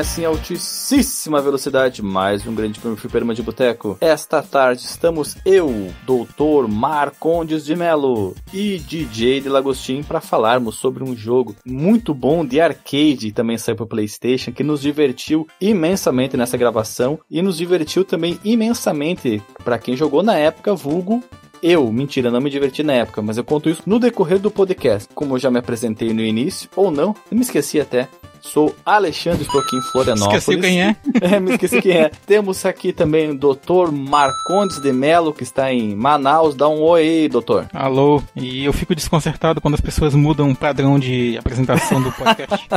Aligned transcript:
Em 0.00 0.24
altíssima 0.24 1.42
velocidade 1.42 2.00
mais 2.00 2.46
um 2.46 2.54
grande 2.54 2.80
prêmio 2.80 2.96
Fliperama 2.96 3.34
de 3.34 3.42
Boteco. 3.42 3.98
Esta 4.00 4.42
tarde 4.42 4.80
estamos 4.80 5.36
eu, 5.44 5.92
Doutor 6.06 6.66
Marcondes 6.66 7.66
de 7.66 7.76
Melo 7.76 8.34
e 8.50 8.78
DJ 8.78 9.42
de 9.42 9.50
Lagostim 9.50 10.02
para 10.02 10.22
falarmos 10.22 10.76
sobre 10.76 11.04
um 11.04 11.14
jogo 11.14 11.54
muito 11.66 12.14
bom 12.14 12.46
de 12.46 12.58
arcade, 12.62 13.30
também 13.30 13.58
saiu 13.58 13.76
para 13.76 13.84
PlayStation, 13.84 14.52
que 14.52 14.64
nos 14.64 14.80
divertiu 14.80 15.46
imensamente 15.60 16.34
nessa 16.34 16.56
gravação 16.56 17.20
e 17.30 17.42
nos 17.42 17.58
divertiu 17.58 18.02
também 18.02 18.40
imensamente 18.42 19.42
para 19.62 19.78
quem 19.78 19.94
jogou 19.94 20.22
na 20.22 20.38
época, 20.38 20.74
vulgo 20.74 21.22
eu, 21.62 21.92
mentira, 21.92 22.30
não 22.30 22.40
me 22.40 22.48
diverti 22.48 22.82
na 22.82 22.94
época, 22.94 23.20
mas 23.20 23.36
eu 23.36 23.44
conto 23.44 23.68
isso 23.68 23.82
no 23.84 23.98
decorrer 23.98 24.38
do 24.38 24.50
podcast. 24.50 25.12
Como 25.14 25.34
eu 25.34 25.38
já 25.38 25.50
me 25.50 25.58
apresentei 25.58 26.10
no 26.14 26.22
início, 26.22 26.70
ou 26.74 26.90
não, 26.90 27.14
eu 27.30 27.36
me 27.36 27.42
esqueci 27.42 27.78
até. 27.78 28.08
Sou 28.40 28.74
Alexandre, 28.84 29.42
estou 29.42 29.60
aqui 29.60 29.76
em 29.76 29.82
Florianópolis. 29.82 30.42
Esqueci 30.42 30.60
quem 30.60 30.82
é. 30.82 30.96
é, 31.20 31.40
me 31.40 31.52
esqueci 31.52 31.82
quem 31.82 31.92
é. 31.92 32.10
Temos 32.26 32.64
aqui 32.64 32.92
também 32.92 33.30
o 33.30 33.34
Dr. 33.34 33.90
Marcondes 33.92 34.80
de 34.80 34.92
Melo, 34.92 35.32
que 35.32 35.42
está 35.42 35.72
em 35.72 35.94
Manaus. 35.94 36.54
Dá 36.54 36.68
um 36.68 36.80
oi 36.80 37.02
aí, 37.02 37.28
doutor. 37.28 37.66
Alô. 37.72 38.22
E 38.34 38.64
eu 38.64 38.72
fico 38.72 38.94
desconcertado 38.94 39.60
quando 39.60 39.74
as 39.74 39.80
pessoas 39.80 40.14
mudam 40.14 40.50
o 40.50 40.56
padrão 40.56 40.98
de 40.98 41.36
apresentação 41.38 42.02
do 42.02 42.12
podcast. 42.12 42.68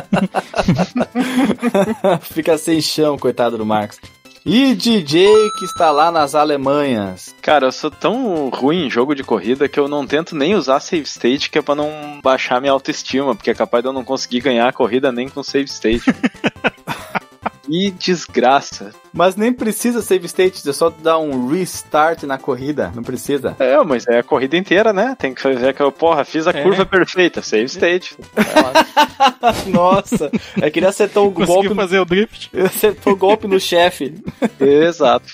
Fica 2.33 2.58
sem 2.58 2.81
chão, 2.81 3.17
coitado 3.17 3.58
do 3.58 3.66
Marcos. 3.66 4.00
E 4.45 4.75
DJ 4.75 5.25
que 5.58 5.63
está 5.63 5.89
lá 5.89 6.11
nas 6.11 6.36
Alemanhas. 6.36 7.33
Cara, 7.41 7.67
eu 7.67 7.72
sou 7.72 7.89
tão 7.89 8.49
ruim 8.49 8.88
em 8.88 8.89
jogo 8.89 9.16
de 9.16 9.23
corrida 9.23 9.69
que 9.69 9.80
eu 9.80 9.88
não 9.88 10.05
tento 10.05 10.36
nem 10.36 10.53
usar 10.53 10.81
save 10.81 11.03
state, 11.03 11.49
que 11.49 11.58
é 11.58 11.61
pra 11.61 11.75
não 11.75 12.19
baixar 12.22 12.59
minha 12.59 12.73
autoestima, 12.73 13.33
porque 13.33 13.52
é 13.52 13.53
capaz 13.53 13.81
de 13.81 13.88
eu 13.88 13.94
não 13.94 14.03
conseguir 14.03 14.41
ganhar 14.41 14.67
a 14.67 14.73
corrida 14.73 15.14
nem 15.14 15.30
com 15.30 15.41
save 15.41 15.69
state. 15.69 16.03
Que 17.74 17.90
desgraça. 17.90 18.92
Mas 19.12 19.36
nem 19.36 19.52
precisa 19.52 20.00
save 20.00 20.28
state, 20.28 20.70
é 20.70 20.72
só 20.72 20.92
dar 20.92 21.18
um 21.18 21.48
restart 21.48 22.22
na 22.22 22.38
corrida, 22.38 22.92
não 22.94 23.02
precisa. 23.02 23.56
É, 23.58 23.84
mas 23.84 24.06
é 24.08 24.20
a 24.20 24.24
corrida 24.24 24.56
inteira, 24.56 24.94
né? 24.94 25.16
Tem 25.18 25.34
que 25.34 25.42
fazer 25.42 25.74
que 25.74 25.82
eu, 25.82 25.92
porra, 25.92 26.24
fiz 26.24 26.46
a 26.46 26.52
é. 26.52 26.62
curva 26.62 26.86
perfeita, 26.86 27.42
save 27.42 27.66
state. 27.66 28.16
Nossa, 29.66 30.30
é 30.62 30.70
que 30.70 30.78
ele 30.78 30.86
acertou 30.86 31.30
o 31.30 31.32
Conseguiu 31.32 31.62
golpe. 31.64 31.76
fazer 31.76 31.98
o 31.98 32.06
drift. 32.06 32.52
Acertou 32.64 33.14
o 33.14 33.16
golpe 33.16 33.48
no 33.48 33.60
chefe. 33.60 34.22
Exato. 34.60 35.34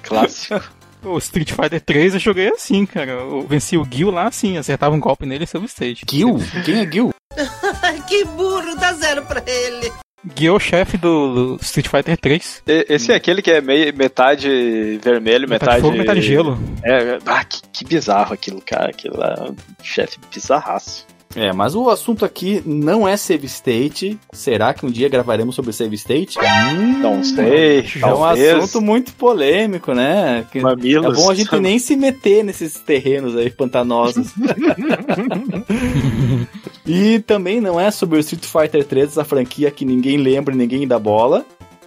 Clássico. 0.00 0.62
O 1.02 1.18
Street 1.18 1.50
Fighter 1.50 1.80
3 1.80 2.14
eu 2.14 2.20
joguei 2.20 2.50
assim, 2.50 2.86
cara. 2.86 3.10
Eu 3.10 3.44
venci 3.48 3.76
o 3.76 3.84
Gil 3.90 4.12
lá 4.12 4.28
assim, 4.28 4.56
acertava 4.56 4.94
um 4.94 5.00
golpe 5.00 5.26
nele 5.26 5.42
e 5.42 5.46
save 5.48 5.66
state. 5.66 6.04
Gil? 6.08 6.38
Quem 6.64 6.82
é 6.82 6.88
Gil? 6.88 7.10
que 8.06 8.24
burro, 8.26 8.76
dá 8.76 8.92
zero 8.92 9.24
pra 9.24 9.42
ele. 9.44 9.92
Guiou 10.24 10.56
o 10.56 10.60
chefe 10.60 10.98
do, 10.98 11.54
do, 11.54 11.62
Street 11.62 11.88
Fighter 11.88 12.16
3. 12.16 12.62
Esse 12.66 13.12
é 13.12 13.14
aquele 13.14 13.40
que 13.40 13.50
é 13.50 13.60
meio, 13.60 13.96
metade 13.96 14.98
vermelho, 15.02 15.48
metade. 15.48 15.76
Metade 15.76 15.82
fogo, 15.82 15.96
metade 15.96 16.22
gelo. 16.22 16.58
É, 16.84 17.18
ah, 17.24 17.44
que, 17.44 17.62
que 17.72 17.84
bizarro 17.84 18.34
aquilo, 18.34 18.60
cara. 18.60 18.90
Aquilo 18.90 19.22
é 19.22 19.50
um 19.50 19.56
chefe 19.82 20.18
bizarraço. 20.32 21.06
É, 21.36 21.52
mas 21.52 21.76
o 21.76 21.88
assunto 21.88 22.24
aqui 22.24 22.60
não 22.66 23.06
é 23.06 23.16
save 23.16 23.46
state. 23.46 24.18
Será 24.32 24.74
que 24.74 24.84
um 24.84 24.90
dia 24.90 25.08
gravaremos 25.08 25.54
sobre 25.54 25.72
save 25.72 25.94
state? 25.94 26.36
Hum, 26.38 26.98
não 26.98 27.22
sei. 27.22 27.86
É 28.02 28.12
um 28.12 28.24
assunto 28.24 28.80
muito 28.80 29.12
polêmico, 29.14 29.94
né? 29.94 30.44
Mamilos. 30.56 31.18
É 31.18 31.22
bom 31.22 31.30
a 31.30 31.34
gente 31.34 31.56
nem 31.60 31.78
se 31.78 31.94
meter 31.94 32.42
nesses 32.42 32.74
terrenos 32.74 33.36
aí 33.36 33.48
pantanosos. 33.48 34.34
e 36.84 37.20
também 37.20 37.60
não 37.60 37.78
é 37.78 37.92
sobre 37.92 38.18
o 38.18 38.20
Street 38.20 38.44
Fighter 38.44 38.84
3, 38.84 39.10
essa 39.10 39.24
franquia 39.24 39.70
que 39.70 39.84
ninguém 39.84 40.16
lembra, 40.16 40.52
ninguém 40.52 40.86
dá 40.86 40.98
bola. 40.98 41.46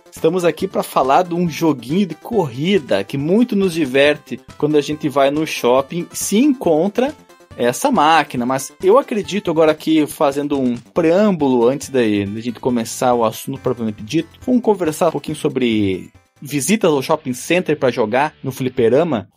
Estamos 0.09 0.45
aqui 0.45 0.67
para 0.67 0.83
falar 0.83 1.23
de 1.23 1.33
um 1.33 1.49
joguinho 1.49 2.05
de 2.05 2.15
corrida 2.15 3.03
que 3.03 3.17
muito 3.17 3.55
nos 3.55 3.73
diverte 3.73 4.39
quando 4.57 4.77
a 4.77 4.81
gente 4.81 5.09
vai 5.09 5.31
no 5.31 5.45
shopping, 5.45 6.07
se 6.13 6.37
encontra 6.37 7.13
essa 7.57 7.91
máquina, 7.91 8.45
mas 8.45 8.71
eu 8.81 8.97
acredito 8.97 9.51
agora 9.51 9.71
aqui 9.71 10.05
fazendo 10.07 10.59
um 10.59 10.75
preâmbulo 10.75 11.67
antes 11.67 11.89
da 11.89 12.01
gente 12.03 12.59
começar 12.59 13.13
o 13.13 13.23
assunto 13.23 13.59
propriamente 13.59 14.03
dito, 14.03 14.29
vamos 14.45 14.61
conversar 14.61 15.09
um 15.09 15.11
pouquinho 15.11 15.37
sobre 15.37 16.11
visitas 16.41 16.91
ao 16.91 17.01
shopping 17.01 17.33
center 17.33 17.77
para 17.77 17.91
jogar 17.91 18.33
no 18.43 18.51
fliperama. 18.51 19.29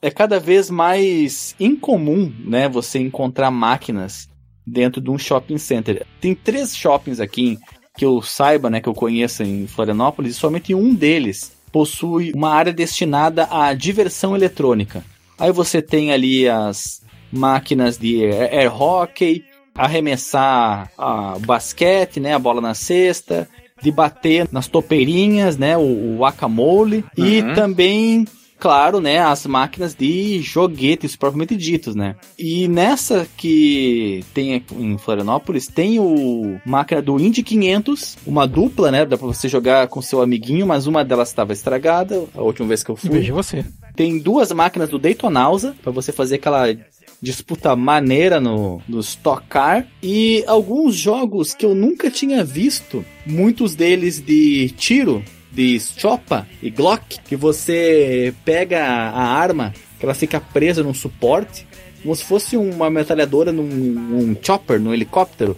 É 0.00 0.10
cada 0.10 0.38
vez 0.38 0.70
mais 0.70 1.54
incomum, 1.58 2.32
né, 2.44 2.68
você 2.68 2.98
encontrar 2.98 3.50
máquinas 3.50 4.28
dentro 4.66 5.00
de 5.00 5.10
um 5.10 5.18
shopping 5.18 5.58
center. 5.58 6.06
Tem 6.20 6.34
três 6.34 6.76
shoppings 6.76 7.20
aqui 7.20 7.58
que 7.96 8.04
eu 8.04 8.20
saiba, 8.20 8.68
né, 8.68 8.80
que 8.80 8.88
eu 8.88 8.94
conheça 8.94 9.42
em 9.42 9.66
Florianópolis, 9.66 10.32
e 10.32 10.38
somente 10.38 10.74
um 10.74 10.94
deles 10.94 11.52
possui 11.72 12.32
uma 12.34 12.50
área 12.50 12.72
destinada 12.72 13.48
à 13.50 13.72
diversão 13.74 14.36
eletrônica. 14.36 15.04
Aí 15.38 15.52
você 15.52 15.82
tem 15.82 16.12
ali 16.12 16.48
as 16.48 17.02
máquinas 17.32 17.98
de 17.98 18.24
air 18.24 18.72
hockey, 18.72 19.44
arremessar 19.74 20.90
a 20.96 21.38
basquete, 21.38 22.20
né, 22.20 22.34
a 22.34 22.38
bola 22.38 22.60
na 22.60 22.74
cesta, 22.74 23.48
de 23.82 23.90
bater 23.90 24.48
nas 24.50 24.66
topeirinhas, 24.66 25.58
né, 25.58 25.76
o, 25.76 25.82
o 25.82 26.16
guacamole 26.18 27.04
uhum. 27.18 27.24
e 27.24 27.54
também 27.54 28.26
claro, 28.58 29.00
né, 29.00 29.18
as 29.18 29.46
máquinas 29.46 29.94
de 29.94 30.40
joguetes 30.40 31.14
propriamente 31.14 31.56
ditos, 31.56 31.94
né? 31.94 32.16
E 32.38 32.66
nessa 32.68 33.26
que 33.36 34.24
tem 34.32 34.64
em 34.78 34.98
Florianópolis, 34.98 35.68
tem 35.68 36.00
o 36.00 36.58
máquina 36.64 37.02
do 37.02 37.20
Indy 37.20 37.42
500, 37.42 38.16
uma 38.26 38.46
dupla, 38.46 38.90
né, 38.90 39.04
dá 39.04 39.16
para 39.16 39.26
você 39.26 39.48
jogar 39.48 39.88
com 39.88 40.00
seu 40.00 40.22
amiguinho, 40.22 40.66
mas 40.66 40.86
uma 40.86 41.04
delas 41.04 41.28
estava 41.28 41.52
estragada, 41.52 42.24
a 42.34 42.42
última 42.42 42.68
vez 42.68 42.82
que 42.82 42.90
eu 42.90 42.96
fui. 42.96 43.10
Veja 43.10 43.32
você. 43.32 43.64
Tem 43.94 44.18
duas 44.18 44.50
máquinas 44.52 44.88
do 44.88 44.98
Daytonausa 44.98 45.74
para 45.82 45.92
você 45.92 46.12
fazer 46.12 46.36
aquela 46.36 46.66
disputa 47.20 47.74
maneira 47.74 48.40
no, 48.40 48.80
no 48.88 49.00
Stock 49.00 49.46
Car 49.48 49.86
e 50.02 50.44
alguns 50.46 50.94
jogos 50.94 51.54
que 51.54 51.64
eu 51.64 51.74
nunca 51.74 52.10
tinha 52.10 52.44
visto, 52.44 53.04
muitos 53.24 53.74
deles 53.74 54.20
de 54.20 54.70
tiro, 54.76 55.22
de 55.50 55.80
Chopa 55.80 56.46
e 56.62 56.70
Glock, 56.70 57.18
que 57.24 57.34
você 57.34 58.34
pega 58.44 58.84
a 58.84 59.22
arma, 59.22 59.72
que 59.98 60.04
ela 60.04 60.14
fica 60.14 60.40
presa 60.40 60.82
num 60.82 60.94
suporte, 60.94 61.66
como 62.02 62.14
se 62.14 62.24
fosse 62.24 62.56
uma 62.56 62.90
metralhadora 62.90 63.50
num 63.50 63.62
um 63.62 64.36
chopper, 64.40 64.78
num 64.78 64.92
helicóptero. 64.92 65.56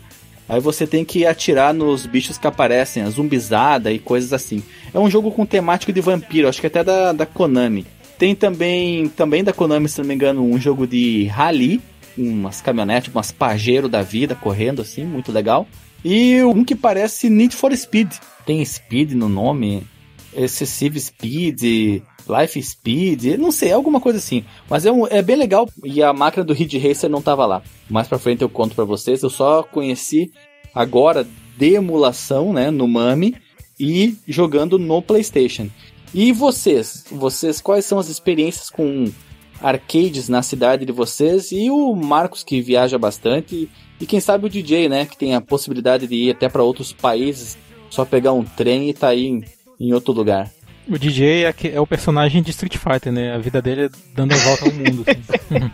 Aí 0.49 0.61
você 0.61 0.87
tem 0.87 1.05
que 1.05 1.27
atirar 1.27 1.75
nos 1.75 2.07
bichos 2.07 2.39
que 2.39 2.47
aparecem, 2.47 3.03
a 3.03 3.11
zumbizada 3.11 3.93
e 3.93 3.99
coisas 3.99 4.33
assim. 4.33 4.63
É 4.95 4.99
um 4.99 5.11
jogo 5.11 5.31
com 5.31 5.45
temático 5.45 5.93
de 5.93 6.01
vampiro, 6.01 6.49
acho 6.49 6.61
que 6.61 6.67
até 6.67 6.82
da, 6.82 7.12
da 7.12 7.27
Konami. 7.27 7.85
Tem 8.19 8.35
também, 8.35 9.09
também 9.09 9.44
da 9.44 9.53
Konami, 9.53 9.88
se 9.88 10.00
não 10.00 10.09
me 10.09 10.15
engano, 10.15 10.43
um 10.43 10.59
jogo 10.59 10.87
de 10.87 11.26
rally, 11.26 11.81
umas 12.17 12.61
caminhonetes, 12.61 13.15
umas 13.15 13.31
pajero 13.31 13.88
da 13.88 14.03
vida 14.03 14.35
correndo 14.35 14.82
assim, 14.82 15.05
muito 15.05 15.31
legal. 15.31 15.67
E 16.05 16.43
um 16.43 16.65
que 16.65 16.75
parece 16.75 17.31
Need 17.31 17.55
for 17.55 17.75
Speed. 17.76 18.12
Tem 18.44 18.65
Speed 18.65 19.12
no 19.12 19.29
nome, 19.29 19.87
Excessive 20.35 21.00
Speed, 21.00 21.62
Life 22.29 22.62
Speed, 22.62 23.38
não 23.38 23.50
sei, 23.50 23.73
alguma 23.73 24.00
coisa 24.00 24.19
assim. 24.19 24.44
Mas 24.69 24.85
é, 24.85 24.93
um, 24.93 25.06
é 25.06 25.23
bem 25.23 25.37
legal 25.37 25.69
e 25.85 26.03
a 26.03 26.12
máquina 26.12 26.44
do 26.44 26.53
Ridge 26.53 26.79
Racer 26.79 27.09
não 27.09 27.23
tava 27.23 27.47
lá. 27.47 27.62
Mais 27.88 28.09
pra 28.09 28.19
frente 28.19 28.43
eu 28.43 28.49
conto 28.49 28.75
para 28.75 28.85
vocês. 28.85 29.23
Eu 29.23 29.31
só 29.31 29.62
conheci 29.62 30.31
agora 30.75 31.26
de 31.56 31.75
emulação, 31.75 32.53
né, 32.53 32.70
no 32.70 32.87
Mami 32.87 33.35
e 33.79 34.17
jogando 34.26 34.79
no 34.79 35.00
PlayStation. 35.00 35.69
E 36.14 36.32
vocês? 36.32 37.05
Vocês 37.10 37.60
quais 37.60 37.84
são 37.84 37.99
as 37.99 38.08
experiências 38.08 38.70
com 38.70 39.10
arcades 39.60 40.28
na 40.28 40.43
cidade 40.43 40.84
de 40.84 40.93
vocês? 40.93 41.52
E 41.52 41.70
o 41.70 41.94
Marcos 41.94 42.43
que 42.43 42.60
viaja 42.60 42.99
bastante 42.99 43.69
e 44.00 44.06
quem 44.06 44.20
sabe 44.20 44.46
o 44.46 44.50
DJ, 44.50 44.88
né, 44.88 45.05
que 45.05 45.16
tem 45.16 45.34
a 45.34 45.40
possibilidade 45.40 46.06
de 46.06 46.14
ir 46.14 46.31
até 46.31 46.49
para 46.49 46.62
outros 46.62 46.93
países, 46.93 47.58
só 47.90 48.05
pegar 48.05 48.32
um 48.32 48.44
trem 48.44 48.88
e 48.88 48.94
tá 48.94 49.08
aí 49.08 49.26
em, 49.26 49.44
em 49.81 49.93
outro 49.93 50.12
lugar. 50.12 50.50
O 50.88 50.99
DJ 50.99 51.44
é, 51.44 51.55
é, 51.75 51.81
o 51.81 51.87
personagem 51.87 52.43
de 52.43 52.50
Street 52.50 52.78
Fighter, 52.78 53.12
né? 53.12 53.34
A 53.34 53.38
vida 53.38 53.60
dele 53.60 53.87
é 53.87 53.88
dando 54.14 54.32
a 54.32 54.37
volta 54.38 54.64
ao 54.64 54.72
mundo. 54.72 55.05
Assim. 55.06 55.70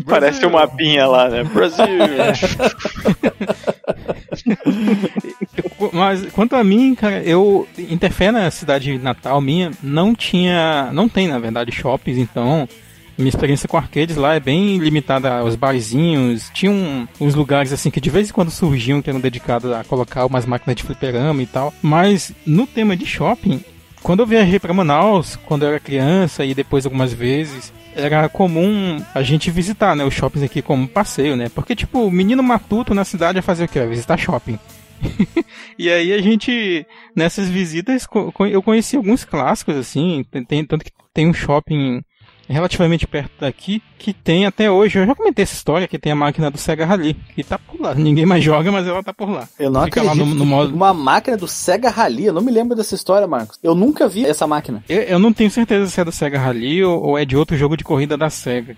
Parece 0.08 0.46
uma 0.46 0.60
mapinha 0.60 1.06
lá, 1.06 1.28
né? 1.28 1.44
Brasil! 1.44 1.84
Mas 5.92 6.26
quanto 6.32 6.56
a 6.56 6.64
mim, 6.64 6.94
cara, 6.94 7.22
eu 7.22 7.66
Interfé 7.78 8.30
na 8.30 8.50
cidade 8.50 8.98
natal 8.98 9.40
minha 9.40 9.70
não 9.82 10.14
tinha, 10.14 10.90
não 10.92 11.08
tem 11.08 11.28
na 11.28 11.38
verdade 11.38 11.72
shoppings, 11.72 12.18
então 12.18 12.68
minha 13.18 13.28
experiência 13.28 13.68
com 13.68 13.76
arcades 13.76 14.16
lá 14.16 14.34
é 14.34 14.40
bem 14.40 14.78
limitada 14.78 15.38
aos 15.38 15.56
barzinhos. 15.56 16.50
Tinha 16.54 16.70
um, 16.70 17.06
uns 17.20 17.34
lugares 17.34 17.72
assim 17.72 17.90
que 17.90 18.00
de 18.00 18.10
vez 18.10 18.30
em 18.30 18.32
quando 18.32 18.50
surgiam 18.50 19.02
que 19.02 19.10
eram 19.10 19.18
dedicados 19.18 19.72
a 19.72 19.82
colocar 19.82 20.24
umas 20.24 20.46
máquinas 20.46 20.76
de 20.76 20.84
fliperama 20.84 21.42
e 21.42 21.46
tal. 21.46 21.74
Mas 21.82 22.32
no 22.46 22.64
tema 22.64 22.96
de 22.96 23.04
shopping, 23.04 23.60
quando 24.02 24.20
eu 24.20 24.26
viajei 24.26 24.60
para 24.60 24.72
Manaus, 24.72 25.36
quando 25.46 25.64
eu 25.64 25.70
era 25.70 25.80
criança 25.80 26.44
e 26.44 26.54
depois 26.54 26.84
algumas 26.84 27.12
vezes, 27.12 27.72
era 27.98 28.28
comum 28.28 29.02
a 29.14 29.22
gente 29.22 29.50
visitar, 29.50 29.96
né, 29.96 30.04
os 30.04 30.14
shoppings 30.14 30.44
aqui 30.44 30.62
como 30.62 30.88
passeio, 30.88 31.36
né? 31.36 31.48
Porque 31.48 31.74
tipo, 31.74 32.06
o 32.06 32.10
menino 32.10 32.42
matuto 32.42 32.94
na 32.94 33.04
cidade 33.04 33.38
ia 33.38 33.42
fazer 33.42 33.64
o 33.64 33.68
quê? 33.68 33.80
Ia 33.80 33.86
visitar 33.88 34.16
shopping. 34.16 34.58
e 35.78 35.90
aí 35.90 36.12
a 36.12 36.20
gente, 36.20 36.86
nessas 37.14 37.48
visitas, 37.48 38.06
eu 38.50 38.62
conheci 38.62 38.96
alguns 38.96 39.24
clássicos, 39.24 39.76
assim, 39.76 40.24
tem, 40.48 40.64
tanto 40.64 40.84
que 40.84 40.92
tem 41.12 41.28
um 41.28 41.34
shopping 41.34 42.02
relativamente 42.54 43.06
perto 43.06 43.32
daqui, 43.40 43.82
que 43.98 44.12
tem 44.12 44.46
até 44.46 44.70
hoje, 44.70 44.98
eu 44.98 45.06
já 45.06 45.14
comentei 45.14 45.42
essa 45.42 45.54
história, 45.54 45.88
que 45.88 45.98
tem 45.98 46.12
a 46.12 46.16
máquina 46.16 46.50
do 46.50 46.58
Sega 46.58 46.86
Rally, 46.86 47.14
que 47.34 47.42
tá 47.42 47.58
por 47.58 47.80
lá. 47.80 47.94
Ninguém 47.94 48.24
mais 48.24 48.42
joga, 48.42 48.70
mas 48.70 48.86
ela 48.86 49.02
tá 49.02 49.12
por 49.12 49.28
lá. 49.28 49.48
Eu 49.58 49.70
não 49.70 49.84
Fica 49.84 50.00
acredito. 50.00 50.24
No, 50.24 50.34
no 50.34 50.46
modo... 50.46 50.74
Uma 50.74 50.94
máquina 50.94 51.36
do 51.36 51.48
Sega 51.48 51.90
Rally, 51.90 52.26
eu 52.26 52.32
não 52.32 52.42
me 52.42 52.52
lembro 52.52 52.76
dessa 52.76 52.94
história, 52.94 53.26
Marcos. 53.26 53.58
Eu 53.62 53.74
nunca 53.74 54.08
vi 54.08 54.24
essa 54.24 54.46
máquina. 54.46 54.82
Eu, 54.88 55.02
eu 55.02 55.18
não 55.18 55.32
tenho 55.32 55.50
certeza 55.50 55.88
se 55.90 56.00
é 56.00 56.04
do 56.04 56.12
Sega 56.12 56.38
Rally 56.38 56.84
ou, 56.84 57.02
ou, 57.02 57.18
é 57.18 57.24
de 57.24 57.36
outro 57.36 57.56
jogo 57.56 57.76
de 57.76 57.84
corrida 57.84 58.16
da 58.16 58.30
Sega. 58.30 58.76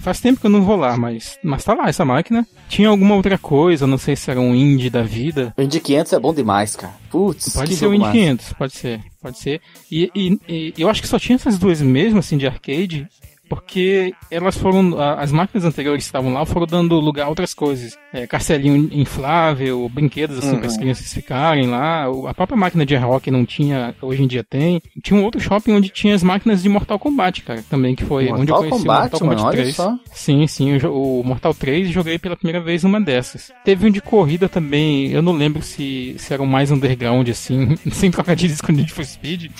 Faz 0.00 0.20
tempo 0.20 0.40
que 0.40 0.46
eu 0.46 0.50
não 0.50 0.62
vou 0.62 0.76
lá, 0.76 0.96
mas, 0.96 1.38
mas 1.42 1.64
tá 1.64 1.74
lá 1.74 1.88
essa 1.88 2.04
máquina. 2.04 2.46
Tinha 2.68 2.88
alguma 2.88 3.14
outra 3.14 3.38
coisa, 3.38 3.86
não 3.86 3.98
sei 3.98 4.16
se 4.16 4.30
era 4.30 4.40
um 4.40 4.54
Indy 4.54 4.90
da 4.90 5.02
vida. 5.02 5.54
O 5.56 5.62
Indy 5.62 5.80
500 5.80 6.12
é 6.12 6.18
bom 6.18 6.34
demais, 6.34 6.76
cara. 6.76 6.94
Putz, 7.10 7.54
Pode 7.54 7.74
ser 7.74 7.86
o 7.86 7.94
Indy 7.94 8.10
500, 8.10 8.52
pode 8.54 8.74
ser. 8.74 9.00
Pode 9.20 9.38
ser. 9.38 9.60
E, 9.90 10.10
e, 10.14 10.38
e, 10.48 10.74
eu 10.78 10.88
acho 10.88 11.02
que 11.02 11.08
só 11.08 11.18
tinha 11.18 11.36
essas 11.36 11.58
duas 11.58 11.82
mesmo, 11.82 12.18
assim, 12.18 12.38
de 12.38 12.46
arcade 12.46 13.06
porque 13.50 14.14
elas 14.30 14.56
foram, 14.56 14.96
as 15.18 15.32
máquinas 15.32 15.64
anteriores 15.64 16.04
que 16.04 16.06
estavam 16.06 16.32
lá 16.32 16.46
foram 16.46 16.66
dando 16.66 16.94
lugar 17.00 17.26
a 17.26 17.28
outras 17.28 17.52
coisas. 17.52 17.98
É, 18.12 18.24
castelinho 18.24 18.88
inflável, 18.92 19.88
brinquedos 19.88 20.38
assim 20.38 20.52
uhum. 20.52 20.58
para 20.58 20.68
as 20.68 20.76
crianças 20.76 21.12
ficarem 21.12 21.66
lá. 21.66 22.06
A 22.28 22.32
própria 22.32 22.56
máquina 22.56 22.86
de 22.86 22.94
rock 22.94 23.28
não 23.28 23.44
tinha, 23.44 23.92
hoje 24.00 24.22
em 24.22 24.28
dia 24.28 24.44
tem. 24.44 24.80
Tinha 25.02 25.18
um 25.18 25.24
outro 25.24 25.40
shopping 25.40 25.72
onde 25.72 25.88
tinha 25.88 26.14
as 26.14 26.22
máquinas 26.22 26.62
de 26.62 26.68
Mortal 26.68 26.96
Kombat, 26.96 27.42
cara, 27.42 27.64
também, 27.68 27.96
que 27.96 28.04
foi 28.04 28.26
Mortal 28.26 28.40
onde 28.40 28.52
eu 28.52 28.56
conheci 28.56 28.78
Kombat, 28.78 29.00
o 29.00 29.00
Mortal 29.00 29.20
Kombat 29.20 29.42
mano, 29.42 29.52
3. 29.52 29.74
Só. 29.74 29.98
Sim, 30.12 30.46
sim, 30.46 30.76
o, 30.86 31.22
Mortal 31.24 31.52
3 31.52 31.90
joguei 31.90 32.20
pela 32.20 32.36
primeira 32.36 32.60
vez 32.60 32.84
numa 32.84 33.00
dessas. 33.00 33.50
Teve 33.64 33.88
um 33.88 33.90
de 33.90 34.00
corrida 34.00 34.48
também, 34.48 35.10
eu 35.10 35.22
não 35.22 35.32
lembro 35.32 35.60
se, 35.60 36.14
se 36.18 36.32
era 36.32 36.40
um 36.40 36.46
mais 36.46 36.70
underground 36.70 37.28
assim, 37.28 37.74
sem 37.90 38.12
trocar 38.12 38.36
de 38.36 38.46
disco 38.46 38.72
de 38.72 38.92
for 38.92 39.04
Speed. 39.04 39.50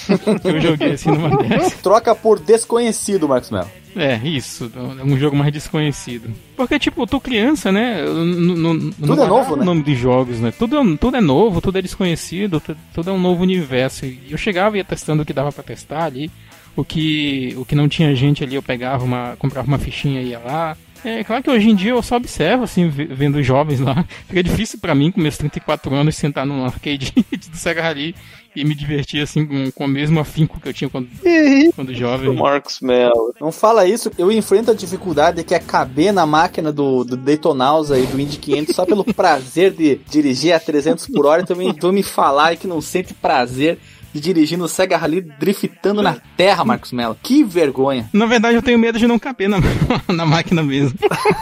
eu 0.45 0.61
joguei 0.61 0.93
assim 0.93 1.11
numa 1.11 1.37
dessas. 1.43 1.75
Troca 1.83 2.15
por 2.15 2.39
desconhecido, 2.39 3.29
Max 3.29 3.51
Mel. 3.51 3.67
É, 3.97 4.17
isso. 4.25 4.71
É 4.75 5.05
um 5.05 5.19
jogo 5.19 5.37
mais 5.37 5.53
desconhecido. 5.53 6.33
Porque, 6.57 6.79
tipo, 6.79 7.03
eu 7.03 7.07
tô 7.07 7.21
criança, 7.21 7.73
né? 7.73 8.05
tudo 8.05 9.23
é 9.23 9.27
novo, 9.27 9.57
né? 9.57 9.65
nome 9.65 9.83
de 9.83 9.95
jogos, 9.95 10.41
né? 10.41 10.53
Tudo, 10.53 10.79
é, 10.79 10.97
tudo 10.97 11.17
é 11.17 11.21
novo, 11.21 11.61
tudo 11.61 11.79
é 11.79 11.83
desconhecido, 11.83 12.63
tudo 12.95 13.11
é 13.11 13.13
um 13.13 13.21
novo 13.21 13.43
universo. 13.43 14.07
E 14.07 14.29
eu 14.31 14.39
chegava 14.39 14.77
e 14.77 14.81
ia 14.81 14.85
testando 14.85 15.23
o 15.23 15.27
que 15.27 15.33
dava 15.33 15.51
para 15.51 15.65
testar 15.65 16.05
ali. 16.05 16.31
O 16.77 16.85
que, 16.85 17.55
o 17.57 17.65
que 17.65 17.75
não 17.75 17.89
tinha 17.89 18.15
gente 18.15 18.45
ali, 18.45 18.55
eu 18.55 18.63
pegava 18.63 19.05
uma. 19.05 19.37
comprava 19.39 19.67
uma 19.67 19.79
fichinha 19.79 20.23
e 20.23 20.29
ia 20.29 20.39
lá. 20.39 20.77
É 21.05 21.25
claro 21.25 21.43
que 21.43 21.51
hoje 21.51 21.71
em 21.71 21.75
dia 21.75 21.93
eu 21.93 22.03
só 22.03 22.17
observo, 22.17 22.65
assim, 22.65 22.89
vendo 22.89 23.43
jovens 23.43 23.81
lá. 23.81 24.05
Fica 24.29 24.43
difícil 24.43 24.79
para 24.79 24.95
mim, 24.95 25.11
com 25.11 25.21
meus 25.21 25.39
34 25.39 25.95
anos, 25.95 26.15
sentar 26.15 26.45
num 26.45 26.65
arcade 26.65 27.13
do 27.51 27.57
Sega 27.57 27.83
Rally 27.83 28.15
e 28.55 28.65
me 28.65 28.75
divertir 28.75 29.23
assim 29.23 29.47
com, 29.47 29.71
com 29.71 29.85
o 29.85 29.89
mesmo 29.89 30.21
afinco 30.21 30.61
que 30.61 30.69
eu 30.69 30.73
tinha 30.73 30.91
quando, 30.91 31.09
quando 31.75 31.95
jovem. 31.95 32.35
Marcos 32.35 32.81
Mello. 32.81 33.35
Não 33.41 33.53
fala 33.53 33.87
isso, 33.87 34.11
eu 34.19 34.31
enfrento 34.31 34.71
a 34.71 34.75
dificuldade 34.75 35.45
que 35.45 35.55
é 35.55 35.59
caber 35.59 36.13
na 36.13 36.27
máquina 36.27 36.73
do, 36.73 37.05
do 37.05 37.17
Daytonausa 37.17 37.99
e 37.99 38.07
do 38.07 38.21
Indy 38.21 38.39
500 38.39 38.75
só 38.75 38.85
pelo 38.85 39.05
prazer 39.05 39.73
de 39.73 40.01
dirigir 40.09 40.53
a 40.53 40.61
300 40.61 41.07
por 41.07 41.27
hora, 41.27 41.43
então 41.43 41.57
tu 41.75 41.93
me 41.93 42.03
falar 42.03 42.57
que 42.57 42.67
não 42.67 42.81
sente 42.81 43.15
prazer 43.15 43.79
de 44.13 44.21
dirigir 44.21 44.59
no 44.59 44.69
Sega 44.69 44.97
Rally 44.97 45.21
driftando 45.21 46.03
na 46.03 46.17
terra, 46.37 46.65
Marcos 46.65 46.93
Mello. 46.93 47.17
Que 47.23 47.45
vergonha. 47.45 48.09
Na 48.13 48.27
verdade, 48.27 48.57
eu 48.57 48.63
tenho 48.63 48.79
medo 48.79 48.99
de 48.99 49.07
não 49.07 49.19
caber 49.19 49.49
na, 49.49 49.59
na 50.13 50.27
máquina 50.27 50.63
mesmo. 50.63 50.99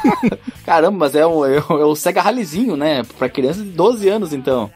Caramba, 0.64 0.98
mas 0.98 1.14
é 1.14 1.24
o, 1.24 1.44
é, 1.46 1.62
o, 1.68 1.78
é 1.78 1.84
o 1.84 1.94
Sega 1.94 2.20
Rallyzinho, 2.20 2.76
né? 2.76 3.02
Pra 3.18 3.28
criança 3.28 3.62
de 3.62 3.70
12 3.70 4.08
anos, 4.08 4.32
então. 4.32 4.70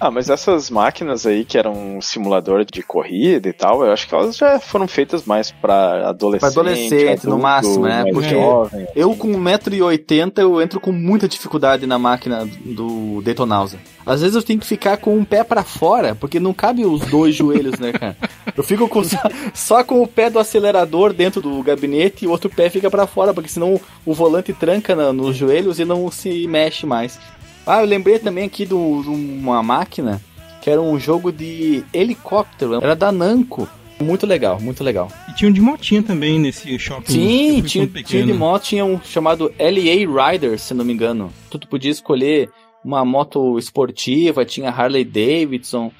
Ah, 0.00 0.10
mas 0.10 0.30
essas 0.30 0.70
máquinas 0.70 1.26
aí 1.26 1.44
que 1.44 1.58
eram 1.58 1.72
um 1.72 2.00
simulador 2.00 2.64
de 2.64 2.82
corrida 2.82 3.48
e 3.48 3.52
tal, 3.52 3.84
eu 3.84 3.92
acho 3.92 4.08
que 4.08 4.14
elas 4.14 4.36
já 4.36 4.58
foram 4.58 4.86
feitas 4.86 5.24
mais 5.24 5.50
para 5.50 6.08
adolescente. 6.08 6.52
Pra 6.52 6.60
adolescente, 6.60 7.08
adulto, 7.08 7.30
no 7.30 7.38
máximo, 7.38 7.84
né? 7.84 8.04
Porque 8.12 8.30
jovem, 8.30 8.86
eu 8.94 9.10
assim. 9.10 9.18
com 9.18 9.28
1,80m 9.28 10.32
eu 10.38 10.60
entro 10.60 10.80
com 10.80 10.92
muita 10.92 11.28
dificuldade 11.28 11.86
na 11.86 11.98
máquina 11.98 12.48
do 12.64 13.20
Detonausa. 13.22 13.78
Às 14.06 14.20
vezes 14.20 14.36
eu 14.36 14.42
tenho 14.42 14.60
que 14.60 14.66
ficar 14.66 14.98
com 14.98 15.16
um 15.16 15.24
pé 15.24 15.42
para 15.42 15.62
fora, 15.62 16.14
porque 16.14 16.38
não 16.38 16.52
cabe 16.52 16.84
os 16.84 17.00
dois 17.06 17.34
joelhos, 17.36 17.78
né, 17.78 17.92
cara? 17.92 18.16
Eu 18.56 18.62
fico 18.62 18.88
com, 18.88 19.02
só, 19.02 19.18
só, 19.54 19.84
com 19.84 20.02
o 20.02 20.06
pé 20.06 20.28
do 20.28 20.38
acelerador 20.38 21.12
dentro 21.12 21.40
do 21.40 21.62
gabinete 21.62 22.24
e 22.24 22.28
o 22.28 22.30
outro 22.30 22.50
pé 22.50 22.68
fica 22.68 22.90
para 22.90 23.06
fora, 23.06 23.32
porque 23.32 23.48
senão 23.48 23.80
o 24.04 24.12
volante 24.12 24.52
tranca 24.52 24.94
na, 24.94 25.12
nos 25.12 25.36
joelhos 25.36 25.78
e 25.78 25.84
não 25.84 26.10
se 26.10 26.46
mexe 26.46 26.84
mais. 26.84 27.18
Ah, 27.66 27.80
eu 27.80 27.86
lembrei 27.86 28.18
também 28.18 28.44
aqui 28.44 28.66
de 28.66 28.74
uma 28.74 29.62
máquina 29.62 30.20
que 30.64 30.70
era 30.70 30.80
um 30.80 30.98
jogo 30.98 31.30
de 31.30 31.84
helicóptero, 31.92 32.76
era 32.76 32.96
da 32.96 33.12
Namco. 33.12 33.68
Muito 34.00 34.26
legal, 34.26 34.60
muito 34.60 34.82
legal. 34.82 35.10
E 35.28 35.34
tinha 35.34 35.50
um 35.50 35.52
de 35.52 35.60
motinha 35.60 36.02
também 36.02 36.38
nesse 36.38 36.78
shopping. 36.78 37.12
Sim, 37.12 37.62
tinha, 37.62 37.86
tinha 37.86 38.24
de 38.24 38.32
moto, 38.32 38.64
tinha 38.64 38.84
um 38.84 39.00
chamado 39.00 39.52
LA 39.58 40.30
Rider, 40.32 40.58
se 40.58 40.74
não 40.74 40.84
me 40.84 40.92
engano. 40.92 41.30
Tu 41.50 41.60
podia 41.68 41.90
escolher 41.90 42.50
uma 42.84 43.04
moto 43.04 43.58
esportiva, 43.58 44.44
tinha 44.44 44.70
Harley 44.70 45.04
Davidson. 45.04 45.92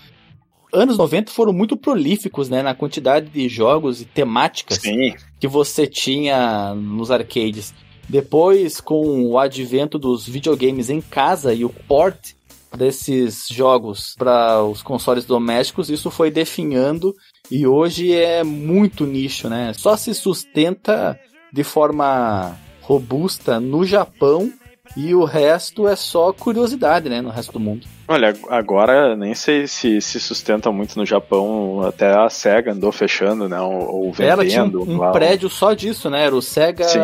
Anos 0.73 0.99
90 0.99 1.31
foram 1.31 1.53
muito 1.53 1.77
prolíficos, 1.77 2.49
né, 2.49 2.63
na 2.63 2.75
quantidade 2.75 3.29
de 3.29 3.49
jogos 3.49 4.01
e 4.01 4.05
temáticas 4.05 4.79
Sim. 4.79 5.15
que 5.39 5.47
você 5.47 5.87
tinha 5.87 6.75
nos 6.75 7.11
arcades. 7.11 7.73
Depois, 8.09 8.81
com 8.81 9.25
o 9.27 9.39
advento 9.39 9.99
dos 9.99 10.27
videogames 10.27 10.91
em 10.91 11.01
casa 11.01 11.55
e 11.55 11.65
o 11.65 11.71
port 11.71 12.33
desses 12.77 13.47
jogos 13.49 14.15
para 14.19 14.63
os 14.63 14.83
consoles 14.83 15.25
domésticos, 15.25 15.91
isso 15.91 16.11
foi 16.11 16.31
definhando 16.31 17.15
e 17.51 17.67
hoje 17.67 18.13
é 18.13 18.43
muito 18.43 19.07
nicho, 19.07 19.49
né? 19.49 19.73
Só 19.75 19.97
se 19.97 20.15
sustenta 20.15 21.19
de 21.53 21.63
forma 21.63 22.57
robusta 22.81 23.61
no 23.61 23.85
Japão 23.85 24.53
e 24.97 25.15
o 25.15 25.25
resto 25.25 25.89
é 25.89 25.97
só 25.97 26.33
curiosidade, 26.33 27.09
né, 27.09 27.21
no 27.21 27.31
resto 27.31 27.53
do 27.53 27.61
mundo. 27.61 27.87
Olha, 28.07 28.35
agora 28.49 29.17
nem 29.17 29.35
sei 29.35 29.67
se 29.67 30.01
se 30.01 30.21
sustenta 30.21 30.71
muito 30.71 30.97
no 30.97 31.07
Japão, 31.07 31.83
até 31.83 32.13
a 32.15 32.29
SEGA 32.29 32.73
andou 32.73 32.93
fechando, 32.93 33.49
né, 33.49 33.61
ou, 33.61 34.13
vendendo. 34.13 34.31
Ela 34.31 34.47
tinha 34.47 34.65
um, 34.65 35.07
um 35.07 35.13
prédio 35.13 35.49
só 35.49 35.73
disso, 35.73 36.09
né, 36.11 36.25
era 36.27 36.37
o 36.37 36.43
SEGA, 36.43 36.85
Sim. 36.85 37.01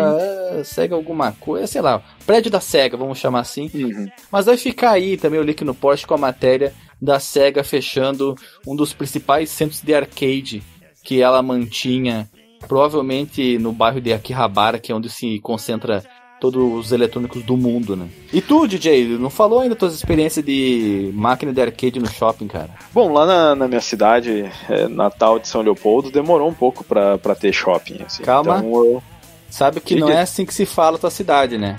SEGA 0.64 0.94
alguma 0.94 1.32
coisa, 1.32 1.66
sei 1.66 1.80
lá, 1.80 2.02
prédio 2.26 2.50
da 2.50 2.60
SEGA, 2.60 2.96
vamos 2.96 3.18
chamar 3.18 3.40
assim. 3.40 3.70
Uhum. 3.74 4.08
Mas 4.30 4.46
vai 4.46 4.56
ficar 4.56 4.90
aí 4.90 5.16
também 5.16 5.40
o 5.40 5.44
link 5.44 5.64
no 5.64 5.74
post 5.74 6.06
com 6.06 6.14
a 6.14 6.18
matéria 6.18 6.72
da 7.00 7.18
SEGA 7.18 7.64
fechando 7.64 8.34
um 8.66 8.76
dos 8.76 8.92
principais 8.92 9.50
centros 9.50 9.80
de 9.80 9.94
arcade 9.94 10.62
que 11.02 11.22
ela 11.22 11.42
mantinha, 11.42 12.28
provavelmente 12.68 13.58
no 13.58 13.72
bairro 13.72 14.00
de 14.00 14.12
Akihabara, 14.12 14.78
que 14.78 14.92
é 14.92 14.94
onde 14.94 15.08
se 15.08 15.40
concentra 15.40 16.04
todos 16.40 16.86
os 16.86 16.92
eletrônicos 16.92 17.42
do 17.42 17.56
mundo, 17.56 17.94
né? 17.94 18.08
E 18.32 18.40
tu, 18.40 18.66
DJ, 18.66 19.18
não 19.18 19.28
falou 19.28 19.60
ainda 19.60 19.76
tuas 19.76 19.94
experiências 19.94 20.44
de 20.44 21.10
máquina 21.14 21.52
de 21.52 21.60
arcade 21.60 22.00
no 22.00 22.08
shopping, 22.08 22.48
cara? 22.48 22.70
Bom, 22.92 23.12
lá 23.12 23.26
na, 23.26 23.54
na 23.54 23.68
minha 23.68 23.80
cidade, 23.80 24.50
é, 24.68 24.88
Natal 24.88 25.38
de 25.38 25.46
São 25.46 25.60
Leopoldo, 25.60 26.10
demorou 26.10 26.48
um 26.48 26.54
pouco 26.54 26.82
pra, 26.82 27.18
pra 27.18 27.34
ter 27.34 27.52
shopping, 27.52 28.02
assim. 28.04 28.22
Calma. 28.22 28.58
Então, 28.58 28.84
eu... 28.84 29.02
Sabe 29.50 29.80
que 29.80 29.96
não 29.96 30.08
é 30.08 30.20
assim 30.20 30.46
que 30.46 30.54
se 30.54 30.64
fala 30.64 30.96
a 30.96 31.00
tua 31.00 31.10
cidade, 31.10 31.58
né? 31.58 31.78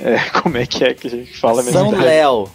É, 0.00 0.18
como 0.40 0.56
é 0.56 0.64
que 0.64 0.84
é 0.84 0.94
que 0.94 1.08
a 1.08 1.10
gente 1.10 1.36
fala 1.36 1.62
São 1.62 1.90
Léo. 1.90 2.48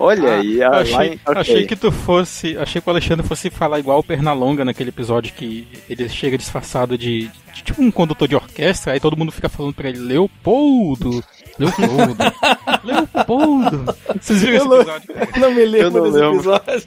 Olha 0.00 0.30
ah, 0.30 0.38
aí, 0.38 0.62
a, 0.62 0.70
achei, 0.70 1.08
em... 1.08 1.20
okay. 1.26 1.40
achei 1.40 1.66
que 1.66 1.76
tu 1.76 1.92
fosse. 1.92 2.56
Achei 2.56 2.80
que 2.80 2.88
o 2.88 2.90
Alexandre 2.90 3.26
fosse 3.26 3.50
falar 3.50 3.78
igual 3.78 3.98
o 3.98 4.02
Pernalonga 4.02 4.64
naquele 4.64 4.88
episódio 4.88 5.34
que 5.34 5.68
ele 5.90 6.08
chega 6.08 6.38
disfarçado 6.38 6.96
de, 6.96 7.28
de, 7.52 7.62
tipo 7.62 7.82
um 7.82 7.90
condutor 7.90 8.26
de 8.26 8.34
orquestra, 8.34 8.94
aí 8.94 9.00
todo 9.00 9.14
mundo 9.14 9.30
fica 9.30 9.50
falando 9.50 9.74
pra 9.74 9.90
ele, 9.90 9.98
Leopoldo! 9.98 11.22
Leopoldo! 11.58 12.16
Leopoldo! 12.82 13.94
Vocês 14.18 14.40
viram 14.40 14.56
esse 14.56 14.74
episódio? 14.74 15.14
Não 15.36 15.50
me 15.50 15.64
lembro 15.66 16.02
desse 16.04 16.16
lembro. 16.16 16.34
episódio. 16.36 16.86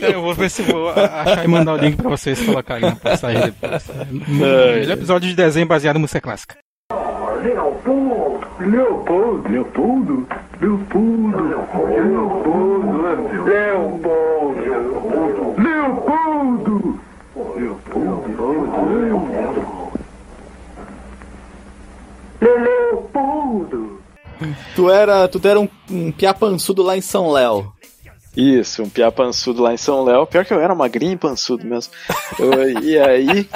Cara, 0.00 0.12
eu 0.14 0.22
vou 0.22 0.34
ver 0.34 0.50
se 0.50 0.62
vou 0.62 0.88
achar 0.88 1.44
e 1.44 1.48
mandar 1.48 1.74
o 1.74 1.76
link 1.76 1.96
pra 1.96 2.08
vocês 2.08 2.42
colocarem 2.42 2.88
na 2.88 2.96
postagem 2.96 3.42
depois. 3.42 3.84
É, 4.40 4.88
é 4.88 4.92
episódio 4.92 5.28
de 5.28 5.36
desenho 5.36 5.66
baseado 5.66 5.96
em 5.96 6.00
música 6.00 6.20
clássica. 6.20 6.56
Leopoldo! 7.42 8.46
Leopoldo! 8.58 9.48
Leopoldo! 9.50 10.26
Leopoldo! 10.60 11.42
Leopoldo! 11.44 12.48
Leopoldo! 13.44 14.58
Leopoldo! 15.56 17.00
Leopoldo! 17.56 18.58
Leopoldo! 22.40 23.98
Tu 24.74 24.90
era, 24.90 25.28
tu 25.28 25.40
era 25.46 25.60
um, 25.60 25.68
um 25.90 26.12
piapançudo 26.12 26.82
lá 26.82 26.96
em 26.96 27.00
São 27.00 27.30
Léo. 27.30 27.72
Isso, 28.40 28.84
um 28.84 28.88
piá 28.88 29.10
pançudo 29.10 29.60
lá 29.62 29.74
em 29.74 29.76
São 29.76 30.04
Léo. 30.04 30.24
Pior 30.24 30.44
que 30.44 30.54
eu 30.54 30.60
era 30.60 30.72
magrinho 30.72 31.12
e 31.14 31.16
pançudo 31.16 31.66
mesmo. 31.66 31.92
Eu, 32.38 32.82
e 32.82 32.96
aí, 32.96 33.48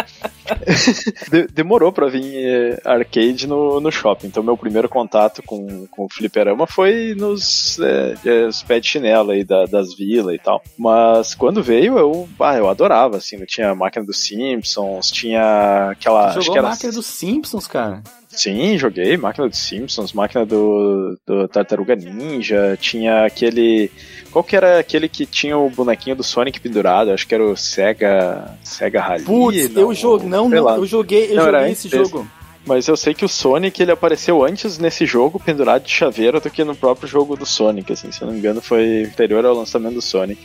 De- 1.31 1.47
demorou 1.53 1.93
pra 1.93 2.09
vir 2.09 2.25
eh, 2.35 2.81
arcade 2.85 3.47
no, 3.47 3.81
no 3.81 3.93
shopping. 3.93 4.27
Então, 4.27 4.43
meu 4.43 4.57
primeiro 4.57 4.89
contato 4.89 5.41
com, 5.45 5.87
com 5.87 6.05
o 6.07 6.09
fliperama 6.09 6.67
foi 6.67 7.15
nos 7.17 7.79
eh, 7.81 8.47
os 8.49 8.63
pés 8.65 8.83
de 8.83 8.89
chinelo 8.89 9.31
aí 9.31 9.45
da- 9.45 9.67
das 9.67 9.95
vilas 9.95 10.35
e 10.35 10.39
tal. 10.39 10.61
Mas 10.77 11.35
quando 11.35 11.63
veio, 11.63 11.97
eu, 11.97 12.29
ah, 12.41 12.57
eu 12.57 12.69
adorava, 12.69 13.19
assim. 13.19 13.39
Tinha 13.45 13.71
a 13.71 13.75
máquina 13.77 14.05
dos 14.05 14.19
Simpsons, 14.19 15.11
tinha 15.13 15.91
aquela. 15.93 16.27
acho 16.31 16.41
Jogou 16.43 16.53
que 16.55 16.59
a 16.59 16.63
era 16.63 16.69
máquina 16.71 16.93
dos 16.93 17.07
Simpsons, 17.07 17.67
cara. 17.69 18.03
Sim, 18.29 18.79
joguei 18.79 19.15
máquina 19.19 19.47
dos 19.47 19.59
Simpsons, 19.59 20.13
máquina 20.15 20.47
do, 20.47 21.19
do 21.27 21.47
Tartaruga 21.49 21.95
Ninja, 21.95 22.77
tinha 22.81 23.27
aquele. 23.27 23.91
Qual 24.33 24.43
que 24.43 24.57
era 24.57 24.79
aquele 24.79 25.09
que 25.09 25.27
tinha 25.27 25.59
o 25.59 25.69
bonequinho 25.69 26.17
do 26.17 26.23
Sonic 26.23 26.59
pendurado? 26.59 27.11
Acho 27.11 27.27
que 27.27 27.35
era 27.35 27.45
o 27.45 27.55
Sega. 27.57 28.57
Sega 28.65 29.01
Rally. 29.01 29.25
Putz, 29.25 29.69
não, 29.71 29.83
eu 29.83 29.95
joguei. 29.95 30.29
Não, 30.29 30.49
não, 30.49 30.77
eu 30.77 30.87
joguei, 30.87 31.31
eu 31.33 31.37
Não, 31.37 31.45
joguei 31.45 31.71
esse 31.73 31.89
desse. 31.89 32.11
jogo. 32.11 32.27
Mas 32.65 32.87
eu 32.87 32.97
sei 32.97 33.13
que 33.13 33.25
o 33.25 33.29
Sonic 33.29 33.83
ele 33.83 33.91
apareceu 33.91 34.45
antes 34.45 34.79
nesse 34.79 35.05
jogo 35.05 35.39
pendurado 35.39 35.83
de 35.83 35.91
chaveiro 35.91 36.41
do 36.41 36.49
que 36.49 36.63
no 36.63 36.77
próprio 36.77 37.09
jogo 37.09 37.37
do 37.37 37.45
Sonic, 37.45 37.93
assim, 37.93 38.13
se 38.13 38.23
eu 38.23 38.27
não 38.27 38.33
me 38.35 38.39
engano, 38.39 38.63
foi 38.63 39.03
anterior 39.05 39.45
ao 39.45 39.55
lançamento 39.55 39.95
do 39.95 40.03
Sonic. 40.03 40.41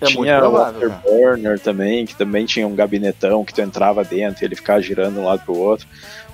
É 0.00 0.04
muito 0.04 0.22
tinha 0.22 0.36
o 0.36 0.40
provável, 0.40 0.80
cara. 0.80 0.94
Afterburner 0.94 1.60
também, 1.60 2.06
que 2.06 2.14
também 2.14 2.46
tinha 2.46 2.66
um 2.66 2.74
gabinetão 2.74 3.44
que 3.44 3.52
tu 3.52 3.60
entrava 3.60 4.04
dentro 4.04 4.44
e 4.44 4.46
ele 4.46 4.54
ficava 4.54 4.80
girando 4.80 5.20
um 5.20 5.24
lado 5.24 5.42
pro 5.44 5.56
outro. 5.56 5.86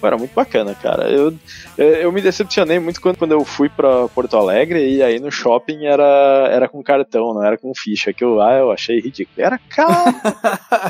Era 0.03 0.19
muito 0.19 0.35
bacana, 0.35 0.75
cara. 0.75 1.09
Eu, 1.09 1.35
eu 1.79 2.13
me 2.13 2.21
decepcionei 2.21 2.79
muito 2.79 3.01
quando, 3.01 3.17
quando 3.17 3.33
eu 3.33 3.43
fui 3.43 3.71
pra 3.71 4.07
Porto 4.09 4.37
Alegre 4.37 4.87
e 4.87 5.03
aí 5.03 5.19
no 5.19 5.31
shopping 5.31 5.87
era, 5.87 6.49
era 6.51 6.69
com 6.69 6.83
cartão, 6.83 7.33
não 7.33 7.43
era 7.43 7.57
com 7.57 7.73
ficha. 7.75 8.13
Que 8.13 8.23
eu, 8.23 8.41
ah, 8.41 8.53
eu 8.53 8.71
achei 8.71 9.01
ridículo. 9.01 9.35
Era 9.39 9.59
caro. 9.59 10.15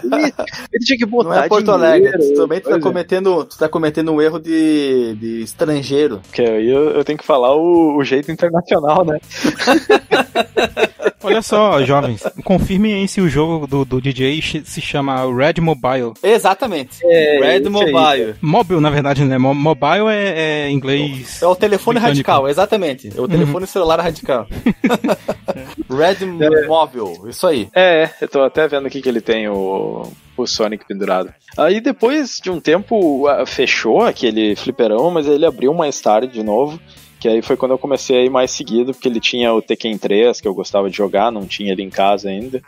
ele, 0.02 0.32
ele 0.72 0.84
tinha 0.84 0.98
que 0.98 1.06
botar 1.06 1.28
Não 1.28 1.42
é 1.44 1.48
Porto 1.48 1.64
dinheiro, 1.64 1.84
Alegre. 1.84 2.18
Tu 2.18 2.34
também 2.34 2.60
tu 2.60 2.70
tá, 2.70 2.80
cometendo, 2.80 3.44
tu 3.44 3.56
tá 3.56 3.68
cometendo 3.68 4.12
um 4.12 4.20
erro 4.20 4.40
de, 4.40 5.14
de 5.14 5.42
estrangeiro. 5.42 6.20
Que 6.32 6.42
aí 6.42 6.68
eu, 6.68 6.90
eu 6.90 7.04
tenho 7.04 7.18
que 7.18 7.24
falar 7.24 7.54
o, 7.54 7.96
o 7.96 8.04
jeito 8.04 8.32
internacional, 8.32 9.04
né? 9.04 9.20
Olha 11.24 11.42
só, 11.42 11.82
jovens, 11.84 12.22
confirmem 12.44 12.94
aí 12.94 13.08
se 13.08 13.20
o 13.20 13.28
jogo 13.28 13.66
do, 13.66 13.84
do 13.84 14.00
DJ 14.00 14.40
se 14.64 14.80
chama 14.80 15.22
Red 15.34 15.60
Mobile. 15.60 16.12
Exatamente. 16.22 16.98
É, 17.04 17.38
Red 17.40 17.60
isso 17.62 17.78
aí. 17.78 17.92
Mobile. 17.92 18.34
Mobile, 18.40 18.80
na 18.80 18.90
verdade, 18.90 19.24
né? 19.24 19.38
Mo- 19.38 19.54
Mobile 19.54 20.08
é, 20.10 20.66
é 20.66 20.70
inglês. 20.70 21.40
É 21.42 21.46
o 21.46 21.56
telefone 21.56 21.98
Britânico. 21.98 22.30
radical, 22.30 22.48
exatamente. 22.48 23.10
É 23.16 23.20
o 23.20 23.26
telefone 23.26 23.66
celular 23.66 24.00
radical. 24.00 24.46
Red 25.90 26.26
Mobile, 26.66 27.28
isso 27.28 27.46
aí. 27.46 27.68
É, 27.74 28.08
eu 28.20 28.28
tô 28.28 28.42
até 28.42 28.66
vendo 28.68 28.86
aqui 28.86 29.00
que 29.00 29.08
ele 29.08 29.20
tem 29.20 29.48
o, 29.48 30.10
o 30.36 30.46
Sonic 30.46 30.86
pendurado. 30.86 31.32
Aí 31.56 31.80
depois 31.80 32.38
de 32.42 32.50
um 32.50 32.60
tempo 32.60 33.26
fechou 33.46 34.02
aquele 34.02 34.56
fliperão, 34.56 35.10
mas 35.10 35.26
ele 35.26 35.46
abriu 35.46 35.72
mais 35.72 36.00
tarde 36.00 36.28
de 36.32 36.42
novo. 36.42 36.78
Que 37.24 37.28
aí 37.30 37.40
foi 37.40 37.56
quando 37.56 37.70
eu 37.70 37.78
comecei 37.78 38.18
a 38.18 38.22
ir 38.22 38.28
mais 38.28 38.50
seguido, 38.50 38.92
porque 38.92 39.08
ele 39.08 39.18
tinha 39.18 39.50
o 39.50 39.62
Tekken 39.62 39.96
3, 39.96 40.42
que 40.42 40.46
eu 40.46 40.52
gostava 40.52 40.90
de 40.90 40.96
jogar, 40.98 41.32
não 41.32 41.46
tinha 41.46 41.72
ele 41.72 41.82
em 41.82 41.88
casa 41.88 42.28
ainda. 42.28 42.60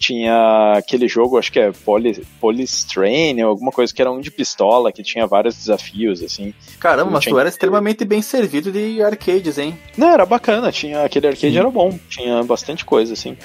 Tinha 0.00 0.72
aquele 0.76 1.06
jogo, 1.06 1.38
acho 1.38 1.52
que 1.52 1.60
é 1.60 1.70
Poly, 1.70 2.26
Polystrain, 2.40 3.40
ou 3.40 3.50
alguma 3.50 3.70
coisa 3.70 3.94
que 3.94 4.02
era 4.02 4.10
um 4.10 4.20
de 4.20 4.32
pistola, 4.32 4.90
que 4.90 5.04
tinha 5.04 5.28
vários 5.28 5.54
desafios, 5.54 6.24
assim. 6.24 6.52
Caramba, 6.80 7.12
mas 7.12 7.22
tinha 7.22 7.36
tu 7.36 7.38
era 7.38 7.48
extremamente 7.48 8.04
bem 8.04 8.20
servido 8.20 8.72
de 8.72 9.00
arcades, 9.00 9.58
hein? 9.58 9.78
Não, 9.96 10.08
era 10.08 10.26
bacana, 10.26 10.72
tinha 10.72 11.04
aquele 11.04 11.28
arcade 11.28 11.56
era 11.56 11.70
bom, 11.70 11.96
tinha 12.08 12.42
bastante 12.42 12.84
coisa 12.84 13.12
assim. 13.12 13.36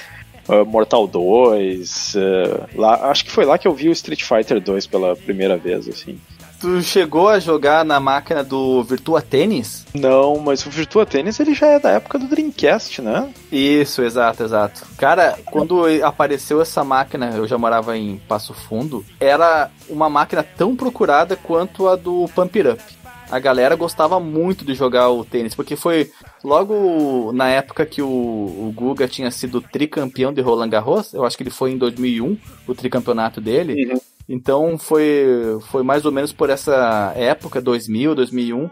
Uh, 0.50 0.66
Mortal 0.66 1.06
2, 1.06 2.16
uh, 2.16 2.70
lá, 2.74 3.12
acho 3.12 3.26
que 3.26 3.30
foi 3.32 3.46
lá 3.46 3.60
que 3.60 3.68
eu 3.68 3.74
vi 3.76 3.88
o 3.88 3.92
Street 3.92 4.24
Fighter 4.24 4.60
2 4.60 4.88
pela 4.88 5.16
primeira 5.16 5.58
vez, 5.58 5.88
assim. 5.88 6.20
Tu 6.66 6.82
chegou 6.82 7.30
a 7.30 7.38
jogar 7.38 7.86
na 7.86 8.00
máquina 8.00 8.44
do 8.44 8.84
Virtua 8.84 9.22
Tennis? 9.22 9.86
Não, 9.94 10.40
mas 10.40 10.66
o 10.66 10.70
Virtua 10.72 11.06
Tennis 11.06 11.40
ele 11.40 11.54
já 11.54 11.68
é 11.68 11.80
da 11.80 11.92
época 11.92 12.18
do 12.18 12.26
Dreamcast, 12.26 13.04
né? 13.04 13.32
Isso, 13.52 14.02
exato, 14.02 14.42
exato. 14.42 14.82
Cara, 14.98 15.38
quando 15.46 15.84
apareceu 16.04 16.60
essa 16.60 16.84
máquina, 16.84 17.30
eu 17.36 17.48
já 17.48 17.56
morava 17.56 17.96
em 17.96 18.18
Passo 18.28 18.52
Fundo, 18.56 19.06
era 19.20 19.70
uma 19.88 20.10
máquina 20.10 20.42
tão 20.42 20.76
procurada 20.76 21.36
quanto 21.36 21.88
a 21.88 21.96
do 21.96 22.28
Pump 22.34 22.58
It 22.58 22.70
Up. 22.70 22.84
A 23.30 23.38
galera 23.38 23.76
gostava 23.76 24.20
muito 24.20 24.66
de 24.66 24.74
jogar 24.74 25.10
o 25.10 25.24
tênis, 25.24 25.54
porque 25.54 25.76
foi 25.76 26.12
logo 26.44 27.32
na 27.32 27.48
época 27.48 27.86
que 27.86 28.02
o, 28.02 28.08
o 28.08 28.74
Guga 28.76 29.08
tinha 29.08 29.30
sido 29.30 29.62
tricampeão 29.62 30.34
de 30.34 30.42
Roland 30.42 30.70
Garros, 30.70 31.14
eu 31.14 31.26
acho 31.26 31.38
que 31.38 31.44
ele 31.44 31.52
foi 31.52 31.74
em 31.74 31.78
2001, 31.78 32.36
o 32.68 32.74
tricampeonato 32.74 33.40
dele. 33.40 33.86
Uhum. 33.86 34.00
Então 34.28 34.78
foi, 34.78 35.26
foi 35.70 35.84
mais 35.84 36.06
ou 36.06 36.12
menos 36.12 36.34
por 36.34 36.50
essa 36.50 37.14
época, 37.16 37.62
2000, 37.62 38.16
2001, 38.16 38.70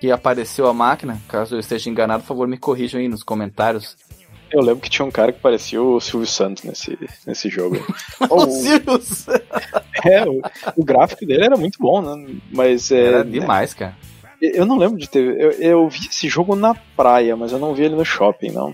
que 0.00 0.10
apareceu 0.10 0.66
a 0.66 0.74
máquina. 0.74 1.20
Caso 1.28 1.56
eu 1.56 1.60
esteja 1.60 1.88
enganado, 1.88 2.22
por 2.22 2.28
favor, 2.28 2.48
me 2.48 2.58
corrijam 2.58 3.00
aí 3.00 3.08
nos 3.08 3.22
comentários. 3.22 3.96
Eu 4.52 4.60
lembro 4.60 4.80
que 4.80 4.90
tinha 4.90 5.06
um 5.06 5.10
cara 5.10 5.32
que 5.32 5.40
parecia 5.40 5.80
o 5.80 6.00
Silvio 6.00 6.26
Santos 6.26 6.64
nesse, 6.64 6.98
nesse 7.26 7.48
jogo. 7.48 7.76
O, 8.28 8.50
Sirius! 8.50 9.26
é, 10.04 10.24
o, 10.24 10.40
o 10.76 10.84
gráfico 10.84 11.24
dele 11.24 11.44
era 11.44 11.56
muito 11.56 11.78
bom, 11.78 12.02
né? 12.02 12.34
Mas 12.52 12.90
é, 12.90 13.04
Era 13.04 13.24
demais, 13.24 13.72
cara. 13.72 13.96
Eu 14.40 14.64
não 14.64 14.78
lembro 14.78 14.98
de 14.98 15.08
ter. 15.08 15.38
Eu, 15.38 15.50
eu 15.52 15.88
vi 15.88 16.06
esse 16.08 16.28
jogo 16.28 16.56
na 16.56 16.74
praia, 16.96 17.36
mas 17.36 17.52
eu 17.52 17.58
não 17.58 17.74
vi 17.74 17.84
ele 17.84 17.94
no 17.94 18.04
shopping, 18.04 18.50
não. 18.50 18.72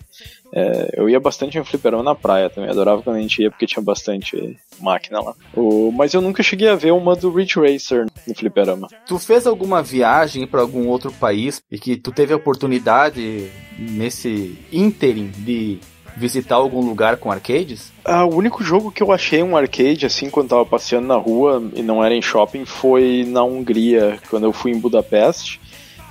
É, 0.53 0.91
eu 0.95 1.09
ia 1.09 1.21
bastante 1.21 1.59
em 1.59 1.65
fliperão 1.65 2.03
na 2.03 2.15
praia 2.15 2.49
também. 2.51 2.71
Adorava 2.71 3.03
quando 3.03 3.17
a 3.17 3.21
gente 3.21 3.43
ia 3.43 3.51
porque 3.51 3.67
tinha 3.67 3.83
bastante 3.83 4.57
máquina 4.81 5.21
lá. 5.21 5.35
O, 5.55 5.91
mas 5.93 6.15
eu 6.15 6.21
nunca 6.21 6.43
cheguei 6.43 6.69
a 6.69 6.75
ver 6.75 6.93
uma 6.93 7.17
do 7.17 7.31
Ridge 7.31 7.59
Racer 7.59 8.07
no 8.27 8.35
fliperama. 8.35 8.89
Tu 9.07 9.19
fez 9.19 9.47
alguma 9.47 9.83
viagem 9.83 10.47
para 10.47 10.61
algum 10.61 10.89
outro 10.89 11.13
país 11.13 11.63
e 11.71 11.79
que 11.79 11.97
tu 11.97 12.13
teve 12.13 12.33
a 12.33 12.37
oportunidade 12.37 13.51
nesse 13.79 14.59
ínterim 14.73 15.31
de 15.37 15.79
visitar 16.17 16.57
algum 16.57 16.81
lugar 16.81 17.19
com 17.19 17.31
arcades? 17.31 17.93
Ah, 18.05 18.25
o 18.25 18.35
único 18.35 18.65
jogo 18.65 18.91
que 18.91 19.03
eu 19.03 19.13
achei 19.13 19.43
um 19.43 19.57
arcade, 19.57 20.07
assim, 20.07 20.31
quando 20.31 20.49
tava 20.49 20.65
passeando 20.65 21.07
na 21.07 21.17
rua 21.17 21.63
e 21.75 21.83
não 21.83 22.03
era 22.03 22.15
em 22.15 22.23
shopping, 22.23 22.65
foi 22.65 23.25
na 23.29 23.45
Hungria, 23.45 24.19
quando 24.31 24.45
eu 24.45 24.53
fui 24.53 24.73
em 24.73 24.79
Budapeste. 24.79 25.61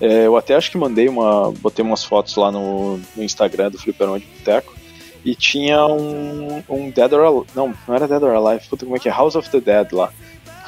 É, 0.01 0.25
eu 0.25 0.35
até 0.35 0.55
acho 0.55 0.71
que 0.71 0.77
mandei 0.77 1.07
uma. 1.07 1.51
botei 1.51 1.83
umas 1.83 2.03
fotos 2.03 2.35
lá 2.35 2.51
no, 2.51 2.97
no 3.15 3.23
Instagram 3.23 3.71
do 3.71 3.77
Fliperão 3.77 4.17
de 4.17 4.25
Boteco. 4.25 4.75
E 5.23 5.33
tinha 5.33 5.85
um, 5.87 6.61
um 6.69 6.89
Dead 6.91 7.11
or 7.13 7.25
Alive. 7.25 7.47
Não, 7.55 7.73
não 7.87 7.95
era 7.95 8.07
Dead 8.07 8.21
or 8.21 8.35
Alive, 8.35 8.67
puta, 8.67 8.85
como 8.85 8.95
é 8.95 8.99
que 8.99 9.09
é? 9.09 9.11
House 9.11 9.35
of 9.35 9.49
the 9.49 9.59
Dead 9.59 9.91
lá. 9.91 10.11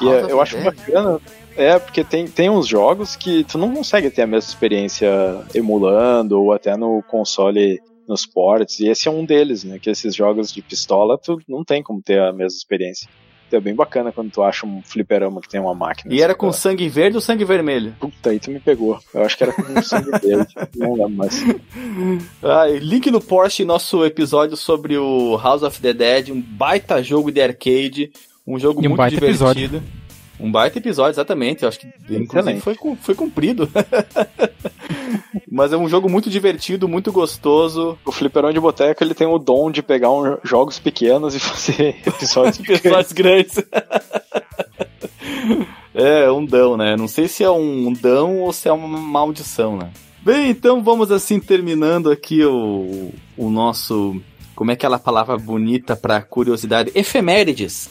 E 0.00 0.04
House 0.04 0.16
é, 0.16 0.22
eu 0.24 0.36
the 0.36 0.42
acho 0.42 0.56
Dead? 0.56 0.64
bacana. 0.64 1.20
É, 1.56 1.78
porque 1.78 2.04
tem, 2.04 2.26
tem 2.26 2.48
uns 2.48 2.68
jogos 2.68 3.16
que 3.16 3.42
tu 3.44 3.58
não 3.58 3.74
consegue 3.74 4.10
ter 4.10 4.22
a 4.22 4.26
mesma 4.26 4.48
experiência 4.48 5.10
emulando 5.52 6.40
ou 6.40 6.52
até 6.52 6.76
no 6.76 7.02
console 7.02 7.80
nos 8.08 8.24
ports, 8.24 8.80
e 8.80 8.88
esse 8.88 9.06
é 9.06 9.10
um 9.10 9.24
deles, 9.24 9.64
né? 9.64 9.78
Que 9.78 9.90
esses 9.90 10.14
jogos 10.14 10.50
de 10.50 10.62
pistola 10.62 11.18
tu 11.18 11.38
não 11.46 11.62
tem 11.62 11.82
como 11.82 12.00
ter 12.00 12.20
a 12.20 12.32
mesma 12.32 12.56
experiência. 12.56 13.08
Então 13.48 13.58
é 13.58 13.60
bem 13.62 13.74
bacana 13.74 14.12
quando 14.12 14.30
tu 14.30 14.42
acha 14.42 14.66
um 14.66 14.82
fliperama 14.82 15.40
que 15.40 15.48
tem 15.48 15.58
uma 15.60 15.74
máquina. 15.74 16.12
E 16.14 16.20
era 16.20 16.32
assim, 16.32 16.38
com 16.40 16.48
pra- 16.48 16.56
sangue 16.56 16.86
verde 16.88 17.16
ou 17.16 17.20
sangue 17.20 17.44
vermelho? 17.44 17.94
Puta, 17.98 18.28
aí 18.30 18.38
tu 18.38 18.50
me 18.50 18.60
pegou. 18.60 19.00
Eu 19.14 19.22
acho 19.24 19.36
que 19.36 19.42
era 19.42 19.52
com 19.52 19.82
sangue 19.82 20.10
verde. 20.22 20.54
Não 20.76 20.92
lembro 20.92 21.10
mais. 21.10 21.42
Ah, 22.42 22.66
link 22.80 23.10
no 23.10 23.20
Porsche 23.20 23.64
nosso 23.64 24.04
episódio 24.04 24.56
sobre 24.56 24.96
o 24.98 25.36
House 25.38 25.62
of 25.62 25.80
the 25.80 25.92
Dead, 25.94 26.28
um 26.30 26.40
baita 26.40 27.02
jogo 27.02 27.32
de 27.32 27.40
arcade, 27.40 28.12
um 28.46 28.58
jogo 28.58 28.82
E 28.82 28.86
um 28.86 28.90
muito 28.90 28.98
baita 28.98 29.16
divertido. 29.16 29.82
Um 30.40 30.50
baita 30.52 30.78
episódio, 30.78 31.12
exatamente. 31.14 31.62
Eu 31.62 31.68
acho 31.68 31.80
que 31.80 31.88
inclusive 32.10 32.60
foi, 32.60 32.76
foi 33.00 33.14
cumprido. 33.14 33.68
Mas 35.50 35.72
é 35.72 35.76
um 35.76 35.88
jogo 35.88 36.08
muito 36.08 36.30
divertido, 36.30 36.88
muito 36.88 37.10
gostoso. 37.10 37.98
O 38.04 38.12
fliperão 38.12 38.52
de 38.52 38.60
boteco 38.60 39.02
ele 39.02 39.14
tem 39.14 39.26
o 39.26 39.38
dom 39.38 39.70
de 39.70 39.82
pegar 39.82 40.10
um- 40.12 40.38
jogos 40.44 40.78
pequenos 40.78 41.34
e 41.34 41.40
fazer 41.40 41.96
episódios. 42.06 42.60
Episódios 42.68 43.12
grandes. 43.12 43.56
é, 45.94 46.30
um 46.30 46.44
dão, 46.44 46.76
né? 46.76 46.96
Não 46.96 47.08
sei 47.08 47.26
se 47.28 47.42
é 47.42 47.50
um 47.50 47.92
dão 47.92 48.38
ou 48.40 48.52
se 48.52 48.68
é 48.68 48.72
uma 48.72 48.86
maldição, 48.98 49.76
né? 49.76 49.90
Bem, 50.22 50.50
então 50.50 50.82
vamos 50.82 51.10
assim 51.10 51.40
terminando 51.40 52.10
aqui 52.10 52.44
o, 52.44 53.12
o 53.36 53.50
nosso. 53.50 54.20
Como 54.54 54.70
é 54.70 54.74
aquela 54.74 54.98
palavra 54.98 55.36
bonita 55.36 55.96
para 55.96 56.20
curiosidade? 56.20 56.90
Efemérides. 56.94 57.88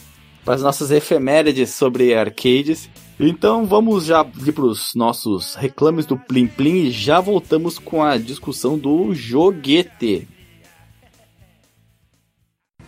Para 0.48 0.54
as 0.54 0.62
nossas 0.62 0.90
efemérides 0.90 1.74
sobre 1.74 2.14
arcades. 2.14 2.88
Então 3.20 3.66
vamos 3.66 4.06
já 4.06 4.24
ir 4.46 4.52
para 4.52 4.64
os 4.64 4.94
nossos 4.94 5.54
reclames 5.54 6.06
do 6.06 6.16
Plim 6.16 6.46
Plim 6.46 6.86
e 6.86 6.90
já 6.90 7.20
voltamos 7.20 7.78
com 7.78 8.02
a 8.02 8.16
discussão 8.16 8.78
do 8.78 9.14
joguete. 9.14 10.26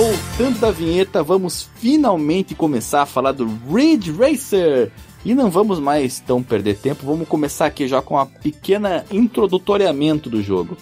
Voltando 0.00 0.58
da 0.58 0.70
vinheta, 0.70 1.22
vamos 1.22 1.68
finalmente 1.74 2.54
começar 2.54 3.02
a 3.02 3.06
falar 3.06 3.32
do 3.32 3.46
Ridge 3.70 4.10
Racer. 4.10 4.90
E 5.26 5.34
não 5.34 5.50
vamos 5.50 5.78
mais 5.78 6.20
tão 6.20 6.42
perder 6.42 6.78
tempo, 6.78 7.04
vamos 7.04 7.28
começar 7.28 7.66
aqui 7.66 7.86
já 7.86 8.00
com 8.00 8.14
uma 8.14 8.24
pequena 8.24 9.04
introdutoriamento 9.10 10.30
do 10.30 10.42
jogo. 10.42 10.74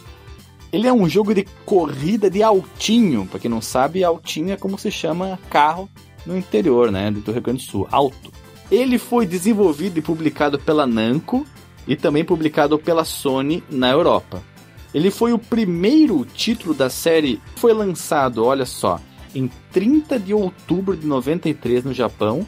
Ele 0.72 0.86
é 0.86 0.92
um 0.92 1.08
jogo 1.08 1.34
de 1.34 1.44
corrida 1.66 2.30
de 2.30 2.44
altinho, 2.44 3.26
para 3.26 3.40
quem 3.40 3.50
não 3.50 3.60
sabe, 3.60 4.04
altinho 4.04 4.52
é 4.52 4.56
como 4.56 4.78
se 4.78 4.88
chama 4.88 5.36
carro 5.50 5.90
no 6.24 6.38
interior, 6.38 6.92
né, 6.92 7.10
do 7.10 7.32
Rio 7.32 7.42
Grande 7.42 7.66
do 7.66 7.68
Sul, 7.68 7.88
alto. 7.90 8.32
Ele 8.70 8.98
foi 8.98 9.26
desenvolvido 9.26 9.98
e 9.98 10.02
publicado 10.02 10.60
pela 10.60 10.86
Namco 10.86 11.44
e 11.88 11.96
também 11.96 12.24
publicado 12.24 12.78
pela 12.78 13.04
Sony 13.04 13.64
na 13.68 13.90
Europa. 13.90 14.40
Ele 14.94 15.10
foi 15.10 15.32
o 15.32 15.38
primeiro 15.40 16.24
título 16.24 16.72
da 16.72 16.88
série, 16.88 17.40
foi 17.56 17.72
lançado, 17.72 18.44
olha 18.44 18.64
só, 18.64 19.00
em 19.34 19.50
30 19.72 20.18
de 20.18 20.34
outubro 20.34 20.96
de 20.96 21.06
93 21.06 21.84
no 21.84 21.92
Japão 21.92 22.46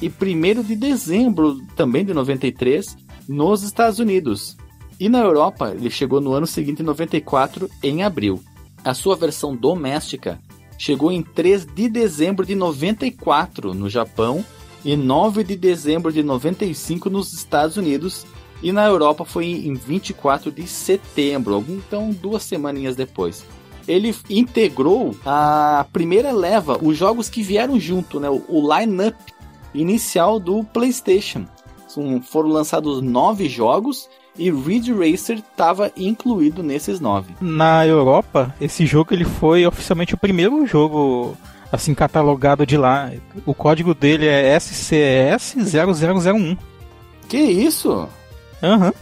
e 0.00 0.08
1 0.08 0.62
de 0.62 0.76
dezembro 0.76 1.60
também 1.76 2.04
de 2.04 2.12
93 2.12 2.96
nos 3.28 3.62
Estados 3.62 3.98
Unidos. 3.98 4.56
E 4.98 5.08
na 5.08 5.20
Europa, 5.20 5.72
ele 5.74 5.90
chegou 5.90 6.20
no 6.20 6.32
ano 6.32 6.46
seguinte, 6.46 6.82
em 6.82 6.84
94, 6.84 7.68
em 7.82 8.02
abril. 8.02 8.42
A 8.84 8.94
sua 8.94 9.16
versão 9.16 9.54
doméstica 9.54 10.40
chegou 10.78 11.12
em 11.12 11.22
3 11.22 11.66
de 11.66 11.88
dezembro 11.88 12.44
de 12.44 12.54
94 12.54 13.74
no 13.74 13.88
Japão 13.88 14.44
e 14.84 14.96
9 14.96 15.44
de 15.44 15.56
dezembro 15.56 16.12
de 16.12 16.22
95 16.22 17.08
nos 17.08 17.32
Estados 17.32 17.76
Unidos 17.76 18.26
e 18.62 18.70
na 18.70 18.86
Europa 18.86 19.24
foi 19.24 19.46
em 19.46 19.74
24 19.74 20.50
de 20.50 20.66
setembro, 20.66 21.64
então 21.68 22.10
duas 22.10 22.44
semaninhas 22.44 22.94
depois. 22.94 23.44
Ele 23.86 24.14
integrou 24.28 25.14
a 25.24 25.86
primeira 25.92 26.32
leva, 26.32 26.78
os 26.82 26.96
jogos 26.96 27.28
que 27.28 27.42
vieram 27.42 27.78
junto, 27.78 28.20
né? 28.20 28.28
O 28.30 28.76
line-up 28.76 29.16
inicial 29.74 30.38
do 30.38 30.64
PlayStation. 30.64 31.44
Foram 32.22 32.48
lançados 32.48 33.02
nove 33.02 33.48
jogos 33.48 34.08
e 34.38 34.50
Ridge 34.50 34.92
Racer 34.92 35.38
estava 35.38 35.92
incluído 35.96 36.62
nesses 36.62 37.00
nove. 37.00 37.34
Na 37.40 37.86
Europa, 37.86 38.54
esse 38.60 38.86
jogo 38.86 39.12
ele 39.12 39.24
foi 39.24 39.66
oficialmente 39.66 40.14
o 40.14 40.18
primeiro 40.18 40.66
jogo 40.66 41.36
assim 41.70 41.94
catalogado 41.94 42.64
de 42.64 42.76
lá. 42.76 43.10
O 43.44 43.54
código 43.54 43.94
dele 43.94 44.26
é 44.26 44.58
SCS 44.58 45.54
0001. 45.56 46.56
Que 47.28 47.38
isso? 47.38 48.08
Aham. 48.62 48.86
Uhum. 48.86 48.92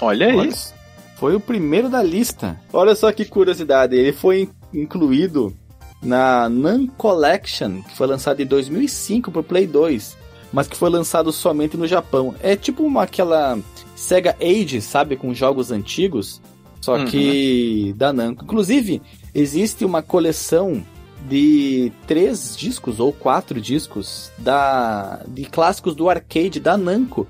Olha, 0.00 0.28
Olha 0.36 0.48
isso. 0.48 0.74
Foi 1.22 1.36
o 1.36 1.40
primeiro 1.40 1.88
da 1.88 2.02
lista. 2.02 2.60
Olha 2.72 2.96
só 2.96 3.12
que 3.12 3.24
curiosidade, 3.24 3.94
ele 3.94 4.12
foi 4.12 4.50
incluído 4.74 5.56
na 6.02 6.48
Nan 6.48 6.88
Collection, 6.88 7.80
que 7.80 7.96
foi 7.96 8.08
lançado 8.08 8.42
em 8.42 8.44
2005 8.44 9.30
para 9.30 9.40
Play 9.40 9.68
2, 9.68 10.16
mas 10.52 10.66
que 10.66 10.76
foi 10.76 10.90
lançado 10.90 11.30
somente 11.30 11.76
no 11.76 11.86
Japão. 11.86 12.34
É 12.42 12.56
tipo 12.56 12.82
uma, 12.82 13.04
aquela 13.04 13.56
Sega 13.94 14.36
Age, 14.42 14.80
sabe, 14.80 15.14
com 15.14 15.32
jogos 15.32 15.70
antigos, 15.70 16.40
só 16.80 16.96
uhum. 16.96 17.04
que 17.04 17.94
da 17.96 18.12
Namco. 18.12 18.42
Inclusive, 18.42 19.00
existe 19.32 19.84
uma 19.84 20.02
coleção 20.02 20.82
de 21.28 21.92
três 22.04 22.56
discos 22.56 22.98
ou 22.98 23.12
quatro 23.12 23.60
discos 23.60 24.32
da 24.38 25.20
de 25.28 25.44
clássicos 25.44 25.94
do 25.94 26.10
arcade 26.10 26.58
da 26.58 26.76
Namco 26.76 27.28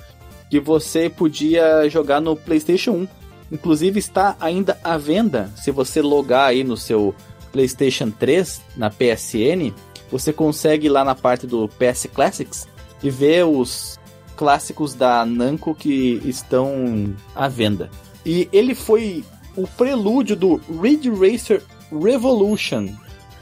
que 0.48 0.58
você 0.58 1.10
podia 1.10 1.86
jogar 1.90 2.22
no 2.22 2.34
PlayStation 2.34 2.92
1. 2.92 3.21
Inclusive 3.52 3.98
está 3.98 4.34
ainda 4.40 4.78
à 4.82 4.96
venda. 4.96 5.52
Se 5.56 5.70
você 5.70 6.00
logar 6.00 6.48
aí 6.48 6.64
no 6.64 6.76
seu 6.76 7.14
PlayStation 7.52 8.10
3 8.10 8.62
na 8.74 8.88
PSN, 8.88 9.74
você 10.10 10.32
consegue 10.32 10.86
ir 10.86 10.90
lá 10.90 11.04
na 11.04 11.14
parte 11.14 11.46
do 11.46 11.68
PS 11.68 12.08
Classics 12.12 12.66
e 13.02 13.10
ver 13.10 13.44
os 13.44 14.00
clássicos 14.36 14.94
da 14.94 15.26
Namco 15.26 15.74
que 15.74 16.22
estão 16.24 17.14
à 17.34 17.46
venda. 17.46 17.90
E 18.24 18.48
ele 18.52 18.74
foi 18.74 19.22
o 19.54 19.66
prelúdio 19.66 20.34
do 20.34 20.60
Ridge 20.80 21.10
Racer 21.10 21.62
Revolution, 21.92 22.88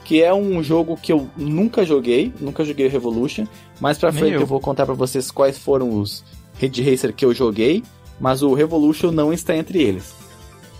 que 0.03 0.21
é 0.21 0.33
um 0.33 0.61
jogo 0.61 0.97
que 0.97 1.13
eu 1.13 1.29
nunca 1.37 1.85
joguei, 1.85 2.33
nunca 2.39 2.65
joguei 2.65 2.89
Revolution, 2.89 3.45
mais 3.79 3.97
pra 3.97 4.11
frente 4.11 4.33
eu. 4.33 4.41
eu 4.41 4.47
vou 4.47 4.59
contar 4.59 4.85
para 4.85 4.93
vocês 4.93 5.31
quais 5.31 5.57
foram 5.57 5.97
os 5.97 6.23
Ridge 6.59 6.83
Racer 6.83 7.13
que 7.13 7.23
eu 7.23 7.33
joguei, 7.33 7.81
mas 8.21 8.43
o 8.43 8.53
Revolution 8.53 9.11
não 9.11 9.33
está 9.33 9.57
entre 9.57 9.81
eles. 9.81 10.13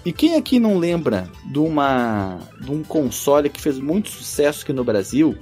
E 0.06 0.13
quem 0.13 0.36
aqui 0.36 0.60
não 0.60 0.77
lembra 0.77 1.27
de, 1.45 1.60
uma, 1.60 2.39
de 2.60 2.71
um 2.71 2.84
console 2.84 3.49
que 3.49 3.60
fez 3.60 3.77
muito 3.77 4.10
sucesso 4.10 4.63
aqui 4.63 4.71
no 4.71 4.84
Brasil, 4.84 5.36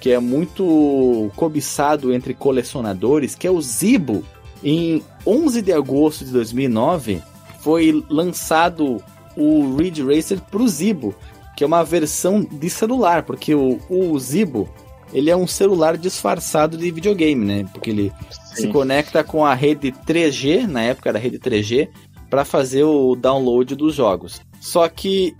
que 0.00 0.10
é 0.10 0.18
muito 0.18 1.30
cobiçado 1.36 2.12
entre 2.12 2.32
colecionadores, 2.34 3.34
que 3.34 3.46
é 3.46 3.50
o 3.50 3.60
Zibo. 3.60 4.22
Em 4.62 5.02
11 5.26 5.62
de 5.62 5.72
agosto 5.72 6.24
de 6.24 6.30
2009 6.32 7.22
foi 7.60 8.04
lançado 8.08 9.02
o 9.36 9.76
Ridge 9.76 10.02
Racer 10.02 10.40
para 10.40 10.62
o 10.62 10.68
Zibo, 10.68 11.14
que 11.56 11.64
é 11.64 11.66
uma 11.66 11.82
versão 11.82 12.42
de 12.42 12.68
celular, 12.68 13.22
porque 13.22 13.54
o, 13.54 13.78
o 13.88 14.18
Zibo 14.18 14.68
ele 15.12 15.30
é 15.30 15.36
um 15.36 15.46
celular 15.46 15.96
disfarçado 15.96 16.76
de 16.76 16.90
videogame, 16.90 17.44
né? 17.44 17.66
Porque 17.72 17.90
ele 17.90 18.12
Sim. 18.50 18.62
se 18.62 18.68
conecta 18.68 19.22
com 19.22 19.44
a 19.44 19.54
rede 19.54 19.92
3G, 19.92 20.66
na 20.66 20.82
época 20.82 21.12
da 21.12 21.18
rede 21.18 21.38
3G, 21.38 21.88
para 22.28 22.44
fazer 22.44 22.84
o 22.84 23.14
download 23.14 23.74
dos 23.74 23.94
jogos. 23.94 24.40
Só 24.60 24.88
que 24.88 25.34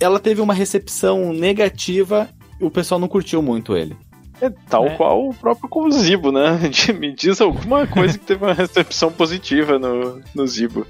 ela 0.00 0.18
teve 0.18 0.40
uma 0.40 0.54
recepção 0.54 1.32
negativa 1.32 2.28
e 2.60 2.64
o 2.64 2.70
pessoal 2.70 2.98
não 2.98 3.08
curtiu 3.08 3.42
muito 3.42 3.76
ele. 3.76 3.96
É 4.40 4.50
tal 4.68 4.86
é. 4.86 4.96
qual 4.96 5.28
o 5.28 5.34
próprio 5.34 5.90
Zibo, 5.92 6.32
né? 6.32 6.58
Me 6.98 7.14
diz 7.14 7.40
alguma 7.40 7.86
coisa 7.86 8.18
que 8.18 8.24
teve 8.24 8.44
uma 8.44 8.54
recepção 8.54 9.12
positiva 9.12 9.78
no, 9.78 10.20
no 10.34 10.46
Zibo. 10.46 10.84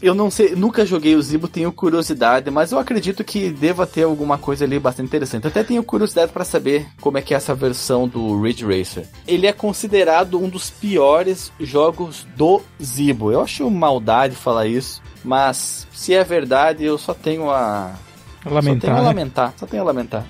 Eu 0.00 0.14
não 0.14 0.30
sei, 0.30 0.54
nunca 0.54 0.86
joguei 0.86 1.16
o 1.16 1.22
Zibo, 1.22 1.48
tenho 1.48 1.72
curiosidade, 1.72 2.50
mas 2.50 2.70
eu 2.70 2.78
acredito 2.78 3.24
que 3.24 3.50
deva 3.50 3.86
ter 3.86 4.04
alguma 4.04 4.38
coisa 4.38 4.64
ali 4.64 4.78
bastante 4.78 5.06
interessante. 5.06 5.46
Até 5.46 5.64
tenho 5.64 5.82
curiosidade 5.82 6.30
para 6.30 6.44
saber 6.44 6.86
como 7.00 7.18
é 7.18 7.22
que 7.22 7.34
é 7.34 7.36
essa 7.36 7.54
versão 7.54 8.06
do 8.06 8.40
Ridge 8.40 8.64
Racer. 8.64 9.06
Ele 9.26 9.46
é 9.46 9.52
considerado 9.52 10.38
um 10.38 10.48
dos 10.48 10.70
piores 10.70 11.52
jogos 11.58 12.26
do 12.36 12.62
Zibo. 12.80 13.32
Eu 13.32 13.40
acho 13.40 13.68
maldade 13.70 14.36
falar 14.36 14.66
isso, 14.66 15.02
mas 15.24 15.86
se 15.92 16.14
é 16.14 16.22
verdade, 16.22 16.84
eu 16.84 16.96
só 16.96 17.12
tenho 17.12 17.50
a 17.50 17.94
Lamentar, 18.44 18.80
só 18.80 18.86
tenho 18.86 18.92
a 18.92 19.00
né? 19.00 19.06
lamentar, 19.06 19.54
só 19.56 19.66
tenho 19.66 19.82
a 19.82 19.86
lamentar. 19.86 20.26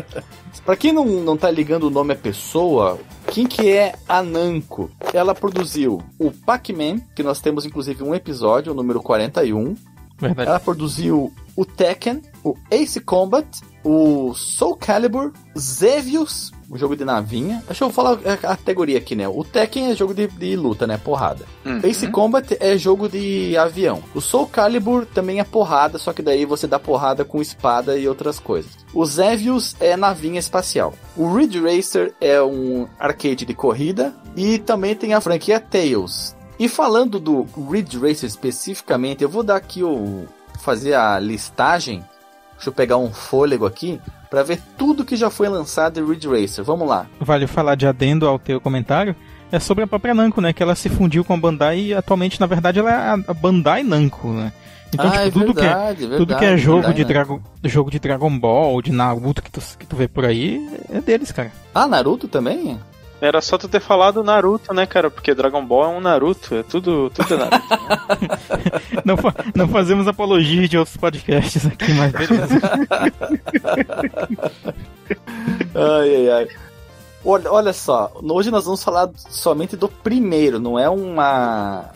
pra 0.64 0.76
quem 0.76 0.92
não, 0.92 1.04
não 1.04 1.36
tá 1.36 1.50
ligando 1.50 1.84
o 1.84 1.90
nome 1.90 2.12
à 2.12 2.16
pessoa, 2.16 2.98
quem 3.32 3.46
que 3.46 3.70
é 3.70 3.94
a 4.06 4.22
Namco? 4.22 4.90
Ela 5.14 5.34
produziu 5.34 6.02
o 6.18 6.30
Pac-Man, 6.30 6.98
que 7.16 7.22
nós 7.22 7.40
temos 7.40 7.64
inclusive 7.64 8.04
um 8.04 8.14
episódio, 8.14 8.72
o 8.72 8.74
número 8.74 9.00
41. 9.00 9.74
Verdade. 10.18 10.50
Ela 10.50 10.60
produziu 10.60 11.32
o 11.56 11.64
Tekken, 11.64 12.20
o 12.44 12.54
Ace 12.70 13.00
Combat, 13.00 13.48
o 13.84 14.34
Soul 14.34 14.76
Calibur, 14.76 15.32
Zevius, 15.58 16.52
o 16.70 16.78
jogo 16.78 16.96
de 16.96 17.04
navinha. 17.04 17.62
Deixa 17.66 17.84
eu 17.84 17.90
falar 17.90 18.18
a 18.24 18.36
categoria 18.36 18.98
aqui, 18.98 19.14
né? 19.14 19.28
O 19.28 19.44
Tekken 19.44 19.90
é 19.90 19.94
jogo 19.94 20.14
de, 20.14 20.26
de 20.26 20.56
luta, 20.56 20.86
né? 20.86 20.96
Porrada. 20.96 21.44
Uhum. 21.64 21.80
Ace 21.84 22.06
Combat 22.08 22.56
é 22.60 22.78
jogo 22.78 23.08
de 23.08 23.56
avião. 23.56 24.02
O 24.14 24.20
Soul 24.20 24.46
Calibur 24.46 25.04
também 25.06 25.40
é 25.40 25.44
porrada, 25.44 25.98
só 25.98 26.12
que 26.12 26.22
daí 26.22 26.44
você 26.44 26.66
dá 26.66 26.78
porrada 26.78 27.24
com 27.24 27.42
espada 27.42 27.98
e 27.98 28.08
outras 28.08 28.38
coisas. 28.38 28.70
O 28.94 29.04
Zevius 29.04 29.76
é 29.80 29.96
navinha 29.96 30.38
espacial. 30.38 30.94
O 31.16 31.34
Ridge 31.34 31.60
Racer 31.60 32.14
é 32.20 32.42
um 32.42 32.86
arcade 32.98 33.44
de 33.44 33.54
corrida. 33.54 34.14
E 34.34 34.58
também 34.58 34.94
tem 34.94 35.12
a 35.12 35.20
franquia 35.20 35.60
Tails. 35.60 36.34
E 36.58 36.68
falando 36.68 37.18
do 37.18 37.46
Ridge 37.70 37.98
Racer 37.98 38.28
especificamente, 38.28 39.22
eu 39.22 39.28
vou 39.28 39.42
dar 39.42 39.56
aqui 39.56 39.82
o. 39.82 40.26
fazer 40.60 40.94
a 40.94 41.18
listagem. 41.18 42.04
Deixa 42.62 42.70
eu 42.70 42.74
pegar 42.74 42.96
um 42.96 43.12
fôlego 43.12 43.66
aqui 43.66 44.00
para 44.30 44.44
ver 44.44 44.60
tudo 44.78 45.04
que 45.04 45.16
já 45.16 45.28
foi 45.28 45.48
lançado 45.48 45.98
em 45.98 46.06
Ridge 46.06 46.28
Racer. 46.28 46.62
Vamos 46.62 46.88
lá. 46.88 47.06
Vale 47.18 47.48
falar 47.48 47.74
de 47.74 47.88
adendo 47.88 48.28
ao 48.28 48.38
teu 48.38 48.60
comentário 48.60 49.16
É 49.50 49.58
sobre 49.58 49.82
a 49.82 49.86
própria 49.88 50.14
Namco, 50.14 50.40
né? 50.40 50.52
Que 50.52 50.62
ela 50.62 50.76
se 50.76 50.88
fundiu 50.88 51.24
com 51.24 51.34
a 51.34 51.36
Bandai 51.36 51.80
e 51.80 51.92
atualmente, 51.92 52.40
na 52.40 52.46
verdade, 52.46 52.78
ela 52.78 52.92
é 52.92 53.20
a 53.26 53.34
Bandai 53.34 53.82
Namco, 53.82 54.28
né? 54.28 54.52
Então, 54.94 55.08
ah, 55.08 55.10
tipo, 55.10 55.22
é 55.22 55.30
tudo, 55.30 55.54
verdade, 55.54 55.56
que 55.56 56.04
é, 56.04 56.08
verdade, 56.08 56.16
tudo 56.18 56.38
que 56.38 56.44
é 56.44 56.56
jogo 56.56 56.76
verdade, 56.76 56.96
de, 56.98 57.02
né? 57.02 57.08
Dragon, 57.08 57.40
jogo 57.64 57.90
de 57.90 57.98
Dragon 57.98 58.38
Ball, 58.38 58.80
de 58.80 58.92
Naruto 58.92 59.42
que 59.42 59.50
tu, 59.50 59.60
que 59.76 59.86
tu 59.86 59.96
vê 59.96 60.06
por 60.06 60.24
aí, 60.24 60.64
é 60.88 61.00
deles, 61.00 61.32
cara. 61.32 61.50
Ah, 61.74 61.88
Naruto 61.88 62.28
também? 62.28 62.78
Era 63.24 63.40
só 63.40 63.56
tu 63.56 63.68
ter 63.68 63.78
falado 63.80 64.24
Naruto, 64.24 64.74
né, 64.74 64.84
cara? 64.84 65.08
Porque 65.08 65.32
Dragon 65.32 65.64
Ball 65.64 65.84
é 65.84 65.88
um 65.96 66.00
Naruto, 66.00 66.56
é 66.56 66.64
tudo, 66.64 67.08
tudo 67.10 67.34
é 67.34 67.38
Naruto. 67.38 67.62
Não, 69.04 69.16
fa- 69.16 69.34
não 69.54 69.68
fazemos 69.68 70.08
apologia 70.08 70.66
de 70.68 70.76
outros 70.76 70.96
podcasts 70.96 71.64
aqui, 71.66 71.92
mas 71.94 72.10
beleza. 72.12 72.60
Ai, 75.74 76.16
ai, 76.16 76.30
ai. 76.30 76.48
Olha, 77.24 77.52
olha 77.52 77.72
só, 77.72 78.10
hoje 78.22 78.50
nós 78.50 78.64
vamos 78.64 78.82
falar 78.82 79.08
somente 79.16 79.76
do 79.76 79.88
primeiro, 79.88 80.58
não 80.58 80.76
é 80.78 80.88
uma 80.90 81.90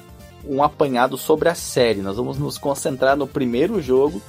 um 0.49 0.63
apanhado 0.63 1.19
sobre 1.19 1.49
a 1.49 1.55
série. 1.57 2.01
Nós 2.03 2.17
vamos 2.17 2.39
nos 2.39 2.57
concentrar 2.57 3.17
no 3.17 3.27
primeiro 3.27 3.83
jogo. 3.83 4.23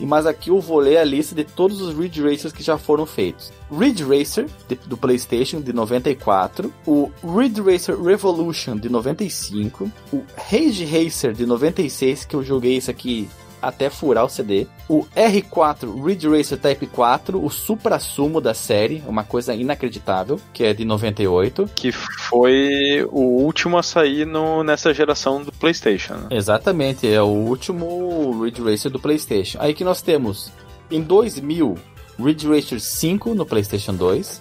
E 0.00 0.06
mas 0.06 0.26
aqui 0.26 0.50
eu 0.50 0.60
vou 0.60 0.78
ler 0.78 0.96
a 0.98 1.04
lista 1.04 1.34
de 1.34 1.44
todos 1.44 1.80
os 1.80 1.94
Ridge 1.96 2.22
Racers 2.22 2.52
que 2.52 2.62
já 2.62 2.76
foram 2.78 3.06
feitos. 3.06 3.52
Ridge 3.70 4.02
Racer 4.02 4.46
de- 4.68 4.74
do 4.86 4.96
PlayStation 4.96 5.60
de 5.60 5.72
94, 5.72 6.72
o 6.86 7.10
Ridge 7.22 7.60
Racer 7.60 8.00
Revolution 8.00 8.76
de 8.76 8.88
95, 8.88 9.90
o 10.12 10.22
Rage 10.50 10.84
Racer 10.84 11.32
de 11.32 11.46
96 11.46 12.24
que 12.24 12.34
eu 12.34 12.42
joguei 12.42 12.76
isso 12.78 12.90
aqui 12.90 13.28
até 13.62 13.88
furar 13.88 14.24
o 14.24 14.28
CD. 14.28 14.66
O 14.88 15.06
R4 15.16 16.04
Ridge 16.04 16.28
Racer 16.28 16.58
Type 16.58 16.86
4, 16.88 17.42
o 17.42 17.48
supra-sumo 17.48 18.40
da 18.40 18.52
série, 18.52 19.02
uma 19.06 19.24
coisa 19.24 19.54
inacreditável, 19.54 20.40
que 20.52 20.64
é 20.64 20.74
de 20.74 20.84
98. 20.84 21.70
que 21.74 21.92
foi 21.92 23.06
o 23.10 23.20
último 23.20 23.78
a 23.78 23.82
sair 23.82 24.26
no, 24.26 24.64
nessa 24.64 24.92
geração 24.92 25.42
do 25.42 25.52
PlayStation. 25.52 26.14
né? 26.14 26.26
Exatamente, 26.30 27.10
é 27.10 27.22
o 27.22 27.26
último 27.26 28.42
Ridge 28.42 28.60
Racer 28.62 28.90
do 28.90 28.98
PlayStation. 28.98 29.58
Aí 29.60 29.72
que 29.72 29.84
nós 29.84 30.02
temos 30.02 30.50
em 30.90 31.00
2000 31.00 31.76
Ridge 32.18 32.46
Racer 32.46 32.80
5 32.80 33.34
no 33.34 33.46
PlayStation 33.46 33.94
2, 33.94 34.40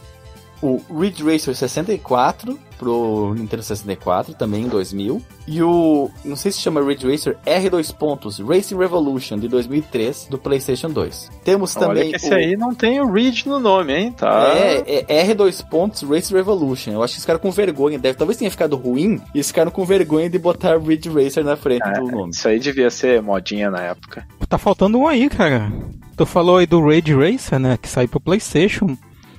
o 0.62 0.82
Ridge 1.00 1.24
Racer 1.24 1.56
64 1.56 2.60
pro 2.82 3.36
Nintendo 3.38 3.62
64 3.62 4.34
também 4.34 4.64
em 4.64 4.68
2000 4.68 5.22
e 5.48 5.62
o 5.62 6.10
não 6.26 6.36
sei 6.36 6.52
se 6.52 6.60
chama 6.60 6.82
Ridge 6.84 7.08
Racer 7.10 7.38
R2 7.46 7.94
pontos 7.96 8.40
Racing 8.40 8.76
Revolution 8.78 9.38
de 9.38 9.48
2003 9.48 10.26
do 10.32 10.40
PlayStation 10.40 10.90
2. 10.90 11.30
Temos 11.44 11.76
Olha 11.78 11.88
também 11.88 12.10
que 12.10 12.16
esse 12.16 12.30
o- 12.32 12.34
aí 12.34 12.58
não 12.58 12.74
tem 12.74 13.00
o 13.00 13.12
Ridge 13.12 13.48
no 13.48 13.60
nome, 13.60 13.94
hein? 13.94 14.12
Tá. 14.18 14.52
É, 14.56 15.06
é 15.08 15.28
R2 15.28 15.62
pontos 15.70 16.02
Race 16.02 16.34
Revolution. 16.34 16.92
Eu 16.94 17.04
acho 17.04 17.14
que 17.14 17.18
eles 17.18 17.24
ficaram 17.24 17.40
com 17.40 17.52
vergonha. 17.52 18.00
Deve, 18.00 18.18
talvez 18.18 18.38
tenha 18.38 18.50
ficado 18.50 18.76
ruim 18.76 19.22
e 19.34 19.38
eles 19.38 19.48
ficaram 19.48 19.70
com 19.70 19.86
vergonha 19.86 20.28
de 20.30 20.40
botar 20.40 20.78
Ridge 20.80 21.10
Racer 21.10 21.44
na 21.44 21.56
frente 21.56 21.88
É, 21.88 22.00
do 22.00 22.08
nome. 22.08 22.32
Isso 22.32 22.48
aí 22.48 22.58
devia 22.60 22.90
ser 22.90 23.22
modinha 23.22 23.70
na 23.70 23.82
época. 23.82 24.26
Tá 24.50 24.58
faltando 24.58 24.98
um 24.98 25.08
aí, 25.08 25.30
cara. 25.30 25.72
Tu 26.18 26.26
falou 26.26 26.58
aí 26.58 26.66
do 26.66 26.84
Raid 26.84 27.14
Racer, 27.16 27.60
né? 27.60 27.78
Que 27.82 27.88
saiu 27.88 28.10
pro 28.10 28.20
PlayStation. 28.20 28.98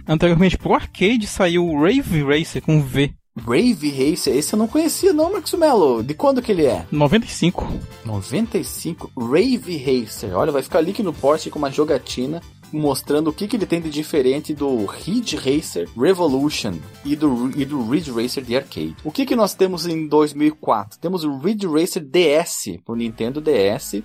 Anteriormente 0.08 0.56
pro 0.58 0.74
arcade 0.74 1.26
saiu 1.26 1.64
o 1.66 1.80
Rave 1.82 2.22
Racer 2.24 2.62
com 2.62 2.80
V. 2.82 3.12
Rave 3.36 3.90
Racer, 3.90 4.36
esse 4.36 4.52
eu 4.52 4.58
não 4.58 4.68
conhecia 4.68 5.12
não, 5.12 5.32
Marcos 5.32 5.54
Mello. 5.54 6.02
De 6.02 6.12
quando 6.12 6.42
que 6.42 6.52
ele 6.52 6.66
é? 6.66 6.86
95. 6.92 7.66
95. 8.04 9.10
Rave 9.18 9.76
Racer. 9.78 10.36
Olha, 10.36 10.52
vai 10.52 10.62
ficar 10.62 10.78
ali 10.78 10.90
aqui 10.90 11.02
no 11.02 11.14
poste 11.14 11.48
com 11.48 11.58
uma 11.58 11.70
jogatina 11.70 12.42
mostrando 12.72 13.28
o 13.28 13.32
que, 13.32 13.46
que 13.46 13.56
ele 13.56 13.66
tem 13.66 13.80
de 13.80 13.90
diferente 13.90 14.54
do 14.54 14.86
Ridge 14.86 15.36
Racer 15.36 15.88
Revolution 15.96 16.74
e 17.04 17.14
do, 17.14 17.50
e 17.54 17.64
do 17.64 17.88
Ridge 17.88 18.10
Racer 18.10 18.42
de 18.42 18.56
arcade. 18.56 18.96
O 19.04 19.12
que, 19.12 19.26
que 19.26 19.36
nós 19.36 19.54
temos 19.54 19.86
em 19.86 20.06
2004? 20.06 20.98
Temos 20.98 21.24
o 21.24 21.38
Ridge 21.38 21.66
Racer 21.66 22.02
DS 22.02 22.78
pro 22.84 22.94
Nintendo 22.94 23.40
DS. 23.40 24.02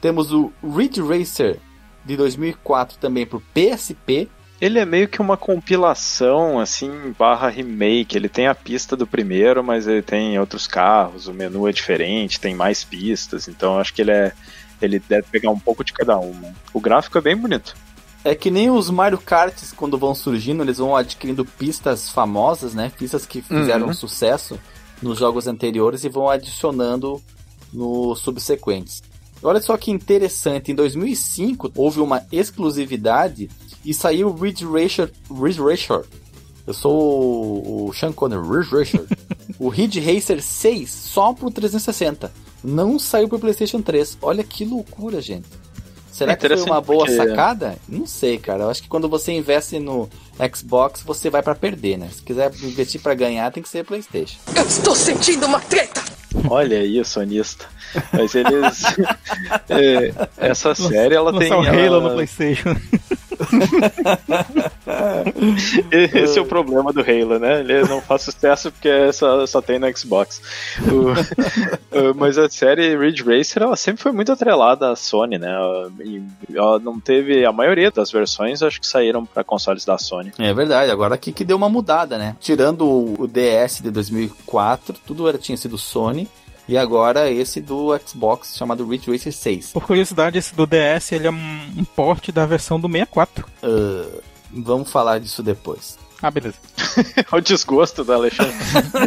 Temos 0.00 0.32
o 0.32 0.52
Ridge 0.62 1.00
Racer 1.00 1.58
de 2.04 2.16
2004 2.16 2.98
também 2.98 3.26
pro 3.26 3.42
PSP. 3.52 4.28
Ele 4.60 4.78
é 4.78 4.84
meio 4.86 5.06
que 5.08 5.20
uma 5.20 5.36
compilação, 5.36 6.58
assim, 6.58 6.90
barra 7.18 7.48
remake. 7.48 8.16
Ele 8.16 8.28
tem 8.28 8.46
a 8.46 8.54
pista 8.54 8.96
do 8.96 9.06
primeiro, 9.06 9.62
mas 9.62 9.86
ele 9.86 10.00
tem 10.02 10.38
outros 10.38 10.66
carros, 10.66 11.26
o 11.28 11.34
menu 11.34 11.68
é 11.68 11.72
diferente, 11.72 12.40
tem 12.40 12.54
mais 12.54 12.82
pistas, 12.82 13.48
então 13.48 13.78
acho 13.78 13.92
que 13.92 14.00
ele 14.02 14.12
é. 14.12 14.32
Ele 14.80 14.98
deve 14.98 15.26
pegar 15.30 15.50
um 15.50 15.58
pouco 15.58 15.82
de 15.82 15.92
cada 15.92 16.18
uma. 16.18 16.54
O 16.72 16.80
gráfico 16.80 17.16
é 17.16 17.20
bem 17.22 17.34
bonito. 17.36 17.74
É 18.22 18.34
que 18.34 18.50
nem 18.50 18.70
os 18.70 18.90
Mario 18.90 19.18
Karts, 19.18 19.72
quando 19.72 19.96
vão 19.96 20.14
surgindo, 20.14 20.62
eles 20.62 20.76
vão 20.78 20.94
adquirindo 20.96 21.44
pistas 21.46 22.10
famosas, 22.10 22.74
né? 22.74 22.92
Pistas 22.98 23.24
que 23.24 23.40
fizeram 23.40 23.86
Uhum. 23.86 23.94
sucesso 23.94 24.58
nos 25.00 25.18
jogos 25.18 25.46
anteriores 25.46 26.04
e 26.04 26.08
vão 26.10 26.28
adicionando 26.28 27.22
nos 27.72 28.18
subsequentes. 28.20 29.02
Olha 29.42 29.60
só 29.60 29.76
que 29.76 29.90
interessante, 29.90 30.72
em 30.72 30.74
2005 30.74 31.72
houve 31.74 32.00
uma 32.00 32.22
exclusividade 32.32 33.48
e 33.86 33.94
saiu 33.94 34.28
o 34.28 34.34
Ridge 34.34 34.64
Racer, 34.64 35.10
Ridge 35.30 35.60
Racer. 35.60 36.02
Eu 36.66 36.74
sou 36.74 36.92
o, 36.94 37.88
o 37.88 37.92
Sean 37.94 38.12
Connery, 38.12 38.42
Ridge 38.46 38.70
Racer. 38.74 39.04
o 39.58 39.68
Ridge 39.68 40.00
Racer 40.00 40.42
6 40.42 40.90
só 40.90 41.32
pro 41.32 41.50
360. 41.50 42.32
Não 42.64 42.98
saiu 42.98 43.28
pro 43.28 43.38
PlayStation 43.38 43.80
3. 43.80 44.18
Olha 44.20 44.42
que 44.42 44.64
loucura, 44.64 45.20
gente. 45.20 45.46
Será 46.10 46.32
É 46.32 46.36
que 46.36 46.48
foi 46.48 46.62
uma 46.62 46.80
boa 46.80 47.04
porque- 47.04 47.14
sacada? 47.14 47.76
Não 47.88 48.06
sei, 48.06 48.38
cara. 48.38 48.64
Eu 48.64 48.70
acho 48.70 48.82
que 48.82 48.88
quando 48.88 49.08
você 49.08 49.32
investe 49.32 49.78
no 49.78 50.08
Xbox, 50.54 51.02
você 51.02 51.28
vai 51.30 51.42
pra 51.42 51.54
perder, 51.54 51.98
né? 51.98 52.08
Se 52.10 52.22
quiser 52.22 52.50
investir 52.62 53.00
pra 53.00 53.14
ganhar, 53.14 53.52
tem 53.52 53.62
que 53.62 53.68
ser 53.68 53.84
PlayStation. 53.84 54.38
Eu 54.56 54.64
estou 54.64 54.96
sentindo 54.96 55.46
uma 55.46 55.60
treta! 55.60 56.02
Olha 56.50 56.78
aí, 56.78 57.00
o 57.00 57.04
sonista. 57.04 57.66
Mas 58.12 58.34
eles. 58.34 58.82
é, 59.68 60.12
essa 60.36 60.74
série, 60.74 61.14
ela 61.14 61.30
tem. 61.38 61.48
Lançar 61.50 61.58
o 61.58 61.66
Halo 61.68 61.78
ela- 61.78 62.00
no 62.00 62.10
PlayStation. 62.14 62.74
Esse 65.90 66.38
é 66.38 66.42
o 66.42 66.46
problema 66.46 66.92
do 66.92 67.00
Halo, 67.00 67.38
né? 67.38 67.60
Ele 67.60 67.82
não 67.84 68.00
faz 68.00 68.22
sucesso 68.22 68.70
porque 68.72 69.12
só, 69.12 69.46
só 69.46 69.60
tem 69.60 69.78
no 69.78 69.96
Xbox. 69.96 70.40
O- 71.96 72.14
mas 72.14 72.36
a 72.36 72.48
série 72.48 72.96
Ridge 72.96 73.22
Racer, 73.22 73.62
ela 73.62 73.76
sempre 73.76 74.02
foi 74.02 74.12
muito 74.12 74.30
atrelada 74.30 74.90
à 74.90 74.96
Sony, 74.96 75.38
né? 75.38 75.50
E 76.04 76.22
ela 76.54 76.78
não 76.78 77.00
teve. 77.00 77.44
A 77.44 77.52
maioria 77.52 77.90
das 77.90 78.10
versões 78.10 78.62
acho 78.62 78.80
que 78.80 78.86
saíram 78.86 79.24
para 79.24 79.42
consoles 79.42 79.84
da 79.84 79.96
Sony. 79.96 80.32
É 80.38 80.52
verdade, 80.52 80.90
agora 80.90 81.14
aqui 81.14 81.32
que 81.32 81.44
deu 81.44 81.56
uma 81.56 81.68
mudada, 81.70 82.18
né? 82.18 82.36
Tirando 82.40 82.84
o 83.18 83.26
DS 83.26 83.80
de 83.82 83.90
2004, 83.90 84.96
tudo 85.06 85.26
era, 85.28 85.38
tinha 85.38 85.56
sido 85.56 85.78
Sony. 85.78 86.28
E 86.68 86.76
agora 86.76 87.30
esse 87.30 87.60
do 87.60 87.96
Xbox, 88.04 88.56
chamado 88.56 88.86
Ridge 88.86 89.10
Racer 89.10 89.32
6. 89.32 89.72
Por 89.72 89.84
curiosidade, 89.84 90.38
esse 90.38 90.54
do 90.54 90.66
DS 90.66 91.12
ele 91.12 91.28
é 91.28 91.30
um, 91.30 91.84
porte 91.94 92.32
da 92.32 92.44
versão 92.44 92.80
do 92.80 92.88
64. 92.88 93.46
Uh, 93.62 94.22
vamos 94.50 94.90
falar 94.90 95.20
disso 95.20 95.42
depois. 95.42 95.98
Ah, 96.20 96.30
beleza. 96.30 96.56
o 97.30 97.40
desgosto 97.40 98.02
do 98.02 98.12
Alexandre. 98.12 98.54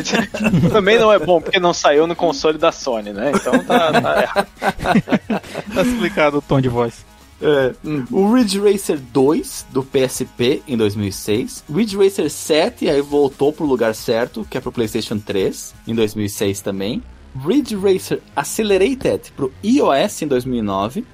Também 0.72 0.98
não 1.00 1.12
é 1.12 1.19
bom 1.19 1.41
porque 1.41 1.60
não 1.60 1.74
saiu 1.74 2.06
no 2.08 2.15
console 2.15 2.58
da 2.58 2.72
Sony, 2.72 3.12
né? 3.12 3.32
Então 3.36 3.60
tá, 3.65 3.91
tá 3.91 4.22
errado. 4.22 4.48
Tá 5.74 5.82
explicado 5.82 6.38
o 6.38 6.41
tom 6.41 6.60
de 6.60 6.69
voz. 6.69 7.06
É, 7.41 7.74
O 8.12 8.34
Ridge 8.34 8.60
Racer 8.60 9.00
2 9.00 9.67
do 9.72 9.84
PSP 9.84 10.62
em 10.67 10.76
2006. 10.76 11.63
Ridge 11.74 11.98
Racer 11.98 12.30
7 12.30 12.89
aí 12.89 13.02
voltou 13.02 13.54
pro 13.54 13.65
lugar 13.65 13.95
certo, 13.95 14.45
que 14.50 14.58
é 14.58 14.62
pro 14.62 14.72
PlayStation 14.72 15.17
3 15.17 15.74
em 15.88 15.95
2006 15.95 16.62
também. 16.62 17.02
Ridge 17.45 17.75
Racer 17.75 18.19
Accelerated 18.35 19.31
pro 19.35 19.51
iOS 19.63 20.21
em 20.23 20.27
2009. 20.27 21.05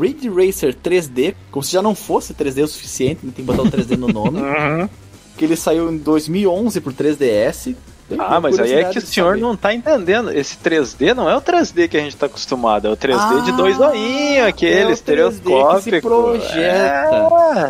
Ridge 0.00 0.28
Racer 0.28 0.74
3D, 0.74 1.34
como 1.50 1.62
se 1.62 1.72
já 1.72 1.80
não 1.80 1.94
fosse 1.94 2.34
3D 2.34 2.64
o 2.64 2.68
suficiente, 2.68 3.24
né? 3.24 3.32
tem 3.34 3.44
que 3.44 3.52
botar 3.52 3.62
o 3.62 3.70
3D 3.70 3.96
no 3.96 4.08
nome. 4.08 4.40
que 5.38 5.44
ele 5.44 5.54
saiu 5.56 5.92
em 5.92 5.96
2011 5.98 6.80
pro 6.80 6.92
3DS. 6.92 7.74
Tem 8.08 8.18
Ah, 8.20 8.40
mas 8.40 8.58
aí 8.58 8.72
é 8.72 8.84
que 8.84 8.98
o 8.98 9.02
de 9.02 9.06
senhor 9.08 9.30
saber. 9.30 9.40
não 9.40 9.56
tá 9.56 9.74
entendendo. 9.74 10.30
Esse 10.32 10.56
3D 10.56 11.14
não 11.14 11.28
é 11.30 11.36
o 11.36 11.40
3D 11.40 11.88
que 11.88 11.96
a 11.96 12.00
gente 12.00 12.16
tá 12.16 12.26
acostumado, 12.26 12.86
é 12.86 12.90
o 12.90 12.96
3D 12.96 13.42
de 13.44 13.50
Ah, 13.50 13.56
dois 13.56 13.78
olhinhos, 13.80 14.46
aquele 14.46 14.74
é 14.74 14.86
o 14.86 14.88
3D 14.88 14.90
que 14.90 14.94
se 14.94 15.00
estereoscópico. 15.00 16.08
projeta. 16.08 16.56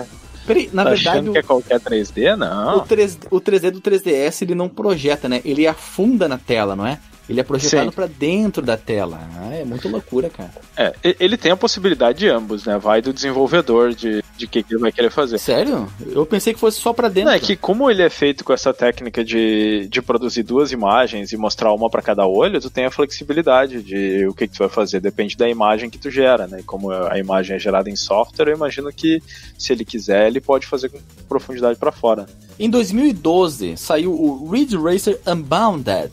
É. 0.03 0.05
Peraí, 0.47 0.71
na 0.73 0.85
tá 0.85 0.91
verdade, 0.91 1.09
achando 1.19 1.29
o- 1.31 1.33
que 1.33 1.39
é 1.39 1.43
qualquer 1.43 1.81
3D? 1.81 2.35
O, 2.35 2.37
Não. 2.37 2.81
3, 2.87 3.19
o 3.31 3.41
3D 3.41 3.71
do 3.71 3.81
3DS 3.81 4.43
ele 4.43 4.55
não 4.55 4.69
projeta, 4.69 5.29
né? 5.29 5.41
Ele 5.45 5.67
afunda 5.67 6.29
na 6.29 6.39
tela, 6.39 6.77
não 6.77 6.87
é? 6.87 6.99
Ele 7.29 7.41
é 7.41 7.43
projetado 7.43 7.93
pra 7.93 8.07
dentro 8.07 8.63
da 8.63 8.77
tela. 8.77 9.21
Ah, 9.39 9.55
é 9.55 9.65
muito 9.65 9.89
loucura, 9.89 10.31
cara. 10.31 10.51
É, 10.77 10.95
ele 11.19 11.37
tem 11.37 11.51
a 11.51 11.57
possibilidade 11.57 12.19
de 12.19 12.29
ambos, 12.29 12.65
né? 12.65 12.79
Vai 12.79 13.03
do 13.03 13.13
desenvolvedor 13.13 13.95
de 13.95 14.23
de 14.37 14.47
que, 14.47 14.63
que 14.63 14.75
ele 14.75 14.81
vai 14.81 14.93
querer 14.93 15.11
fazer. 15.11 15.39
Sério? 15.39 15.91
Eu 16.07 16.27
pensei 16.27 16.53
que 16.53 16.61
fosse 16.61 16.81
só 16.81 16.93
pra 16.93 17.09
dentro. 17.09 17.31
Não, 17.31 17.37
é 17.37 17.41
que 17.41 17.57
como 17.57 17.91
ele 17.91 18.03
é 18.03 18.11
feito 18.11 18.45
com 18.45 18.53
essa 18.53 18.73
técnica 18.73 19.25
de, 19.25 19.89
de 19.89 20.03
produzir 20.03 20.43
duas 20.43 20.73
imagens 20.73 21.33
e 21.33 21.37
mostrar 21.37 21.73
uma 21.73 21.89
para 21.89 22.03
cada 22.03 22.27
olho, 22.27 22.61
tu 22.61 22.71
tem 22.71 22.85
a 22.85 22.91
flexibilidade 22.91 23.83
de 23.83 24.27
o 24.27 24.35
que, 24.35 24.47
que 24.47 24.55
tu 24.55 24.59
vai 24.59 24.69
fazer, 24.69 25.01
depende 25.01 25.37
da 25.37 25.49
imagem 25.49 25.89
que 25.89 25.99
tu 25.99 26.11
gera, 26.11 26.47
né? 26.47 26.61
E 26.61 26.63
Como 26.63 26.91
a 26.91 27.19
imagem 27.19 27.57
é 27.57 27.59
gerada 27.59 27.89
em 27.89 27.97
software, 27.97 28.49
eu 28.49 28.57
imagino 28.57 28.93
que 28.93 29.23
se 29.59 29.73
ele 29.73 29.85
quiser, 29.85 30.27
ele 30.27 30.41
pode 30.41 30.67
fazer 30.67 30.91
com 30.91 30.99
profundidade 31.29 31.79
para 31.79 31.93
fora. 31.93 32.27
Em 32.59 32.69
2012 32.69 33.77
saiu 33.77 34.13
o 34.13 34.51
Ridge 34.51 34.77
Racer 34.77 35.19
Unbounded 35.27 36.13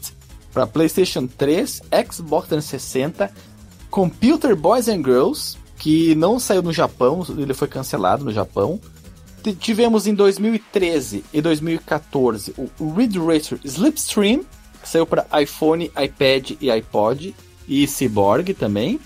para 0.54 0.68
PlayStation 0.68 1.28
3, 1.28 1.82
Xbox 2.10 2.48
360, 2.48 3.32
Computer 3.90 4.56
Boys 4.56 4.88
and 4.88 5.04
Girls, 5.04 5.58
que 5.78 6.16
não 6.16 6.40
saiu 6.40 6.62
no 6.62 6.72
Japão, 6.72 7.26
ele 7.38 7.54
foi 7.54 7.68
cancelado 7.68 8.24
no 8.24 8.32
Japão. 8.32 8.80
Tivemos 9.60 10.08
em 10.08 10.14
2013 10.14 11.26
e 11.34 11.42
2014 11.42 12.54
o 12.80 12.94
Ridge 12.94 13.20
Racer 13.20 13.60
Slipstream, 13.64 14.46
que 14.82 14.88
saiu 14.88 15.06
para 15.06 15.28
iPhone, 15.42 15.92
iPad 16.02 16.52
e 16.62 16.72
iPod, 16.72 17.36
e 17.68 17.88
Cyborg 17.88 18.54
também. 18.54 19.00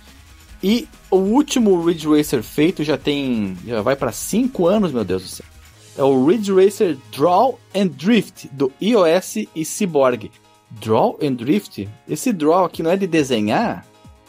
E 0.61 0.87
o 1.09 1.17
último 1.17 1.83
Ridge 1.83 2.07
Racer 2.07 2.43
feito 2.43 2.83
já 2.83 2.97
tem. 2.97 3.57
já 3.65 3.81
vai 3.81 3.95
para 3.95 4.11
5 4.11 4.67
anos, 4.67 4.91
meu 4.91 5.03
Deus 5.03 5.23
do 5.23 5.29
céu. 5.29 5.45
É 5.97 6.03
o 6.03 6.25
Ridge 6.25 6.51
Racer 6.53 6.97
Draw 7.11 7.59
and 7.75 7.87
Drift 7.87 8.47
do 8.51 8.71
iOS 8.79 9.47
e 9.55 9.65
Cyborg. 9.65 10.31
Draw 10.71 11.19
and 11.21 11.33
Drift? 11.33 11.87
Esse 12.07 12.33
draw 12.33 12.65
aqui 12.65 12.83
não 12.83 12.91
é 12.91 12.97
de 12.97 13.07
desenhar? 13.07 13.85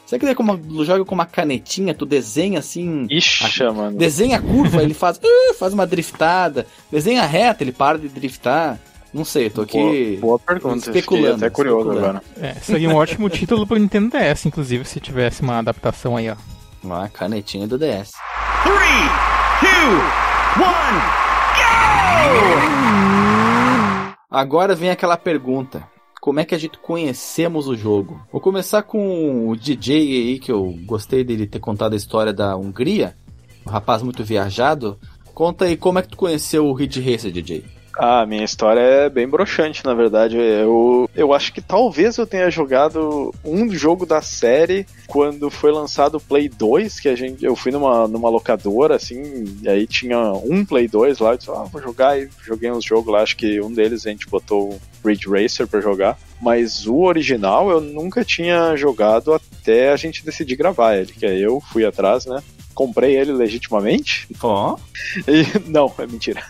Será 0.07 0.19
que 0.19 0.27
é 0.27 0.35
como 0.35 0.59
joga 0.85 1.05
com 1.05 1.15
uma 1.15 1.27
canetinha, 1.27 1.93
tu 1.93 2.07
desenha 2.07 2.61
assim. 2.61 3.07
Ixi, 3.11 3.63
mano. 3.65 3.99
Desenha 3.99 4.39
a 4.39 4.41
curva, 4.41 4.83
ele 4.83 4.95
faz, 4.95 5.19
uh, 5.19 5.55
faz 5.61 5.75
uma 5.75 5.87
driftada. 5.87 6.67
Desenha 6.91 7.27
reta, 7.27 7.63
ele 7.63 7.73
para 7.73 7.99
de 7.99 8.09
driftar. 8.09 8.81
Não 9.13 9.23
sei, 9.23 9.51
tô 9.51 9.63
aqui. 9.63 10.17
Boa, 10.19 10.21
boa 10.21 10.39
pergunta. 10.39 10.87
Fiquei 10.87 11.01
especulando, 11.01 11.37
até 11.37 11.51
curioso 11.51 11.91
especulando. 11.91 12.19
agora. 12.19 12.23
É, 12.41 12.55
seria 12.55 12.89
um 12.89 12.95
ótimo 12.95 13.29
título 13.31 13.67
pro 13.67 13.79
Nintendo 13.79 14.17
DS, 14.17 14.47
inclusive, 14.47 14.85
se 14.87 14.99
tivesse 14.99 15.43
uma 15.43 15.59
adaptação 15.59 16.17
aí, 16.17 16.31
ó. 16.31 16.37
Ah, 16.91 17.09
canetinha 17.13 17.67
do 17.67 17.77
DS. 17.79 18.13
Agora 24.31 24.75
vem 24.75 24.89
aquela 24.89 25.19
pergunta. 25.19 25.83
Como 26.21 26.41
é 26.41 26.45
que 26.45 26.55
a 26.55 26.59
gente 26.59 26.79
conhecemos 26.79 27.69
o 27.69 27.77
jogo? 27.77 28.21
Vou 28.33 28.41
começar 28.41 28.83
com 28.83 29.49
o 29.49 29.57
DJ 29.57 29.97
aí, 29.97 30.39
que 30.39 30.51
eu 30.51 30.77
gostei 30.85 31.23
dele 31.23 31.47
ter 31.47 31.61
contado 31.61 31.93
a 31.93 31.97
história 31.97 32.33
da 32.33 32.57
Hungria. 32.57 33.17
Um 33.67 33.71
rapaz 33.71 34.03
muito 34.03 34.25
viajado. 34.25 34.99
Conta 35.33 35.67
aí 35.67 35.77
como 35.77 35.99
é 35.99 36.03
que 36.03 36.09
tu 36.09 36.17
conheceu 36.17 36.67
o 36.67 36.73
Ridge 36.73 37.01
Racer, 37.01 37.31
DJ. 37.31 37.78
Ah, 38.01 38.25
minha 38.25 38.45
história 38.45 38.81
é 38.81 39.11
bem 39.11 39.27
broxante, 39.27 39.85
na 39.85 39.93
verdade. 39.93 40.37
Eu, 40.37 41.11
eu 41.17 41.35
acho 41.35 41.53
que 41.53 41.61
talvez 41.61 42.17
eu 42.17 42.29
tenha 42.29 42.49
jogado 42.49 43.35
um 43.45 43.69
jogo 43.75 44.07
da 44.07 44.23
série 44.23 44.87
quando 45.09 45.51
foi 45.51 45.73
lançado 45.73 46.17
o 46.17 46.21
Play 46.21 46.49
2, 46.49 47.01
que 47.01 47.09
a 47.09 47.17
gente, 47.17 47.45
eu 47.45 47.57
fui 47.57 47.73
numa, 47.73 48.07
numa 48.07 48.31
locadora, 48.31 48.95
assim, 48.95 49.59
e 49.61 49.69
aí 49.69 49.85
tinha 49.85 50.17
um 50.33 50.65
Play 50.65 50.87
2 50.87 51.19
lá, 51.19 51.33
eu 51.33 51.39
disse, 51.39 51.51
ah, 51.51 51.65
vou 51.65 51.83
jogar, 51.83 52.17
e 52.17 52.29
joguei 52.41 52.71
uns 52.71 52.85
jogos 52.85 53.13
lá, 53.13 53.23
acho 53.23 53.37
que 53.37 53.61
um 53.61 53.73
deles 53.73 54.07
a 54.07 54.11
gente 54.11 54.29
botou 54.29 54.79
Ridge 55.05 55.29
Racer 55.29 55.67
pra 55.67 55.81
jogar, 55.81 56.17
mas 56.41 56.87
o 56.87 56.99
original 56.99 57.69
eu 57.69 57.81
nunca 57.81 58.25
tinha 58.25 58.77
jogado 58.77 59.35
até 59.35 59.91
a 59.91 59.97
gente 59.97 60.25
decidir 60.25 60.55
gravar 60.55 60.97
ele, 60.97 61.13
que 61.13 61.27
aí 61.27 61.43
eu 61.43 61.61
fui 61.61 61.85
atrás, 61.85 62.27
né, 62.27 62.41
comprei 62.79 63.17
ele 63.17 63.33
legitimamente, 63.33 64.29
Ó, 64.41 64.77
e, 65.27 65.43
não, 65.69 65.93
é 65.99 66.07
mentira. 66.07 66.41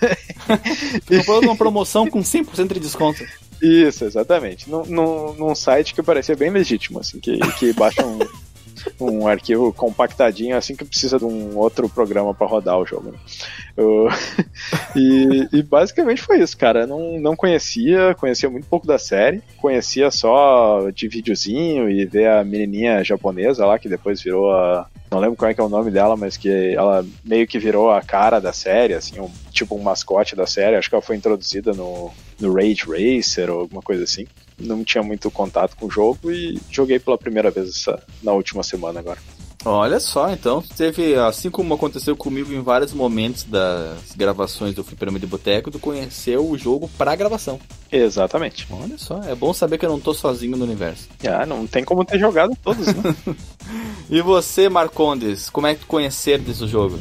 comprou 1.08 1.40
numa 1.40 1.56
promoção 1.56 2.06
com 2.06 2.20
100% 2.20 2.74
de 2.74 2.80
desconto. 2.80 3.24
Isso, 3.62 4.04
exatamente. 4.04 4.68
Num, 4.68 4.84
num, 4.84 5.32
num 5.32 5.54
site 5.54 5.94
que 5.94 6.02
parecia 6.02 6.36
bem 6.36 6.50
legítimo, 6.50 7.00
assim, 7.00 7.18
que, 7.18 7.38
que 7.58 7.72
baixa 7.72 8.04
um, 8.04 8.18
um 9.00 9.26
arquivo 9.26 9.72
compactadinho, 9.72 10.54
assim, 10.54 10.76
que 10.76 10.84
precisa 10.84 11.18
de 11.18 11.24
um 11.24 11.56
outro 11.56 11.88
programa 11.88 12.34
para 12.34 12.46
rodar 12.46 12.78
o 12.78 12.84
jogo. 12.84 13.10
Né? 13.12 13.18
Eu- 13.74 14.08
e, 14.94 15.48
e 15.50 15.62
basicamente 15.62 16.20
foi 16.20 16.40
isso, 16.42 16.58
cara. 16.58 16.86
Não, 16.86 17.18
não 17.18 17.34
conhecia, 17.34 18.14
conhecia 18.20 18.50
muito 18.50 18.66
pouco 18.66 18.86
da 18.86 18.98
série, 18.98 19.42
conhecia 19.56 20.10
só 20.10 20.90
de 20.90 21.08
videozinho 21.08 21.88
e 21.88 22.04
ver 22.04 22.28
a 22.28 22.44
menininha 22.44 23.02
japonesa 23.02 23.64
lá, 23.64 23.78
que 23.78 23.88
depois 23.88 24.20
virou 24.20 24.50
a. 24.52 24.86
Não 25.10 25.20
lembro 25.20 25.36
qual 25.36 25.50
é, 25.50 25.54
que 25.54 25.60
é 25.60 25.64
o 25.64 25.68
nome 25.68 25.90
dela, 25.90 26.16
mas 26.16 26.36
que 26.36 26.74
ela 26.74 27.04
meio 27.24 27.46
que 27.46 27.58
virou 27.58 27.90
a 27.90 28.02
cara 28.02 28.40
da 28.40 28.52
série, 28.52 28.92
assim, 28.92 29.18
um, 29.20 29.30
tipo 29.50 29.74
um 29.74 29.82
mascote 29.82 30.36
da 30.36 30.46
série. 30.46 30.76
Acho 30.76 30.88
que 30.88 30.94
ela 30.94 31.02
foi 31.02 31.16
introduzida 31.16 31.72
no, 31.72 32.10
no 32.38 32.52
Rage 32.52 32.84
Racer 32.86 33.50
ou 33.50 33.60
alguma 33.60 33.80
coisa 33.80 34.04
assim. 34.04 34.26
Não 34.58 34.84
tinha 34.84 35.02
muito 35.02 35.30
contato 35.30 35.76
com 35.76 35.86
o 35.86 35.90
jogo 35.90 36.30
e 36.30 36.60
joguei 36.70 36.98
pela 36.98 37.16
primeira 37.16 37.50
vez 37.50 37.68
essa, 37.68 38.02
na 38.22 38.32
última 38.32 38.62
semana 38.62 39.00
agora. 39.00 39.18
Olha 39.68 40.00
só, 40.00 40.30
então, 40.30 40.62
teve, 40.76 41.14
assim 41.14 41.50
como 41.50 41.74
aconteceu 41.74 42.16
comigo 42.16 42.52
em 42.54 42.62
vários 42.62 42.94
momentos 42.94 43.44
das 43.44 44.12
gravações 44.16 44.74
do 44.74 44.82
Fliperama 44.82 45.18
de 45.18 45.26
Boteco, 45.26 45.70
tu 45.70 45.78
conheceu 45.78 46.48
o 46.48 46.56
jogo 46.56 46.90
pra 46.96 47.14
gravação. 47.14 47.60
Exatamente. 47.92 48.66
Olha 48.70 48.96
só, 48.96 49.20
é 49.22 49.34
bom 49.34 49.52
saber 49.52 49.76
que 49.76 49.84
eu 49.84 49.90
não 49.90 50.00
tô 50.00 50.14
sozinho 50.14 50.56
no 50.56 50.64
universo. 50.64 51.06
Ah, 51.26 51.44
não 51.44 51.66
tem 51.66 51.84
como 51.84 52.02
ter 52.02 52.18
jogado 52.18 52.56
todos, 52.62 52.86
né? 52.86 53.14
E 54.10 54.22
você, 54.22 54.70
Marcondes, 54.70 55.50
como 55.50 55.66
é 55.66 55.74
que 55.74 55.82
tu 55.82 55.86
conhecer 55.86 56.38
desse 56.38 56.66
jogo? 56.66 56.98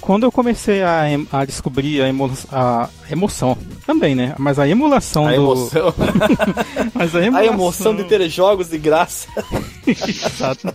Quando 0.00 0.24
eu 0.24 0.32
comecei 0.32 0.82
a, 0.82 1.02
a 1.32 1.44
descobrir 1.44 2.02
a, 2.02 2.08
emo- 2.08 2.30
a 2.50 2.88
emoção, 3.10 3.56
também, 3.86 4.14
né? 4.14 4.34
Mas 4.38 4.58
a 4.58 4.68
emulação 4.68 5.26
A 5.26 5.30
do. 5.30 5.36
emoção, 5.36 5.94
Mas 6.94 7.14
a 7.14 7.18
a 7.18 7.24
emulação, 7.24 7.54
emoção 7.54 7.96
de 7.96 8.04
ter 8.04 8.28
jogos 8.28 8.68
de 8.68 8.78
graça. 8.78 9.28
Exato. 9.86 10.72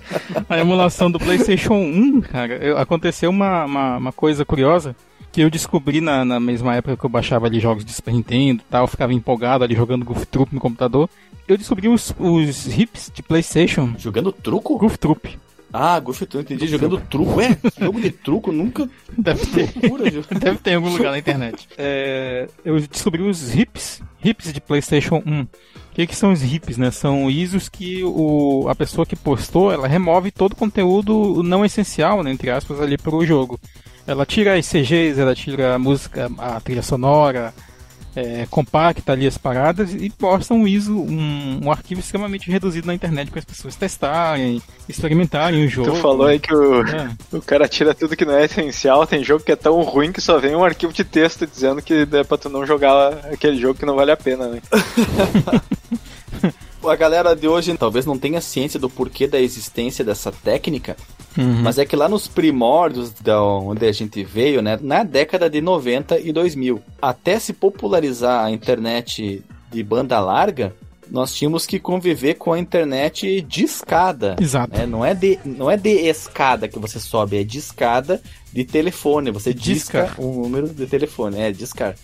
A 0.50 0.58
emulação 0.58 1.10
do 1.12 1.20
PlayStation 1.20 1.74
1, 1.76 2.22
cara, 2.22 2.54
eu- 2.56 2.78
aconteceu 2.78 3.30
uma, 3.30 3.66
uma, 3.66 3.98
uma 3.98 4.12
coisa 4.12 4.44
curiosa 4.46 4.96
que 5.32 5.42
eu 5.42 5.50
descobri 5.50 6.00
na, 6.00 6.24
na 6.24 6.40
mesma 6.40 6.76
época 6.76 6.96
que 6.96 7.04
eu 7.06 7.10
baixava 7.10 7.48
ali 7.48 7.60
jogos 7.60 7.84
de 7.84 7.92
Super 7.92 8.14
Nintendo 8.14 8.62
e 8.62 8.72
tal, 8.72 8.86
ficava 8.88 9.14
empolgado 9.14 9.64
ali 9.64 9.76
jogando 9.76 10.06
Goof 10.06 10.26
Troop 10.28 10.54
no 10.54 10.62
computador. 10.62 11.10
Eu 11.48 11.58
descobri 11.58 11.90
os, 11.90 12.14
os 12.20 12.68
hips 12.78 13.12
de 13.14 13.22
PlayStation, 13.24 13.94
Jogando 13.98 14.32
truco? 14.32 14.78
Goof 14.78 14.98
Troop. 14.98 15.38
Ah, 15.74 16.00
Gosto 16.00 16.24
entendi. 16.40 16.68
Jogando 16.68 17.02
truco. 17.10 17.38
Ué, 17.38 17.58
jogo 17.80 18.00
de 18.00 18.12
truco 18.12 18.52
nunca. 18.52 18.88
Deve 19.18 19.46
ter. 19.48 19.74
Loucura. 19.82 20.12
Deve 20.40 20.58
ter 20.60 20.72
em 20.72 20.76
algum 20.76 20.90
lugar 20.90 21.12
na 21.12 21.18
internet. 21.18 21.68
É, 21.76 22.48
eu 22.64 22.80
descobri 22.80 23.24
os 23.24 23.56
hips, 23.56 24.00
hips 24.24 24.54
de 24.54 24.62
PlayStation 24.62 25.24
1. 25.26 25.42
O 25.42 25.48
que, 25.96 26.06
que 26.06 26.16
são 26.16 26.32
os 26.32 26.44
hips, 26.44 26.78
né? 26.78 26.92
São 26.92 27.30
ISOs 27.30 27.70
que 27.70 28.04
o, 28.04 28.68
a 28.70 28.76
pessoa 28.76 29.06
que 29.06 29.16
postou, 29.16 29.72
ela 29.72 29.88
remove 29.88 30.30
todo 30.30 30.54
o 30.54 30.56
conteúdo 30.56 31.42
não 31.42 31.66
essencial, 31.66 32.22
né, 32.22 32.32
entre 32.32 32.52
aspas, 32.52 32.80
ali 32.80 32.98
pro 32.98 33.26
jogo. 33.26 33.60
Ela 34.06 34.26
tira 34.26 34.56
as 34.58 34.68
CGs, 34.68 35.20
ela 35.20 35.34
tira 35.34 35.76
a 35.76 35.80
música, 35.80 36.30
a 36.38 36.60
trilha 36.60 36.82
sonora, 36.82 37.54
é, 38.16 38.46
compacta 38.50 39.12
ali 39.12 39.26
as 39.26 39.38
paradas 39.38 39.94
e 39.94 40.10
posta 40.10 40.54
um 40.54 40.68
ISO, 40.68 40.96
um, 40.96 41.62
um 41.64 41.72
arquivo 41.72 42.00
extremamente 42.00 42.50
reduzido 42.50 42.88
na 42.88 42.94
internet 42.94 43.32
para 43.32 43.40
as 43.40 43.46
pessoas 43.46 43.76
testarem, 43.76 44.62
experimentarem 44.88 45.66
o 45.66 45.70
jogo. 45.70 45.92
Tu 45.92 45.98
falou 45.98 46.28
aí 46.28 46.40
que 46.40 46.54
o, 46.54 46.82
É. 46.88 47.10
o 47.32 47.42
cara 47.42 47.68
tira 47.68 47.94
tudo 47.94 48.16
que 48.16 48.26
não 48.26 48.34
é 48.36 48.46
essencial. 48.46 49.08
Tem 49.08 49.24
jogo 49.24 49.44
que 49.44 49.52
é 49.52 49.56
tão 49.56 49.82
ruim 49.82 50.12
que 50.12 50.22
só 50.22 50.38
vem 50.40 50.56
um 50.56 50.64
arquivo 50.64 50.94
de 50.94 51.04
texto 51.04 51.48
dizendo 51.48 51.82
que 51.82 52.08
é 52.12 52.24
pra 52.24 52.38
tu 52.38 52.50
não 52.50 52.66
jogar 52.66 53.14
aquele 53.32 53.58
jogo 53.60 53.80
que 53.80 53.86
não 53.86 53.96
vale 53.96 54.12
a 54.12 54.18
pena, 54.18 54.48
né? 54.48 54.62
A 56.86 56.96
galera 56.98 57.34
de 57.34 57.48
hoje 57.48 57.76
talvez 57.78 58.06
não 58.06 58.20
tenha 58.20 58.42
ciência 58.42 58.78
do 58.78 58.90
porquê 58.90 59.26
da 59.26 59.40
existência 59.40 60.04
dessa 60.04 60.34
técnica, 60.34 60.98
Uhum. 61.38 61.62
mas 61.64 61.78
é 61.78 61.86
que 61.86 61.96
lá 61.96 62.08
nos 62.08 62.28
primórdios 62.28 63.12
da 63.12 63.42
onde 63.42 63.86
a 63.88 63.92
gente 63.92 64.24
veio, 64.24 64.62
né, 64.62 64.78
na 64.82 65.04
década 65.04 65.50
de 65.50 65.62
90 65.62 66.20
e 66.20 66.32
2000, 66.32 66.82
até 67.02 67.40
se 67.40 67.54
popularizar 67.54 68.46
a 68.46 68.52
internet 68.52 69.44
de 69.72 69.84
banda 69.84 70.20
larga, 70.20 70.74
nós 71.10 71.34
tínhamos 71.34 71.66
que 71.66 71.80
conviver 71.80 72.36
com 72.36 72.54
a 72.54 72.60
internet 72.60 73.42
de 73.42 73.64
escada. 73.64 74.36
Exato. 74.40 74.78
né? 74.78 74.86
Não, 74.86 75.04
é 75.06 75.14
de, 75.14 75.40
não 75.46 75.70
é 75.70 75.78
de 75.78 75.90
escada 75.90 76.68
que 76.68 76.80
você 76.80 77.00
sobe, 77.00 77.38
é 77.38 77.44
de 77.44 77.58
escada 77.58 78.22
de 78.52 78.64
telefone. 78.64 79.32
Você 79.32 79.54
disca, 79.54 80.04
Discar. 80.04 80.22
um 80.26 80.42
número 80.42 80.70
de 80.70 80.86
telefone, 80.86 81.40
é 81.40 81.52
discar. 81.52 81.96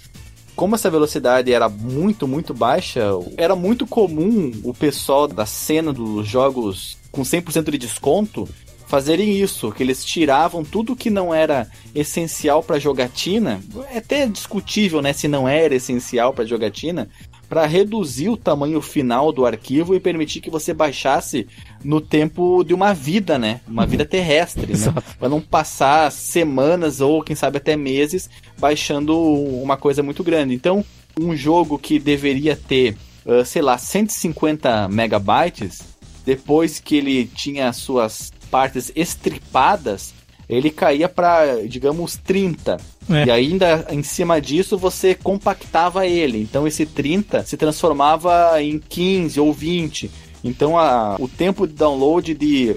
Como 0.56 0.76
essa 0.76 0.90
velocidade 0.90 1.54
era 1.54 1.70
muito, 1.70 2.28
muito 2.28 2.54
baixa, 2.54 3.06
era 3.38 3.56
muito 3.56 3.88
comum 3.88 4.52
o 4.64 4.74
pessoal 4.74 5.28
da 5.28 5.46
cena 5.46 5.94
dos 5.94 6.28
jogos 6.28 6.98
com 7.12 7.22
100% 7.22 7.72
de 7.72 7.78
desconto 7.78 8.48
fazerem 8.90 9.40
isso, 9.40 9.72
que 9.72 9.84
eles 9.84 10.04
tiravam 10.04 10.66
tudo 10.66 10.96
que 10.96 11.12
não 11.12 11.32
era 11.32 11.70
essencial 11.94 12.64
para 12.64 12.80
jogatina, 12.80 13.62
é 13.94 14.00
até 14.00 14.26
discutível, 14.26 15.00
né, 15.00 15.14
se 15.14 15.28
não 15.28 15.48
era 15.48 15.76
essencial 15.76 16.34
para 16.34 16.44
jogatina, 16.44 17.08
para 17.48 17.68
reduzir 17.68 18.30
o 18.30 18.38
tamanho 18.38 18.82
final 18.82 19.32
do 19.32 19.46
arquivo 19.46 19.94
e 19.94 20.00
permitir 20.00 20.42
que 20.42 20.50
você 20.50 20.74
baixasse 20.74 21.48
no 21.84 22.02
tempo 22.02 22.64
de 22.64 22.74
uma 22.74 22.92
vida, 22.92 23.38
né, 23.38 23.62
uma 23.68 23.86
vida 23.86 24.04
terrestre, 24.04 24.74
né, 24.76 24.94
para 25.20 25.30
não 25.30 25.40
passar 25.40 26.12
semanas 26.12 27.00
ou 27.00 27.22
quem 27.22 27.36
sabe 27.36 27.58
até 27.58 27.76
meses 27.76 28.28
baixando 28.58 29.16
uma 29.16 29.78
coisa 29.78 30.02
muito 30.02 30.24
grande. 30.24 30.56
Então, 30.56 30.84
um 31.20 31.36
jogo 31.36 31.78
que 31.78 32.00
deveria 32.00 32.56
ter, 32.56 32.98
ah, 33.24 33.46
sei 33.46 33.62
lá, 33.62 33.78
150 33.78 34.90
megabytes, 34.90 35.82
depois 36.26 36.80
que 36.80 36.96
ele 36.96 37.26
tinha 37.26 37.72
suas 37.72 38.32
partes 38.50 38.92
estripadas, 38.96 40.14
ele 40.50 40.72
caía 40.72 41.08
para, 41.08 41.68
digamos, 41.68 42.18
30. 42.18 42.78
É. 43.10 43.26
E 43.26 43.32
ainda 43.32 43.88
em 43.90 44.04
cima 44.04 44.42
disso 44.42 44.78
você 44.78 45.14
compactava 45.14 46.08
ele. 46.08 46.42
Então 46.42 46.68
esse 46.68 46.86
30 46.86 47.44
se 47.46 47.56
transformava 47.56 48.62
em 48.62 48.80
15 48.80 49.40
ou 49.40 49.54
20. 49.54 50.10
Então 50.44 50.78
a, 50.78 51.16
o 51.20 51.28
tempo 51.28 51.68
de 51.68 51.74
download 51.74 52.34
de 52.34 52.76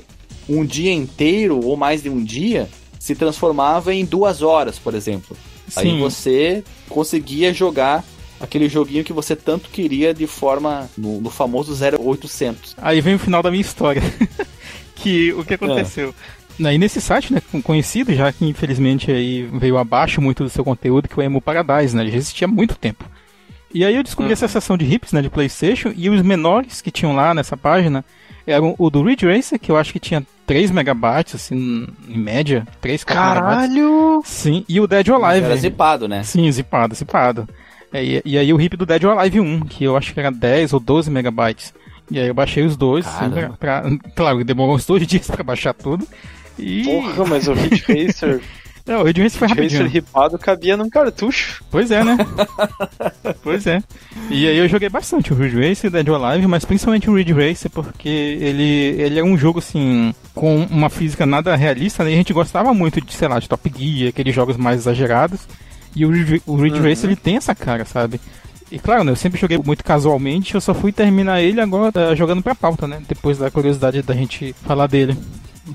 um 0.49 0.65
dia 0.65 0.93
inteiro 0.93 1.61
ou 1.65 1.77
mais 1.77 2.03
de 2.03 2.11
um 2.11 2.23
dia 2.23 2.69
se 2.99 3.15
transformava 3.15 3.95
em 3.95 4.05
duas 4.05 4.43
horas, 4.43 4.79
por 4.79 4.95
exemplo. 4.95 5.37
Aí 5.75 5.91
Sim. 5.91 6.01
você 6.01 6.63
conseguia 6.89 7.53
jogar 7.53 8.05
aquele 8.41 8.69
joguinho 8.69 9.05
que 9.05 9.13
você 9.13 9.37
tanto 9.37 9.71
queria 9.71 10.13
de 10.13 10.27
forma 10.27 10.91
no, 10.97 11.21
no 11.21 11.31
famoso 11.31 11.73
0800. 11.73 12.75
Aí 12.79 13.01
vem 13.01 13.15
o 13.15 13.19
final 13.19 13.43
da 13.43 13.51
minha 13.51 13.61
história. 13.61 14.03
que 14.95 15.33
o 15.33 15.45
que 15.45 15.55
aconteceu? 15.55 16.15
Aí 16.65 16.79
nesse 16.79 17.01
site, 17.01 17.33
né, 17.33 17.43
conhecido, 17.63 18.15
já 18.15 18.31
que 18.33 18.45
infelizmente 18.45 19.11
aí 19.11 19.43
veio 19.55 19.79
abaixo 19.79 20.21
muito 20.21 20.45
do 20.45 20.51
seu 20.51 20.65
conteúdo, 20.65 21.09
que 21.09 21.15
é 21.15 21.19
o 21.19 21.23
Emo 21.23 21.41
Paradise, 21.41 21.97
né? 21.97 22.03
Ele 22.03 22.11
já 22.11 22.19
existia 22.19 22.47
há 22.47 22.51
muito 22.51 22.77
tempo. 22.77 23.05
E 23.75 23.85
aí 23.85 23.97
eu 23.97 24.03
descobri 24.03 24.33
essa 24.33 24.47
seção 24.47 24.77
de 24.77 24.85
hips, 24.85 25.13
né, 25.13 25.23
de 25.23 25.31
Playstation, 25.31 25.93
e 25.97 26.11
os 26.11 26.21
menores 26.21 26.83
que 26.83 26.91
tinham 26.91 27.17
lá 27.17 27.33
nessa 27.33 27.57
página 27.57 28.05
eram 28.47 28.75
o 28.77 28.91
do 28.91 29.03
Ridge 29.03 29.27
Racer, 29.27 29.59
que 29.59 29.71
eu 29.71 29.77
acho 29.77 29.93
que 29.93 30.01
tinha 30.01 30.23
3 30.47 30.71
megabytes, 30.71 31.37
assim, 31.37 31.87
em 32.07 32.19
média, 32.19 32.67
3, 32.81 33.05
4 33.05 33.23
megabytes. 33.23 33.57
Caralho! 33.57 34.23
Sim, 34.25 34.65
e 34.69 34.79
o 34.79 34.87
Dead 34.87 35.09
or 35.09 35.25
Alive. 35.25 35.47
Era 35.47 35.57
zipado, 35.57 36.07
né? 36.07 36.23
Sim, 36.23 36.51
zipado, 36.53 36.95
zipado. 36.95 37.49
É, 37.93 38.05
e, 38.05 38.23
e 38.25 38.39
aí 38.39 38.53
o 38.53 38.61
hip 38.61 38.77
do 38.77 38.85
Dead 38.85 39.05
or 39.05 39.19
Alive 39.19 39.41
1, 39.41 39.61
que 39.61 39.85
eu 39.85 39.97
acho 39.97 40.13
que 40.13 40.21
era 40.21 40.31
10 40.31 40.75
ou 40.75 40.81
12 40.81 41.11
megabytes. 41.11 41.73
E 42.11 42.19
aí 42.19 42.27
eu 42.29 42.35
baixei 42.35 42.65
os 42.65 42.77
dois, 42.77 43.07
assim, 43.07 43.31
pra, 43.31 43.51
pra- 43.51 43.85
claro, 44.15 44.45
demorou 44.45 44.75
uns 44.77 44.85
dois 44.87 45.07
dias 45.07 45.27
pra 45.29 45.43
baixar 45.43 45.73
tudo. 45.75 46.07
E. 46.59 46.83
Porra, 46.85 47.25
mas 47.27 47.49
o 47.49 47.55
Ridge 47.55 47.83
Racer, 47.89 48.41
Não, 48.87 49.01
o 49.01 49.05
Ridge 49.05 49.23
Racer 49.23 49.39
foi 49.39 49.49
Ridge 49.49 49.61
Racer 49.63 49.79
rapidinho. 49.79 49.89
ripado 50.05 50.39
cabia 50.39 50.77
num 50.77 50.91
cartucho. 50.91 51.65
Pois 51.71 51.91
é, 51.91 52.05
né? 52.05 52.17
pois 53.43 53.67
é. 53.67 53.83
E 54.31 54.47
aí 54.47 54.57
eu 54.59 54.69
joguei 54.69 54.89
bastante 54.89 55.33
o 55.33 55.37
Ridge 55.37 55.57
Racer 55.69 55.91
Dead 55.91 56.09
or 56.09 56.23
Alive, 56.23 56.47
mas 56.47 56.65
principalmente 56.65 57.09
o 57.09 57.15
Ridge 57.17 57.33
Racer, 57.33 57.71
porque 57.71 58.09
ele, 58.09 59.01
ele 59.01 59.19
é 59.19 59.25
um 59.25 59.37
jogo, 59.39 59.59
assim, 59.61 60.15
com 60.35 60.65
uma 60.71 60.91
física 60.91 61.25
nada 61.25 61.55
realista, 61.57 62.05
né? 62.05 62.11
E 62.11 62.15
a 62.15 62.17
gente 62.17 62.33
gostava 62.33 62.75
muito 62.75 63.01
de, 63.01 63.13
sei 63.15 63.29
lá, 63.29 63.39
de 63.39 63.49
Top 63.49 63.73
Gear, 63.75 64.09
aqueles 64.11 64.35
jogos 64.35 64.57
mais 64.57 64.81
exagerados. 64.81 65.41
E 65.95 66.05
o 66.07 66.11
Ridge, 66.11 66.43
o 66.47 66.57
Ridge 66.57 66.81
Racer, 66.81 67.05
ele 67.11 67.17
tem 67.17 67.37
essa 67.37 67.55
cara, 67.55 67.85
sabe? 67.85 68.21
E 68.73 68.79
claro, 68.79 69.05
né, 69.05 69.13
eu 69.13 69.17
sempre 69.17 69.39
joguei 69.39 69.59
muito 69.59 69.85
casualmente, 69.85 70.55
eu 70.55 70.61
só 70.61 70.73
fui 70.73 70.91
terminar 70.91 71.43
ele 71.43 71.61
agora 71.61 72.13
eh, 72.13 72.17
jogando 72.17 72.43
pra 72.43 72.55
pauta, 72.55 72.89
né? 72.89 73.03
Depois 73.07 73.37
da 73.37 73.51
curiosidade 73.51 74.01
da 74.01 74.15
gente 74.15 74.55
falar 74.63 74.87
dele. 74.87 75.15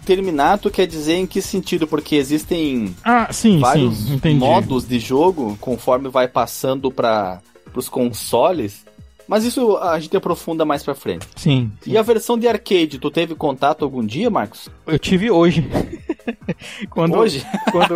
Terminato 0.04 0.72
quer 0.72 0.88
dizer 0.88 1.14
em 1.14 1.28
que 1.28 1.40
sentido? 1.40 1.86
Porque 1.86 2.16
existem 2.16 2.96
Ah, 3.04 3.32
sim, 3.32 3.60
vários 3.60 3.98
sim, 4.00 4.34
modos 4.34 4.88
de 4.88 4.98
jogo 4.98 5.56
conforme 5.62 6.10
vai 6.10 6.28
passando 6.28 6.92
para 6.92 7.40
os 7.76 7.88
consoles. 7.88 8.84
Mas 9.28 9.44
isso 9.44 9.78
a 9.78 10.00
gente 10.00 10.16
aprofunda 10.16 10.66
mais 10.66 10.84
pra 10.84 10.96
frente. 10.96 11.28
Sim, 11.36 11.72
E 11.86 11.98
a 11.98 12.02
versão 12.02 12.38
de 12.38 12.48
arcade, 12.48 13.00
tu 13.00 13.12
teve 13.12 13.36
contato 13.36 13.84
algum 13.84 14.06
dia, 14.06 14.30
Marcos? 14.30 14.70
eu 14.86 14.98
tive 14.98 15.30
hoje. 15.30 15.68
quando, 16.90 17.18
Hoje? 17.18 17.46
quando 17.72 17.94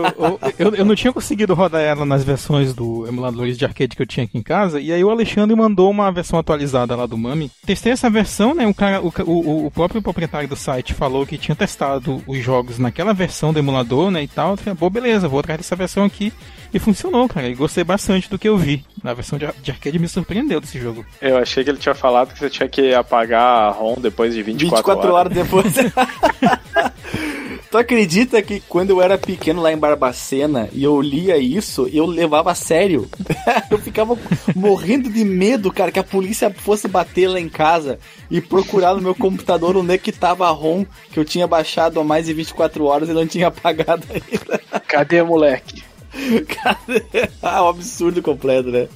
eu, 0.58 0.76
eu, 0.76 0.86
não 0.86 0.96
tinha 0.96 1.14
conseguido 1.14 1.54
rodar 1.54 1.82
ela 1.82 2.06
nas 2.06 2.24
versões 2.24 2.74
do 2.74 3.08
emuladores 3.08 3.58
de 3.58 3.66
arcade 3.66 3.96
que 3.96 4.02
eu 4.02 4.08
tinha 4.08 4.26
aqui 4.26 4.38
em 4.38 4.44
casa, 4.44 4.80
e 4.80 4.92
aí 4.92 5.04
o 5.04 5.10
Alexandre 5.10 5.56
mandou 5.56 5.90
uma 5.90 6.12
versão 6.12 6.40
atualizada 6.40 6.96
lá 6.96 7.06
do 7.06 7.18
Mami. 7.18 7.52
Testei 7.66 7.92
essa 7.92 8.10
versão, 8.10 8.54
né? 8.54 8.68
O, 8.68 8.74
cara, 8.74 9.02
o, 9.02 9.12
o, 9.26 9.66
o 9.68 9.72
próprio 9.72 10.02
proprietário 10.02 10.48
do 10.48 10.56
site 10.56 10.94
falou 10.94 11.26
que 11.26 11.38
tinha 11.38 11.56
testado 11.56 12.22
os 12.28 12.40
jogos 12.40 12.78
naquela 12.78 13.14
versão 13.14 13.54
do 13.54 13.60
emulador, 13.60 14.12
né? 14.12 14.24
E 14.24 14.28
tal. 14.28 14.52
Eu 14.52 14.58
falei, 14.58 14.76
pô, 14.76 14.90
beleza, 14.90 15.28
vou 15.28 15.40
atrás 15.40 15.60
dessa 15.60 15.76
versão 15.76 16.04
aqui. 16.04 16.32
E 16.74 16.80
funcionou, 16.80 17.28
cara. 17.28 17.50
E 17.50 17.54
gostei 17.54 17.84
bastante 17.84 18.30
do 18.30 18.40
que 18.40 18.48
eu 18.48 18.58
vi. 18.58 18.86
Na 19.04 19.14
versão 19.14 19.38
de, 19.38 19.48
de 19.62 19.72
arcade 19.72 20.00
me 20.00 20.08
surpreendeu 20.08 20.62
desse 20.62 20.80
jogo. 20.80 21.06
Eu 21.22 21.38
achei 21.38 21.64
que 21.64 21.70
ele 21.70 21.78
tinha 21.78 21.94
falado 21.94 22.34
que 22.34 22.40
você 22.40 22.50
tinha 22.50 22.68
que 22.68 22.94
apagar 22.96 23.66
a 23.66 23.70
ROM 23.70 23.96
depois 24.00 24.34
de 24.34 24.42
24, 24.42 24.78
24 24.78 25.14
horas 25.14 25.32
depois. 25.32 25.74
tu 27.70 27.78
acredita 27.78 28.42
que 28.42 28.60
quando 28.62 28.90
eu 28.90 29.02
era 29.02 29.20
pequeno 29.20 29.62
lá 29.62 29.72
em 29.72 29.78
Barbacena 29.78 30.68
e 30.74 30.84
eu 30.84 31.00
lia 31.00 31.38
isso, 31.38 31.88
eu 31.94 32.08
levava 32.08 32.52
a 32.52 32.56
sério? 32.56 33.08
eu 33.70 33.78
ficava 33.78 34.18
morrendo 34.56 35.12
de 35.12 35.24
medo, 35.24 35.72
cara, 35.72 35.92
que 35.92 36.00
a 36.00 36.04
polícia 36.04 36.50
fosse 36.50 36.88
bater 36.88 37.28
lá 37.28 37.40
em 37.40 37.48
casa 37.50 38.00
e 38.30 38.42
procurar 38.42 38.96
no 38.96 39.02
meu 39.02 39.14
computador 39.14 39.78
onde 39.78 39.94
é 39.94 40.00
que 40.00 40.12
tava 40.12 40.48
a 40.48 40.52
ROM 40.52 40.84
que 41.12 41.20
eu 41.20 41.26
tinha 41.26 41.46
baixado 41.46 42.00
há 42.00 42.04
mais 42.04 42.26
de 42.26 42.34
24 42.34 42.84
horas 42.84 43.10
e 43.10 43.14
não 43.14 43.28
tinha 43.28 43.50
apagado 43.50 44.08
ainda. 44.10 44.60
Cadê, 44.88 45.22
moleque? 45.22 45.91
ah, 47.42 47.64
um 47.64 47.70
absurdo 47.70 48.22
completo, 48.22 48.70
né? 48.70 48.88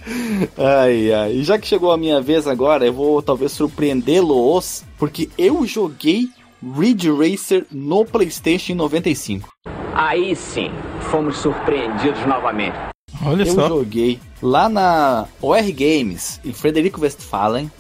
Ai, 0.58 1.14
ai. 1.14 1.32
E 1.34 1.44
já 1.44 1.58
que 1.58 1.68
chegou 1.68 1.92
a 1.92 1.98
minha 1.98 2.22
vez 2.22 2.48
agora, 2.48 2.86
eu 2.86 2.94
vou 2.94 3.22
talvez 3.22 3.52
surpreendê-los, 3.54 4.84
porque 4.98 5.30
eu 5.38 5.66
joguei 5.66 6.30
Ridge 6.78 7.10
Racer 7.12 7.66
no 7.72 8.06
PlayStation 8.06 8.74
em 8.74 8.76
95. 8.76 9.50
Aí 9.94 10.36
sim, 10.36 10.72
fomos 11.10 11.38
surpreendidos 11.38 12.26
novamente. 12.26 12.76
Olha 13.24 13.44
eu 13.44 13.54
só. 13.54 13.68
joguei 13.68 14.20
lá 14.42 14.68
na 14.68 15.26
OR 15.42 15.72
Games, 15.72 16.40
em 16.44 16.52
Frederico 16.52 17.02
Westphalen, 17.02 17.72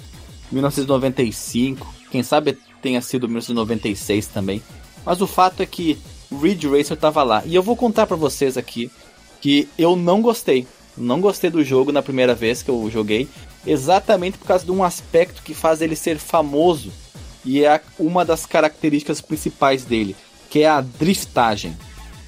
1995. 0.51 1.93
Quem 2.09 2.23
sabe 2.23 2.57
tenha 2.81 3.01
sido 3.01 3.27
1996 3.27 4.27
também. 4.27 4.61
Mas 5.05 5.21
o 5.21 5.27
fato 5.27 5.61
é 5.61 5.65
que 5.65 5.99
Ridge 6.31 6.67
Racer 6.67 6.97
tava 6.97 7.21
lá. 7.23 7.43
E 7.45 7.53
eu 7.53 7.61
vou 7.61 7.75
contar 7.75 8.07
pra 8.07 8.15
vocês 8.15 8.57
aqui 8.57 8.89
que 9.45 9.69
eu 9.77 9.95
não 9.95 10.23
gostei. 10.23 10.65
Não 10.97 11.21
gostei 11.21 11.51
do 11.51 11.63
jogo 11.63 11.91
na 11.91 12.01
primeira 12.01 12.34
vez 12.34 12.63
que 12.63 12.69
eu 12.71 12.89
joguei, 12.89 13.29
exatamente 13.63 14.39
por 14.39 14.47
causa 14.47 14.65
de 14.65 14.71
um 14.71 14.84
aspecto 14.84 15.43
que 15.43 15.53
faz 15.53 15.84
ele 15.84 15.95
ser 15.95 16.17
famoso 16.17 16.91
e 17.45 17.63
é 17.63 17.79
uma 17.99 18.25
das 18.25 18.43
características 18.47 19.21
principais 19.21 19.86
dele, 19.86 20.15
que 20.49 20.62
é 20.62 20.67
a 20.67 20.81
driftagem. 20.81 21.77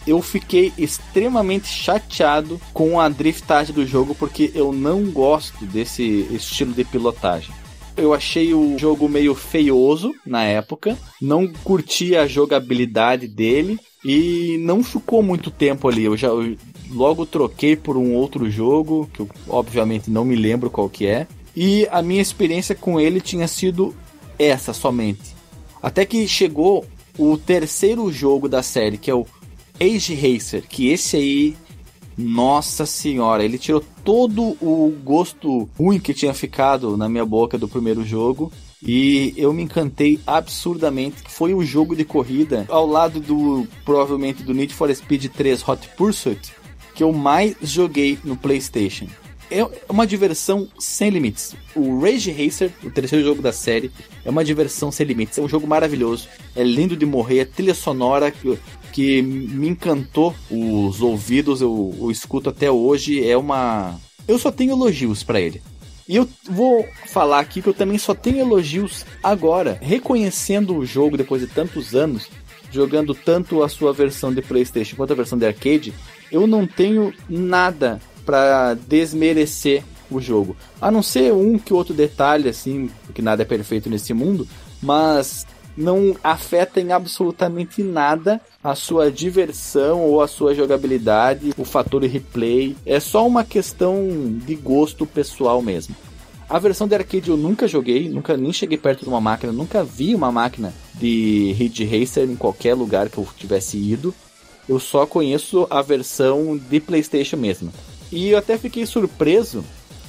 Eu 0.06 0.22
fiquei 0.22 0.72
extremamente 0.78 1.68
chateado 1.68 2.62
com 2.72 3.00
a 3.00 3.10
driftagem 3.10 3.74
do 3.74 3.84
jogo 3.84 4.14
porque 4.14 4.52
eu 4.54 4.72
não 4.72 5.06
gosto 5.06 5.66
desse 5.66 6.04
estilo 6.30 6.72
de 6.72 6.84
pilotagem. 6.84 7.50
Eu 7.98 8.14
achei 8.14 8.54
o 8.54 8.78
jogo 8.78 9.10
meio 9.10 9.34
feioso 9.34 10.14
na 10.24 10.44
época, 10.44 10.96
não 11.20 11.48
curti 11.48 12.16
a 12.16 12.28
jogabilidade 12.28 13.28
dele 13.28 13.80
e 14.08 14.58
não 14.60 14.82
ficou 14.82 15.22
muito 15.22 15.52
tempo 15.52 15.90
ali. 15.90 16.06
Eu 16.06 16.16
já 16.16 16.30
eu 16.30 16.56
logo 16.90 17.26
troquei 17.26 17.76
por 17.76 17.98
um 17.98 18.14
outro 18.14 18.50
jogo, 18.50 19.10
que 19.14 19.20
eu 19.20 19.30
obviamente 19.50 20.10
não 20.10 20.24
me 20.24 20.34
lembro 20.34 20.70
qual 20.70 20.90
que 20.90 21.06
é. 21.06 21.28
E 21.54 21.86
a 21.92 22.02
minha 22.02 22.22
experiência 22.22 22.74
com 22.74 22.98
ele 22.98 23.20
tinha 23.20 23.50
sido 23.50 23.94
essa 24.40 24.72
somente. 24.72 25.36
Até 25.84 26.06
que 26.06 26.26
chegou 26.26 26.86
o 27.18 27.38
terceiro 27.38 28.10
jogo 28.10 28.48
da 28.48 28.64
série, 28.64 28.98
que 28.98 29.12
é 29.12 29.14
o 29.14 29.26
Age 29.78 30.16
Racer, 30.16 30.64
que 30.66 30.88
esse 30.88 31.18
aí, 31.18 31.58
nossa 32.18 32.86
senhora, 32.86 33.44
ele 33.44 33.58
tirou 33.58 33.84
todo 34.06 34.56
o 34.62 34.96
gosto 35.04 35.68
ruim 35.78 36.00
que 36.00 36.14
tinha 36.14 36.34
ficado 36.34 36.96
na 36.96 37.10
minha 37.10 37.26
boca 37.26 37.58
do 37.58 37.68
primeiro 37.68 38.06
jogo. 38.06 38.54
E 38.82 39.34
eu 39.36 39.52
me 39.54 39.64
encantei 39.64 40.20
absurdamente. 40.26 41.24
Foi 41.28 41.54
o 41.54 41.64
jogo 41.64 41.96
de 41.96 42.06
corrida 42.06 42.66
ao 42.70 42.86
lado 42.86 43.20
do 43.20 43.68
provavelmente 43.84 44.44
do 44.44 44.54
Need 44.54 44.74
for 44.74 44.94
Speed 44.94 45.28
3 45.28 45.68
Hot 45.68 45.88
Pursuit 45.98 46.58
que 46.98 47.04
eu 47.04 47.14
mais 47.14 47.56
joguei 47.62 48.18
no 48.24 48.36
PlayStation. 48.36 49.06
É 49.52 49.64
uma 49.88 50.08
diversão 50.08 50.68
sem 50.80 51.12
limites. 51.12 51.56
O 51.76 52.00
Rage 52.00 52.32
Racer, 52.32 52.72
o 52.84 52.90
terceiro 52.90 53.24
jogo 53.24 53.40
da 53.40 53.54
série, 53.54 53.92
é 54.26 54.30
uma 54.32 54.44
diversão 54.44 54.92
sem 54.92 55.06
limites. 55.06 55.38
É 55.38 55.42
um 55.42 55.48
jogo 55.48 55.68
maravilhoso, 55.68 56.28
é 56.56 56.64
lindo 56.64 56.98
de 56.98 57.06
morrer, 57.06 57.40
é 57.40 57.46
trilha 57.46 57.76
sonora 57.76 58.32
que, 58.32 58.58
que 58.92 59.22
me 59.22 59.70
encantou 59.70 60.34
os 60.50 61.00
ouvidos, 61.00 61.62
eu, 61.62 61.96
eu 62.00 62.10
escuto 62.10 62.50
até 62.50 62.70
hoje. 62.70 63.24
É 63.24 63.38
uma. 63.38 64.00
Eu 64.28 64.40
só 64.40 64.52
tenho 64.52 64.72
elogios 64.72 65.22
para 65.24 65.40
ele. 65.40 65.62
E 66.08 66.16
eu 66.16 66.28
vou 66.50 66.88
falar 67.08 67.40
aqui 67.40 67.62
que 67.62 67.68
eu 67.68 67.74
também 67.74 67.98
só 67.98 68.14
tenho 68.14 68.40
elogios 68.40 69.06
agora, 69.22 69.78
reconhecendo 69.82 70.76
o 70.76 70.86
jogo 70.86 71.18
depois 71.18 71.42
de 71.42 71.48
tantos 71.48 71.94
anos, 71.96 72.30
jogando 72.72 73.14
tanto 73.14 73.62
a 73.62 73.70
sua 73.70 73.92
versão 73.92 74.34
de 74.34 74.42
PlayStation 74.42 74.96
quanto 74.96 75.12
a 75.12 75.16
versão 75.16 75.38
de 75.38 75.46
arcade, 75.46 75.94
eu 76.32 76.48
não 76.48 76.66
tenho 76.66 77.14
nada 77.30 78.00
para 78.26 78.74
desmerecer 78.74 79.84
o 80.10 80.22
jogo. 80.22 80.56
A 80.82 80.90
não 80.90 81.04
ser 81.04 81.34
um 81.34 81.58
que 81.60 81.74
outro 81.74 81.94
detalhe, 81.94 82.48
assim, 82.48 82.90
porque 83.06 83.22
nada 83.22 83.42
é 83.42 83.46
perfeito 83.46 83.90
nesse 83.90 84.14
mundo, 84.14 84.48
mas 84.82 85.46
não 85.78 86.16
afeta 86.24 86.82
em 86.82 86.92
absolutamente 86.92 87.84
nada 87.84 88.42
a 88.64 88.74
sua 88.74 89.12
diversão 89.12 90.02
ou 90.02 90.22
a 90.22 90.28
sua 90.28 90.56
jogabilidade, 90.56 91.54
o 91.58 91.64
fator 91.64 92.04
replay. 92.04 92.76
É 92.86 93.00
só 93.00 93.26
uma 93.26 93.44
questão 93.44 94.08
de 94.46 94.56
gosto 94.56 95.06
pessoal 95.06 95.62
mesmo. 95.62 95.96
A 96.50 96.58
versão 96.60 96.88
de 96.88 96.96
arcade 96.96 97.30
eu 97.30 97.38
nunca 97.38 97.68
joguei, 97.68 98.10
nunca 98.10 98.36
nem 98.36 98.52
cheguei 98.52 98.78
perto 98.78 99.04
de 99.04 99.10
uma 99.10 99.22
máquina, 99.22 99.52
nunca 99.52 99.84
vi 99.84 100.16
uma 100.16 100.32
máquina 100.32 100.74
de 100.94 101.54
Ridge 101.58 101.86
Racer 101.86 102.24
em 102.24 102.36
qualquer 102.36 102.74
lugar 102.74 103.10
que 103.10 103.18
eu 103.18 103.28
tivesse 103.38 103.78
ido. 103.78 104.16
Eu 104.68 104.80
só 104.80 105.06
conheço 105.06 105.68
a 105.70 105.82
versão 105.82 106.58
de 106.58 106.80
PlayStation 106.80 107.38
mesmo. 107.38 107.72
E 108.12 108.30
eu 108.30 108.38
até 108.38 108.58
fiquei 108.58 108.86
surpreso 108.86 109.64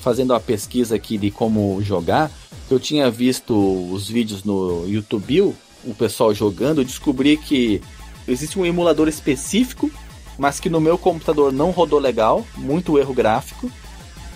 fazendo 0.08 0.32
a 0.32 0.40
pesquisa 0.40 0.94
aqui 0.96 1.18
de 1.18 1.30
como 1.30 1.82
jogar. 1.82 2.30
Eu 2.70 2.80
tinha 2.80 3.10
visto 3.10 3.54
os 3.92 4.08
vídeos 4.08 4.42
no 4.42 4.88
YouTube, 4.88 5.54
o 5.84 5.94
pessoal 5.94 6.32
jogando, 6.32 6.82
descobri 6.82 7.36
que 7.36 7.82
existe 8.26 8.58
um 8.58 8.64
emulador 8.64 9.06
específico, 9.06 9.90
mas 10.38 10.58
que 10.58 10.70
no 10.70 10.80
meu 10.80 10.96
computador 10.96 11.52
não 11.52 11.72
rodou 11.72 11.98
legal, 11.98 12.42
muito 12.56 12.98
erro 12.98 13.12
gráfico. 13.12 13.70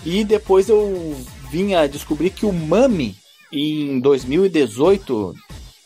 E 0.05 0.23
depois 0.23 0.69
eu 0.69 1.15
vim 1.49 1.73
a 1.73 1.87
descobrir 1.87 2.29
que 2.29 2.45
o 2.45 2.53
Mami 2.53 3.15
em 3.51 3.99
2018 3.99 5.33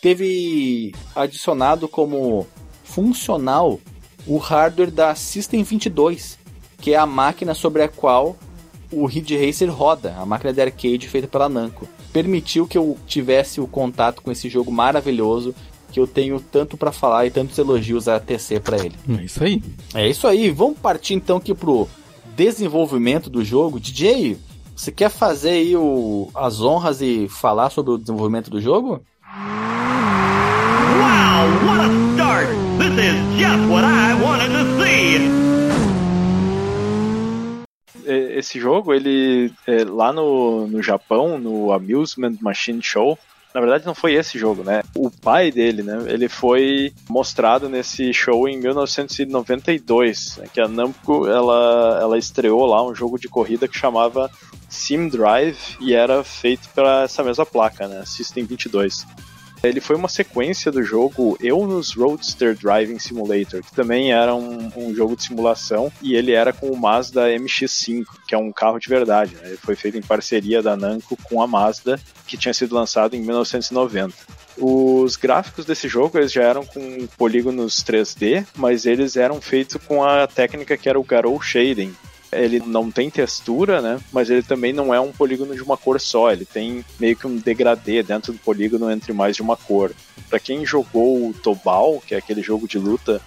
teve 0.01 0.93
adicionado 1.15 1.87
como 1.87 2.45
funcional 2.83 3.79
o 4.25 4.35
hardware 4.35 4.91
da 4.91 5.15
System 5.15 5.63
22, 5.63 6.37
que 6.81 6.93
é 6.93 6.97
a 6.97 7.05
máquina 7.05 7.53
sobre 7.53 7.83
a 7.83 7.87
qual 7.87 8.35
o 8.91 9.05
Ridge 9.05 9.37
Racer 9.37 9.69
roda, 9.71 10.15
a 10.17 10.25
máquina 10.25 10.53
de 10.53 10.61
arcade 10.61 11.07
feita 11.07 11.27
pela 11.27 11.49
Namco. 11.49 11.87
Permitiu 12.11 12.67
que 12.67 12.77
eu 12.77 12.97
tivesse 13.05 13.59
o 13.59 13.67
contato 13.67 14.21
com 14.21 14.31
esse 14.31 14.49
jogo 14.49 14.71
maravilhoso 14.71 15.53
que 15.91 15.99
eu 15.99 16.07
tenho 16.07 16.39
tanto 16.39 16.77
para 16.77 16.91
falar 16.91 17.25
e 17.25 17.31
tantos 17.31 17.57
elogios 17.57 18.07
a 18.07 18.19
tecer 18.19 18.61
para 18.61 18.77
ele. 18.77 18.95
É 19.09 19.23
isso 19.23 19.43
aí. 19.43 19.63
É 19.93 20.07
isso 20.07 20.27
aí. 20.27 20.51
Vamos 20.51 20.77
partir 20.77 21.13
então 21.13 21.37
aqui 21.37 21.53
pro 21.53 21.87
desenvolvimento 22.35 23.29
do 23.29 23.43
jogo. 23.43 23.79
DJ, 23.79 24.37
você 24.75 24.91
quer 24.91 25.09
fazer 25.09 25.49
aí 25.49 25.75
o, 25.75 26.29
as 26.35 26.61
honras 26.61 27.01
e 27.01 27.27
falar 27.29 27.69
sobre 27.69 27.93
o 27.93 27.97
desenvolvimento 27.97 28.49
do 28.49 28.61
jogo? 28.61 29.01
Wow, 30.99 31.47
what 31.65 31.81
a 31.81 31.89
start! 32.13 32.47
This 32.77 32.93
is 32.93 33.39
just 33.39 33.69
what 33.69 33.83
I 33.83 34.13
wanted 34.21 34.51
to 34.51 34.83
see! 34.83 35.36
É, 38.07 38.39
Esse 38.39 38.59
jogo, 38.59 38.93
ele 38.93 39.51
é, 39.67 39.83
lá 39.83 40.11
no, 40.13 40.67
no 40.67 40.81
Japão, 40.81 41.37
no 41.37 41.71
Amusement 41.71 42.37
Machine 42.41 42.81
Show, 42.81 43.17
na 43.53 43.61
verdade 43.61 43.85
não 43.85 43.95
foi 43.95 44.13
esse 44.13 44.37
jogo, 44.37 44.63
né? 44.63 44.83
O 44.95 45.09
pai 45.09 45.51
dele, 45.51 45.81
né? 45.81 46.05
Ele 46.07 46.29
foi 46.29 46.93
mostrado 47.09 47.67
nesse 47.67 48.13
show 48.13 48.47
em 48.47 48.57
1992, 48.57 50.37
né? 50.37 50.47
que 50.53 50.61
a 50.61 50.67
Namco 50.67 51.27
ela, 51.27 51.99
ela 52.01 52.17
estreou 52.17 52.65
lá 52.65 52.85
um 52.85 52.93
jogo 52.93 53.17
de 53.17 53.27
corrida 53.27 53.67
que 53.67 53.77
chamava 53.77 54.29
Sim 54.69 55.09
Drive 55.09 55.57
e 55.79 55.93
era 55.93 56.23
feito 56.23 56.69
para 56.75 57.03
essa 57.03 57.23
mesma 57.23 57.45
placa, 57.45 57.87
né? 57.87 58.03
System 58.05 58.45
22. 58.45 59.07
Ele 59.63 59.81
foi 59.81 59.95
uma 59.95 60.07
sequência 60.07 60.71
do 60.71 60.83
jogo 60.83 61.37
Eunus 61.41 61.93
Roadster 61.93 62.55
Driving 62.55 62.99
Simulator, 62.99 63.61
que 63.63 63.73
também 63.73 64.11
era 64.11 64.33
um, 64.35 64.71
um 64.75 64.93
jogo 64.93 65.15
de 65.15 65.23
simulação, 65.23 65.91
e 66.01 66.15
ele 66.15 66.31
era 66.31 66.53
com 66.53 66.69
o 66.69 66.77
Mazda 66.77 67.27
MX-5, 67.29 68.05
que 68.27 68.35
é 68.35 68.37
um 68.37 68.51
carro 68.51 68.79
de 68.79 68.87
verdade. 68.87 69.35
Né? 69.35 69.49
Ele 69.49 69.57
foi 69.57 69.75
feito 69.75 69.97
em 69.97 70.01
parceria 70.01 70.61
da 70.61 70.75
Namco 70.75 71.17
com 71.23 71.41
a 71.41 71.47
Mazda, 71.47 71.99
que 72.27 72.37
tinha 72.37 72.53
sido 72.53 72.75
lançado 72.75 73.15
em 73.15 73.21
1990. 73.21 74.13
Os 74.59 75.15
gráficos 75.15 75.65
desse 75.65 75.87
jogo 75.87 76.17
eles 76.17 76.31
já 76.31 76.43
eram 76.43 76.65
com 76.65 77.07
polígonos 77.17 77.83
3D, 77.83 78.45
mas 78.55 78.85
eles 78.85 79.15
eram 79.15 79.39
feitos 79.39 79.77
com 79.85 80.03
a 80.03 80.25
técnica 80.25 80.75
que 80.75 80.89
era 80.89 80.99
o 80.99 81.03
Garou 81.03 81.39
Shading, 81.39 81.95
ele 82.31 82.59
não 82.59 82.91
tem 82.91 83.09
textura, 83.09 83.81
né? 83.81 83.99
Mas 84.11 84.29
ele 84.29 84.43
também 84.43 84.73
não 84.73 84.93
é 84.93 84.99
um 84.99 85.11
polígono 85.11 85.55
de 85.55 85.61
uma 85.61 85.77
cor 85.77 85.99
só. 85.99 86.31
Ele 86.31 86.45
tem 86.45 86.83
meio 86.99 87.15
que 87.15 87.27
um 87.27 87.37
degradê 87.37 88.03
dentro 88.03 88.33
do 88.33 88.39
polígono 88.39 88.91
entre 88.91 89.13
mais 89.13 89.35
de 89.35 89.41
uma 89.41 89.55
cor. 89.55 89.93
Para 90.29 90.39
quem 90.39 90.65
jogou 90.65 91.29
o 91.29 91.33
Tobal, 91.33 92.01
que 92.05 92.15
é 92.15 92.17
aquele 92.17 92.41
jogo 92.41 92.67
de 92.67 92.77
luta 92.77 93.21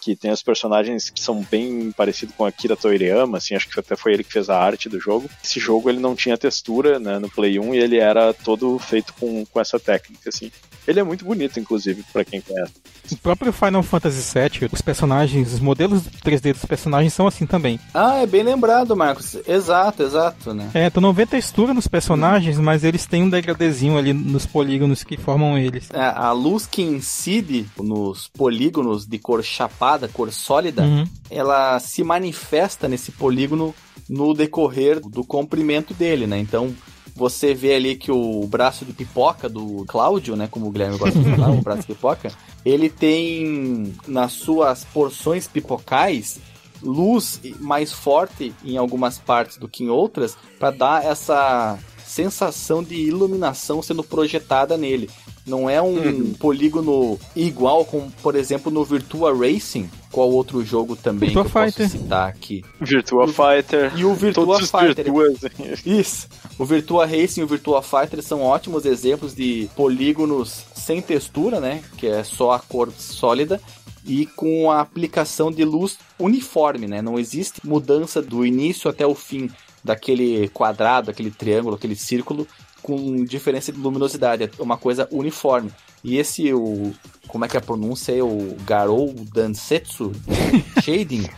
que 0.00 0.16
tem 0.16 0.30
os 0.30 0.42
personagens 0.42 1.10
que 1.10 1.20
são 1.20 1.44
bem 1.50 1.92
parecidos 1.92 2.34
com 2.34 2.46
Akira 2.46 2.76
Toriyama, 2.76 3.36
assim, 3.36 3.54
acho 3.54 3.68
que 3.68 3.78
até 3.78 3.96
foi 3.96 4.14
ele 4.14 4.24
que 4.24 4.32
fez 4.32 4.48
a 4.48 4.56
arte 4.56 4.88
do 4.88 4.98
jogo. 4.98 5.28
Esse 5.44 5.60
jogo 5.60 5.90
ele 5.90 5.98
não 5.98 6.14
tinha 6.14 6.38
textura, 6.38 6.98
né, 6.98 7.18
no 7.18 7.28
Play 7.28 7.58
1 7.58 7.74
e 7.74 7.78
ele 7.78 7.98
era 7.98 8.32
todo 8.32 8.78
feito 8.78 9.12
com, 9.14 9.44
com 9.44 9.60
essa 9.60 9.78
técnica, 9.78 10.30
assim. 10.30 10.50
Ele 10.88 11.00
é 11.00 11.02
muito 11.04 11.22
bonito, 11.24 11.60
inclusive, 11.60 12.02
para 12.12 12.24
quem 12.24 12.40
conhece. 12.40 12.72
O 13.12 13.16
próprio 13.18 13.52
Final 13.52 13.82
Fantasy 13.82 14.22
VII, 14.38 14.70
os 14.72 14.80
personagens, 14.80 15.52
os 15.52 15.60
modelos 15.60 16.02
3D 16.24 16.54
dos 16.54 16.64
personagens 16.64 17.12
são 17.12 17.26
assim 17.26 17.44
também. 17.44 17.78
Ah, 17.92 18.16
é 18.16 18.26
bem 18.26 18.42
lembrado, 18.42 18.96
Marcos. 18.96 19.36
Exato, 19.46 20.02
exato, 20.02 20.54
né? 20.54 20.70
É, 20.72 20.88
tu 20.88 20.98
não 21.00 21.12
vê 21.12 21.26
textura 21.26 21.74
nos 21.74 21.86
personagens, 21.86 22.58
mas 22.58 22.84
eles 22.84 23.04
têm 23.04 23.22
um 23.24 23.28
degradezinho 23.30 23.98
ali 23.98 24.14
nos 24.14 24.46
polígonos 24.46 25.04
que 25.04 25.18
formam 25.18 25.58
eles. 25.58 25.88
É, 25.92 26.00
a 26.00 26.32
luz 26.32 26.64
que 26.66 26.80
incide 26.82 27.66
nos 27.78 28.26
polígonos 28.28 29.06
de 29.06 29.18
cor 29.18 29.44
chapada, 29.44 30.08
cor 30.08 30.32
sólida, 30.32 30.82
Uhum. 30.82 31.04
ela 31.30 31.78
se 31.80 32.02
manifesta 32.02 32.88
nesse 32.88 33.12
polígono 33.12 33.74
no 34.08 34.32
decorrer 34.32 35.00
do 35.00 35.22
comprimento 35.22 35.92
dele, 35.92 36.26
né? 36.26 36.38
Então, 36.38 36.74
você 37.18 37.52
vê 37.52 37.74
ali 37.74 37.96
que 37.96 38.12
o 38.12 38.46
braço 38.46 38.84
de 38.84 38.92
pipoca 38.92 39.48
do 39.48 39.84
Cláudio, 39.88 40.36
né, 40.36 40.46
como 40.48 40.68
o 40.68 40.70
Guilherme 40.70 40.96
gosta 40.96 41.18
de 41.18 41.30
falar, 41.34 41.50
o 41.50 41.60
braço 41.60 41.80
de 41.80 41.88
pipoca, 41.88 42.32
ele 42.64 42.88
tem 42.88 43.92
nas 44.06 44.32
suas 44.32 44.84
porções 44.84 45.48
pipocais 45.48 46.38
luz 46.80 47.40
mais 47.58 47.92
forte 47.92 48.54
em 48.64 48.76
algumas 48.76 49.18
partes 49.18 49.56
do 49.56 49.68
que 49.68 49.82
em 49.82 49.88
outras 49.88 50.38
para 50.60 50.70
dar 50.70 51.04
essa 51.04 51.76
sensação 52.06 52.84
de 52.84 52.94
iluminação 52.94 53.82
sendo 53.82 54.04
projetada 54.04 54.76
nele. 54.76 55.10
Não 55.48 55.68
é 55.68 55.80
um 55.80 56.32
polígono 56.34 57.18
igual 57.34 57.84
como, 57.84 58.10
por 58.22 58.36
exemplo, 58.36 58.70
no 58.70 58.84
Virtua 58.84 59.34
Racing, 59.34 59.88
qual 60.12 60.30
outro 60.30 60.64
jogo 60.64 60.94
também 60.94 61.30
Virtua 61.30 61.44
que 61.44 61.48
eu 61.48 61.62
Fighter. 61.64 61.86
posso 61.86 61.98
citar 61.98 62.28
aqui. 62.28 62.64
Virtua 62.80 63.26
Fighter. 63.26 63.92
E 63.96 64.04
o 64.04 64.14
Virtua 64.14 64.44
todos 64.44 64.62
os 64.62 64.70
Fighter. 64.70 65.04
Virtuas. 65.04 65.86
Isso. 65.86 66.28
O 66.58 66.64
Virtua 66.64 67.06
Racing 67.06 67.40
e 67.40 67.44
o 67.44 67.46
Virtua 67.46 67.82
Fighter 67.82 68.22
são 68.22 68.42
ótimos 68.42 68.84
exemplos 68.84 69.34
de 69.34 69.68
polígonos 69.74 70.64
sem 70.74 71.00
textura, 71.00 71.60
né? 71.60 71.82
Que 71.96 72.06
é 72.06 72.22
só 72.22 72.52
a 72.52 72.58
cor 72.58 72.92
sólida. 72.92 73.60
E 74.04 74.26
com 74.26 74.70
a 74.70 74.80
aplicação 74.80 75.50
de 75.50 75.64
luz 75.64 75.98
uniforme, 76.18 76.86
né? 76.86 77.02
Não 77.02 77.18
existe 77.18 77.60
mudança 77.66 78.22
do 78.22 78.44
início 78.46 78.88
até 78.88 79.06
o 79.06 79.14
fim 79.14 79.50
daquele 79.84 80.48
quadrado, 80.48 81.10
aquele 81.10 81.30
triângulo, 81.30 81.76
aquele 81.76 81.94
círculo 81.94 82.46
com 82.88 83.22
diferença 83.22 83.70
de 83.70 83.78
luminosidade. 83.78 84.44
É 84.44 84.62
uma 84.62 84.78
coisa 84.78 85.06
uniforme. 85.12 85.70
E 86.02 86.16
esse, 86.16 86.54
o. 86.54 86.94
Como 87.26 87.44
é 87.44 87.48
que 87.48 87.54
é 87.54 87.60
a 87.60 87.62
pronúncia? 87.62 88.14
aí? 88.14 88.22
O 88.22 88.56
Garou 88.64 89.12
Dansetsu 89.34 90.12
Shading. 90.82 91.28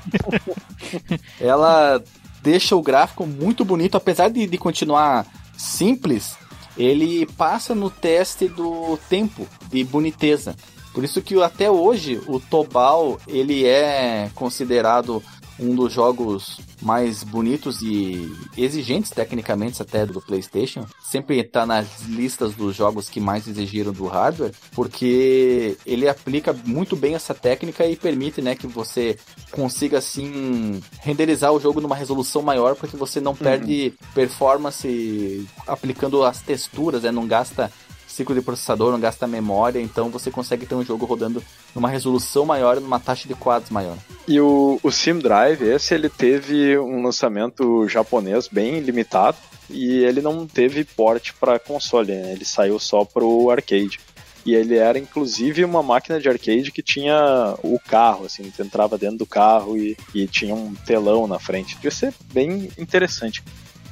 ela 1.40 2.00
deixa 2.40 2.76
o 2.76 2.82
gráfico 2.82 3.26
muito 3.26 3.64
bonito, 3.64 3.96
apesar 3.96 4.28
de, 4.28 4.46
de 4.46 4.56
continuar 4.56 5.26
simples, 5.58 6.36
ele 6.76 7.26
passa 7.36 7.74
no 7.74 7.90
teste 7.90 8.46
do 8.46 8.96
tempo 9.08 9.46
de 9.68 9.82
boniteza. 9.82 10.54
Por 10.94 11.02
isso 11.02 11.20
que 11.20 11.40
até 11.42 11.68
hoje 11.68 12.20
o 12.28 12.38
Tobal 12.38 13.18
ele 13.26 13.66
é 13.66 14.30
considerado 14.36 15.20
um 15.60 15.74
dos 15.74 15.92
jogos 15.92 16.60
mais 16.82 17.22
bonitos 17.22 17.82
e 17.82 18.32
exigentes 18.56 19.10
tecnicamente 19.10 19.82
até 19.82 20.06
do 20.06 20.20
PlayStation. 20.20 20.86
Sempre 21.02 21.38
está 21.38 21.66
nas 21.66 22.02
listas 22.02 22.54
dos 22.54 22.74
jogos 22.74 23.08
que 23.08 23.20
mais 23.20 23.46
exigiram 23.46 23.92
do 23.92 24.06
hardware, 24.06 24.52
porque 24.72 25.76
ele 25.84 26.08
aplica 26.08 26.52
muito 26.52 26.96
bem 26.96 27.14
essa 27.14 27.34
técnica 27.34 27.86
e 27.86 27.96
permite, 27.96 28.40
né, 28.40 28.54
que 28.54 28.66
você 28.66 29.18
consiga 29.50 29.98
assim 29.98 30.80
renderizar 31.00 31.52
o 31.52 31.60
jogo 31.60 31.80
numa 31.80 31.96
resolução 31.96 32.42
maior, 32.42 32.74
porque 32.74 32.96
você 32.96 33.20
não 33.20 33.34
perde 33.36 33.92
performance 34.14 35.46
aplicando 35.66 36.24
as 36.24 36.40
texturas, 36.40 37.02
né, 37.02 37.10
não 37.10 37.26
gasta 37.26 37.70
ciclo 38.10 38.34
de 38.34 38.42
processador, 38.42 38.92
não 38.92 39.00
gasta 39.00 39.26
memória, 39.26 39.80
então 39.80 40.10
você 40.10 40.30
consegue 40.30 40.66
ter 40.66 40.74
um 40.74 40.84
jogo 40.84 41.06
rodando 41.06 41.42
numa 41.74 41.88
resolução 41.88 42.44
maior 42.44 42.76
e 42.76 42.80
numa 42.80 42.98
taxa 42.98 43.28
de 43.28 43.34
quadros 43.34 43.70
maior. 43.70 43.96
E 44.26 44.40
o, 44.40 44.78
o 44.82 44.90
Sim 44.90 45.18
Drive, 45.18 45.62
esse 45.62 45.94
ele 45.94 46.08
teve 46.08 46.78
um 46.78 47.02
lançamento 47.02 47.88
japonês 47.88 48.48
bem 48.48 48.80
limitado 48.80 49.36
e 49.68 50.04
ele 50.04 50.20
não 50.20 50.46
teve 50.46 50.84
porte 50.84 51.32
para 51.34 51.58
console, 51.58 52.12
né? 52.12 52.32
ele 52.32 52.44
saiu 52.44 52.78
só 52.78 53.04
pro 53.04 53.50
arcade. 53.50 54.00
E 54.44 54.54
ele 54.54 54.76
era 54.76 54.98
inclusive 54.98 55.64
uma 55.64 55.82
máquina 55.82 56.18
de 56.18 56.28
arcade 56.28 56.72
que 56.72 56.82
tinha 56.82 57.54
o 57.62 57.78
carro, 57.78 58.24
assim, 58.24 58.50
entrava 58.58 58.96
dentro 58.96 59.18
do 59.18 59.26
carro 59.26 59.76
e, 59.76 59.96
e 60.14 60.26
tinha 60.26 60.54
um 60.54 60.74
telão 60.74 61.26
na 61.26 61.38
frente. 61.38 61.76
Devia 61.76 61.90
ser 61.90 62.14
bem 62.32 62.70
interessante. 62.78 63.42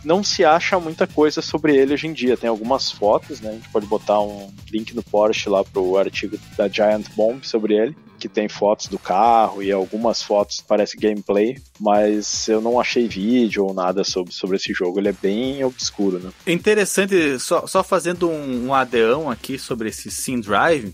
Não 0.04 0.22
se 0.22 0.44
acha 0.44 0.78
muita 0.78 1.06
coisa 1.06 1.42
sobre 1.42 1.76
ele 1.76 1.94
hoje 1.94 2.06
em 2.06 2.12
dia. 2.12 2.36
Tem 2.36 2.48
algumas 2.48 2.90
fotos, 2.90 3.40
né? 3.40 3.50
A 3.50 3.52
gente 3.54 3.68
pode 3.68 3.86
botar 3.86 4.20
um 4.20 4.52
link 4.70 4.94
no 4.94 5.02
Porsche 5.02 5.48
lá 5.48 5.64
pro 5.64 5.96
artigo 5.96 6.38
da 6.56 6.68
Giant 6.68 7.06
Bomb 7.16 7.44
sobre 7.44 7.74
ele, 7.74 7.96
que 8.18 8.28
tem 8.28 8.48
fotos 8.48 8.86
do 8.86 8.98
carro 8.98 9.62
e 9.62 9.72
algumas 9.72 10.22
fotos 10.22 10.62
parece 10.66 10.96
gameplay, 10.96 11.58
mas 11.80 12.48
eu 12.48 12.60
não 12.60 12.80
achei 12.80 13.08
vídeo 13.08 13.64
ou 13.64 13.74
nada 13.74 14.04
sobre, 14.04 14.32
sobre 14.32 14.56
esse 14.56 14.72
jogo. 14.72 14.98
Ele 14.98 15.08
é 15.08 15.14
bem 15.20 15.64
obscuro, 15.64 16.18
né? 16.18 16.30
Interessante, 16.46 17.38
só, 17.38 17.66
só 17.66 17.82
fazendo 17.82 18.28
um, 18.28 18.66
um 18.66 18.74
adeão 18.74 19.30
aqui 19.30 19.58
sobre 19.58 19.88
esse 19.88 20.10
Sim 20.10 20.40
Drive, 20.40 20.92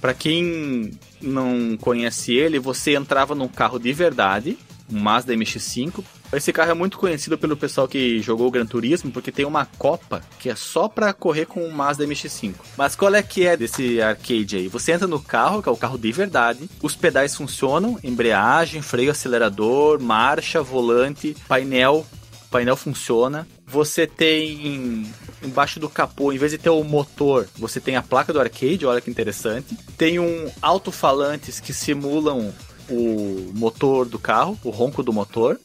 Pra 0.00 0.14
quem 0.14 0.92
não 1.20 1.76
conhece 1.78 2.32
ele, 2.32 2.58
você 2.58 2.96
entrava 2.96 3.34
num 3.34 3.48
carro 3.48 3.78
de 3.78 3.92
verdade, 3.92 4.56
um 4.90 4.98
Mazda 4.98 5.34
MX-5. 5.34 6.02
Esse 6.32 6.52
carro 6.52 6.70
é 6.70 6.74
muito 6.74 6.96
conhecido 6.96 7.36
pelo 7.36 7.56
pessoal 7.56 7.88
que 7.88 8.20
jogou 8.20 8.46
o 8.46 8.50
Gran 8.50 8.64
Turismo, 8.64 9.10
porque 9.10 9.32
tem 9.32 9.44
uma 9.44 9.66
Copa 9.66 10.22
que 10.38 10.48
é 10.48 10.54
só 10.54 10.88
pra 10.88 11.12
correr 11.12 11.46
com 11.46 11.66
o 11.66 11.72
Mazda 11.72 12.06
MX-5. 12.06 12.54
Mas 12.76 12.94
qual 12.94 13.14
é 13.14 13.22
que 13.22 13.46
é 13.46 13.56
desse 13.56 14.00
arcade 14.00 14.56
aí? 14.56 14.68
Você 14.68 14.92
entra 14.92 15.08
no 15.08 15.20
carro, 15.20 15.62
que 15.62 15.68
é 15.68 15.72
o 15.72 15.76
carro 15.76 15.98
de 15.98 16.12
verdade, 16.12 16.70
os 16.80 16.94
pedais 16.94 17.34
funcionam, 17.34 17.98
embreagem, 18.04 18.80
freio, 18.80 19.10
acelerador, 19.10 20.00
marcha, 20.00 20.62
volante, 20.62 21.36
painel, 21.48 22.06
painel 22.50 22.76
funciona. 22.76 23.46
Você 23.66 24.06
tem 24.06 25.06
embaixo 25.42 25.80
do 25.80 25.88
capô, 25.88 26.32
em 26.32 26.38
vez 26.38 26.52
de 26.52 26.58
ter 26.58 26.70
o 26.70 26.84
motor, 26.84 27.48
você 27.56 27.80
tem 27.80 27.96
a 27.96 28.02
placa 28.02 28.32
do 28.32 28.40
arcade, 28.40 28.86
olha 28.86 29.00
que 29.00 29.10
interessante. 29.10 29.76
Tem 29.96 30.18
um 30.18 30.50
alto-falantes 30.62 31.60
que 31.60 31.72
simulam 31.72 32.52
o 32.88 33.52
motor 33.54 34.06
do 34.06 34.18
carro, 34.18 34.58
o 34.64 34.70
ronco 34.70 35.02
do 35.02 35.12
motor. 35.12 35.58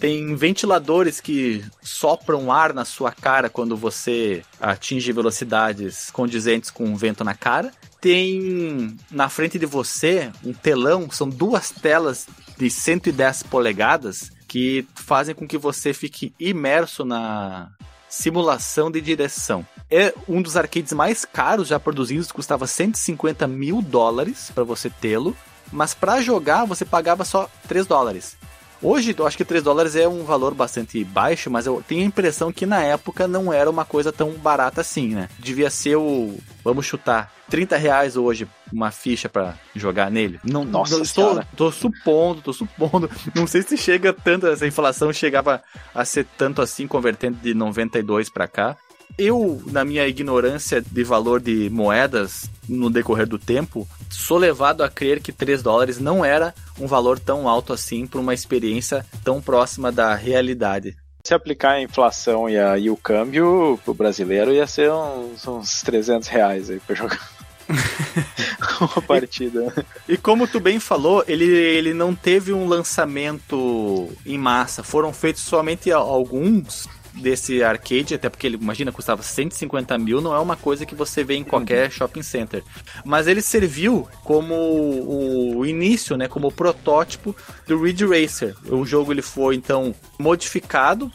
Tem 0.00 0.34
ventiladores 0.34 1.20
que 1.20 1.62
sopram 1.82 2.50
ar 2.50 2.72
na 2.72 2.86
sua 2.86 3.12
cara 3.12 3.50
quando 3.50 3.76
você 3.76 4.42
atinge 4.58 5.12
velocidades 5.12 6.10
condizentes 6.10 6.70
com 6.70 6.90
o 6.90 6.96
vento 6.96 7.22
na 7.22 7.34
cara. 7.34 7.70
Tem 8.00 8.96
na 9.10 9.28
frente 9.28 9.58
de 9.58 9.66
você 9.66 10.32
um 10.42 10.54
telão, 10.54 11.10
são 11.10 11.28
duas 11.28 11.70
telas 11.70 12.26
de 12.56 12.70
110 12.70 13.42
polegadas 13.42 14.32
que 14.48 14.86
fazem 14.94 15.34
com 15.34 15.46
que 15.46 15.58
você 15.58 15.92
fique 15.92 16.32
imerso 16.40 17.04
na 17.04 17.68
simulação 18.08 18.90
de 18.90 19.02
direção. 19.02 19.66
É 19.90 20.14
um 20.26 20.40
dos 20.40 20.56
arcades 20.56 20.94
mais 20.94 21.26
caros 21.26 21.68
já 21.68 21.78
produzidos, 21.78 22.32
custava 22.32 22.66
150 22.66 23.46
mil 23.46 23.82
dólares 23.82 24.50
para 24.54 24.64
você 24.64 24.88
tê-lo, 24.88 25.36
mas 25.70 25.92
para 25.92 26.22
jogar 26.22 26.64
você 26.64 26.86
pagava 26.86 27.22
só 27.22 27.50
3 27.68 27.86
dólares. 27.86 28.39
Hoje 28.82 29.14
eu 29.16 29.26
acho 29.26 29.36
que 29.36 29.44
3 29.44 29.62
dólares 29.62 29.94
é 29.94 30.08
um 30.08 30.24
valor 30.24 30.54
bastante 30.54 31.04
baixo, 31.04 31.50
mas 31.50 31.66
eu 31.66 31.82
tenho 31.86 32.02
a 32.02 32.06
impressão 32.06 32.50
que 32.50 32.64
na 32.64 32.82
época 32.82 33.28
não 33.28 33.52
era 33.52 33.68
uma 33.68 33.84
coisa 33.84 34.10
tão 34.10 34.32
barata 34.32 34.80
assim, 34.80 35.08
né? 35.14 35.28
Devia 35.38 35.68
ser 35.68 35.96
o. 35.96 36.38
Vamos 36.64 36.86
chutar. 36.86 37.30
30 37.50 37.76
reais 37.76 38.16
hoje 38.16 38.48
uma 38.72 38.90
ficha 38.90 39.28
para 39.28 39.54
jogar 39.74 40.10
nele. 40.10 40.38
Não, 40.44 40.64
Nossa 40.64 40.92
não, 40.92 41.00
tô, 41.00 41.04
Senhora. 41.04 41.48
tô 41.56 41.72
supondo, 41.72 42.40
tô 42.40 42.52
supondo. 42.52 43.10
Não 43.34 43.46
sei 43.46 43.62
se 43.62 43.76
chega 43.76 44.12
tanto, 44.12 44.46
essa 44.46 44.66
inflação 44.66 45.12
chegava 45.12 45.60
a 45.94 46.04
ser 46.04 46.26
tanto 46.38 46.62
assim, 46.62 46.86
convertendo 46.86 47.38
de 47.42 47.52
92 47.52 48.30
para 48.30 48.46
cá. 48.46 48.76
Eu, 49.18 49.62
na 49.66 49.84
minha 49.84 50.06
ignorância 50.06 50.80
de 50.80 51.04
valor 51.04 51.40
de 51.40 51.68
moedas 51.70 52.48
no 52.68 52.88
decorrer 52.88 53.26
do 53.26 53.38
tempo, 53.38 53.86
sou 54.08 54.38
levado 54.38 54.82
a 54.82 54.88
crer 54.88 55.20
que 55.20 55.32
3 55.32 55.62
dólares 55.62 55.98
não 55.98 56.24
era 56.24 56.54
um 56.78 56.86
valor 56.86 57.18
tão 57.18 57.48
alto 57.48 57.72
assim 57.72 58.06
para 58.06 58.20
uma 58.20 58.34
experiência 58.34 59.04
tão 59.24 59.40
próxima 59.40 59.92
da 59.92 60.14
realidade. 60.14 60.96
Se 61.24 61.34
aplicar 61.34 61.72
a 61.72 61.82
inflação 61.82 62.48
e, 62.48 62.58
a, 62.58 62.78
e 62.78 62.88
o 62.88 62.96
câmbio 62.96 63.78
pro 63.84 63.92
brasileiro 63.92 64.52
ia 64.52 64.66
ser 64.66 64.90
uns, 64.90 65.46
uns 65.46 65.82
300 65.82 66.28
reais 66.28 66.70
aí 66.70 66.80
pra 66.80 66.94
jogar. 66.96 67.30
Uma 68.80 69.02
partida. 69.02 69.72
E 70.08 70.16
como 70.16 70.48
tu 70.48 70.58
bem 70.58 70.80
falou, 70.80 71.22
ele, 71.28 71.44
ele 71.44 71.92
não 71.92 72.14
teve 72.14 72.52
um 72.52 72.66
lançamento 72.66 74.08
em 74.24 74.38
massa. 74.38 74.82
Foram 74.82 75.12
feitos 75.12 75.42
somente 75.42 75.92
alguns 75.92 76.88
desse 77.14 77.62
arcade, 77.62 78.14
até 78.14 78.28
porque 78.28 78.46
ele, 78.46 78.56
imagina, 78.56 78.92
custava 78.92 79.22
150 79.22 79.96
mil, 79.98 80.20
não 80.20 80.34
é 80.34 80.38
uma 80.38 80.56
coisa 80.56 80.86
que 80.86 80.94
você 80.94 81.24
vê 81.24 81.34
em 81.34 81.44
qualquer 81.44 81.90
shopping 81.90 82.22
center. 82.22 82.62
Mas 83.04 83.26
ele 83.26 83.42
serviu 83.42 84.08
como 84.24 84.54
o 84.54 85.66
início, 85.66 86.16
né, 86.16 86.28
como 86.28 86.48
o 86.48 86.52
protótipo 86.52 87.34
do 87.66 87.82
Ridge 87.82 88.06
Racer. 88.06 88.54
O 88.68 88.84
jogo 88.84 89.12
ele 89.12 89.22
foi 89.22 89.54
então 89.56 89.94
modificado 90.18 91.10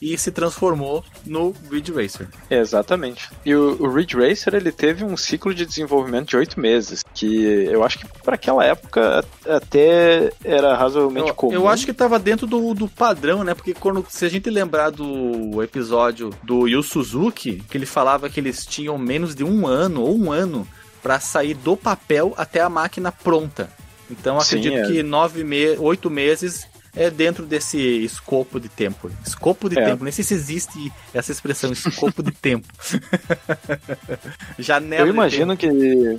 e 0.00 0.16
se 0.18 0.30
transformou 0.30 1.04
no 1.24 1.54
Ridge 1.70 1.92
Racer. 1.92 2.28
Exatamente. 2.50 3.30
E 3.44 3.54
o, 3.54 3.82
o 3.82 3.88
Ridge 3.88 4.16
Racer 4.16 4.54
ele 4.54 4.70
teve 4.70 5.04
um 5.04 5.16
ciclo 5.16 5.54
de 5.54 5.64
desenvolvimento 5.64 6.28
de 6.28 6.36
oito 6.36 6.60
meses, 6.60 7.02
que 7.14 7.44
eu 7.64 7.82
acho 7.82 7.98
que 7.98 8.06
para 8.22 8.34
aquela 8.34 8.64
época 8.64 9.24
até 9.46 10.32
era 10.44 10.76
razoavelmente 10.76 11.28
Eu, 11.28 11.34
comum. 11.34 11.52
eu 11.52 11.68
acho 11.68 11.86
que 11.86 11.92
tava 11.92 12.18
dentro 12.18 12.46
do, 12.46 12.74
do 12.74 12.88
padrão, 12.88 13.42
né? 13.42 13.54
Porque 13.54 13.74
quando, 13.74 14.04
se 14.08 14.24
a 14.24 14.28
gente 14.28 14.50
lembrar 14.50 14.90
do 14.90 15.62
episódio 15.62 16.30
do 16.42 16.68
Yu 16.68 16.82
Suzuki, 16.82 17.62
que 17.70 17.78
ele 17.78 17.86
falava 17.86 18.28
que 18.28 18.40
eles 18.40 18.64
tinham 18.66 18.98
menos 18.98 19.34
de 19.34 19.44
um 19.44 19.66
ano 19.66 20.02
ou 20.02 20.16
um 20.16 20.30
ano 20.30 20.66
para 21.02 21.20
sair 21.20 21.54
do 21.54 21.76
papel 21.76 22.34
até 22.36 22.60
a 22.60 22.68
máquina 22.68 23.12
pronta. 23.12 23.70
Então 24.10 24.40
Sim, 24.40 24.58
acredito 24.58 24.78
é. 24.78 24.86
que 24.86 25.02
nove 25.02 25.44
me 25.44 25.76
oito 25.78 26.10
meses 26.10 26.66
é 26.96 27.10
dentro 27.10 27.44
desse 27.44 27.78
escopo 27.78 28.58
de 28.58 28.68
tempo. 28.70 29.10
Escopo 29.24 29.68
de 29.68 29.78
É. 29.78 29.84
tempo. 29.84 30.02
Nem 30.02 30.12
sei 30.12 30.24
se 30.24 30.32
existe 30.34 30.90
essa 31.12 31.30
expressão, 31.30 31.70
escopo 31.70 32.22
de 32.22 32.32
tempo. 32.32 32.66
Janela 34.58 35.02
Eu 35.06 35.12
imagino 35.12 35.56
que 35.56 35.68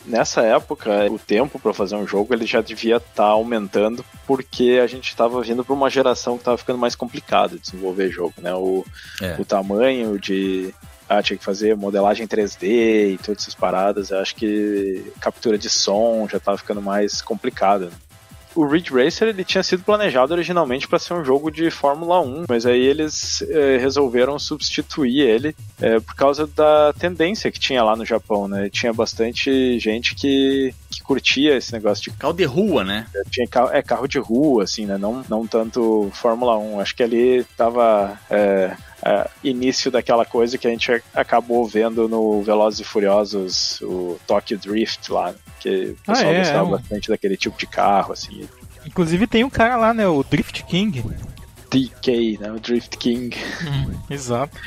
nessa 0.05 0.41
época 0.43 1.11
o 1.11 1.17
tempo 1.19 1.59
para 1.59 1.73
fazer 1.73 1.95
um 1.95 2.07
jogo 2.07 2.33
ele 2.33 2.45
já 2.45 2.61
devia 2.61 2.97
estar 2.97 3.23
aumentando 3.25 4.05
porque 4.25 4.79
a 4.81 4.87
gente 4.87 5.09
estava 5.09 5.41
vindo 5.41 5.63
para 5.65 5.73
uma 5.73 5.89
geração 5.89 6.33
que 6.33 6.41
estava 6.41 6.57
ficando 6.57 6.77
mais 6.79 6.95
complicado 6.95 7.51
de 7.55 7.59
desenvolver 7.59 8.09
jogo, 8.11 8.33
né? 8.41 8.53
O, 8.53 8.85
É. 9.21 9.35
o 9.39 9.45
tamanho 9.45 10.19
de 10.19 10.73
ah, 11.09 11.23
tinha 11.23 11.37
que 11.37 11.45
fazer 11.45 11.75
modelagem 11.75 12.27
3D 12.27 13.13
e 13.13 13.17
todas 13.23 13.43
essas 13.43 13.55
paradas. 13.55 14.11
Eu 14.11 14.19
acho 14.19 14.35
que 14.35 15.11
captura 15.21 15.57
de 15.57 15.69
som 15.69 16.27
já 16.29 16.37
estava 16.37 16.57
ficando 16.57 16.81
mais 16.81 17.21
complicado. 17.21 17.85
né? 17.85 17.91
O 18.57 18.65
Ridge 18.65 18.91
Racer 18.91 19.27
ele 19.27 19.43
tinha 19.43 19.61
sido 19.61 19.83
planejado 19.83 20.33
originalmente 20.33 20.87
para 20.87 20.97
ser 20.97 21.13
um 21.13 21.23
jogo 21.23 21.51
de 21.51 21.69
Fórmula 21.69 22.19
1, 22.19 22.45
mas 22.49 22.65
aí 22.65 22.81
eles 22.81 23.43
eh, 23.43 23.77
resolveram 23.77 24.39
substituir 24.39 25.21
ele 25.21 25.55
eh, 25.79 25.99
por 25.99 26.15
causa 26.15 26.47
da 26.47 26.91
tendência 26.93 27.51
que 27.51 27.59
tinha 27.59 27.83
lá 27.83 27.95
no 27.95 28.03
Japão, 28.03 28.47
né? 28.47 28.67
Tinha 28.71 28.91
bastante 28.91 29.77
gente 29.77 30.15
que, 30.15 30.73
que 30.89 31.03
curtia 31.03 31.55
esse 31.55 31.71
negócio 31.71 32.11
de 32.11 32.17
Carro 32.17 32.33
de 32.33 32.45
rua, 32.45 32.83
né? 32.83 33.05
tinha 33.29 33.47
carro, 33.47 33.69
é 33.71 33.83
carro 33.83 34.07
de 34.07 34.17
rua, 34.17 34.63
assim, 34.63 34.87
né? 34.87 34.97
Não, 34.97 35.23
não 35.29 35.45
tanto 35.45 36.09
Fórmula 36.13 36.57
1. 36.57 36.79
Acho 36.79 36.95
que 36.95 37.03
ali 37.03 37.43
tava 37.55 38.19
é, 38.27 38.75
é, 39.05 39.29
início 39.43 39.91
daquela 39.91 40.25
coisa 40.25 40.57
que 40.57 40.67
a 40.67 40.71
gente 40.71 41.03
acabou 41.13 41.65
vendo 41.67 42.07
no 42.07 42.41
Velozes 42.41 42.79
e 42.79 42.83
Furiosos, 42.83 43.79
o 43.81 44.19
Tokyo 44.27 44.57
Drift 44.57 45.11
lá, 45.11 45.33
que 45.59 45.69
o 45.69 45.97
Ah, 46.07 46.13
pessoal 46.13 46.33
é, 46.33 46.37
gostava 46.39 46.59
é 46.59 46.63
um- 46.63 46.71
bastante 46.71 47.09
daquele 47.09 47.37
tipo 47.37 47.57
de 47.57 47.67
carro, 47.67 48.13
assim. 48.13 48.47
Inclusive 48.85 49.27
tem 49.27 49.43
um 49.43 49.49
cara 49.49 49.75
lá, 49.75 49.93
né? 49.93 50.07
O 50.07 50.23
Drift 50.23 50.63
King. 50.65 51.03
DK, 51.69 52.37
né? 52.39 52.51
O 52.51 52.59
Drift 52.59 52.97
King. 52.97 53.35
Exato. 54.09 54.57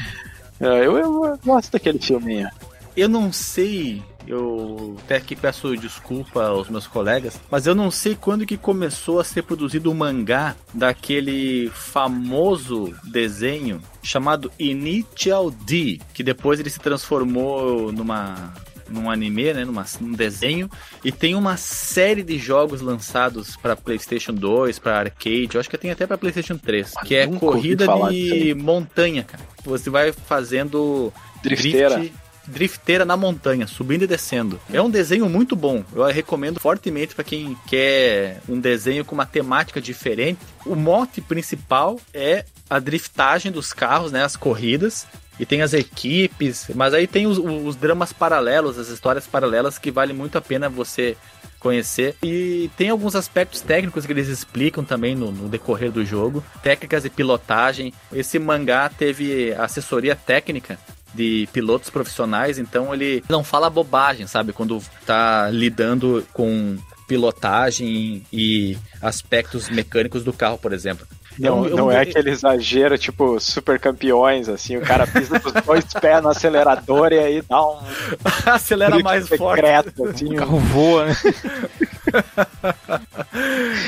É, 0.60 0.66
eu, 0.86 0.98
eu 0.98 1.38
gosto 1.44 1.72
daquele 1.72 1.98
filminho. 1.98 2.48
Eu 2.96 3.08
não 3.08 3.32
sei, 3.32 4.02
eu 4.26 4.96
até 5.04 5.16
aqui 5.16 5.34
peço 5.34 5.74
desculpa 5.76 6.44
aos 6.44 6.68
meus 6.68 6.86
colegas, 6.86 7.40
mas 7.50 7.66
eu 7.66 7.74
não 7.74 7.90
sei 7.90 8.14
quando 8.14 8.44
que 8.44 8.58
começou 8.58 9.18
a 9.20 9.24
ser 9.24 9.42
produzido 9.42 9.90
o 9.90 9.94
mangá 9.94 10.54
daquele 10.74 11.70
famoso 11.70 12.94
desenho 13.04 13.80
chamado 14.02 14.50
Initial 14.58 15.50
D, 15.50 16.00
que 16.14 16.22
depois 16.22 16.58
ele 16.60 16.70
se 16.70 16.80
transformou 16.80 17.92
numa 17.92 18.52
num 18.88 19.08
anime, 19.08 19.52
né, 19.54 19.64
numa, 19.64 19.86
num 20.00 20.10
desenho, 20.14 20.68
e 21.04 21.12
tem 21.12 21.36
uma 21.36 21.56
série 21.56 22.24
de 22.24 22.36
jogos 22.38 22.80
lançados 22.80 23.56
para 23.56 23.76
PlayStation 23.76 24.32
2, 24.32 24.80
para 24.80 24.98
arcade, 24.98 25.50
eu 25.54 25.60
acho 25.60 25.70
que 25.70 25.78
tem 25.78 25.92
até 25.92 26.08
para 26.08 26.18
PlayStation 26.18 26.58
3, 26.58 26.94
que 27.04 27.14
é 27.14 27.24
corrida 27.28 27.86
de 28.10 28.52
montanha, 28.54 29.22
cara. 29.22 29.44
Você 29.64 29.88
vai 29.88 30.10
fazendo 30.12 31.12
Drifteira. 31.40 31.98
drift- 31.98 32.14
drifteira 32.48 33.04
na 33.04 33.16
montanha, 33.16 33.64
subindo 33.68 34.02
e 34.02 34.06
descendo. 34.08 34.60
É 34.72 34.82
um 34.82 34.90
desenho 34.90 35.28
muito 35.28 35.54
bom. 35.54 35.84
Eu 35.94 36.02
recomendo 36.06 36.58
fortemente 36.58 37.14
para 37.14 37.22
quem 37.22 37.56
quer 37.68 38.40
um 38.48 38.58
desenho 38.58 39.04
com 39.04 39.14
uma 39.14 39.24
temática 39.26 39.80
diferente. 39.80 40.40
O 40.66 40.74
mote 40.74 41.20
principal 41.20 42.00
é 42.12 42.44
a 42.70 42.78
driftagem 42.78 43.50
dos 43.50 43.72
carros, 43.72 44.12
né, 44.12 44.24
as 44.24 44.36
corridas. 44.36 45.06
E 45.38 45.46
tem 45.46 45.62
as 45.62 45.72
equipes, 45.72 46.66
mas 46.74 46.92
aí 46.92 47.06
tem 47.06 47.26
os, 47.26 47.38
os 47.38 47.74
dramas 47.74 48.12
paralelos, 48.12 48.78
as 48.78 48.88
histórias 48.88 49.26
paralelas 49.26 49.78
que 49.78 49.90
vale 49.90 50.12
muito 50.12 50.36
a 50.36 50.40
pena 50.40 50.68
você 50.68 51.16
conhecer. 51.58 52.14
E 52.22 52.70
tem 52.76 52.90
alguns 52.90 53.16
aspectos 53.16 53.62
técnicos 53.62 54.04
que 54.04 54.12
eles 54.12 54.28
explicam 54.28 54.84
também 54.84 55.14
no, 55.14 55.32
no 55.32 55.48
decorrer 55.48 55.90
do 55.90 56.04
jogo. 56.04 56.44
Técnicas 56.62 57.04
de 57.04 57.10
pilotagem. 57.10 57.92
Esse 58.12 58.38
mangá 58.38 58.90
teve 58.90 59.52
assessoria 59.54 60.14
técnica 60.14 60.78
de 61.14 61.48
pilotos 61.52 61.90
profissionais, 61.90 62.58
então 62.58 62.94
ele 62.94 63.24
não 63.28 63.42
fala 63.42 63.70
bobagem, 63.70 64.26
sabe? 64.26 64.52
Quando 64.52 64.82
tá 65.04 65.50
lidando 65.50 66.26
com 66.32 66.76
pilotagem 67.08 68.24
e 68.32 68.78
aspectos 69.02 69.68
mecânicos 69.68 70.22
do 70.22 70.32
carro, 70.32 70.58
por 70.58 70.72
exemplo. 70.72 71.06
Não, 71.48 71.64
eu- 71.64 71.70
eu 71.70 71.76
não 71.76 71.90
é 71.90 71.94
vou- 71.94 72.02
aquele 72.02 72.30
exagero, 72.30 72.98
tipo, 72.98 73.40
super 73.40 73.78
campeões, 73.80 74.48
assim, 74.48 74.76
o 74.76 74.80
cara 74.82 75.06
pisa 75.06 75.40
com 75.40 75.48
os 75.48 75.54
dois 75.64 75.84
pés 76.00 76.22
no 76.22 76.28
acelerador 76.28 77.12
e 77.12 77.18
aí 77.18 77.42
dá 77.42 77.62
um 77.66 77.78
Acelera 78.46 78.90
drift 78.92 79.04
mais 79.04 79.28
forte. 79.28 79.60
secreto, 79.62 80.04
assim, 80.08 80.34
O 80.34 80.36
carro 80.36 80.58
voa, 80.58 81.06
né? 81.06 81.16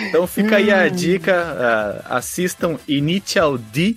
Então 0.09 0.27
fica 0.27 0.57
aí 0.57 0.71
a 0.71 0.89
dica, 0.89 2.03
ah, 2.09 2.17
assistam 2.17 2.79
Initial 2.87 3.59
D. 3.59 3.97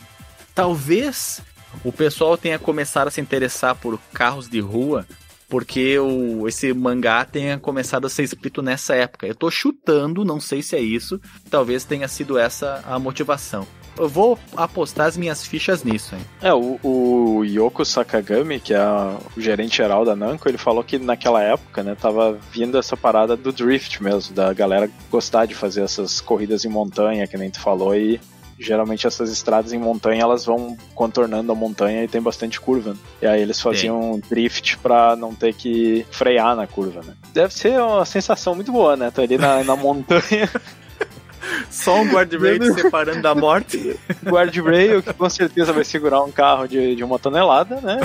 Talvez 0.54 1.42
o 1.84 1.92
pessoal 1.92 2.38
tenha 2.38 2.58
começado 2.58 3.08
a 3.08 3.12
se 3.12 3.20
interessar 3.22 3.76
por 3.76 4.00
carros 4.14 4.48
de 4.50 4.60
rua, 4.60 5.06
porque 5.50 5.98
o, 6.00 6.48
esse 6.48 6.74
mangá 6.74 7.24
tenha 7.26 7.58
começado 7.58 8.06
a 8.06 8.10
ser 8.10 8.24
escrito 8.24 8.62
nessa 8.62 8.96
época. 8.96 9.28
Eu 9.28 9.36
tô 9.36 9.50
chutando, 9.50 10.26
não 10.26 10.40
sei 10.40 10.62
se 10.62 10.76
é 10.76 10.80
isso, 10.80 11.20
talvez 11.50 11.84
tenha 11.84 12.08
sido 12.08 12.38
essa 12.38 12.84
a 12.86 12.98
motivação. 13.00 13.68
Eu 13.98 14.10
vou 14.10 14.38
apostar 14.58 15.08
as 15.08 15.16
minhas 15.16 15.46
fichas 15.46 15.84
nisso, 15.84 16.16
hein? 16.16 16.22
É, 16.42 16.54
o, 16.54 16.78
o 16.84 17.46
Yoko 17.46 17.86
Sakagami, 17.86 18.60
que 18.60 18.74
é 18.74 18.82
o 18.82 19.40
gerente 19.40 19.78
geral 19.78 20.04
da 20.04 20.16
Namco, 20.16 20.50
ele 20.50 20.58
falou 20.58 20.84
que 20.84 21.00
naquela 21.00 21.42
época, 21.42 21.82
né, 21.82 21.96
tava 21.96 22.38
vindo 22.52 22.78
essa 22.78 22.98
parada 22.98 23.38
do 23.38 23.54
drift 23.54 24.04
mesmo, 24.04 24.36
da 24.36 24.52
galera 24.54 24.90
gostar 25.10 25.46
de 25.46 25.56
fazer 25.56 25.82
essas 25.82 26.20
corridas 26.20 26.66
em 26.66 26.70
montanha, 26.70 27.26
que 27.26 27.38
nem 27.38 27.50
tu 27.50 27.62
falou, 27.62 27.96
e 27.96 28.20
geralmente 28.60 29.06
essas 29.06 29.32
estradas 29.32 29.74
em 29.74 29.78
montanha, 29.78 30.22
elas 30.22 30.46
vão 30.46 30.78
contornando 30.94 31.52
a 31.52 31.56
montanha 31.56 32.04
e 32.04 32.08
tem 32.08 32.22
bastante 32.22 32.60
curva, 32.60 32.92
né? 32.92 32.98
E 33.22 33.28
aí 33.28 33.42
eles 33.42 33.62
faziam 33.62 34.20
drift 34.30 34.78
pra 34.78 35.16
não 35.16 35.34
ter 35.34 35.54
que 35.54 36.06
frear 36.12 36.56
na 36.56 36.66
curva, 36.66 37.02
né? 37.02 37.14
Deve 37.34 37.54
ser 37.54 37.80
uma 37.82 38.06
sensação 38.06 38.56
muito 38.56 38.72
boa, 38.72 38.96
né? 38.96 39.12
Tá 39.12 39.22
ali 39.22 39.38
na, 39.38 39.64
na 39.64 39.76
montanha, 39.76 40.50
Só 41.70 42.02
um 42.02 42.10
guardrail 42.10 42.60
te 42.60 42.74
separando 42.74 43.22
da 43.22 43.36
morte. 43.36 43.98
guardrail, 44.24 45.02
que 45.02 45.14
com 45.14 45.30
certeza 45.30 45.74
vai 45.74 45.84
segurar 45.84 46.22
um 46.24 46.32
carro 46.32 46.68
de, 46.68 46.96
de 46.96 47.04
uma 47.04 47.20
tonelada, 47.20 47.80
né? 47.82 48.00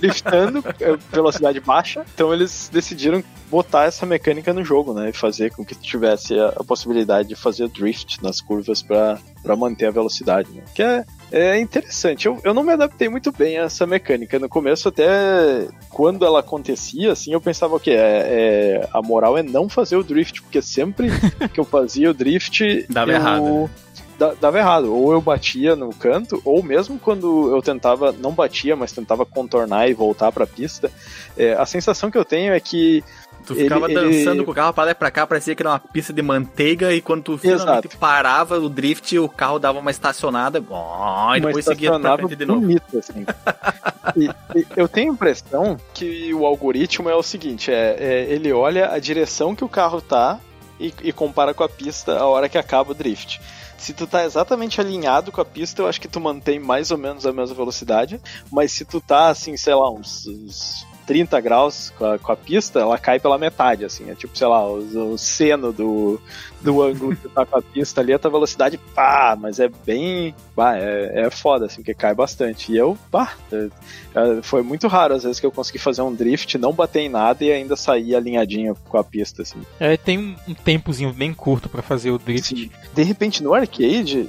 Driftando, 0.00 0.64
é, 0.80 0.96
velocidade 1.10 1.60
baixa. 1.60 2.04
Então 2.14 2.32
eles 2.32 2.70
decidiram 2.72 3.22
botar 3.50 3.84
essa 3.84 4.06
mecânica 4.06 4.52
no 4.52 4.64
jogo, 4.64 4.94
né? 4.94 5.10
E 5.10 5.12
fazer 5.12 5.50
com 5.52 5.64
que 5.64 5.74
tivesse 5.74 6.38
a, 6.38 6.48
a 6.48 6.64
possibilidade 6.64 7.28
de 7.28 7.36
fazer 7.36 7.68
drift 7.68 8.22
nas 8.22 8.40
curvas 8.40 8.82
para 8.82 9.18
manter 9.56 9.86
a 9.86 9.90
velocidade, 9.90 10.50
né? 10.50 10.62
Que 10.74 10.82
é, 10.82 11.04
é 11.32 11.58
interessante. 11.58 12.26
Eu, 12.26 12.38
eu 12.44 12.52
não 12.54 12.62
me 12.62 12.72
adaptei 12.72 13.08
muito 13.08 13.32
bem 13.32 13.58
a 13.58 13.62
essa 13.62 13.86
mecânica. 13.86 14.38
No 14.38 14.48
começo, 14.48 14.88
até 14.88 15.66
quando 15.90 16.24
ela 16.24 16.40
acontecia, 16.40 17.12
assim, 17.12 17.32
eu 17.32 17.40
pensava 17.40 17.80
que 17.80 17.90
é, 17.90 17.96
é, 17.96 18.88
a 18.92 19.00
moral 19.02 19.36
é 19.38 19.42
não 19.42 19.68
fazer 19.68 19.96
o 19.96 20.02
drift, 20.04 20.42
porque 20.42 20.60
sempre 20.60 21.08
que 21.52 21.58
eu 21.58 21.64
fazia 21.64 22.10
o 22.10 22.14
drift. 22.14 22.86
Dava 22.88 23.10
eu- 23.10 23.16
errado, 23.16 23.44
né? 23.44 23.70
da- 24.18 24.34
dava 24.40 24.58
errado. 24.58 24.94
Ou 24.94 25.12
eu 25.12 25.20
batia 25.20 25.74
no 25.74 25.88
canto, 25.94 26.40
ou 26.44 26.62
mesmo 26.62 26.98
quando 26.98 27.50
eu 27.54 27.60
tentava, 27.60 28.12
não 28.12 28.32
batia, 28.32 28.76
mas 28.76 28.92
tentava 28.92 29.24
contornar 29.26 29.88
e 29.88 29.94
voltar 29.94 30.30
pra 30.30 30.46
pista, 30.46 30.90
é, 31.36 31.54
a 31.54 31.66
sensação 31.66 32.10
que 32.10 32.18
eu 32.18 32.24
tenho 32.24 32.52
é 32.52 32.60
que. 32.60 33.02
Tu 33.46 33.54
ficava 33.54 33.90
Ele- 33.90 33.98
ele- 33.98 34.18
dançando 34.18 34.44
com 34.44 34.50
o 34.50 34.54
carro 34.54 34.72
pra 34.72 34.84
lá 34.84 34.90
e 34.90 34.94
pra 34.94 35.10
cá, 35.10 35.26
parecia 35.26 35.54
que 35.54 35.62
era 35.62 35.70
uma 35.70 35.78
pista 35.78 36.12
de 36.12 36.22
manteiga, 36.22 36.92
e 36.94 37.00
quando 37.00 37.22
tu 37.22 37.38
finalmente 37.38 37.86
Exato. 37.86 37.98
parava 37.98 38.58
o 38.58 38.68
drift, 38.68 39.18
o 39.18 39.28
carro 39.28 39.58
dava 39.58 39.78
uma 39.78 39.90
estacionada, 39.90 40.62
ó, 40.70 41.34
e 41.34 41.40
depois 41.40 41.64
seguia 41.64 41.98
pra 41.98 42.16
frente 42.16 42.36
de 42.36 42.46
novo. 42.46 42.66
assim. 42.98 43.24
e, 44.16 44.58
e 44.58 44.66
eu 44.76 44.88
tenho 44.88 45.10
a 45.10 45.14
impressão 45.14 45.76
que 45.94 46.32
o 46.34 46.46
algoritmo 46.46 47.08
é 47.08 47.14
o 47.14 47.22
seguinte: 47.22 47.70
é, 47.72 47.96
é, 47.98 48.26
ele 48.32 48.52
olha 48.52 48.90
a 48.92 48.98
direção 48.98 49.54
que 49.56 49.64
o 49.64 49.68
carro 49.68 50.00
tá 50.00 50.38
e, 50.78 50.92
e 51.02 51.12
compara 51.12 51.52
com 51.54 51.62
a 51.64 51.68
pista 51.68 52.18
a 52.18 52.26
hora 52.26 52.48
que 52.48 52.58
acaba 52.58 52.92
o 52.92 52.94
drift. 52.94 53.40
Se 53.78 53.92
tu 53.92 54.06
tá 54.06 54.24
exatamente 54.24 54.80
alinhado 54.80 55.32
com 55.32 55.40
a 55.40 55.44
pista, 55.44 55.82
eu 55.82 55.88
acho 55.88 56.00
que 56.00 56.06
tu 56.06 56.20
mantém 56.20 56.60
mais 56.60 56.92
ou 56.92 56.98
menos 56.98 57.26
a 57.26 57.32
mesma 57.32 57.54
velocidade. 57.56 58.20
Mas 58.50 58.70
se 58.70 58.84
tu 58.84 59.00
tá, 59.00 59.28
assim, 59.28 59.56
sei 59.56 59.74
lá, 59.74 59.90
uns, 59.90 60.24
uns 60.28 60.86
30 61.06 61.40
graus 61.40 61.92
com 61.98 62.04
a, 62.04 62.18
com 62.18 62.32
a 62.32 62.36
pista, 62.36 62.80
ela 62.80 62.98
cai 62.98 63.18
pela 63.20 63.38
metade, 63.38 63.84
assim. 63.84 64.10
É 64.10 64.14
tipo, 64.14 64.36
sei 64.36 64.46
lá, 64.46 64.66
o, 64.66 65.12
o 65.12 65.18
seno 65.18 65.72
do, 65.72 66.20
do 66.60 66.82
ângulo 66.82 67.14
que 67.16 67.28
tá 67.28 67.44
com 67.44 67.58
a 67.58 67.62
pista 67.62 68.00
ali, 68.00 68.12
a 68.12 68.18
tua 68.18 68.30
velocidade, 68.30 68.78
pá, 68.94 69.36
mas 69.38 69.58
é 69.60 69.68
bem. 69.84 70.34
Pá, 70.54 70.76
é, 70.76 71.22
é 71.26 71.30
foda, 71.30 71.66
assim, 71.66 71.76
porque 71.76 71.94
cai 71.94 72.14
bastante. 72.14 72.72
E 72.72 72.76
eu, 72.76 72.96
pá, 73.10 73.34
é- 73.52 73.68
é, 74.14 74.42
foi 74.42 74.62
muito 74.62 74.86
raro 74.88 75.14
às 75.14 75.22
vezes 75.22 75.40
que 75.40 75.46
eu 75.46 75.52
consegui 75.52 75.78
fazer 75.78 76.02
um 76.02 76.14
drift, 76.14 76.58
não 76.58 76.72
bater 76.72 77.00
em 77.00 77.08
nada 77.08 77.42
e 77.44 77.50
ainda 77.52 77.76
sair 77.76 78.14
alinhadinho 78.14 78.76
com 78.88 78.98
a 78.98 79.04
pista, 79.04 79.42
assim. 79.42 79.60
É, 79.80 79.96
tem 79.96 80.18
um- 80.46 80.54
tempozinho 80.54 81.12
bem 81.12 81.32
curto 81.32 81.68
pra 81.68 81.82
fazer 81.82 82.10
o 82.10 82.18
drift. 82.18 82.70
De 82.94 83.02
repente, 83.02 83.42
no 83.42 83.54
arcade, 83.54 84.28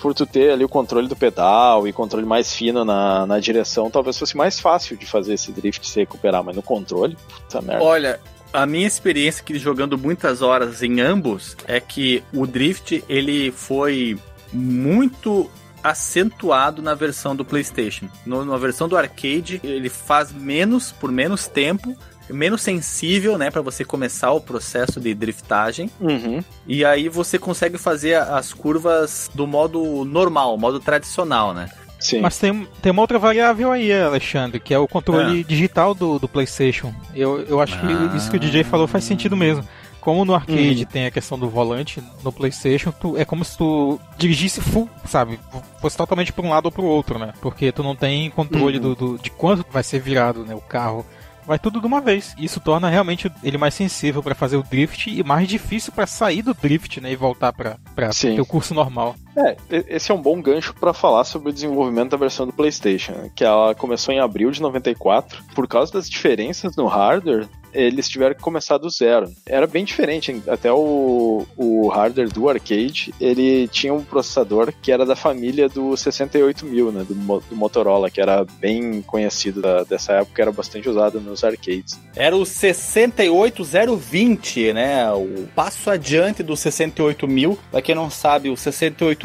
por 0.00 0.14
tu 0.14 0.26
ter 0.26 0.50
ali 0.52 0.64
o 0.64 0.68
controle 0.68 1.08
do 1.08 1.16
pedal 1.16 1.86
e 1.88 1.92
controle 1.92 2.26
mais 2.26 2.54
fino 2.54 2.84
na, 2.84 3.26
na 3.26 3.38
direção, 3.40 3.90
talvez 3.90 4.18
fosse 4.18 4.36
mais 4.36 4.60
fácil 4.60 4.96
de 4.96 5.06
fazer 5.06 5.34
esse 5.34 5.50
drift 5.52 5.86
se 5.88 6.00
recuperar, 6.00 6.42
mas 6.44 6.54
no 6.56 6.62
controle, 6.62 7.16
puta 7.28 7.60
merda. 7.62 7.82
Olha, 7.84 8.20
a 8.52 8.66
minha 8.66 8.86
experiência 8.86 9.42
que 9.42 9.58
jogando 9.58 9.96
muitas 9.96 10.42
horas 10.42 10.82
em 10.82 11.00
ambos 11.00 11.56
é 11.66 11.80
que 11.80 12.22
o 12.34 12.46
drift 12.46 13.02
ele 13.08 13.50
foi 13.50 14.18
muito 14.52 15.50
acentuado 15.82 16.80
na 16.82 16.94
versão 16.94 17.34
do 17.34 17.44
PlayStation. 17.44 18.06
No- 18.24 18.44
na 18.44 18.56
versão 18.56 18.88
do 18.88 18.96
arcade, 18.96 19.60
ele 19.64 19.88
faz 19.88 20.32
menos 20.32 20.92
por 20.92 21.10
menos 21.10 21.46
tempo, 21.46 21.96
menos 22.32 22.62
sensível, 22.62 23.36
né, 23.38 23.50
para 23.50 23.62
você 23.62 23.84
começar 23.84 24.30
o 24.32 24.40
processo 24.40 25.00
de 25.00 25.14
driftagem. 25.14 25.90
Uhum. 26.00 26.42
E 26.66 26.84
aí 26.84 27.08
você 27.08 27.38
consegue 27.38 27.78
fazer 27.78 28.14
as 28.16 28.52
curvas 28.52 29.30
do 29.34 29.46
modo 29.46 30.04
normal, 30.04 30.56
modo 30.58 30.80
tradicional, 30.80 31.52
né? 31.54 31.68
Sim. 32.00 32.20
Mas 32.20 32.36
tem, 32.36 32.66
tem 32.82 32.90
uma 32.90 33.02
outra 33.02 33.16
variável 33.18 33.70
aí, 33.70 33.92
Alexandre, 33.92 34.58
que 34.58 34.74
é 34.74 34.78
o 34.78 34.88
controle 34.88 35.42
Ah. 35.42 35.48
digital 35.48 35.94
do, 35.94 36.18
do 36.18 36.26
PlayStation. 36.26 36.92
Eu, 37.14 37.40
eu 37.42 37.60
acho 37.60 37.78
que 37.78 37.86
Ah. 37.86 38.16
isso 38.16 38.28
que 38.28 38.36
o 38.36 38.40
DJ 38.40 38.64
falou 38.64 38.88
faz 38.88 39.04
sentido 39.04 39.36
mesmo. 39.36 39.64
Como 40.00 40.24
no 40.24 40.34
arcade 40.34 40.80
Uhum. 40.80 40.84
tem 40.90 41.06
a 41.06 41.12
questão 41.12 41.38
do 41.38 41.48
volante, 41.48 42.02
no 42.24 42.32
PlayStation 42.32 42.90
tu, 42.90 43.16
é 43.16 43.24
como 43.24 43.44
se 43.44 43.56
tu 43.56 44.00
dirigisse 44.18 44.60
full, 44.60 44.90
sabe? 45.06 45.38
Fosse 45.80 45.96
totalmente 45.96 46.32
para 46.32 46.44
um 46.44 46.50
lado 46.50 46.64
ou 46.66 46.72
para 46.72 46.82
o 46.82 46.86
outro, 46.86 47.20
né? 47.20 47.32
Porque 47.40 47.70
tu 47.70 47.84
não 47.84 47.94
tem 47.94 48.28
controle 48.30 48.78
Uhum. 48.78 48.82
do, 48.82 48.94
do- 48.96 49.18
de 49.18 49.30
quanto 49.30 49.64
vai 49.70 49.84
ser 49.84 50.00
virado 50.00 50.44
né, 50.44 50.56
o 50.56 50.60
carro. 50.60 51.06
Vai 51.46 51.58
tudo 51.58 51.80
de 51.80 51.86
uma 51.86 52.00
vez. 52.00 52.34
Isso 52.38 52.60
torna 52.60 52.88
realmente 52.88 53.30
ele 53.42 53.58
mais 53.58 53.74
sensível 53.74 54.22
para 54.22 54.34
fazer 54.34 54.56
o 54.56 54.62
drift 54.62 55.10
e 55.10 55.22
mais 55.22 55.48
difícil 55.48 55.92
para 55.92 56.06
sair 56.06 56.42
do 56.42 56.54
drift 56.54 57.00
né, 57.00 57.12
e 57.12 57.16
voltar 57.16 57.52
para 57.52 57.76
ter 58.10 58.40
o 58.40 58.46
curso 58.46 58.74
normal. 58.74 59.16
É, 59.36 59.56
esse 59.88 60.10
é 60.10 60.14
um 60.14 60.20
bom 60.20 60.40
gancho 60.42 60.74
para 60.74 60.92
falar 60.92 61.24
sobre 61.24 61.50
o 61.50 61.52
desenvolvimento 61.52 62.10
da 62.10 62.16
versão 62.16 62.46
do 62.46 62.52
PlayStation, 62.52 63.12
né, 63.12 63.30
que 63.34 63.44
ela 63.44 63.74
começou 63.74 64.12
em 64.12 64.20
abril 64.20 64.50
de 64.50 64.60
94. 64.60 65.42
Por 65.54 65.66
causa 65.66 65.92
das 65.92 66.08
diferenças 66.08 66.76
no 66.76 66.86
hardware, 66.86 67.48
eles 67.72 68.06
tiveram 68.08 68.34
que 68.34 68.42
começar 68.42 68.76
do 68.76 68.90
zero. 68.90 69.30
Era 69.46 69.66
bem 69.66 69.82
diferente, 69.84 70.42
até 70.46 70.70
o, 70.70 71.46
o 71.56 71.88
hardware 71.88 72.28
do 72.28 72.46
arcade, 72.48 73.14
ele 73.18 73.66
tinha 73.68 73.94
um 73.94 74.04
processador 74.04 74.72
que 74.82 74.92
era 74.92 75.06
da 75.06 75.16
família 75.16 75.68
do 75.70 75.96
68000, 75.96 76.92
né, 76.92 77.04
do, 77.08 77.14
do 77.14 77.56
Motorola, 77.56 78.10
que 78.10 78.20
era 78.20 78.44
bem 78.60 79.00
conhecido 79.02 79.62
da- 79.62 79.84
dessa 79.84 80.12
época, 80.14 80.42
era 80.42 80.52
bastante 80.52 80.86
usado 80.88 81.18
nos 81.20 81.42
arcades. 81.42 81.98
Era 82.14 82.36
o 82.36 82.44
68020, 82.44 84.72
né? 84.72 85.10
O 85.12 85.46
passo 85.54 85.90
adiante 85.90 86.42
do 86.42 86.56
68000. 86.56 87.58
Pra 87.70 87.80
quem 87.80 87.94
não 87.94 88.10
sabe, 88.10 88.50
o 88.50 88.56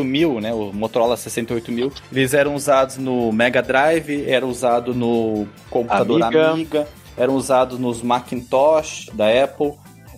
68000, 0.04 0.41
né? 0.41 0.54
O 0.54 0.72
Motorola 0.74 1.16
68000, 1.18 1.91
eles 2.12 2.34
eram 2.34 2.56
usados 2.56 2.98
no 2.98 3.32
Mega 3.32 3.62
Drive, 3.62 4.26
era 4.28 4.45
usado 4.45 4.93
no 4.93 5.48
computador 5.70 6.22
Amiga. 6.24 6.50
Amiga, 6.52 6.88
eram 7.18 7.36
usados 7.36 7.80
nos 7.80 8.02
Macintosh 8.02 9.10
da 9.14 9.26
Apple. 9.43 9.74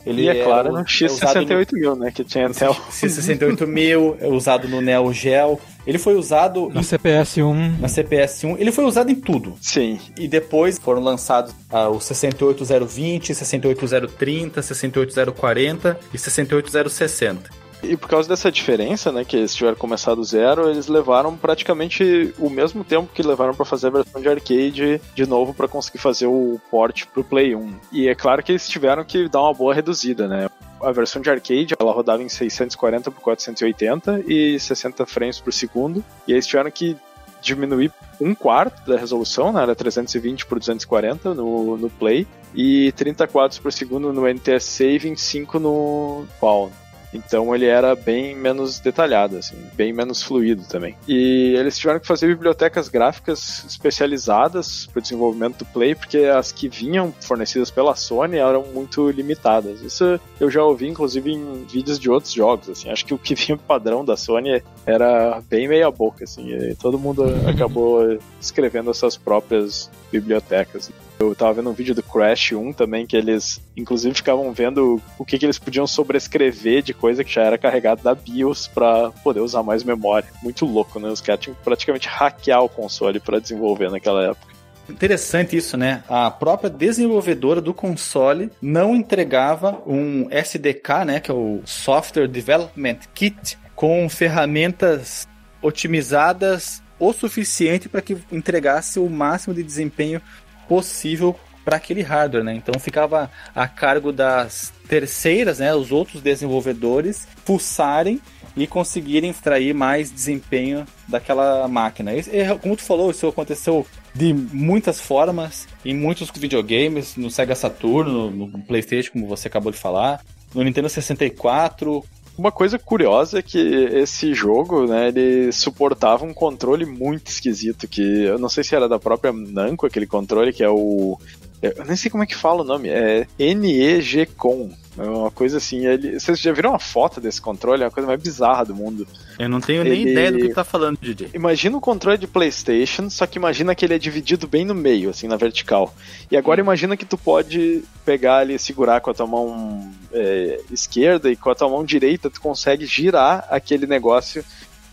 Ele 0.06 0.24
e 0.24 0.30
é 0.30 0.44
claro, 0.44 0.70
no 0.72 0.76
u- 0.76 0.80
é 0.80 1.06
usado 1.06 1.42
no- 1.42 1.48
X68000, 1.48 1.98
né, 2.00 2.12
que 2.12 2.24
tinha 2.24 2.48
até 2.48 2.70
o... 2.70 2.74
C68000, 2.74 4.16
é 4.22 4.28
usado 4.28 4.68
no 4.68 4.80
Neo 4.82 5.12
Geo. 5.14 5.60
Ele 5.86 5.98
foi 5.98 6.16
usado 6.16 6.70
Na 6.74 6.82
CPS-1 6.82 7.80
na 7.80 7.88
CPS-1, 7.88 8.56
ele 8.60 8.72
foi 8.72 8.86
usado 8.86 9.12
em 9.12 9.16
tudo. 9.16 9.56
Sim, 9.62 10.00
E 10.18 10.28
depois 10.28 10.80
foram 10.80 11.02
lançados 11.02 11.54
ah, 11.70 11.90
o 11.90 12.00
68020, 12.00 13.34
68030, 13.36 14.62
68040 14.62 15.98
e 16.14 16.18
68060. 16.18 17.50
E 17.82 17.96
por 17.96 18.10
causa 18.10 18.28
dessa 18.28 18.52
diferença, 18.52 19.12
né, 19.12 19.24
que 19.24 19.38
eles 19.38 19.56
tiveram 19.56 19.78
começado 19.78 20.18
do 20.18 20.24
zero, 20.24 20.70
eles 20.70 20.88
levaram 20.88 21.36
praticamente 21.38 22.34
o 22.38 22.50
mesmo 22.50 22.84
tempo 22.84 23.10
que 23.14 23.24
levaram 23.24 23.54
para 23.54 23.66
fazer 23.66 23.88
a 23.88 23.92
versão 23.92 24.22
de 24.22 24.28
arcade 24.28 25.02
de 25.16 25.26
novo 25.26 25.54
para 25.54 25.68
conseguir 25.68 26.00
fazer 26.00 26.28
o 26.28 26.60
port 26.70 27.06
pro 27.06 27.24
Play 27.24 27.56
1. 27.56 27.74
E 27.92 28.08
é 28.08 28.16
claro 28.16 28.44
que 28.44 28.52
eles 28.52 28.68
tiveram 28.68 29.04
que 29.06 29.30
dar 29.30 29.42
uma 29.42 29.54
boa 29.54 29.74
reduzida, 29.74 30.28
né? 30.28 30.50
A 30.82 30.92
versão 30.92 31.22
de 31.22 31.30
arcade, 31.30 31.76
ela 31.80 31.92
rodava 31.92 32.22
em 32.22 32.30
640 32.30 33.12
por 33.12 33.22
480 33.22 34.24
e 34.28 34.60
60 34.60 35.06
frames 35.06 35.40
por 35.40 35.52
segundo, 35.52 36.04
e 36.28 36.34
eles 36.34 36.48
tiveram 36.48 36.72
que 36.72 36.98
diminuir 37.42 37.92
um 38.20 38.36
quarto 38.36 38.86
da 38.90 38.98
resolução, 38.98 39.52
né? 39.52 39.62
Era 39.62 39.76
320 39.76 40.46
por 40.46 40.60
240 40.60 41.34
no, 41.34 41.78
no 41.78 41.90
Play, 41.90 42.28
e 42.54 42.92
30 42.94 43.28
quadros 43.28 43.60
por 43.60 43.72
segundo 43.72 44.12
no 44.12 44.28
NTSC 44.28 44.90
e 44.90 44.98
25 44.98 45.60
no 45.60 46.26
PAL. 46.40 46.72
Então 47.14 47.54
ele 47.56 47.66
era 47.66 47.96
bem 47.96 48.36
menos 48.36 48.80
detalhado, 48.80 49.38
assim, 49.38 49.56
bem 49.74 49.92
menos 49.92 50.22
fluido 50.22 50.64
também. 50.66 50.96
E 51.08 51.56
eles 51.58 51.78
tiveram 51.78 52.00
que 52.00 52.08
fazer 52.08 52.28
bibliotecas 52.28 52.88
gráficas 52.88 53.66
especializadas 53.68 54.88
para 54.88 55.00
o 55.00 55.02
desenvolvimento 55.02 55.60
do 55.60 55.66
Play, 55.66 55.96
porque 55.96 56.20
as 56.20 56.52
que 56.52 56.70
vinham 56.70 57.14
fornecidas 57.20 57.72
pela 57.72 57.96
Sony 57.96 58.38
eram 58.38 58.64
muito 58.74 59.10
limitadas. 59.10 59.82
Isso 59.82 60.20
eu 60.40 60.50
já 60.50 60.64
ouvi, 60.64 60.88
inclusive, 60.88 61.32
em 61.32 61.66
vídeos 61.66 62.00
de 62.00 62.10
outros 62.10 62.34
jogos. 62.34 62.70
Assim, 62.70 62.90
acho 62.90 63.06
que 63.06 63.14
o 63.14 63.18
que 63.18 63.34
vinha 63.36 63.58
padrão 63.58 64.06
da 64.06 64.16
Sony 64.16 64.62
era 64.86 65.42
bem 65.50 65.68
meia 65.68 65.90
boca, 65.90 66.24
assim. 66.24 66.50
Todo 66.80 67.00
mundo 67.00 67.24
acabou 67.48 68.20
escrevendo 68.40 68.90
as 68.90 68.98
suas 68.98 69.18
próprias 69.18 69.90
bibliotecas. 70.12 70.92
Eu 71.20 71.36
tava 71.36 71.56
vendo 71.56 71.70
um 71.70 71.74
vídeo 71.74 71.94
do 71.94 72.02
Crash 72.02 72.54
1 72.54 72.72
também, 72.72 73.06
que 73.06 73.16
eles, 73.16 73.62
inclusive, 73.76 74.16
ficavam 74.16 74.54
vendo 74.54 75.02
o 75.18 75.26
que, 75.26 75.38
que 75.38 75.46
eles 75.46 75.60
podiam 75.60 75.86
sobrescrever 75.86 76.82
de 76.82 76.94
coisa 76.94 77.26
que 77.26 77.34
já 77.34 77.44
era 77.44 77.58
carregado 77.58 78.02
da 78.02 78.16
BIOS 78.16 78.68
para 78.68 79.12
poder 79.22 79.42
usar 79.42 79.62
mais 79.62 79.84
memória. 79.84 80.30
Muito 80.42 80.66
louco, 80.66 80.98
né? 80.98 81.10
Os 81.10 81.20
caras 81.20 81.42
tinham 81.42 81.56
que 81.56 81.62
praticamente 81.62 82.08
hackear 82.08 82.64
o 82.64 82.70
console 82.70 83.20
para 83.20 83.38
desenvolver 83.38 83.92
naquela 83.92 84.24
época. 84.24 84.48
Interessante 84.90 85.58
isso, 85.58 85.76
né? 85.76 86.06
A 86.08 86.32
própria 86.32 86.70
desenvolvedora 86.70 87.60
do 87.60 87.74
console 87.74 88.50
não 88.62 88.96
entregava 88.96 89.84
um 89.86 90.28
SDK, 90.32 91.06
né, 91.06 91.20
que 91.20 91.30
é 91.30 91.34
o 91.34 91.62
Software 91.66 92.30
Development 92.30 92.98
Kit, 93.14 93.58
com 93.76 94.08
ferramentas 94.08 95.28
otimizadas 95.62 96.82
o 97.00 97.14
suficiente 97.14 97.88
para 97.88 98.02
que 98.02 98.18
entregasse 98.32 99.00
o 99.00 99.10
máximo 99.10 99.54
de 99.54 99.64
desempenho 99.64 100.22
possível 100.70 101.36
para 101.66 101.78
aquele 101.78 102.02
hardware, 102.02 102.44
né? 102.44 102.54
Então 102.54 102.80
ficava 102.80 103.30
a 103.54 103.68
cargo 103.68 104.12
das 104.12 104.72
terceiras, 104.88 105.60
né, 105.60 105.74
os 105.76 105.92
outros 105.92 106.22
desenvolvedores 106.22 107.28
pulsarem 107.46 108.20
e 108.58 108.66
conseguirem 108.66 109.30
extrair 109.30 109.74
mais 109.74 110.12
desempenho 110.12 110.86
daquela 111.08 111.68
máquina. 111.68 112.12
É, 112.12 112.56
como 112.60 112.76
tu 112.76 112.84
falou, 112.84 113.12
isso 113.12 113.28
aconteceu 113.28 113.86
de 114.16 114.34
muitas 114.34 115.00
formas 115.00 115.68
em 115.86 115.94
muitos 115.94 116.32
videogames, 116.32 117.16
no 117.16 117.30
Sega 117.30 117.54
Saturn, 117.54 118.32
no 118.32 118.60
PlayStation, 118.64 119.12
como 119.12 119.28
você 119.28 119.48
acabou 119.48 119.72
de 119.72 119.78
falar, 119.78 120.22
no 120.54 120.64
Nintendo 120.64 120.90
64, 120.90 122.04
uma 122.40 122.54
coisa 122.54 122.80
curiosa 122.80 123.40
é 123.40 123.42
que 123.42 123.58
esse 123.58 124.34
jogo, 124.34 124.88
né, 124.88 125.10
ele 125.10 125.52
suportava 125.52 126.24
um 126.24 126.34
controle 126.34 126.86
muito 126.86 127.28
esquisito, 127.28 127.86
que 127.86 128.02
eu 128.02 128.40
não 128.40 128.48
sei 128.48 128.64
se 128.64 128.74
era 128.74 128.88
da 128.88 128.98
própria 128.98 129.34
Namco, 129.34 129.86
aquele 129.86 130.08
controle 130.08 130.54
que 130.54 130.64
é 130.64 130.70
o... 130.70 131.20
Eu 131.62 131.86
nem 131.86 131.96
sei 131.96 132.10
como 132.10 132.24
é 132.24 132.28
que 132.28 132.36
fala 132.36 132.62
o 132.62 132.66
nome, 132.66 132.90
é 132.90 133.28
NEG-CON. 133.38 134.72
É 134.98 135.04
uma 135.04 135.32
coisa 135.32 135.58
assim, 135.58 135.86
ele... 135.86 136.20
vocês 136.20 136.40
já 136.40 136.52
viram 136.52 136.72
uma 136.72 136.80
foto 136.80 137.22
desse 137.22 137.42
controle? 137.42 137.84
É 137.84 137.86
a 137.86 137.92
coisa 137.92 138.08
mais 138.08 138.22
bizarra 138.22 138.66
do 138.66 138.76
mundo. 138.76 139.08
Eu 139.38 139.48
não 139.48 139.62
tenho 139.62 139.84
nem 139.84 140.02
Ele- 140.02 140.12
ideia 140.12 140.32
do 140.32 140.40
que 140.40 140.54
tá 140.54 140.64
falando, 140.64 140.98
DJ. 141.02 141.30
Imagina 141.34 141.78
o 141.78 141.82
controle 141.82 142.18
de 142.18 142.28
PlayStation, 142.28 143.10
só 143.10 143.26
que 143.26 143.38
imagina 143.38 143.74
que 143.74 143.86
ele 143.86 143.94
é 143.94 143.98
dividido 143.98 144.48
bem 144.48 144.66
no 144.66 144.76
meio, 144.76 145.10
assim, 145.10 145.28
na 145.28 145.38
vertical. 145.38 145.94
E 146.30 146.36
agora 146.36 146.60
imagina 146.60 146.98
que 146.98 147.06
tu 147.06 147.18
pode 147.18 147.84
pegar 148.06 148.38
ali, 148.38 148.60
segurar 148.60 149.00
com 149.00 149.10
a 149.12 149.14
tua 149.14 149.28
mão 149.28 149.90
é, 150.12 150.60
esquerda 150.72 151.32
e 151.32 151.36
com 151.36 151.50
a 151.50 151.56
tua 151.56 151.70
mão 151.70 151.86
direita 151.86 152.30
tu 152.30 152.42
consegue 152.42 152.86
girar 152.86 153.46
aquele 153.50 153.86
negócio, 153.86 154.44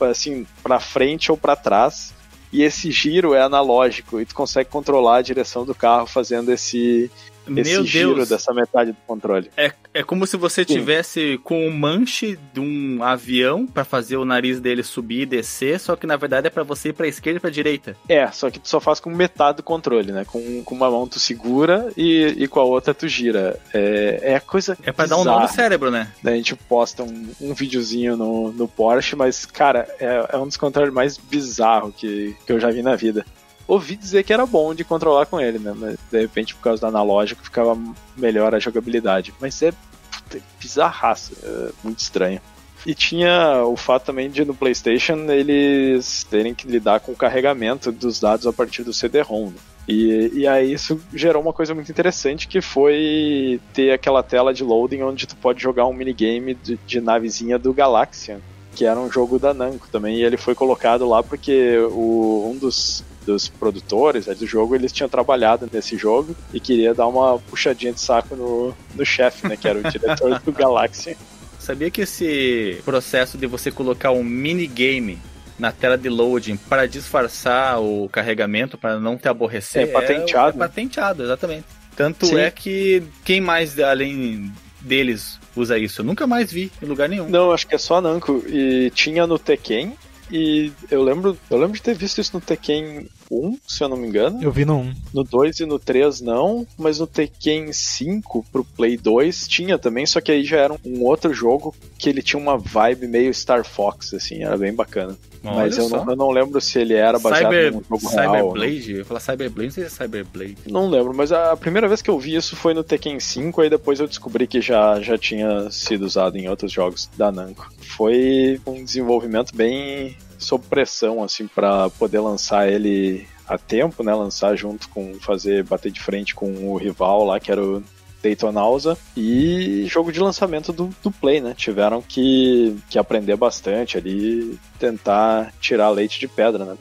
assim, 0.01 0.47
pra 0.63 0.79
frente 0.79 1.31
ou 1.33 1.37
pra 1.37 1.57
trás. 1.57 2.15
E 2.53 2.63
esse 2.63 2.91
giro 2.91 3.35
é 3.35 3.43
analógico 3.43 4.21
e 4.21 4.27
tu 4.27 4.35
consegue 4.35 4.71
controlar 4.71 5.17
a 5.17 5.23
direção 5.23 5.65
do 5.65 5.75
carro 5.75 6.07
fazendo 6.07 6.53
esse, 6.53 7.11
esse 7.49 7.71
Meu 7.71 7.85
giro 7.85 8.15
Deus. 8.17 8.29
dessa 8.29 8.53
metade 8.53 8.93
do 8.93 8.99
controle. 9.07 9.51
É, 9.57 9.73
é 9.95 10.03
como 10.03 10.27
se 10.27 10.37
você 10.37 10.65
tivesse 10.65 11.39
com 11.45 11.67
o 11.67 11.73
manche 11.73 12.39
de 12.53 12.61
um 12.61 13.03
avião 13.03 13.67
pra 13.67 13.85
fazer 13.85 14.17
o 14.17 14.25
nariz 14.25 14.61
dele 14.61 14.83
subir 14.83 15.23
e 15.23 15.27
descer, 15.27 15.79
só 15.81 15.97
que 15.97 16.07
na 16.07 16.17
verdade 16.17 16.47
é 16.47 16.51
pra 16.51 16.63
você 16.63 16.91
ir 16.91 16.93
pra 16.93 17.09
esquerda 17.09 17.39
e 17.39 17.41
pra 17.41 17.51
direita. 17.51 17.97
É, 18.09 18.27
só 18.31 18.51
que 18.51 18.59
tu 18.59 18.69
só 18.69 18.81
faz 18.81 19.01
com 19.01 19.11
metade 19.11 19.59
do 19.59 19.63
controle, 19.63 20.13
né? 20.13 20.25
Com, 20.25 20.63
com 20.65 20.75
uma 20.75 20.91
mão 20.91 21.07
tu 21.07 21.19
segura 21.19 21.91
e, 21.97 22.35
e 22.37 22.49
com 22.49 22.61
a 22.61 22.65
outra 22.65 22.95
tu 22.95 23.09
gira. 23.09 23.59
É, 23.73 24.35
é 24.35 24.41
coisa. 24.41 24.77
É 24.83 24.93
pra 24.93 25.07
dar 25.07 25.19
um 25.19 25.25
nó 25.25 25.41
no 25.41 25.49
cérebro, 25.49 25.91
né? 25.91 26.13
A 26.25 26.31
gente 26.31 26.55
posta 26.55 27.03
um, 27.03 27.29
um 27.41 27.55
videozinho 27.55 28.17
no, 28.17 28.53
no 28.53 28.69
Porsche, 28.69 29.17
mas, 29.17 29.47
cara, 29.47 29.89
é, 29.99 30.29
é 30.33 30.37
um 30.37 30.47
dos 30.47 30.57
controles 30.57 30.93
mais 30.93 31.17
bizarros 31.17 31.95
que, 31.97 32.37
que 32.45 32.53
eu 32.53 32.61
já 32.61 32.71
vi 32.71 32.83
na 32.83 32.97
vida. 32.97 33.25
Ouvi 33.67 33.97
dizer 33.97 34.23
que 34.23 34.33
era 34.33 34.47
bom 34.47 34.75
de 34.75 34.85
controlar 34.85 35.27
com 35.27 35.41
ele, 35.41 35.59
né? 35.59 35.75
Mas 35.77 35.99
de 36.11 36.21
repente, 36.21 36.55
por 36.55 36.63
causa 36.63 36.81
do 36.81 36.87
analógico, 36.87 37.43
ficava 37.43 37.77
melhor 38.17 38.55
a 38.55 38.59
jogabilidade. 38.59 39.35
Mas 39.41 39.61
é 39.63 39.73
puta, 39.73 40.41
bizarraço, 40.61 41.33
é 41.43 41.71
muito 41.83 41.99
estranho. 41.99 42.41
E 42.85 42.95
tinha 42.95 43.65
o 43.65 43.77
fato 43.77 44.05
também 44.05 44.31
de 44.31 44.45
no 44.45 44.55
PlayStation 44.55 45.17
eles 45.31 46.25
terem 46.25 46.55
que 46.55 46.69
lidar 46.69 47.01
com 47.01 47.11
o 47.11 47.17
carregamento 47.17 47.91
dos 47.91 48.21
dados 48.21 48.47
a 48.47 48.53
partir 48.53 48.85
do 48.85 48.93
CD-ROM. 48.93 49.47
né? 49.47 49.57
E, 49.89 50.31
e 50.35 50.47
aí 50.47 50.73
isso 50.73 51.01
gerou 51.13 51.43
uma 51.43 51.53
coisa 51.53 51.75
muito 51.75 51.91
interessante 51.91 52.49
que 52.49 52.61
foi 52.61 53.61
ter 53.73 53.93
aquela 53.93 54.23
tela 54.23 54.53
de 54.53 54.65
loading 54.65 55.03
onde 55.03 55.27
tu 55.27 55.37
pode 55.37 55.63
jogar 55.63 55.87
um 55.87 55.93
minigame 55.93 56.55
de, 56.55 56.79
de 56.87 57.01
navezinha 57.01 57.59
do 57.59 57.73
Galaxian, 57.73 58.41
que 58.75 58.85
era 58.85 58.99
um 58.99 59.11
jogo 59.11 59.39
da 59.39 59.55
Namco 59.55 59.89
também, 59.91 60.17
e 60.17 60.25
ele 60.25 60.37
foi 60.37 60.55
colocado 60.55 61.09
lá 61.09 61.23
porque 61.23 61.79
o, 61.91 62.51
um 62.53 62.59
dos, 62.59 63.05
dos 63.27 63.49
produtores 63.49 64.27
né, 64.27 64.35
do 64.35 64.47
jogo, 64.47 64.75
eles 64.75 64.93
tinham 64.93 65.09
trabalhado 65.09 65.69
nesse 65.71 65.99
jogo 65.99 66.35
e 66.55 66.61
queria 66.61 66.95
dar 66.95 67.09
uma 67.09 67.39
puxadinha 67.39 67.93
de 67.93 68.01
saco 68.01 68.37
no, 68.37 68.73
no 68.95 69.05
chefe, 69.05 69.47
né, 69.49 69.57
que 69.57 69.67
era 69.69 69.79
o 69.79 69.83
diretor 69.91 70.39
do 70.41 70.53
Galaxian. 70.53 71.15
Sabia 71.59 71.91
que 71.91 72.03
esse 72.03 72.81
processo 72.85 73.37
de 73.37 73.47
você 73.47 73.73
colocar 73.73 74.13
um 74.13 74.23
minigame 74.23 75.19
na 75.59 75.73
tela 75.73 75.99
de 75.99 76.09
loading 76.09 76.57
para 76.57 76.87
disfarçar 76.87 77.81
o 77.81 78.09
carregamento, 78.09 78.79
para 78.79 79.01
não 79.01 79.17
te 79.17 79.29
aborrecer, 79.29 79.83
É 79.83 79.87
patenteado. 79.87 80.57
É, 80.57 80.59
patenteado, 80.59 81.23
exatamente. 81.25 81.65
Tanto 81.97 82.27
Sim. 82.27 82.39
é 82.39 82.51
que 82.51 83.03
quem 83.25 83.41
mais 83.41 83.79
além 83.81 84.53
deles 84.81 85.41
usa 85.57 85.79
isso? 85.79 86.03
Eu 86.03 86.05
nunca 86.05 86.27
mais 86.27 86.53
vi 86.53 86.71
em 86.81 86.87
lugar 86.87 87.09
nenhum. 87.09 87.29
Não, 87.29 87.51
acho 87.51 87.67
que 87.67 87.75
é 87.75 87.79
só 87.79 87.97
a 87.97 88.01
Namco. 88.01 88.45
E 88.47 88.91
tinha 88.95 89.27
no 89.27 89.39
Tekken. 89.39 89.95
E 90.31 90.71
eu 90.91 91.03
lembro, 91.03 91.39
eu 91.51 91.57
lembro 91.57 91.75
de 91.75 91.83
ter 91.83 91.95
visto 91.97 92.21
isso 92.21 92.33
no 92.35 92.41
Tekken 92.41 93.09
1, 93.31 93.59
se 93.67 93.83
eu 93.83 93.89
não 93.89 93.97
me 93.97 94.07
engano. 94.07 94.43
Eu 94.43 94.51
vi 94.51 94.65
no 94.65 94.79
1. 94.79 94.95
No 95.15 95.25
2 95.25 95.61
e 95.61 95.67
no 95.67 95.79
3 95.79 96.21
não, 96.21 96.67
mas 96.79 96.99
no 96.99 97.07
Tekken 97.07 97.73
5 97.73 98.47
pro 98.53 98.65
Play 98.65 98.97
2 98.97 99.49
tinha 99.49 99.79
também, 99.79 100.07
só 100.07 100.21
que 100.21 100.33
aí 100.33 100.45
já 100.45 100.59
era 100.59 100.77
um 100.85 101.05
outro 101.05 101.33
jogo 101.33 101.75
que 101.99 102.09
ele 102.09 102.23
tinha 102.23 102.41
uma 102.41 102.59
vibe 102.59 103.07
meio 103.09 103.33
Star 103.33 103.65
Fox, 103.65 104.15
assim, 104.15 104.43
era 104.43 104.57
bem 104.57 104.73
bacana. 104.73 105.17
Olha 105.45 105.57
mas 105.57 105.79
eu 105.79 105.89
não, 105.89 106.11
eu 106.11 106.17
não 106.17 106.31
lembro 106.31 106.61
se 106.61 106.79
ele 106.79 106.95
era 106.95 107.19
baseado 107.19 107.53
Cyber, 107.53 107.73
num 107.73 107.83
jogo 107.89 108.09
real. 108.09 108.47
ou 108.47 108.55
não. 108.55 108.63
Cyberblade? 108.63 108.91
Eu 108.91 108.99
ia 108.99 109.05
falar 109.05 109.21
Cyberblade, 109.21 109.67
não 109.67 109.71
sei 109.71 109.85
se 109.85 110.03
é 110.03 110.05
Cyberblade. 110.05 110.57
Não 110.67 110.89
lembro, 110.89 111.15
mas 111.15 111.33
a 111.33 111.57
primeira 111.57 111.89
vez 111.89 112.03
que 112.03 112.11
eu 112.11 112.19
vi 112.19 112.35
isso 112.35 112.57
foi 112.57 112.75
no 112.75 112.83
Tekken 112.83 113.21
5, 113.21 113.61
aí 113.61 113.71
depois 113.71 114.01
eu 114.01 114.09
descobri 114.09 114.47
que 114.47 114.61
já, 114.61 115.01
já 115.01 115.17
tinha 115.17 115.71
sido 115.71 116.05
usado 116.05 116.37
em 116.37 116.49
outros 116.49 116.73
jogos 116.73 117.09
da 117.17 117.31
Namco. 117.31 117.71
Foi 117.97 118.61
um 118.67 118.85
desenvolvimento 118.85 119.55
bem 119.55 120.17
sob 120.39 120.65
pressão, 120.69 121.23
assim, 121.23 121.47
para 121.47 121.91
poder 121.91 122.21
lançar 122.21 122.69
ele 122.69 123.27
a 123.47 123.57
tempo, 123.57 124.03
né? 124.03 124.15
Lançar 124.15 124.57
junto 124.57 124.89
com 124.89 125.15
fazer 125.21 125.65
bater 125.65 125.91
de 125.91 126.01
frente 126.01 126.35
com 126.35 126.71
o 126.71 126.77
rival 126.77 127.25
lá, 127.25 127.39
que 127.39 127.51
era 127.51 127.63
o 127.63 127.83
Daytonausa 128.23 128.99
e 129.17 129.87
jogo 129.89 130.11
de 130.11 130.21
lançamento 130.21 130.73
do, 130.73 130.91
do 131.03 131.11
Play, 131.11 131.41
né? 131.41 131.55
Tiveram 131.57 132.03
que, 132.03 132.77
que 132.91 132.99
aprender 132.99 133.37
bastante 133.37 133.97
ali, 133.97 134.59
tentar 134.79 135.53
tirar 135.61 135.91
leite 135.91 136.19
de 136.19 136.29
pedra, 136.29 136.65
né? 136.65 136.77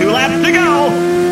Two 0.00 0.12
laps 0.12 0.40
to 0.42 0.52
go. 0.52 1.27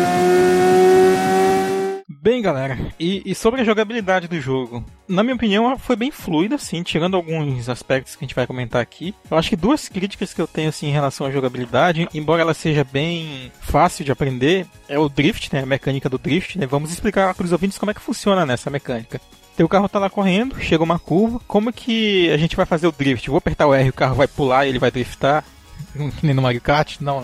Bem, 2.27 2.41
galera, 2.41 2.77
e, 2.99 3.21
e 3.25 3.33
sobre 3.33 3.61
a 3.61 3.63
jogabilidade 3.63 4.27
do 4.27 4.37
jogo, 4.41 4.83
na 5.07 5.23
minha 5.23 5.35
opinião, 5.37 5.65
ela 5.65 5.77
foi 5.77 5.95
bem 5.95 6.11
fluida, 6.11 6.55
assim, 6.55 6.83
tirando 6.83 7.15
alguns 7.15 7.69
aspectos 7.69 8.17
que 8.17 8.25
a 8.25 8.27
gente 8.27 8.35
vai 8.35 8.45
comentar 8.45 8.81
aqui. 8.81 9.15
Eu 9.31 9.37
acho 9.37 9.47
que 9.47 9.55
duas 9.55 9.87
críticas 9.87 10.33
que 10.33 10.41
eu 10.41 10.45
tenho, 10.45 10.67
assim, 10.67 10.87
em 10.87 10.91
relação 10.91 11.25
à 11.25 11.31
jogabilidade, 11.31 12.05
embora 12.13 12.41
ela 12.41 12.53
seja 12.53 12.83
bem 12.83 13.49
fácil 13.61 14.03
de 14.03 14.11
aprender, 14.11 14.67
é 14.89 14.99
o 14.99 15.07
drift, 15.07 15.53
né, 15.53 15.61
a 15.61 15.65
mecânica 15.65 16.09
do 16.09 16.17
drift, 16.17 16.59
né. 16.59 16.65
Vamos 16.65 16.91
explicar 16.91 17.33
para 17.33 17.45
os 17.45 17.53
ouvintes 17.53 17.77
como 17.77 17.91
é 17.91 17.93
que 17.93 18.01
funciona 18.01 18.45
nessa 18.45 18.69
mecânica. 18.69 19.21
Teu 19.55 19.69
carro 19.69 19.87
tá 19.87 19.97
lá 19.97 20.09
correndo, 20.09 20.59
chega 20.59 20.83
uma 20.83 20.99
curva, 20.99 21.39
como 21.47 21.71
que 21.71 22.29
a 22.29 22.35
gente 22.35 22.57
vai 22.57 22.65
fazer 22.65 22.87
o 22.87 22.91
drift? 22.91 23.29
Vou 23.29 23.37
apertar 23.37 23.67
o 23.67 23.73
R, 23.73 23.87
o 23.87 23.93
carro 23.93 24.15
vai 24.15 24.27
pular 24.27 24.65
e 24.65 24.69
ele 24.69 24.79
vai 24.79 24.91
driftar? 24.91 25.45
Que 25.93 26.25
nem 26.25 26.35
no 26.35 26.41
Mario 26.41 26.61
Kart? 26.61 26.97
Não? 26.99 27.23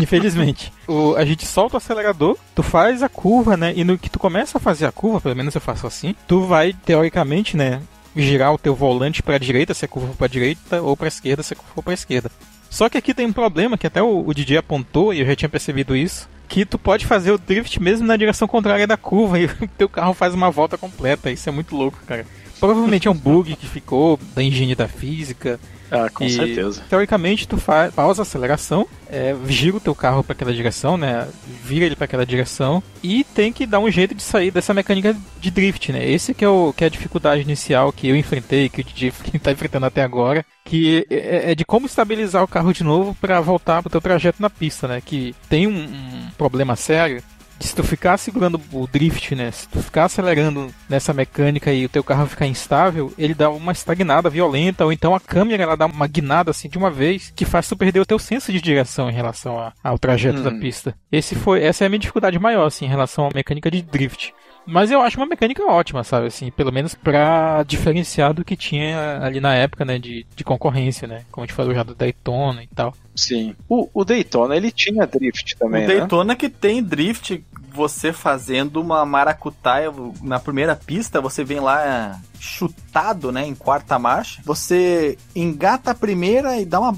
Infelizmente. 0.00 0.72
O, 0.86 1.14
a 1.16 1.24
gente 1.24 1.46
solta 1.46 1.74
o 1.74 1.78
acelerador, 1.78 2.36
tu 2.54 2.62
faz 2.62 3.02
a 3.02 3.08
curva, 3.08 3.56
né? 3.56 3.72
E 3.76 3.84
no 3.84 3.98
que 3.98 4.10
tu 4.10 4.18
começa 4.18 4.58
a 4.58 4.60
fazer 4.60 4.86
a 4.86 4.92
curva, 4.92 5.20
pelo 5.20 5.36
menos 5.36 5.54
eu 5.54 5.60
faço 5.60 5.86
assim, 5.86 6.14
tu 6.26 6.42
vai, 6.42 6.72
teoricamente, 6.72 7.56
né? 7.56 7.82
Girar 8.14 8.52
o 8.52 8.58
teu 8.58 8.74
volante 8.74 9.22
pra 9.22 9.38
direita, 9.38 9.74
se 9.74 9.84
a 9.84 9.88
curva 9.88 10.08
for 10.08 10.16
pra 10.16 10.26
direita, 10.26 10.80
ou 10.80 10.96
pra 10.96 11.08
esquerda, 11.08 11.42
se 11.42 11.52
a 11.52 11.56
curva 11.56 11.72
for 11.74 11.82
pra 11.82 11.94
esquerda. 11.94 12.30
Só 12.70 12.88
que 12.88 12.98
aqui 12.98 13.14
tem 13.14 13.26
um 13.26 13.32
problema, 13.32 13.76
que 13.76 13.86
até 13.86 14.02
o, 14.02 14.26
o 14.26 14.34
DJ 14.34 14.58
apontou, 14.58 15.12
e 15.12 15.20
eu 15.20 15.26
já 15.26 15.36
tinha 15.36 15.48
percebido 15.48 15.94
isso, 15.94 16.28
que 16.48 16.64
tu 16.64 16.78
pode 16.78 17.04
fazer 17.06 17.30
o 17.30 17.38
drift 17.38 17.80
mesmo 17.82 18.06
na 18.06 18.16
direção 18.16 18.48
contrária 18.48 18.86
da 18.86 18.96
curva, 18.96 19.38
e 19.40 19.46
o 19.46 19.68
teu 19.76 19.88
carro 19.88 20.14
faz 20.14 20.34
uma 20.34 20.50
volta 20.50 20.78
completa. 20.78 21.30
Isso 21.30 21.48
é 21.48 21.52
muito 21.52 21.76
louco, 21.76 21.98
cara. 22.06 22.26
Provavelmente 22.58 23.06
é 23.06 23.10
um 23.10 23.16
bug 23.16 23.54
que 23.56 23.66
ficou 23.66 24.18
da 24.34 24.42
engenharia 24.42 24.76
da 24.76 24.88
física. 24.88 25.60
Ah, 25.90 26.08
com 26.10 26.24
E, 26.24 26.30
certeza. 26.30 26.82
Teoricamente, 26.88 27.46
tu 27.46 27.56
faz, 27.56 27.94
pausa 27.94 28.22
a 28.22 28.24
aceleração, 28.24 28.86
é, 29.08 29.34
gira 29.48 29.76
o 29.76 29.80
teu 29.80 29.94
carro 29.94 30.22
para 30.24 30.32
aquela 30.32 30.52
direção, 30.52 30.96
né? 30.96 31.28
Vira 31.64 31.84
ele 31.84 31.96
para 31.96 32.04
aquela 32.06 32.26
direção 32.26 32.82
e 33.02 33.24
tem 33.24 33.52
que 33.52 33.66
dar 33.66 33.78
um 33.78 33.90
jeito 33.90 34.14
de 34.14 34.22
sair 34.22 34.50
dessa 34.50 34.74
mecânica 34.74 35.16
de 35.40 35.50
drift, 35.50 35.92
né? 35.92 36.08
Esse 36.08 36.34
que 36.34 36.44
é, 36.44 36.48
o, 36.48 36.72
que 36.72 36.84
é 36.84 36.86
a 36.86 36.90
dificuldade 36.90 37.42
inicial 37.42 37.92
que 37.92 38.08
eu 38.08 38.16
enfrentei, 38.16 38.68
que 38.68 38.80
o 38.80 38.84
DJ 38.84 39.12
tá 39.42 39.52
enfrentando 39.52 39.86
até 39.86 40.02
agora, 40.02 40.44
que 40.64 41.06
é, 41.08 41.52
é 41.52 41.54
de 41.54 41.64
como 41.64 41.86
estabilizar 41.86 42.42
o 42.42 42.48
carro 42.48 42.72
de 42.72 42.82
novo 42.82 43.16
para 43.20 43.40
voltar 43.40 43.82
pro 43.82 43.90
teu 43.90 44.00
trajeto 44.00 44.42
na 44.42 44.50
pista, 44.50 44.88
né? 44.88 45.00
Que 45.04 45.34
tem 45.48 45.66
um, 45.66 45.84
um 45.84 46.30
problema 46.36 46.74
sério 46.76 47.22
se 47.60 47.74
tu 47.74 47.82
ficar 47.82 48.16
segurando 48.18 48.60
o 48.72 48.86
drift, 48.86 49.34
né? 49.34 49.50
Se 49.50 49.68
tu 49.68 49.80
ficar 49.82 50.04
acelerando 50.04 50.72
nessa 50.88 51.12
mecânica 51.12 51.72
e 51.72 51.84
o 51.84 51.88
teu 51.88 52.04
carro 52.04 52.26
ficar 52.26 52.46
instável, 52.46 53.12
ele 53.18 53.34
dá 53.34 53.50
uma 53.50 53.72
estagnada 53.72 54.28
violenta, 54.30 54.84
ou 54.84 54.92
então 54.92 55.14
a 55.14 55.20
câmera 55.20 55.62
ela 55.62 55.76
dá 55.76 55.86
uma 55.86 56.06
guinada 56.06 56.50
assim 56.50 56.68
de 56.68 56.78
uma 56.78 56.90
vez, 56.90 57.32
que 57.34 57.44
faz 57.44 57.68
tu 57.68 57.76
perder 57.76 58.00
o 58.00 58.06
teu 58.06 58.18
senso 58.18 58.52
de 58.52 58.60
direção 58.60 59.08
em 59.10 59.14
relação 59.14 59.58
a- 59.58 59.72
ao 59.82 59.98
trajeto 59.98 60.42
da 60.42 60.50
pista. 60.60 60.94
Esse 61.10 61.34
foi, 61.34 61.62
essa 61.62 61.84
é 61.84 61.86
a 61.86 61.88
minha 61.88 61.98
dificuldade 61.98 62.38
maior, 62.38 62.66
assim, 62.66 62.84
em 62.84 62.88
relação 62.88 63.26
à 63.26 63.30
mecânica 63.34 63.70
de 63.70 63.82
drift. 63.82 64.32
Mas 64.66 64.90
eu 64.90 65.00
acho 65.00 65.16
uma 65.18 65.26
mecânica 65.26 65.64
ótima, 65.64 66.02
sabe? 66.02 66.26
Assim, 66.26 66.50
pelo 66.50 66.72
menos 66.72 66.94
pra 66.94 67.62
diferenciar 67.62 68.34
do 68.34 68.44
que 68.44 68.56
tinha 68.56 69.20
ali 69.22 69.40
na 69.40 69.54
época, 69.54 69.84
né? 69.84 69.98
De, 69.98 70.26
de 70.34 70.44
concorrência, 70.44 71.06
né? 71.06 71.24
Como 71.30 71.44
a 71.44 71.46
gente 71.46 71.54
falou 71.54 71.74
já 71.74 71.82
do 71.82 71.94
Daytona 71.94 72.62
e 72.62 72.68
tal. 72.68 72.92
Sim. 73.14 73.54
O, 73.68 73.88
o 73.94 74.04
Daytona, 74.04 74.56
ele 74.56 74.70
tinha 74.70 75.06
drift 75.06 75.56
também, 75.56 75.84
o 75.84 75.88
né? 75.88 75.94
Daytona 75.96 76.34
que 76.34 76.48
tem 76.48 76.82
drift, 76.82 77.42
você 77.72 78.12
fazendo 78.12 78.80
uma 78.80 79.06
maracutaia 79.06 79.92
na 80.22 80.40
primeira 80.40 80.74
pista, 80.74 81.20
você 81.20 81.44
vem 81.44 81.60
lá 81.60 82.18
chutado, 82.40 83.30
né, 83.30 83.46
em 83.46 83.54
quarta 83.54 83.98
marcha, 83.98 84.40
você 84.44 85.18
engata 85.34 85.90
a 85.90 85.94
primeira 85.94 86.58
e 86.58 86.64
dá 86.64 86.80
uma 86.80 86.96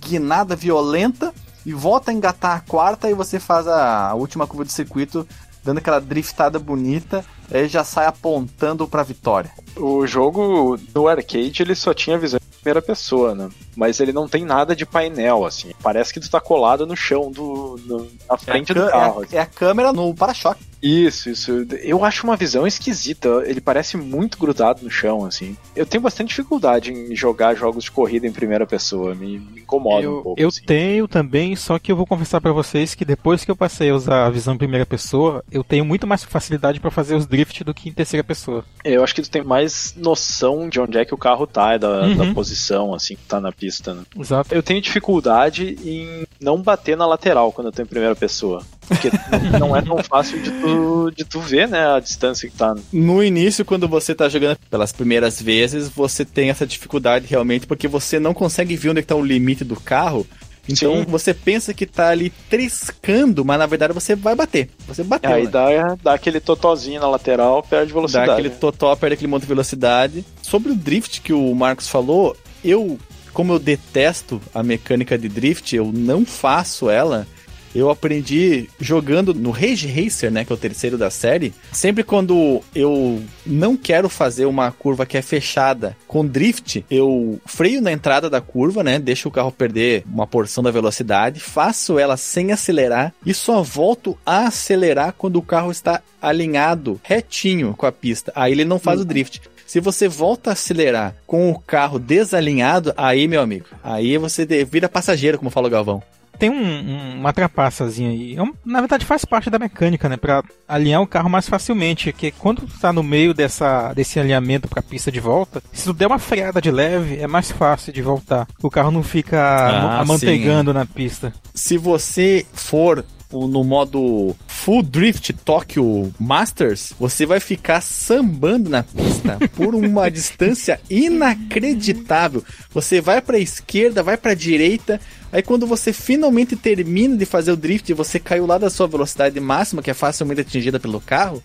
guinada 0.00 0.56
violenta 0.56 1.32
e 1.64 1.72
volta 1.72 2.10
a 2.10 2.14
engatar 2.14 2.56
a 2.56 2.60
quarta 2.60 3.10
e 3.10 3.14
você 3.14 3.38
faz 3.38 3.66
a 3.66 4.14
última 4.14 4.46
curva 4.46 4.64
de 4.64 4.72
circuito 4.72 5.26
dando 5.64 5.78
aquela 5.78 6.00
driftada 6.00 6.58
bonita, 6.58 7.24
aí 7.50 7.68
já 7.68 7.84
sai 7.84 8.06
apontando 8.06 8.86
pra 8.88 9.02
vitória. 9.02 9.50
O 9.76 10.06
jogo 10.06 10.78
no 10.94 11.08
arcade, 11.08 11.62
ele 11.62 11.74
só 11.74 11.92
tinha 11.94 12.18
visão 12.18 12.38
em 12.42 12.56
primeira 12.60 12.82
pessoa, 12.82 13.34
né? 13.34 13.48
Mas 13.76 14.00
ele 14.00 14.12
não 14.12 14.28
tem 14.28 14.44
nada 14.44 14.74
de 14.76 14.84
painel, 14.86 15.44
assim. 15.44 15.72
Parece 15.82 16.12
que 16.12 16.20
tu 16.20 16.30
tá 16.30 16.40
colado 16.40 16.86
no 16.86 16.96
chão, 16.96 17.30
do, 17.30 17.80
no- 17.86 18.08
na 18.28 18.36
frente 18.36 18.72
é, 18.72 18.74
do 18.74 18.88
carro. 18.90 19.24
é 19.30 19.36
a- 19.36 19.38
é 19.38 19.42
a 19.42 19.46
câmera 19.46 19.92
no 19.92 20.14
para-choque. 20.14 20.62
Isso, 20.82 21.30
isso. 21.30 21.66
Eu 21.82 22.04
acho 22.04 22.24
uma 22.24 22.36
visão 22.36 22.66
esquisita. 22.66 23.28
Ele 23.46 23.60
parece 23.60 23.96
muito 23.96 24.36
grudado 24.36 24.82
no 24.82 24.90
chão, 24.90 25.24
assim. 25.24 25.56
Eu 25.76 25.86
tenho 25.86 26.02
bastante 26.02 26.28
dificuldade 26.30 26.92
em 26.92 27.14
jogar 27.14 27.54
jogos 27.54 27.84
de 27.84 27.90
corrida 27.90 28.26
em 28.26 28.32
primeira 28.32 28.66
pessoa. 28.66 29.14
Me, 29.14 29.38
me 29.38 29.60
incomoda 29.60 30.08
um 30.10 30.16
Eu, 30.16 30.22
pouco. 30.22 30.40
eu 30.40 30.48
assim. 30.48 30.64
tenho 30.64 31.06
também, 31.06 31.54
só 31.54 31.78
que 31.78 31.92
eu 31.92 31.96
vou 31.96 32.06
confessar 32.06 32.40
pra 32.40 32.52
vocês 32.52 32.94
que 32.94 33.04
depois 33.04 33.44
que 33.44 33.50
eu 33.50 33.56
passei 33.56 33.90
a 33.90 33.94
usar 33.94 34.26
a 34.26 34.30
visão 34.30 34.54
em 34.54 34.58
primeira 34.58 34.84
pessoa, 34.84 35.44
eu 35.52 35.62
tenho 35.62 35.84
muito 35.84 36.06
mais 36.06 36.24
facilidade 36.24 36.80
pra 36.80 36.90
fazer 36.90 37.14
os 37.14 37.26
drift 37.26 37.62
do 37.62 37.72
que 37.72 37.88
em 37.88 37.92
terceira 37.92 38.24
pessoa. 38.24 38.64
Eu 38.84 39.04
acho 39.04 39.14
que 39.14 39.22
tu 39.22 39.30
tem 39.30 39.42
mais 39.44 39.94
noção 39.96 40.68
de 40.68 40.80
onde 40.80 40.98
é 40.98 41.04
que 41.04 41.14
o 41.14 41.18
carro 41.18 41.46
tá, 41.46 41.76
e 41.76 41.78
da, 41.78 42.02
Uhum. 42.02 42.16
da 42.16 42.34
posição, 42.34 42.92
assim, 42.94 43.14
que 43.14 43.22
tá 43.28 43.40
na 43.40 43.52
pista, 43.52 43.94
né? 43.94 44.02
Exato. 44.18 44.52
Eu 44.52 44.62
tenho 44.62 44.80
dificuldade 44.80 45.76
em 45.84 46.26
não 46.40 46.60
bater 46.60 46.96
na 46.96 47.06
lateral 47.06 47.52
quando 47.52 47.68
eu 47.68 47.72
tô 47.72 47.82
em 47.82 47.86
primeira 47.86 48.16
pessoa. 48.16 48.64
Porque 48.94 49.10
não- 49.58 49.76
é 49.76 49.82
tão 49.82 49.98
fácil 50.02 50.40
de 50.42 50.50
tu, 50.50 51.10
de 51.16 51.24
tu 51.24 51.40
ver, 51.40 51.68
né, 51.68 51.86
a 51.94 52.00
distância 52.00 52.48
que 52.48 52.56
tá. 52.56 52.74
No 52.92 53.22
início, 53.22 53.64
quando 53.64 53.88
você 53.88 54.14
tá 54.14 54.28
jogando 54.28 54.58
pelas 54.70 54.92
primeiras 54.92 55.40
vezes, 55.40 55.88
você 55.88 56.24
tem 56.24 56.50
essa 56.50 56.66
dificuldade 56.66 57.26
realmente, 57.28 57.66
porque 57.66 57.88
você 57.88 58.18
não 58.18 58.34
consegue 58.34 58.76
ver 58.76 58.90
onde 58.90 58.98
é 59.00 59.02
que 59.02 59.08
tá 59.08 59.16
o 59.16 59.24
limite 59.24 59.64
do 59.64 59.76
carro. 59.76 60.26
Então 60.68 60.98
Sim. 60.98 61.04
você 61.08 61.34
pensa 61.34 61.74
que 61.74 61.84
tá 61.86 62.08
ali 62.10 62.30
triscando, 62.48 63.44
mas 63.44 63.58
na 63.58 63.66
verdade 63.66 63.92
você 63.92 64.14
vai 64.14 64.34
bater. 64.34 64.70
Você 64.86 65.02
bateu. 65.02 65.30
Aí 65.32 65.44
né? 65.44 65.50
dá, 65.50 65.96
dá 66.02 66.14
aquele 66.14 66.38
totozinho 66.40 67.00
na 67.00 67.08
lateral, 67.08 67.62
perde 67.62 67.88
Dá 67.88 67.94
velocidade. 67.94 68.30
aquele 68.30 68.50
totó, 68.50 68.94
perde 68.94 69.14
aquele 69.14 69.28
monte 69.28 69.42
de 69.42 69.48
velocidade. 69.48 70.24
Sobre 70.40 70.70
o 70.70 70.76
drift 70.76 71.20
que 71.20 71.32
o 71.32 71.52
Marcos 71.54 71.88
falou, 71.88 72.36
eu, 72.64 72.96
como 73.32 73.52
eu 73.52 73.58
detesto 73.58 74.40
a 74.54 74.62
mecânica 74.62 75.18
de 75.18 75.28
drift, 75.28 75.74
eu 75.74 75.90
não 75.92 76.24
faço 76.24 76.88
ela. 76.88 77.26
Eu 77.74 77.90
aprendi 77.90 78.68
jogando 78.80 79.34
no 79.34 79.50
Rage 79.50 79.86
Racer, 79.86 80.30
né, 80.30 80.44
que 80.44 80.52
é 80.52 80.54
o 80.54 80.58
terceiro 80.58 80.98
da 80.98 81.10
série. 81.10 81.54
Sempre 81.72 82.04
quando 82.04 82.60
eu 82.74 83.22
não 83.46 83.76
quero 83.76 84.08
fazer 84.08 84.44
uma 84.44 84.70
curva 84.70 85.06
que 85.06 85.16
é 85.16 85.22
fechada 85.22 85.96
com 86.06 86.26
drift, 86.26 86.84
eu 86.90 87.40
freio 87.46 87.80
na 87.80 87.92
entrada 87.92 88.28
da 88.28 88.40
curva, 88.40 88.82
né, 88.82 88.98
deixo 88.98 89.28
o 89.28 89.32
carro 89.32 89.50
perder 89.50 90.04
uma 90.06 90.26
porção 90.26 90.62
da 90.62 90.70
velocidade, 90.70 91.40
faço 91.40 91.98
ela 91.98 92.16
sem 92.16 92.52
acelerar 92.52 93.12
e 93.24 93.32
só 93.32 93.62
volto 93.62 94.18
a 94.24 94.46
acelerar 94.46 95.14
quando 95.16 95.36
o 95.36 95.42
carro 95.42 95.70
está 95.70 96.02
alinhado 96.20 97.00
retinho 97.02 97.74
com 97.76 97.86
a 97.86 97.92
pista. 97.92 98.32
Aí 98.34 98.52
ele 98.52 98.64
não 98.64 98.78
faz 98.78 99.00
o 99.00 99.04
drift. 99.04 99.40
Se 99.66 99.80
você 99.80 100.06
volta 100.06 100.50
a 100.50 100.52
acelerar 100.52 101.16
com 101.26 101.50
o 101.50 101.58
carro 101.58 101.98
desalinhado, 101.98 102.92
aí, 102.94 103.26
meu 103.26 103.40
amigo, 103.40 103.66
aí 103.82 104.18
você 104.18 104.44
vira 104.64 104.88
passageiro, 104.88 105.38
como 105.38 105.50
fala 105.50 105.68
o 105.68 105.70
Galvão. 105.70 106.02
Tem 106.42 106.50
um, 106.50 106.54
um- 106.60 107.20
uma 107.20 107.32
trapaçazinha 107.32 108.10
aí. 108.10 108.34
É 108.34 108.42
um- 108.42 108.52
na 108.64 108.80
verdade, 108.80 109.06
faz 109.06 109.24
parte 109.24 109.48
da 109.48 109.60
mecânica, 109.60 110.08
né? 110.08 110.16
Pra 110.16 110.42
alinhar 110.66 111.00
o 111.00 111.06
carro 111.06 111.30
mais 111.30 111.48
facilmente. 111.48 112.12
Que 112.12 112.32
quando 112.32 112.62
tu 112.62 112.80
tá 112.80 112.92
no 112.92 113.00
meio 113.00 113.32
dessa, 113.32 113.92
desse 113.94 114.18
alinhamento 114.18 114.66
pra 114.66 114.82
pista 114.82 115.12
de 115.12 115.20
volta, 115.20 115.62
se 115.72 115.84
tu 115.84 115.92
der 115.92 116.08
uma 116.08 116.18
freada 116.18 116.60
de 116.60 116.68
leve, 116.68 117.18
é 117.18 117.28
mais 117.28 117.52
fácil 117.52 117.92
de 117.92 118.02
voltar. 118.02 118.48
O 118.60 118.68
carro 118.68 118.90
não 118.90 119.04
fica 119.04 119.38
Ah, 119.40 120.00
amanteigando 120.00 120.74
na 120.74 120.84
pista. 120.84 121.32
Se 121.54 121.78
você 121.78 122.44
for 122.52 123.04
no 123.32 123.64
modo 123.64 124.36
Full 124.46 124.82
Drift 124.82 125.32
Tokyo 125.44 126.12
Masters, 126.18 126.92
você 126.98 127.26
vai 127.26 127.40
ficar 127.40 127.80
sambando 127.80 128.70
na 128.70 128.82
pista 128.82 129.38
por 129.56 129.74
uma 129.74 130.10
distância 130.10 130.80
inacreditável. 130.88 132.44
Você 132.72 133.00
vai 133.00 133.20
para 133.20 133.38
esquerda, 133.38 134.02
vai 134.02 134.16
para 134.16 134.34
direita, 134.34 135.00
aí 135.32 135.42
quando 135.42 135.66
você 135.66 135.92
finalmente 135.92 136.54
termina 136.54 137.16
de 137.16 137.24
fazer 137.24 137.52
o 137.52 137.56
drift, 137.56 137.92
você 137.92 138.20
caiu 138.20 138.46
lá 138.46 138.58
da 138.58 138.70
sua 138.70 138.86
velocidade 138.86 139.38
máxima, 139.40 139.82
que 139.82 139.90
é 139.90 139.94
facilmente 139.94 140.42
atingida 140.42 140.78
pelo 140.78 141.00
carro, 141.00 141.42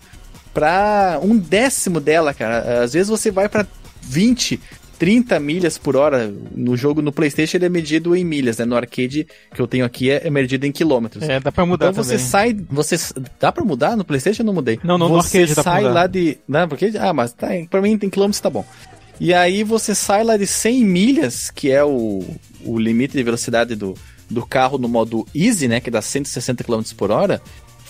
para 0.52 1.18
um 1.22 1.36
décimo 1.36 2.00
dela, 2.00 2.34
cara. 2.34 2.82
Às 2.82 2.92
vezes 2.92 3.08
você 3.08 3.30
vai 3.30 3.48
para 3.48 3.66
20, 4.02 4.60
30 4.98 5.38
milhas 5.40 5.78
por 5.78 5.96
hora. 5.96 6.32
No 6.54 6.76
jogo 6.76 7.00
no 7.00 7.12
PlayStation 7.12 7.56
ele 7.56 7.66
é 7.66 7.68
medido 7.68 8.16
em 8.16 8.24
milhas, 8.24 8.58
né? 8.58 8.64
No 8.64 8.76
arcade 8.76 9.26
que 9.54 9.60
eu 9.62 9.66
tenho 9.66 9.84
aqui 9.84 10.10
é, 10.10 10.26
é 10.26 10.30
medido 10.30 10.66
em 10.66 10.72
quilômetros. 10.72 11.22
É, 11.28 11.38
dá 11.40 11.52
pra 11.52 11.64
mudar 11.64 11.90
Então 11.90 12.02
você 12.04 12.12
também. 12.16 12.26
sai, 12.26 12.56
você 12.68 12.96
dá 13.40 13.52
pra 13.52 13.64
mudar 13.64 13.96
no 13.96 14.04
PlayStation? 14.04 14.42
Eu 14.42 14.46
não 14.46 14.54
mudei. 14.54 14.78
Não, 14.82 14.98
no- 14.98 15.08
no 15.08 15.14
você 15.22 15.38
arcade 15.38 15.54
dá 15.54 15.62
pra 15.62 15.72
sai 15.72 15.82
mudar. 15.82 15.94
lá 15.94 16.06
de, 16.06 16.38
não, 16.48 16.68
porque 16.68 16.92
ah, 16.98 17.12
mas 17.12 17.32
tá, 17.32 17.48
para 17.70 17.80
mim 17.80 17.96
tem 17.96 18.10
quilômetros 18.10 18.40
tá 18.40 18.50
bom. 18.50 18.64
E 19.20 19.34
aí 19.34 19.64
você 19.64 19.94
sai 19.94 20.22
lá 20.24 20.36
de 20.36 20.46
100 20.46 20.84
milhas, 20.84 21.50
que 21.50 21.70
é 21.70 21.82
o, 21.84 22.22
o 22.64 22.78
limite 22.78 23.16
de 23.16 23.22
velocidade 23.22 23.74
do, 23.74 23.94
do 24.30 24.46
carro 24.46 24.78
no 24.78 24.88
modo 24.88 25.26
easy, 25.34 25.66
né, 25.66 25.80
que 25.80 25.90
dá 25.90 26.00
160 26.00 26.62
km 26.62 26.80
por 26.96 27.10
hora. 27.10 27.40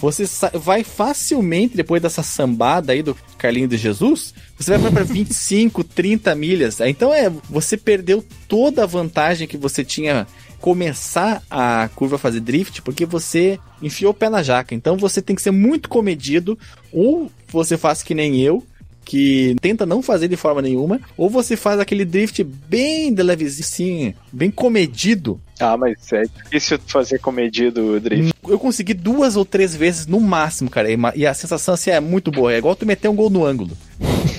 Você 0.00 0.24
vai 0.54 0.84
facilmente 0.84 1.76
depois 1.76 2.00
dessa 2.00 2.22
sambada 2.22 2.92
aí 2.92 3.02
do 3.02 3.16
Carlinho 3.36 3.68
de 3.68 3.76
Jesus, 3.76 4.32
você 4.56 4.76
vai 4.76 4.92
para 4.92 5.04
25, 5.04 5.82
30 5.82 6.34
milhas. 6.34 6.80
Então 6.80 7.12
é, 7.12 7.30
você 7.50 7.76
perdeu 7.76 8.24
toda 8.46 8.84
a 8.84 8.86
vantagem 8.86 9.48
que 9.48 9.56
você 9.56 9.84
tinha 9.84 10.26
começar 10.60 11.42
a 11.50 11.88
curva 11.94 12.16
a 12.16 12.18
fazer 12.18 12.40
drift, 12.40 12.82
porque 12.82 13.06
você 13.06 13.58
enfiou 13.80 14.10
o 14.10 14.14
pé 14.14 14.28
na 14.28 14.42
jaca. 14.42 14.74
Então 14.74 14.96
você 14.96 15.22
tem 15.22 15.36
que 15.36 15.42
ser 15.42 15.50
muito 15.50 15.88
comedido, 15.88 16.58
ou 16.92 17.30
você 17.48 17.76
faz 17.76 18.02
que 18.02 18.14
nem 18.14 18.40
eu, 18.40 18.64
que 19.04 19.56
tenta 19.60 19.86
não 19.86 20.02
fazer 20.02 20.28
de 20.28 20.36
forma 20.36 20.60
nenhuma, 20.60 21.00
ou 21.16 21.30
você 21.30 21.56
faz 21.56 21.80
aquele 21.80 22.04
drift 22.04 22.42
bem 22.44 23.14
de 23.14 23.22
levezinho, 23.22 24.14
bem 24.32 24.50
comedido. 24.50 25.40
Ah, 25.60 25.76
mas 25.76 25.96
é 26.12 26.22
difícil 26.44 26.78
fazer 26.86 27.18
comedido 27.18 27.94
o 27.94 28.00
drift. 28.00 28.32
Eu 28.48 28.58
consegui 28.58 28.94
duas 28.94 29.34
ou 29.36 29.44
três 29.44 29.74
vezes 29.74 30.06
no 30.06 30.20
máximo, 30.20 30.70
cara, 30.70 30.88
e 31.16 31.26
a 31.26 31.34
sensação 31.34 31.74
assim 31.74 31.90
é 31.90 31.98
muito 32.00 32.30
boa. 32.30 32.52
É 32.52 32.58
igual 32.58 32.76
tu 32.76 32.86
meter 32.86 33.08
um 33.08 33.14
gol 33.16 33.28
no 33.28 33.44
ângulo. 33.44 33.76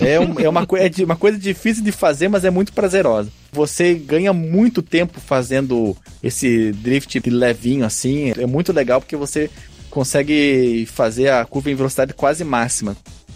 É, 0.01 0.17
um- 0.19 0.39
é 0.39 0.47
uma, 0.47 0.65
é 0.65 1.03
uma 1.03 1.15
coisa 1.17 1.37
difícil 1.37 1.83
de 1.83 1.91
fazer, 1.91 2.29
mas 2.29 2.45
é 2.45 2.49
muito 2.49 2.71
prazerosa. 2.71 3.29
Você 3.51 3.93
ganha 3.95 4.31
muito 4.31 4.81
tempo 4.81 5.19
fazendo 5.19 5.95
esse 6.23 6.71
drift 6.71 7.19
levinho 7.29 7.85
assim. 7.85 8.31
É 8.37 8.45
muito 8.45 8.71
legal 8.71 9.01
porque 9.01 9.15
você 9.17 9.49
consegue 9.89 10.87
fazer 10.91 11.29
a 11.29 11.43
curva 11.45 11.69
em 11.69 11.75
velocidade 11.75 12.13
quase 12.13 12.43
máxima. 12.43 12.95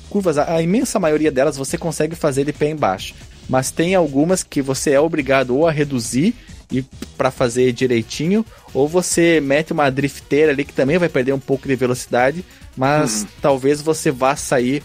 Curvas, 0.09 0.37
a 0.37 0.61
imensa 0.61 0.99
maioria 0.99 1.31
delas 1.31 1.57
você 1.57 1.77
consegue 1.77 2.15
fazer 2.15 2.45
de 2.45 2.53
pé 2.53 2.69
embaixo. 2.69 3.13
Mas 3.49 3.71
tem 3.71 3.93
algumas 3.93 4.41
que 4.43 4.61
você 4.61 4.91
é 4.91 4.99
obrigado 4.99 5.57
ou 5.57 5.67
a 5.67 5.71
reduzir 5.71 6.33
e 6.73 6.81
para 7.15 7.29
fazer 7.29 7.71
direitinho, 7.71 8.43
ou 8.73 8.87
você 8.87 9.39
mete 9.39 9.71
uma 9.71 9.89
drifteira 9.91 10.51
ali 10.51 10.65
que 10.65 10.73
também 10.73 10.97
vai 10.97 11.07
perder 11.07 11.31
um 11.31 11.39
pouco 11.39 11.67
de 11.67 11.75
velocidade, 11.75 12.43
mas 12.75 13.27
talvez 13.39 13.79
você 13.79 14.09
vá 14.09 14.35
sair 14.35 14.83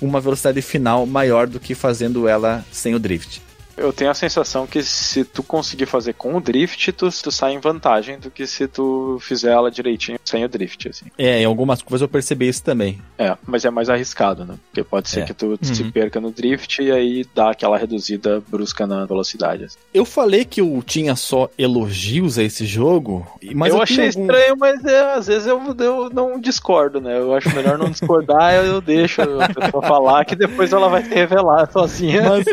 uma 0.00 0.20
velocidade 0.20 0.62
final 0.62 1.06
maior 1.06 1.46
do 1.46 1.60
que 1.60 1.74
fazendo 1.74 2.26
ela 2.26 2.64
sem 2.72 2.94
o 2.94 2.98
drift. 2.98 3.42
Eu 3.76 3.92
tenho 3.92 4.10
a 4.10 4.14
sensação 4.14 4.66
que 4.66 4.82
se 4.82 5.24
tu 5.24 5.42
conseguir 5.42 5.86
fazer 5.86 6.14
com 6.14 6.34
o 6.34 6.40
drift, 6.40 6.92
tu, 6.92 7.08
tu 7.10 7.30
sai 7.30 7.52
em 7.52 7.58
vantagem 7.60 8.18
do 8.18 8.30
que 8.30 8.46
se 8.46 8.66
tu 8.66 9.18
fizer 9.20 9.50
ela 9.52 9.70
direitinho 9.70 10.18
sem 10.24 10.44
o 10.44 10.48
drift, 10.48 10.88
assim. 10.88 11.06
É, 11.18 11.42
em 11.42 11.44
algumas 11.44 11.82
curvas 11.82 12.00
eu 12.00 12.08
percebi 12.08 12.48
isso 12.48 12.62
também. 12.62 13.00
É, 13.18 13.36
mas 13.46 13.64
é 13.64 13.70
mais 13.70 13.90
arriscado, 13.90 14.44
né? 14.44 14.54
Porque 14.70 14.82
pode 14.82 15.08
ser 15.10 15.20
É. 15.20 15.24
que 15.24 15.34
tu 15.34 15.58
se 15.62 15.84
perca 15.92 16.20
no 16.20 16.30
drift 16.30 16.82
e 16.82 16.90
aí 16.90 17.24
dá 17.34 17.50
aquela 17.50 17.76
reduzida 17.76 18.42
brusca 18.48 18.86
na 18.86 19.04
velocidade. 19.04 19.64
assim. 19.64 19.76
Eu 19.92 20.04
falei 20.04 20.44
que 20.44 20.60
eu 20.60 20.82
tinha 20.84 21.14
só 21.16 21.48
elogios 21.58 22.38
a 22.38 22.42
esse 22.42 22.64
jogo, 22.64 23.26
mas 23.54 23.70
eu, 23.70 23.76
eu, 23.76 23.82
achei 23.82 24.06
algum- 24.08 24.20
estranho, 24.22 24.56
mas 24.58 24.84
é, 24.84 25.14
às 25.14 25.26
vezes 25.26 25.46
eu, 25.46 25.60
eu 25.78 26.10
não 26.10 26.40
discordo, 26.40 27.00
né? 27.00 27.18
Eu 27.18 27.34
acho 27.34 27.54
melhor 27.54 27.76
não 27.78 27.90
discordar, 27.90 28.54
eu, 28.54 28.64
eu 28.76 28.80
deixo 28.80 29.20
a 29.22 29.48
pessoa 29.52 29.82
falar 29.82 30.24
que 30.24 30.34
depois 30.34 30.72
ela 30.72 30.88
vai 30.88 31.02
se 31.04 31.12
revelar 31.14 31.70
sozinha. 31.70 32.22
Mas, 32.22 32.46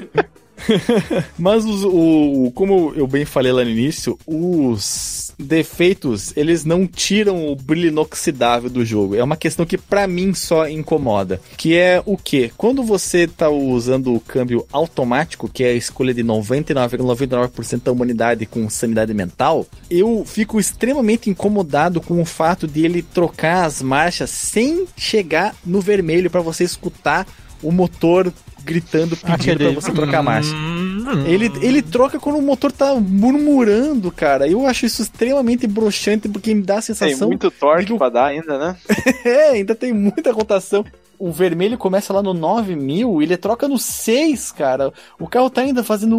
mas 1.38 1.66
os- 1.66 1.84
o, 1.84 2.52
como 2.56 2.94
eu 2.96 3.08
bem 3.08 3.26
falei 3.26 3.52
lá 3.52 3.64
no 3.64 3.70
início, 3.70 4.18
os 4.26 5.34
defeitos, 5.38 6.32
eles 6.38 6.64
não 6.64 6.86
tiram 6.88 7.48
o 7.52 7.56
brilho 7.56 7.88
inoxidável 7.90 8.70
do 8.70 8.86
jogo. 8.86 9.16
É 9.16 9.24
uma 9.24 9.36
questão 9.36 9.66
que 9.66 9.78
pra 9.78 10.08
mim 10.08 10.34
só 10.34 10.68
incomoda. 10.70 11.42
Que 11.58 11.76
é 11.76 12.02
o 12.06 12.16
quê? 12.18 12.52
Quando 12.56 12.84
você 12.84 13.28
tá 13.28 13.50
usando 13.50 14.14
o 14.14 14.20
câmbio 14.20 14.66
automático, 14.72 15.50
que 15.50 15.64
é 15.64 15.70
a 15.70 15.74
escolha 15.74 16.14
de 16.14 16.24
99,99% 16.24 17.82
da 17.84 17.92
humanidade 17.92 18.46
com 18.46 18.70
sanidade 18.70 19.14
mental, 19.14 19.66
eu 19.90 20.24
fico 20.26 20.60
extremamente 20.60 21.30
incomodado 21.30 22.00
com 22.02 22.22
o 22.22 22.26
fato 22.26 22.68
de 22.68 22.86
ele 22.86 23.02
trocar 23.02 23.66
as 23.66 23.82
marchas 23.82 24.30
sem 24.30 24.86
chegar 24.96 25.56
no 25.66 25.82
vermelho 25.82 26.30
pra 26.30 26.42
você 26.42 26.64
escutar 26.64 27.28
o 27.62 27.72
motor 27.72 28.32
gritando 28.64 29.16
pedindo 29.18 29.34
Aquele- 29.36 29.66
pra 29.72 29.82
você 29.82 29.92
trocar 29.92 30.20
a 30.20 30.24
marcha. 30.24 30.54
Hum, 30.54 31.24
Ele, 31.26 31.52
ele 31.62 31.82
troca 31.82 32.18
quando 32.20 32.38
o 32.38 32.42
motor 32.42 32.72
tá 32.72 32.96
murmurando, 32.96 34.10
cara. 34.12 34.48
Eu 34.48 34.66
acho 34.66 34.86
isso 34.86 35.02
extremamente 35.02 35.68
broxante 35.68 36.30
porque 36.30 36.54
me 36.54 36.62
dá 36.64 36.76
a 36.76 36.82
Tem 36.82 36.96
sensação. 36.96 37.28
muito 37.28 37.52
torque 37.52 37.86
que 37.88 37.98
pra 37.98 38.10
dar 38.10 38.26
ainda, 38.28 38.58
né? 38.58 38.76
É, 39.26 39.50
ainda 39.50 39.76
tem 39.76 39.92
muita 39.94 40.32
rotação. 40.32 40.86
O 41.20 41.32
vermelho 41.32 41.78
começa 41.78 42.12
lá 42.12 42.22
no 42.22 42.34
9000 42.34 43.22
e 43.22 43.26
ele 43.26 43.38
troca 43.38 43.68
no 43.68 43.78
6, 43.78 44.52
cara. 44.52 44.92
O 45.20 45.28
carro 45.28 45.50
tá 45.50 45.62
ainda 45.62 45.84
fazendo. 45.84 46.18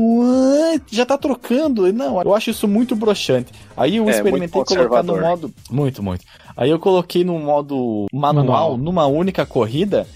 Já 0.90 1.04
tá 1.04 1.18
trocando. 1.18 1.92
Não, 1.92 2.20
eu 2.22 2.34
acho 2.34 2.50
isso 2.50 2.66
muito 2.68 2.94
broxante. 2.96 3.52
Aí 3.76 3.96
eu 3.96 4.08
É, 4.08 4.12
experimentei 4.12 4.64
colocar 4.64 5.02
no 5.02 5.20
modo. 5.20 5.52
Muito, 5.70 6.02
muito. 6.02 6.24
Aí 6.56 6.70
eu 6.70 6.78
coloquei 6.78 7.24
no 7.24 7.38
modo 7.38 8.06
manual, 8.12 8.44
Manual. 8.44 8.76
numa 8.78 9.06
única 9.06 9.44
corrida. 9.44 10.06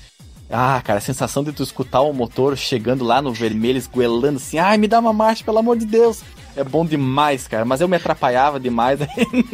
Ah, 0.50 0.80
cara, 0.82 0.98
a 0.98 1.02
sensação 1.02 1.44
de 1.44 1.52
tu 1.52 1.62
escutar 1.62 2.00
o 2.00 2.12
motor 2.12 2.56
chegando 2.56 3.04
lá 3.04 3.20
no 3.20 3.32
vermelho, 3.32 3.76
esgoelando 3.76 4.38
assim, 4.38 4.58
ai, 4.58 4.78
me 4.78 4.88
dá 4.88 4.98
uma 4.98 5.12
marcha, 5.12 5.44
pelo 5.44 5.58
amor 5.58 5.76
de 5.76 5.84
Deus. 5.84 6.22
É 6.56 6.64
bom 6.64 6.84
demais, 6.84 7.46
cara, 7.46 7.64
mas 7.64 7.80
eu 7.80 7.86
me 7.86 7.96
atrapalhava 7.96 8.58
demais, 8.58 8.98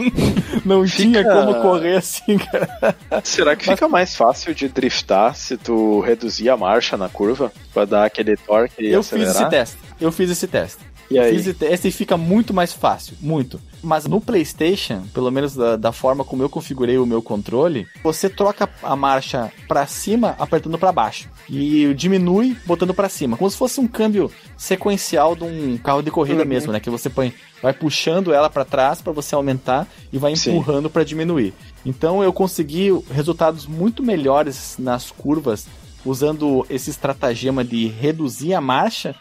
não 0.65 0.87
tinha 0.87 1.19
Fica- 1.19 1.35
como 1.35 1.61
correr 1.61 1.97
assim, 1.97 2.39
cara. 2.39 2.97
Será 3.23 3.55
que 3.57 3.65
fica 3.65 3.89
mais 3.89 4.15
fácil 4.17 4.55
de 4.55 4.69
driftar 4.69 5.35
se 5.35 5.57
tu 5.57 6.01
reduzir 6.01 6.49
a 6.49 6.57
marcha 6.57 6.97
na 6.97 7.09
curva 7.09 7.53
pra 7.73 7.85
dar 7.85 8.05
aquele 8.07 8.37
torque 8.37 8.83
e 8.85 8.93
Eu 8.93 9.03
fiz 9.03 9.13
acelerar? 9.29 9.43
esse 9.43 9.51
teste, 9.51 9.77
eu 10.01 10.13
fiz 10.13 10.31
esse 10.31 10.47
teste. 10.47 10.79
E 11.11 11.19
aí? 11.19 11.31
Fiz 11.33 11.47
esse 11.47 11.55
teste 11.55 11.89
e 11.89 11.93
fica 11.93 12.17
muito 12.17 12.53
mais 12.55 12.73
fácil, 12.73 13.17
muito. 13.21 13.61
Mas 13.83 14.07
no 14.07 14.21
PlayStation, 14.21 15.03
pelo 15.13 15.31
menos 15.31 15.55
da, 15.55 15.77
da 15.77 15.93
forma 15.93 16.25
como 16.25 16.43
eu 16.43 16.49
configurei 16.49 16.97
o 16.97 17.05
meu 17.05 17.21
controle, 17.23 17.87
você 18.03 18.31
troca 18.31 18.69
a 18.83 18.97
marcha 18.97 19.53
pra 19.69 19.87
cima 19.87 20.35
apertando 20.39 20.79
pra 20.79 20.91
baixo 20.93 21.29
e 21.51 21.93
diminui 21.95 22.57
botando 22.65 22.95
pra 22.95 23.09
cima, 23.11 23.37
como 23.37 23.51
se 23.51 23.57
fosse 23.59 23.79
um 23.81 23.87
câmbio 23.87 24.31
sequencial 24.57 25.37
de 25.37 25.45
um 25.45 25.77
carro 25.77 26.03
de 26.03 26.11
corrida 26.11 26.43
Uhum. 26.43 26.49
mesmo, 26.49 26.73
né? 26.73 26.81
Que 26.81 26.89
você 26.91 27.11
põe, 27.11 27.35
vai 27.63 27.73
puxando 27.75 28.33
ela 28.33 28.49
pra 28.49 28.65
trás 28.65 29.03
pra 29.03 29.13
você 29.13 29.35
aumentar 29.35 29.87
e 30.13 30.17
vai 30.19 30.33
empurrando 30.33 30.89
pra 30.89 31.05
diminuir. 31.05 31.53
Então 31.85 32.23
eu 32.23 32.33
consegui 32.33 32.89
resultados 33.11 33.67
muito 33.67 34.03
melhores 34.03 34.77
nas 34.79 35.11
curvas 35.11 35.67
usando 36.05 36.67
esse 36.69 36.91
estratagema 36.91 37.65
de 37.65 37.87
reduzir 37.87 38.53
a 38.55 38.61
marcha 38.61 39.15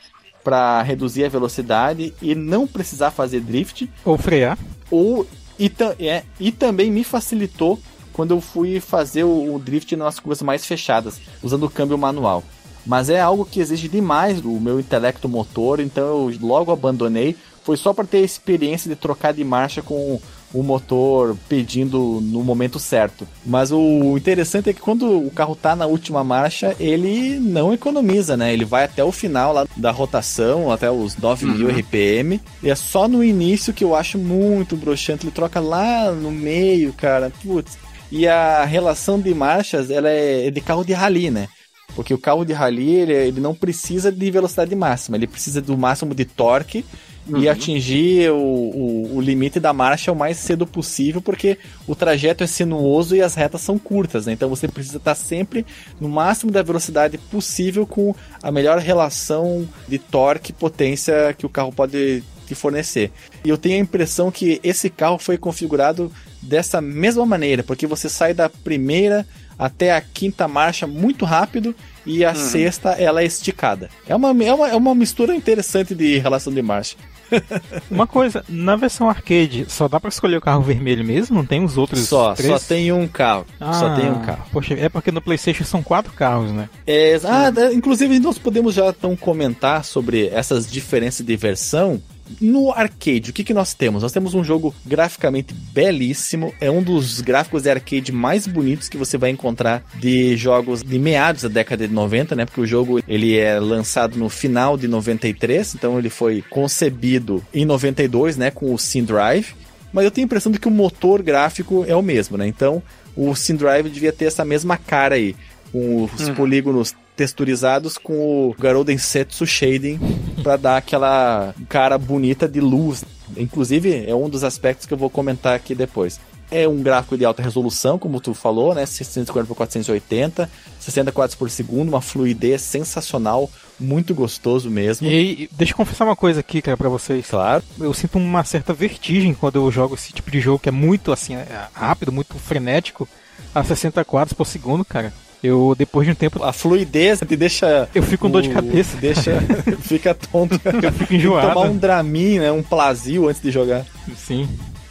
para 0.43 0.81
reduzir 0.81 1.23
a 1.25 1.29
velocidade 1.29 2.13
e 2.21 2.35
não 2.35 2.67
precisar 2.67 3.11
fazer 3.11 3.39
drift. 3.39 3.89
Ou 4.03 4.17
frear. 4.17 4.57
ou 4.91 5.25
e, 5.59 5.71
é, 5.99 6.23
e 6.39 6.51
também 6.51 6.91
me 6.91 7.03
facilitou 7.03 7.79
quando 8.11 8.31
eu 8.31 8.41
fui 8.41 8.79
fazer 8.79 9.23
o, 9.23 9.55
o 9.55 9.59
drift 9.59 9.95
nas 9.95 10.19
curvas 10.19 10.41
mais 10.41 10.65
fechadas 10.65 11.19
usando 11.41 11.63
o 11.63 11.69
câmbio 11.69 11.97
manual. 11.97 12.43
Mas 12.85 13.09
é 13.09 13.21
algo 13.21 13.45
que 13.45 13.61
exige 13.61 13.87
demais 13.87 14.41
do 14.41 14.51
meu 14.59 14.79
intelecto 14.79 15.29
motor 15.29 15.79
então 15.79 16.03
eu 16.05 16.37
logo 16.41 16.71
abandonei. 16.71 17.35
Foi 17.63 17.77
só 17.77 17.93
para 17.93 18.05
ter 18.05 18.17
a 18.17 18.21
experiência 18.21 18.89
de 18.89 18.95
trocar 18.95 19.33
de 19.33 19.43
marcha 19.43 19.81
com 19.81 20.19
o 20.53 20.61
motor 20.61 21.35
pedindo 21.49 22.19
no 22.21 22.43
momento 22.43 22.79
certo. 22.79 23.27
Mas 23.45 23.71
o 23.71 24.15
interessante 24.17 24.69
é 24.69 24.73
que 24.73 24.79
quando 24.79 25.25
o 25.25 25.31
carro 25.31 25.55
tá 25.55 25.75
na 25.75 25.85
última 25.85 26.23
marcha, 26.23 26.75
ele 26.79 27.39
não 27.39 27.73
economiza, 27.73 28.37
né? 28.37 28.53
Ele 28.53 28.63
vai 28.63 28.83
até 28.83 29.03
o 29.03 29.11
final 29.11 29.51
lá 29.51 29.65
da 29.75 29.91
rotação, 29.91 30.71
até 30.71 30.91
os 30.91 31.17
9000 31.17 31.69
RPM. 31.79 32.41
E 32.61 32.69
é 32.69 32.75
só 32.75 33.07
no 33.07 33.23
início 33.23 33.73
que 33.73 33.83
eu 33.83 33.95
acho 33.95 34.17
muito 34.17 34.77
broxante. 34.77 35.25
Ele 35.25 35.31
troca 35.31 35.59
lá 35.59 36.11
no 36.11 36.31
meio, 36.31 36.93
cara. 36.93 37.31
Putz. 37.41 37.77
E 38.11 38.27
a 38.27 38.63
relação 38.63 39.19
de 39.19 39.33
marchas, 39.33 39.89
ela 39.89 40.09
é 40.09 40.51
de 40.51 40.61
carro 40.61 40.85
de 40.85 40.93
rally, 40.93 41.31
né? 41.31 41.47
Porque 41.95 42.13
o 42.13 42.17
carro 42.17 42.45
de 42.45 42.53
rally, 42.53 42.91
ele, 42.91 43.13
ele 43.13 43.41
não 43.41 43.55
precisa 43.55 44.11
de 44.11 44.31
velocidade 44.31 44.75
máxima, 44.75 45.17
ele 45.17 45.27
precisa 45.27 45.61
do 45.61 45.77
máximo 45.77 46.13
de 46.13 46.25
torque 46.25 46.85
e 47.27 47.47
atingir 47.47 48.31
o, 48.31 48.35
o, 48.35 49.17
o 49.17 49.21
limite 49.21 49.59
da 49.59 49.71
marcha 49.71 50.11
o 50.11 50.15
mais 50.15 50.37
cedo 50.37 50.67
possível, 50.67 51.21
porque 51.21 51.57
o 51.87 51.95
trajeto 51.95 52.43
é 52.43 52.47
sinuoso 52.47 53.15
e 53.15 53.21
as 53.21 53.35
retas 53.35 53.61
são 53.61 53.79
curtas, 53.79 54.25
né? 54.25 54.33
Então 54.33 54.49
você 54.49 54.67
precisa 54.67 54.97
estar 54.97 55.15
sempre 55.15 55.65
no 55.99 56.09
máximo 56.09 56.51
da 56.51 56.61
velocidade 56.61 57.17
possível 57.17 57.85
com 57.87 58.13
a 58.41 58.51
melhor 58.51 58.77
relação 58.79 59.67
de 59.87 59.97
torque 59.97 60.51
e 60.51 60.53
potência 60.53 61.33
que 61.37 61.45
o 61.45 61.49
carro 61.49 61.71
pode 61.71 62.23
te 62.45 62.53
fornecer. 62.53 63.11
E 63.43 63.49
eu 63.49 63.57
tenho 63.57 63.77
a 63.77 63.81
impressão 63.81 64.29
que 64.29 64.59
esse 64.63 64.89
carro 64.89 65.17
foi 65.17 65.37
configurado 65.37 66.11
dessa 66.41 66.81
mesma 66.81 67.25
maneira, 67.25 67.63
porque 67.63 67.87
você 67.87 68.09
sai 68.09 68.33
da 68.33 68.49
primeira 68.49 69.25
até 69.57 69.93
a 69.93 70.01
quinta 70.01 70.47
marcha 70.47 70.85
muito 70.85 71.23
rápido 71.23 71.73
e 72.05 72.25
a 72.25 72.35
sexta 72.35 72.89
ela 72.91 73.21
é 73.21 73.25
esticada. 73.25 73.89
É 74.07 74.15
uma, 74.15 74.29
é, 74.43 74.53
uma, 74.53 74.69
é 74.69 74.75
uma 74.75 74.93
mistura 74.95 75.33
interessante 75.33 75.95
de 75.95 76.17
relação 76.17 76.51
de 76.51 76.61
marcha. 76.61 76.97
Uma 77.89 78.05
coisa, 78.07 78.43
na 78.47 78.75
versão 78.75 79.09
arcade, 79.09 79.65
só 79.69 79.87
dá 79.87 79.99
pra 79.99 80.09
escolher 80.09 80.37
o 80.37 80.41
carro 80.41 80.61
vermelho 80.61 81.03
mesmo? 81.03 81.35
Não 81.35 81.45
tem 81.45 81.63
os 81.63 81.77
outros 81.77 82.07
Só, 82.07 82.33
três? 82.33 82.51
só 82.51 82.59
tem 82.59 82.91
um 82.91 83.07
carro. 83.07 83.45
só 83.59 83.87
Ah, 83.87 83.95
tem 83.99 84.09
um 84.09 84.19
carro. 84.21 84.45
Poxa, 84.51 84.73
é 84.75 84.89
porque 84.89 85.11
no 85.11 85.21
PlayStation 85.21 85.63
são 85.63 85.81
quatro 85.83 86.13
carros, 86.13 86.51
né? 86.51 86.69
É, 86.85 87.19
ah, 87.23 87.51
inclusive 87.73 88.19
nós 88.19 88.37
podemos 88.37 88.73
já 88.73 88.89
então 88.89 89.15
comentar 89.15 89.83
sobre 89.83 90.27
essas 90.27 90.69
diferenças 90.69 91.25
de 91.25 91.35
versão. 91.35 92.01
No 92.39 92.71
arcade, 92.71 93.29
o 93.29 93.33
que, 93.33 93.43
que 93.43 93.53
nós 93.53 93.73
temos? 93.73 94.03
Nós 94.03 94.11
temos 94.11 94.33
um 94.33 94.43
jogo 94.43 94.73
graficamente 94.85 95.53
belíssimo. 95.53 96.53
É 96.59 96.69
um 96.69 96.81
dos 96.81 97.21
gráficos 97.21 97.63
de 97.63 97.69
arcade 97.69 98.11
mais 98.11 98.47
bonitos 98.47 98.89
que 98.89 98.97
você 98.97 99.17
vai 99.17 99.29
encontrar 99.29 99.83
de 99.95 100.35
jogos 100.35 100.83
de 100.83 100.99
meados 100.99 101.43
da 101.43 101.49
década 101.49 101.87
de 101.87 101.93
90, 101.93 102.35
né? 102.35 102.45
Porque 102.45 102.61
o 102.61 102.67
jogo 102.67 103.01
ele 103.07 103.37
é 103.37 103.59
lançado 103.59 104.17
no 104.17 104.29
final 104.29 104.77
de 104.77 104.87
93, 104.87 105.75
então 105.75 105.97
ele 105.97 106.09
foi 106.09 106.43
concebido 106.49 107.43
em 107.53 107.65
92, 107.65 108.37
né? 108.37 108.51
Com 108.51 108.73
o 108.73 108.77
Sim 108.77 109.03
Drive. 109.03 109.53
Mas 109.91 110.05
eu 110.05 110.11
tenho 110.11 110.25
a 110.25 110.27
impressão 110.27 110.51
de 110.51 110.59
que 110.59 110.67
o 110.67 110.71
motor 110.71 111.21
gráfico 111.21 111.85
é 111.87 111.95
o 111.95 112.01
mesmo, 112.01 112.37
né? 112.37 112.47
Então 112.47 112.81
o 113.15 113.35
Sim 113.35 113.55
Drive 113.55 113.89
devia 113.89 114.11
ter 114.11 114.25
essa 114.25 114.43
mesma 114.43 114.77
cara 114.77 115.15
aí 115.15 115.35
com 115.71 116.03
os 116.03 116.29
polígonos 116.29 116.95
texturizados 117.15 117.97
com 117.97 118.49
o 118.49 118.55
Garoden 118.59 118.97
Setsu 118.97 119.45
Shading 119.45 119.99
para 120.43 120.57
dar 120.57 120.77
aquela 120.77 121.53
cara 121.69 121.97
bonita 121.97 122.47
de 122.47 122.59
luz. 122.59 123.03
Inclusive, 123.37 124.05
é 124.07 124.15
um 124.15 124.29
dos 124.29 124.43
aspectos 124.43 124.85
que 124.85 124.93
eu 124.93 124.97
vou 124.97 125.09
comentar 125.09 125.55
aqui 125.55 125.73
depois. 125.73 126.19
É 126.51 126.67
um 126.67 126.83
gráfico 126.83 127.17
de 127.17 127.25
alta 127.25 127.41
resolução, 127.41 127.97
como 127.97 128.19
tu 128.19 128.33
falou, 128.33 128.75
né? 128.75 128.85
640 128.85 129.47
por 129.47 129.55
480, 129.55 130.47
60 130.79 131.11
quadros 131.11 131.35
por 131.35 131.49
segundo, 131.49 131.89
uma 131.89 132.01
fluidez 132.01 132.61
sensacional, 132.61 133.49
muito 133.79 134.13
gostoso 134.13 134.69
mesmo. 134.69 135.07
E, 135.07 135.43
e 135.43 135.49
deixa 135.51 135.73
eu 135.73 135.77
confessar 135.77 136.05
uma 136.05 136.15
coisa 136.15 136.41
aqui, 136.41 136.61
cara, 136.61 136.77
pra 136.77 136.89
vocês. 136.89 137.25
Claro. 137.27 137.63
Eu 137.79 137.91
sinto 137.93 138.19
uma 138.19 138.43
certa 138.43 138.71
vertigem 138.71 139.33
quando 139.33 139.55
eu 139.55 139.71
jogo 139.71 139.95
esse 139.95 140.13
tipo 140.13 140.29
de 140.29 140.39
jogo 140.39 140.59
que 140.59 140.69
é 140.69 140.71
muito 140.71 141.11
assim, 141.11 141.33
é, 141.33 141.67
rápido, 141.73 142.11
muito 142.11 142.37
frenético, 142.37 143.09
a 143.55 143.63
60 143.63 144.05
quadros 144.05 144.33
por 144.33 144.45
segundo, 144.45 144.85
cara. 144.85 145.11
Eu, 145.43 145.75
depois 145.77 146.07
de 146.07 146.13
um 146.13 146.15
tempo, 146.15 146.41
A 146.41 146.53
fluidez 146.53 147.19
te 147.19 147.35
deixa. 147.35 147.89
Eu 147.93 148.01
fico 148.01 148.21
com 148.21 148.31
dor 148.31 148.41
de 148.41 148.49
cabeça. 148.49 148.95
Deixa. 148.95 149.41
fica 149.83 150.15
tonto. 150.15 150.59
eu 150.63 150.91
fico 150.93 151.13
enjoado. 151.13 151.49
tomar 151.53 151.69
um 151.69 151.77
Dramin, 151.77 152.39
né? 152.39 152.49
Um 152.49 152.63
Plazio 152.63 153.27
antes 153.27 153.41
de 153.41 153.51
jogar. 153.51 153.85
Sim. 154.15 154.47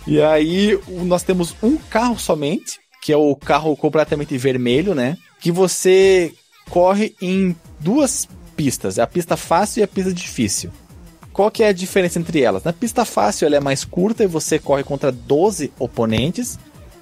E 0.06 0.20
aí 0.20 0.78
nós 0.88 1.22
temos 1.22 1.56
um 1.62 1.78
carro 1.78 2.18
somente, 2.18 2.80
que 3.00 3.10
é 3.10 3.16
o 3.16 3.34
carro 3.34 3.74
completamente 3.74 4.36
vermelho, 4.36 4.94
né? 4.94 5.16
Que 5.40 5.50
você 5.50 6.34
corre 6.68 7.14
em 7.22 7.56
duas 7.80 8.28
pistas, 8.54 8.98
a 8.98 9.06
pista 9.06 9.38
fácil 9.38 9.80
e 9.80 9.82
a 9.82 9.88
pista 9.88 10.12
difícil. 10.12 10.70
Qual 11.32 11.50
que 11.50 11.62
é 11.62 11.68
a 11.68 11.72
diferença 11.72 12.18
entre 12.18 12.42
elas? 12.42 12.62
Na 12.62 12.74
pista 12.74 13.06
fácil 13.06 13.46
ela 13.46 13.56
é 13.56 13.60
mais 13.60 13.84
curta 13.86 14.22
e 14.22 14.26
você 14.26 14.58
corre 14.58 14.84
contra 14.84 15.10
12 15.10 15.72
oponentes. 15.78 16.58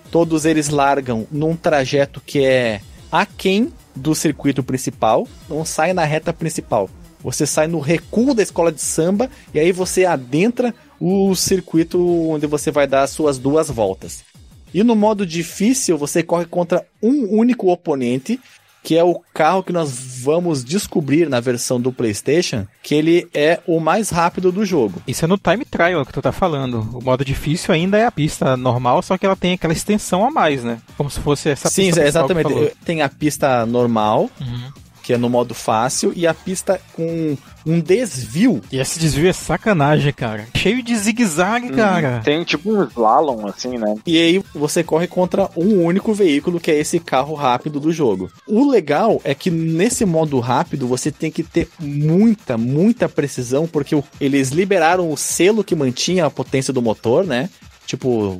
Todos 0.08 0.44
eles 0.44 0.68
largam 0.68 1.26
num 1.32 1.56
trajeto 1.56 2.22
que 2.24 2.44
é 2.44 2.80
aquém 3.10 3.72
do 3.94 4.14
circuito 4.14 4.62
principal, 4.62 5.26
não 5.48 5.64
sai 5.64 5.92
na 5.92 6.04
reta 6.04 6.32
principal. 6.32 6.88
Você 7.22 7.46
sai 7.46 7.66
no 7.66 7.80
recuo 7.80 8.34
da 8.34 8.42
escola 8.42 8.72
de 8.72 8.80
samba 8.80 9.30
e 9.52 9.58
aí 9.60 9.72
você 9.72 10.06
adentra 10.06 10.74
o 10.98 11.34
circuito 11.34 12.00
onde 12.30 12.46
você 12.46 12.70
vai 12.70 12.86
dar 12.86 13.02
as 13.02 13.10
suas 13.10 13.38
duas 13.38 13.68
voltas. 13.68 14.24
E 14.72 14.82
no 14.82 14.94
modo 14.94 15.26
difícil, 15.26 15.98
você 15.98 16.22
corre 16.22 16.46
contra 16.46 16.86
um 17.02 17.38
único 17.38 17.70
oponente, 17.70 18.40
que 18.82 18.96
é 18.96 19.04
o 19.04 19.20
carro 19.34 19.62
que 19.62 19.72
nós 19.72 20.20
vamos 20.22 20.64
descobrir 20.64 21.28
na 21.28 21.40
versão 21.40 21.80
do 21.80 21.92
PlayStation, 21.92 22.66
que 22.82 22.94
ele 22.94 23.28
é 23.34 23.60
o 23.66 23.80
mais 23.80 24.10
rápido 24.10 24.50
do 24.50 24.64
jogo. 24.64 25.02
Isso 25.06 25.24
é 25.24 25.28
no 25.28 25.38
time 25.38 25.64
trial 25.64 26.04
que 26.04 26.12
tu 26.12 26.22
tá 26.22 26.32
falando. 26.32 26.80
O 26.94 27.02
modo 27.02 27.24
difícil 27.24 27.74
ainda 27.74 27.98
é 27.98 28.06
a 28.06 28.10
pista 28.12 28.56
normal, 28.56 29.02
só 29.02 29.16
que 29.18 29.26
ela 29.26 29.36
tem 29.36 29.54
aquela 29.54 29.72
extensão 29.72 30.24
a 30.26 30.30
mais, 30.30 30.64
né? 30.64 30.78
Como 30.96 31.10
se 31.10 31.20
fosse 31.20 31.48
essa 31.50 31.68
Sim, 31.68 31.86
pista 31.86 32.00
principal 32.00 32.26
que 32.28 32.32
exatamente. 32.34 32.76
Tem 32.84 33.02
a 33.02 33.08
pista 33.08 33.66
normal, 33.66 34.30
Uhum. 34.40 34.72
Que 35.02 35.12
é 35.12 35.18
no 35.18 35.28
modo 35.28 35.54
fácil, 35.54 36.12
e 36.14 36.26
a 36.26 36.34
pista 36.34 36.80
com 36.94 37.36
um 37.66 37.80
desvio. 37.80 38.60
E 38.70 38.78
esse 38.78 38.98
desvio 38.98 39.28
é 39.28 39.32
sacanagem, 39.32 40.12
cara. 40.12 40.46
Cheio 40.56 40.82
de 40.82 40.96
zigue-zague, 40.96 41.70
cara. 41.70 42.20
Tem 42.24 42.42
tipo 42.44 42.72
um 42.72 42.84
slalom, 42.84 43.46
assim, 43.46 43.76
né? 43.78 43.96
E 44.06 44.18
aí 44.18 44.42
você 44.54 44.82
corre 44.82 45.06
contra 45.06 45.50
um 45.56 45.84
único 45.84 46.12
veículo, 46.14 46.60
que 46.60 46.70
é 46.70 46.78
esse 46.78 46.98
carro 46.98 47.34
rápido 47.34 47.78
do 47.78 47.92
jogo. 47.92 48.30
O 48.46 48.68
legal 48.68 49.20
é 49.24 49.34
que 49.34 49.50
nesse 49.50 50.04
modo 50.04 50.38
rápido 50.40 50.86
você 50.86 51.10
tem 51.10 51.30
que 51.30 51.42
ter 51.42 51.68
muita, 51.78 52.56
muita 52.56 53.08
precisão, 53.08 53.66
porque 53.66 54.00
eles 54.20 54.50
liberaram 54.50 55.10
o 55.10 55.16
selo 55.16 55.64
que 55.64 55.74
mantinha 55.74 56.26
a 56.26 56.30
potência 56.30 56.72
do 56.72 56.82
motor, 56.82 57.26
né? 57.26 57.50
Tipo, 57.86 58.38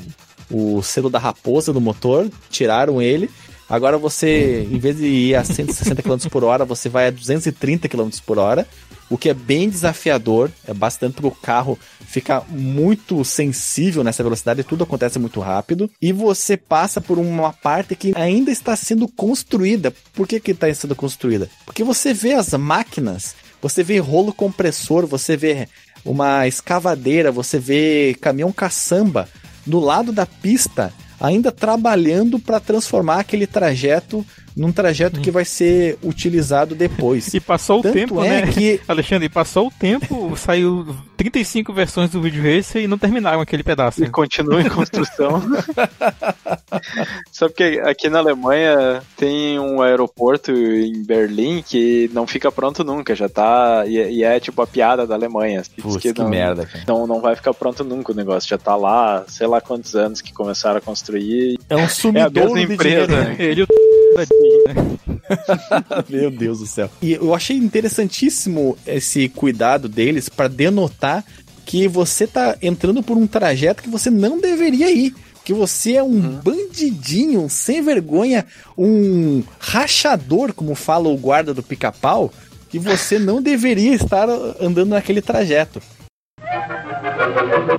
o 0.50 0.82
selo 0.82 1.10
da 1.10 1.18
raposa 1.18 1.72
do 1.72 1.80
motor, 1.80 2.28
tiraram 2.50 3.00
ele. 3.00 3.30
Agora 3.70 3.96
você, 3.96 4.66
em 4.68 4.80
vez 4.80 4.96
de 4.96 5.06
ir 5.06 5.36
a 5.36 5.44
160 5.44 6.02
km 6.02 6.28
por 6.28 6.42
hora, 6.42 6.64
você 6.64 6.88
vai 6.88 7.06
a 7.06 7.10
230 7.10 7.88
km 7.88 8.10
por 8.26 8.36
hora, 8.36 8.66
o 9.08 9.16
que 9.16 9.28
é 9.28 9.34
bem 9.34 9.68
desafiador, 9.68 10.50
é 10.66 10.74
bastante 10.74 11.14
porque 11.14 11.28
o 11.28 11.40
carro 11.40 11.78
fica 12.04 12.42
muito 12.48 13.24
sensível 13.24 14.02
nessa 14.02 14.24
velocidade, 14.24 14.64
tudo 14.64 14.82
acontece 14.82 15.20
muito 15.20 15.38
rápido, 15.38 15.88
e 16.02 16.12
você 16.12 16.56
passa 16.56 17.00
por 17.00 17.16
uma 17.16 17.52
parte 17.52 17.94
que 17.94 18.12
ainda 18.16 18.50
está 18.50 18.74
sendo 18.74 19.06
construída. 19.06 19.94
Por 20.14 20.26
que 20.26 20.40
que 20.40 20.50
está 20.50 20.72
sendo 20.74 20.96
construída? 20.96 21.48
Porque 21.64 21.84
você 21.84 22.12
vê 22.12 22.32
as 22.32 22.52
máquinas, 22.54 23.36
você 23.62 23.84
vê 23.84 23.98
rolo 23.98 24.32
compressor, 24.32 25.06
você 25.06 25.36
vê 25.36 25.68
uma 26.04 26.48
escavadeira, 26.48 27.30
você 27.30 27.56
vê 27.58 28.16
caminhão 28.20 28.50
caçamba 28.50 29.28
no 29.64 29.78
lado 29.78 30.10
da 30.10 30.26
pista, 30.26 30.92
ainda 31.20 31.52
trabalhando 31.52 32.38
para 32.38 32.58
transformar 32.58 33.20
aquele 33.20 33.46
trajeto 33.46 34.24
num 34.56 34.72
trajeto 34.72 35.20
que 35.20 35.30
vai 35.30 35.44
ser 35.44 35.98
utilizado 36.02 36.74
depois. 36.74 37.32
E 37.34 37.40
passou 37.40 37.80
o 37.80 37.82
Tanto 37.82 37.94
tempo, 37.94 38.22
é 38.22 38.42
né? 38.46 38.52
que 38.52 38.80
Alexandre, 38.88 39.28
passou 39.28 39.68
o 39.68 39.70
tempo, 39.70 40.36
saiu 40.36 40.86
35 41.16 41.72
versões 41.72 42.10
do 42.10 42.20
Video 42.20 42.42
Racer 42.42 42.82
e 42.82 42.86
não 42.88 42.98
terminaram 42.98 43.40
aquele 43.40 43.62
pedaço. 43.62 44.02
E 44.02 44.08
continua 44.08 44.60
em 44.60 44.68
construção. 44.68 45.42
Sabe 47.32 47.54
que 47.54 47.80
aqui 47.80 48.08
na 48.08 48.18
Alemanha 48.18 49.02
tem 49.16 49.58
um 49.58 49.82
aeroporto 49.82 50.50
em 50.52 51.02
Berlim 51.04 51.62
que 51.66 52.10
não 52.12 52.26
fica 52.26 52.50
pronto 52.50 52.82
nunca, 52.84 53.14
já 53.14 53.28
tá. 53.28 53.84
E, 53.86 53.96
e 54.18 54.24
é 54.24 54.38
tipo 54.40 54.60
a 54.62 54.66
piada 54.66 55.06
da 55.06 55.14
Alemanha. 55.14 55.62
Diz 55.62 55.82
Putz, 55.82 56.02
que 56.02 56.18
não, 56.18 56.28
merda, 56.28 56.66
cara. 56.66 56.84
Não, 56.86 57.06
não 57.06 57.20
vai 57.20 57.36
ficar 57.36 57.54
pronto 57.54 57.84
nunca 57.84 58.12
o 58.12 58.14
negócio. 58.14 58.48
Já 58.48 58.58
tá 58.58 58.76
lá, 58.76 59.24
sei 59.28 59.46
lá 59.46 59.60
quantos 59.60 59.94
anos 59.94 60.20
que 60.20 60.32
começaram 60.32 60.78
a 60.78 60.80
construir. 60.80 61.58
É 61.68 61.76
um 61.76 61.80
É 61.80 61.84
a 61.84 61.88
sumidouro 61.88 62.52
mesma 62.54 62.66
de 62.68 62.74
empresa. 62.74 63.06
dinheiro, 63.06 63.28
né? 63.28 63.36
Ele 63.38 63.60
e 63.60 63.64
o 63.64 63.66
Meu 66.08 66.30
Deus 66.30 66.58
do 66.60 66.66
céu. 66.66 66.90
E 67.00 67.12
eu 67.12 67.34
achei 67.34 67.56
interessantíssimo 67.56 68.76
esse 68.86 69.28
cuidado 69.28 69.88
deles 69.88 70.28
para 70.28 70.48
denotar 70.48 71.24
que 71.64 71.86
você 71.86 72.26
tá 72.26 72.56
entrando 72.60 73.02
por 73.02 73.16
um 73.16 73.26
trajeto 73.26 73.82
que 73.82 73.88
você 73.88 74.10
não 74.10 74.40
deveria 74.40 74.90
ir. 74.90 75.14
Que 75.44 75.54
você 75.54 75.94
é 75.94 76.02
um 76.02 76.20
bandidinho, 76.20 77.40
um 77.42 77.48
sem 77.48 77.80
vergonha, 77.82 78.46
um 78.76 79.42
rachador, 79.58 80.52
como 80.52 80.74
fala 80.74 81.08
o 81.08 81.16
guarda 81.16 81.54
do 81.54 81.62
pica-pau, 81.62 82.32
que 82.68 82.78
você 82.78 83.18
não 83.18 83.40
deveria 83.40 83.94
estar 83.94 84.28
andando 84.28 84.90
naquele 84.90 85.22
trajeto. 85.22 85.80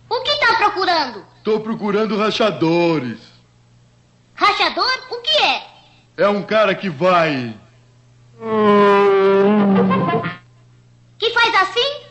O 0.10 0.22
que 0.24 0.40
tá 0.40 0.56
procurando? 0.58 1.24
Tô 1.44 1.60
procurando 1.60 2.18
rachadores. 2.18 3.20
Rachador? 4.34 4.92
O 5.12 5.22
que 5.22 5.38
é? 5.44 5.71
É 6.22 6.30
um 6.30 6.44
cara 6.44 6.76
que 6.76 6.88
vai. 6.88 7.52
Que 11.18 11.32
faz 11.32 11.56
assim? 11.56 12.02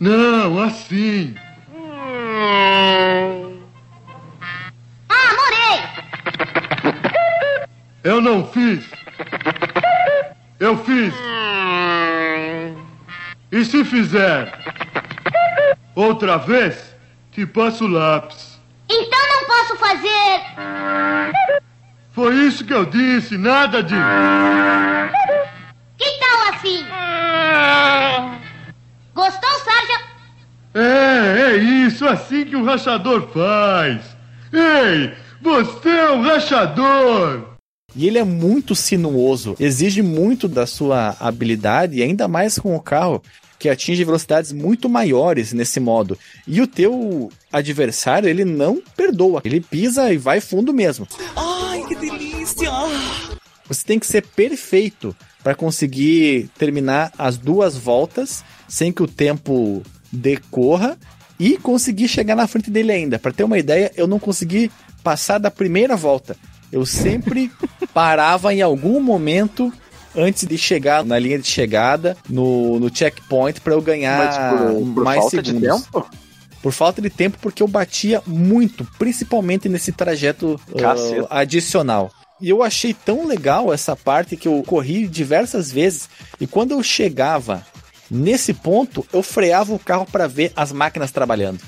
Não, 0.00 0.60
assim. 0.60 1.36
Ah, 5.08 5.32
morei! 5.36 5.80
Eu 8.02 8.20
não 8.20 8.44
fiz. 8.48 8.90
Eu 10.58 10.76
fiz. 10.76 11.14
E 13.52 13.64
se 13.64 13.84
fizer 13.84 14.52
outra 15.94 16.36
vez, 16.36 16.96
te 17.30 17.46
passo 17.46 17.84
o 17.84 17.88
lápis. 17.88 18.49
Então 18.92 19.20
não 19.28 19.46
posso 19.46 19.76
fazer. 19.76 20.40
Foi 22.10 22.34
isso 22.46 22.64
que 22.64 22.74
eu 22.74 22.84
disse, 22.84 23.38
nada 23.38 23.82
de. 23.84 23.94
Que 25.96 26.10
tal 26.18 26.48
assim? 26.52 26.84
Gostou, 29.14 29.50
Sarja? 29.64 30.00
É, 30.74 31.52
é 31.52 31.56
isso, 31.56 32.04
assim 32.04 32.44
que 32.44 32.56
o 32.56 32.64
rachador 32.64 33.28
faz. 33.28 34.02
Ei, 34.52 35.14
você 35.40 35.88
é 35.88 36.10
um 36.10 36.22
rachador. 36.22 37.44
E 37.94 38.08
ele 38.08 38.18
é 38.18 38.24
muito 38.24 38.74
sinuoso, 38.74 39.54
exige 39.58 40.02
muito 40.02 40.48
da 40.48 40.66
sua 40.66 41.16
habilidade, 41.20 41.98
e 41.98 42.02
ainda 42.02 42.26
mais 42.26 42.58
com 42.58 42.74
o 42.74 42.80
carro 42.80 43.22
que 43.60 43.68
atinge 43.68 44.02
velocidades 44.02 44.52
muito 44.52 44.88
maiores 44.88 45.52
nesse 45.52 45.78
modo. 45.78 46.18
E 46.46 46.62
o 46.62 46.66
teu 46.66 47.30
adversário, 47.52 48.26
ele 48.26 48.44
não 48.44 48.82
perdoa, 48.96 49.42
ele 49.44 49.60
pisa 49.60 50.10
e 50.10 50.16
vai 50.16 50.40
fundo 50.40 50.72
mesmo. 50.72 51.06
Ai, 51.36 51.84
que 51.86 51.94
delícia! 51.94 52.70
Você 53.68 53.84
tem 53.84 53.98
que 53.98 54.06
ser 54.06 54.26
perfeito 54.26 55.14
para 55.44 55.54
conseguir 55.54 56.50
terminar 56.58 57.12
as 57.18 57.36
duas 57.36 57.76
voltas 57.76 58.42
sem 58.66 58.90
que 58.90 59.02
o 59.02 59.06
tempo 59.06 59.82
decorra 60.10 60.98
e 61.38 61.58
conseguir 61.58 62.08
chegar 62.08 62.34
na 62.34 62.46
frente 62.46 62.70
dele 62.70 62.92
ainda. 62.92 63.18
Para 63.18 63.32
ter 63.32 63.44
uma 63.44 63.58
ideia, 63.58 63.92
eu 63.94 64.06
não 64.06 64.18
consegui 64.18 64.70
passar 65.04 65.38
da 65.38 65.50
primeira 65.50 65.96
volta. 65.96 66.34
Eu 66.72 66.86
sempre 66.86 67.50
parava 67.92 68.54
em 68.54 68.62
algum 68.62 69.00
momento 69.00 69.70
antes 70.16 70.46
de 70.46 70.56
chegar 70.58 71.04
na 71.04 71.18
linha 71.18 71.38
de 71.38 71.46
chegada, 71.46 72.16
no, 72.28 72.78
no 72.78 72.94
checkpoint, 72.94 73.60
para 73.60 73.74
eu 73.74 73.82
ganhar 73.82 74.50
por, 74.50 74.94
por 74.94 75.04
mais 75.04 75.20
falta 75.20 75.44
segundos. 75.44 75.78
de 75.78 75.84
tempo? 75.84 76.10
Por 76.62 76.72
falta 76.72 77.00
de 77.00 77.08
tempo, 77.08 77.38
porque 77.40 77.62
eu 77.62 77.68
batia 77.68 78.22
muito, 78.26 78.86
principalmente 78.98 79.68
nesse 79.68 79.92
trajeto 79.92 80.60
uh, 80.70 81.26
adicional. 81.30 82.10
E 82.40 82.48
eu 82.48 82.62
achei 82.62 82.94
tão 82.94 83.26
legal 83.26 83.72
essa 83.72 83.94
parte 83.94 84.36
que 84.36 84.48
eu 84.48 84.62
corri 84.66 85.06
diversas 85.06 85.70
vezes. 85.70 86.08
E 86.40 86.46
quando 86.46 86.72
eu 86.72 86.82
chegava 86.82 87.64
nesse 88.10 88.52
ponto, 88.52 89.06
eu 89.12 89.22
freava 89.22 89.74
o 89.74 89.78
carro 89.78 90.06
para 90.10 90.26
ver 90.26 90.52
as 90.56 90.72
máquinas 90.72 91.10
trabalhando. 91.10 91.60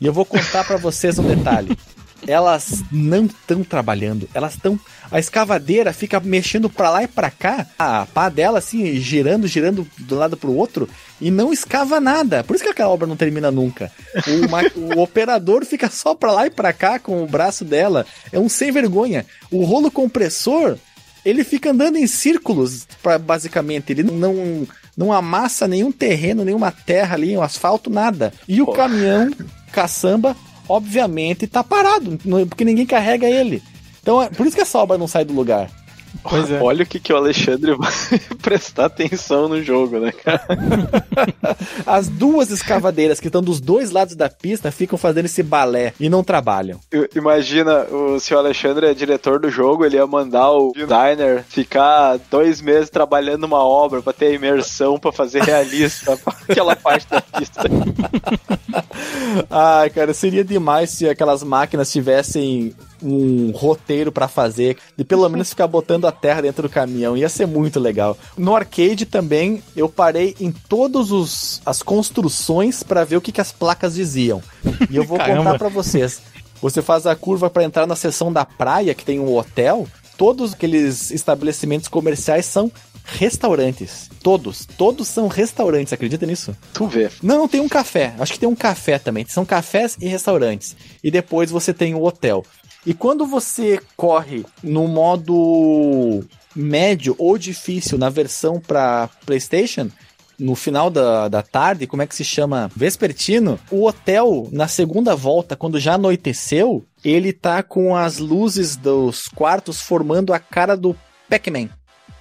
E 0.00 0.06
eu 0.06 0.12
vou 0.12 0.24
contar 0.24 0.64
para 0.64 0.76
vocês 0.76 1.18
um 1.18 1.26
detalhe. 1.26 1.76
Elas 2.26 2.82
não 2.90 3.26
estão 3.26 3.62
trabalhando, 3.62 4.28
elas 4.34 4.54
estão. 4.54 4.78
A 5.10 5.18
escavadeira 5.18 5.92
fica 5.92 6.18
mexendo 6.20 6.68
para 6.70 6.90
lá 6.90 7.02
e 7.02 7.08
para 7.08 7.30
cá, 7.30 7.66
a 7.78 8.06
pá 8.06 8.28
dela 8.28 8.58
assim, 8.58 8.96
girando, 8.96 9.46
girando 9.46 9.86
do 9.98 10.14
lado 10.14 10.36
pro 10.36 10.54
outro, 10.54 10.88
e 11.20 11.30
não 11.30 11.52
escava 11.52 12.00
nada. 12.00 12.42
Por 12.42 12.54
isso 12.56 12.64
que 12.64 12.70
aquela 12.70 12.90
obra 12.90 13.06
não 13.06 13.16
termina 13.16 13.50
nunca. 13.50 13.92
O, 14.26 14.48
ma- 14.50 14.62
o 14.96 15.00
operador 15.00 15.64
fica 15.64 15.88
só 15.90 16.14
para 16.14 16.32
lá 16.32 16.46
e 16.46 16.50
para 16.50 16.72
cá 16.72 16.98
com 16.98 17.22
o 17.22 17.26
braço 17.26 17.64
dela. 17.64 18.06
É 18.32 18.38
um 18.38 18.48
sem 18.48 18.72
vergonha. 18.72 19.24
O 19.50 19.64
rolo 19.64 19.90
compressor, 19.90 20.76
ele 21.24 21.44
fica 21.44 21.70
andando 21.70 21.96
em 21.96 22.06
círculos, 22.06 22.86
pra, 23.02 23.18
basicamente. 23.18 23.90
Ele 23.92 24.02
não, 24.02 24.66
não 24.96 25.12
amassa 25.12 25.68
nenhum 25.68 25.92
terreno, 25.92 26.44
nenhuma 26.44 26.72
terra 26.72 27.14
ali, 27.14 27.36
um 27.36 27.42
asfalto, 27.42 27.90
nada. 27.90 28.32
E 28.48 28.60
o 28.60 28.66
caminhão 28.66 29.30
caçamba, 29.70 30.36
obviamente, 30.68 31.46
tá 31.46 31.62
parado, 31.62 32.18
porque 32.48 32.64
ninguém 32.64 32.86
carrega 32.86 33.26
ele. 33.26 33.62
Então, 34.02 34.20
é 34.22 34.28
por 34.28 34.46
isso 34.46 34.56
que 34.56 34.62
a 34.62 34.66
sobra 34.66 34.98
não 34.98 35.08
sai 35.08 35.24
do 35.24 35.32
lugar. 35.32 35.70
Pois 36.22 36.50
é. 36.50 36.60
Olha 36.60 36.84
o 36.84 36.86
que, 36.86 37.00
que 37.00 37.12
o 37.12 37.16
Alexandre 37.16 37.74
vai 37.74 37.92
prestar 38.42 38.86
atenção 38.86 39.48
no 39.48 39.62
jogo, 39.62 39.98
né, 39.98 40.12
cara? 40.12 40.46
As 41.86 42.08
duas 42.08 42.50
escavadeiras 42.50 43.20
que 43.20 43.28
estão 43.28 43.42
dos 43.42 43.60
dois 43.60 43.90
lados 43.90 44.14
da 44.14 44.28
pista 44.28 44.70
ficam 44.70 44.98
fazendo 44.98 45.26
esse 45.26 45.42
balé 45.42 45.92
e 45.98 46.08
não 46.08 46.24
trabalham. 46.24 46.80
Imagina, 47.14 47.84
o, 47.84 48.18
se 48.18 48.34
o 48.34 48.38
Alexandre 48.38 48.86
é 48.86 48.94
diretor 48.94 49.38
do 49.38 49.50
jogo, 49.50 49.84
ele 49.84 49.96
ia 49.96 50.06
mandar 50.06 50.50
o 50.50 50.72
designer 50.72 51.44
ficar 51.48 52.18
dois 52.30 52.60
meses 52.60 52.90
trabalhando 52.90 53.42
numa 53.42 53.62
obra 53.62 54.02
pra 54.02 54.12
ter 54.12 54.26
a 54.26 54.30
imersão, 54.30 54.98
pra 54.98 55.12
fazer 55.12 55.42
realista 55.42 56.18
aquela 56.48 56.76
parte 56.76 57.08
da 57.08 57.20
pista. 57.20 57.62
Ai, 59.50 59.90
cara, 59.90 60.14
seria 60.14 60.44
demais 60.44 60.90
se 60.90 61.08
aquelas 61.08 61.42
máquinas 61.42 61.90
tivessem 61.90 62.74
um 63.04 63.50
roteiro 63.50 64.10
pra 64.10 64.26
fazer, 64.26 64.78
de 64.96 65.04
pelo 65.04 65.28
menos 65.28 65.50
ficar 65.50 65.66
botando 65.66 66.06
a 66.06 66.12
terra 66.12 66.40
dentro 66.42 66.62
do 66.62 66.68
caminhão. 66.68 67.16
Ia 67.16 67.28
ser 67.28 67.46
muito 67.46 67.78
legal. 67.78 68.16
No 68.36 68.56
arcade 68.56 69.04
também, 69.04 69.62
eu 69.76 69.88
parei 69.88 70.34
em 70.40 70.50
todas 70.50 71.10
os- 71.12 71.60
as 71.66 71.82
construções 71.82 72.82
pra 72.82 73.04
ver 73.04 73.16
o 73.16 73.20
que, 73.20 73.30
que 73.32 73.40
as 73.40 73.52
placas 73.52 73.94
diziam. 73.94 74.42
E 74.90 74.96
eu 74.96 75.04
vou 75.04 75.18
Caramba. 75.18 75.44
contar 75.44 75.58
pra 75.58 75.68
vocês. 75.68 76.22
Você 76.62 76.80
faz 76.80 77.06
a 77.06 77.14
curva 77.14 77.50
pra 77.50 77.62
entrar 77.64 77.86
na 77.86 77.94
seção 77.96 78.32
da 78.32 78.44
praia, 78.44 78.94
que 78.94 79.04
tem 79.04 79.20
um 79.20 79.36
hotel. 79.36 79.86
Todos 80.16 80.52
aqueles 80.54 81.10
estabelecimentos 81.10 81.88
comerciais 81.88 82.46
são 82.46 82.70
restaurantes. 83.04 84.08
Todos. 84.22 84.66
Todos 84.78 85.08
são 85.08 85.28
restaurantes. 85.28 85.92
Acredita 85.92 86.24
nisso? 86.26 86.56
Tu 86.72 86.86
vê. 86.86 87.10
Não, 87.22 87.38
não 87.38 87.48
tem 87.48 87.60
um 87.60 87.68
café. 87.68 88.14
Acho 88.18 88.32
que 88.34 88.38
tem 88.38 88.48
um 88.48 88.54
café 88.54 88.98
também. 88.98 89.24
São 89.28 89.44
cafés 89.44 89.96
e 90.00 90.06
restaurantes. 90.08 90.76
E 91.02 91.10
depois 91.10 91.50
você 91.50 91.72
tem 91.74 91.94
o 91.94 92.02
hotel. 92.04 92.44
E 92.86 92.92
quando 92.92 93.26
você 93.26 93.80
corre 93.96 94.44
no 94.62 94.86
modo 94.86 96.22
médio 96.54 97.14
ou 97.18 97.38
difícil 97.38 97.96
na 97.98 98.10
versão 98.10 98.60
para 98.60 99.08
PlayStation, 99.24 99.90
no 100.38 100.54
final 100.54 100.90
da, 100.90 101.28
da 101.28 101.42
tarde, 101.42 101.86
como 101.86 102.02
é 102.02 102.06
que 102.06 102.14
se 102.14 102.24
chama? 102.24 102.70
Vespertino, 102.74 103.58
o 103.70 103.86
hotel, 103.86 104.48
na 104.52 104.68
segunda 104.68 105.14
volta, 105.14 105.56
quando 105.56 105.80
já 105.80 105.94
anoiteceu, 105.94 106.84
ele 107.04 107.32
tá 107.32 107.62
com 107.62 107.96
as 107.96 108.18
luzes 108.18 108.76
dos 108.76 109.28
quartos 109.28 109.80
formando 109.80 110.32
a 110.32 110.38
cara 110.38 110.76
do 110.76 110.96
Pac-Man. 111.28 111.68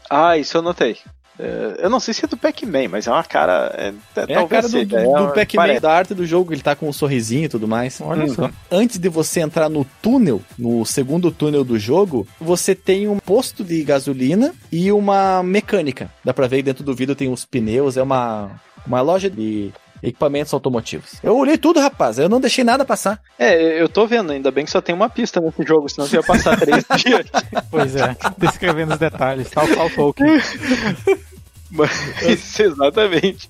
Ah, 0.10 0.38
isso 0.38 0.58
eu 0.58 0.62
notei. 0.62 0.98
É, 1.40 1.80
eu 1.80 1.90
não 1.90 2.00
sei 2.00 2.14
se 2.14 2.24
é 2.24 2.28
do 2.28 2.38
Pac-Man, 2.38 2.90
mas 2.90 3.08
é 3.08 3.12
uma 3.12 3.24
cara. 3.24 3.74
É, 3.78 3.94
É 4.32 4.36
a 4.36 4.48
cara 4.48 4.70
do, 4.70 4.86
do, 4.86 4.98
é 4.98 5.04
do 5.04 5.10
uma- 5.10 5.32
Pac-Man, 5.32 5.80
da 5.80 5.92
arte 5.92 6.14
do 6.14 6.26
jogo, 6.26 6.54
ele 6.54 6.62
tá 6.62 6.76
com 6.76 6.88
um 6.88 6.94
sorrisinho 6.94 7.46
e 7.46 7.50
tudo 7.50 7.68
mais. 7.68 8.00
Olha 8.02 8.28
só. 8.30 8.50
Antes 8.72 8.98
de 9.00 9.10
você 9.10 9.40
entrar 9.40 9.68
no 9.70 9.84
túnel, 10.02 10.42
no 10.58 10.86
segundo 10.86 11.32
túnel 11.32 11.64
do 11.64 11.80
jogo, 11.80 12.28
você 12.40 12.76
tem 12.76 13.08
um 13.08 13.18
posto 13.18 13.64
de 13.64 13.84
gasolina 13.84 14.54
e 14.72 14.92
uma 14.92 15.42
mecânica. 15.42 16.10
Dá 16.24 16.34
pra 16.34 16.48
ver 16.48 16.62
dentro 16.62 16.84
do 16.84 16.94
vidro 16.94 17.16
tem 17.16 17.32
os 17.32 17.46
pneus, 17.46 17.98
é 17.98 18.04
uma, 18.04 18.52
uma 18.86 19.02
loja 19.02 19.30
de 19.30 19.72
equipamentos 20.04 20.54
automotivos. 20.54 21.16
Eu 21.24 21.38
olhei 21.38 21.58
tudo, 21.58 21.80
rapaz, 21.80 22.20
eu 22.20 22.28
não 22.28 22.42
deixei 22.42 22.64
nada 22.64 22.84
passar. 22.84 23.22
É, 23.40 23.82
eu 23.82 23.88
tô 23.88 24.06
vendo, 24.06 24.32
ainda 24.32 24.52
bem 24.52 24.66
que 24.66 24.72
só 24.72 24.82
tem 24.82 24.94
uma 24.94 25.10
pista 25.10 25.40
nesse 25.40 25.64
jogo, 25.64 25.88
senão 25.88 26.06
você 26.08 26.18
ia 26.18 26.24
passar 26.24 26.60
três 26.60 26.84
dias. 27.02 27.26
Pois 27.72 27.96
é. 27.96 28.16
Descrevendo 28.38 28.94
os 28.94 29.00
detalhes. 29.00 29.50
Tal 29.50 29.68
qual 29.68 29.90
Tolkien. 29.90 30.40
Mas, 31.74 31.92
exatamente. 32.60 33.50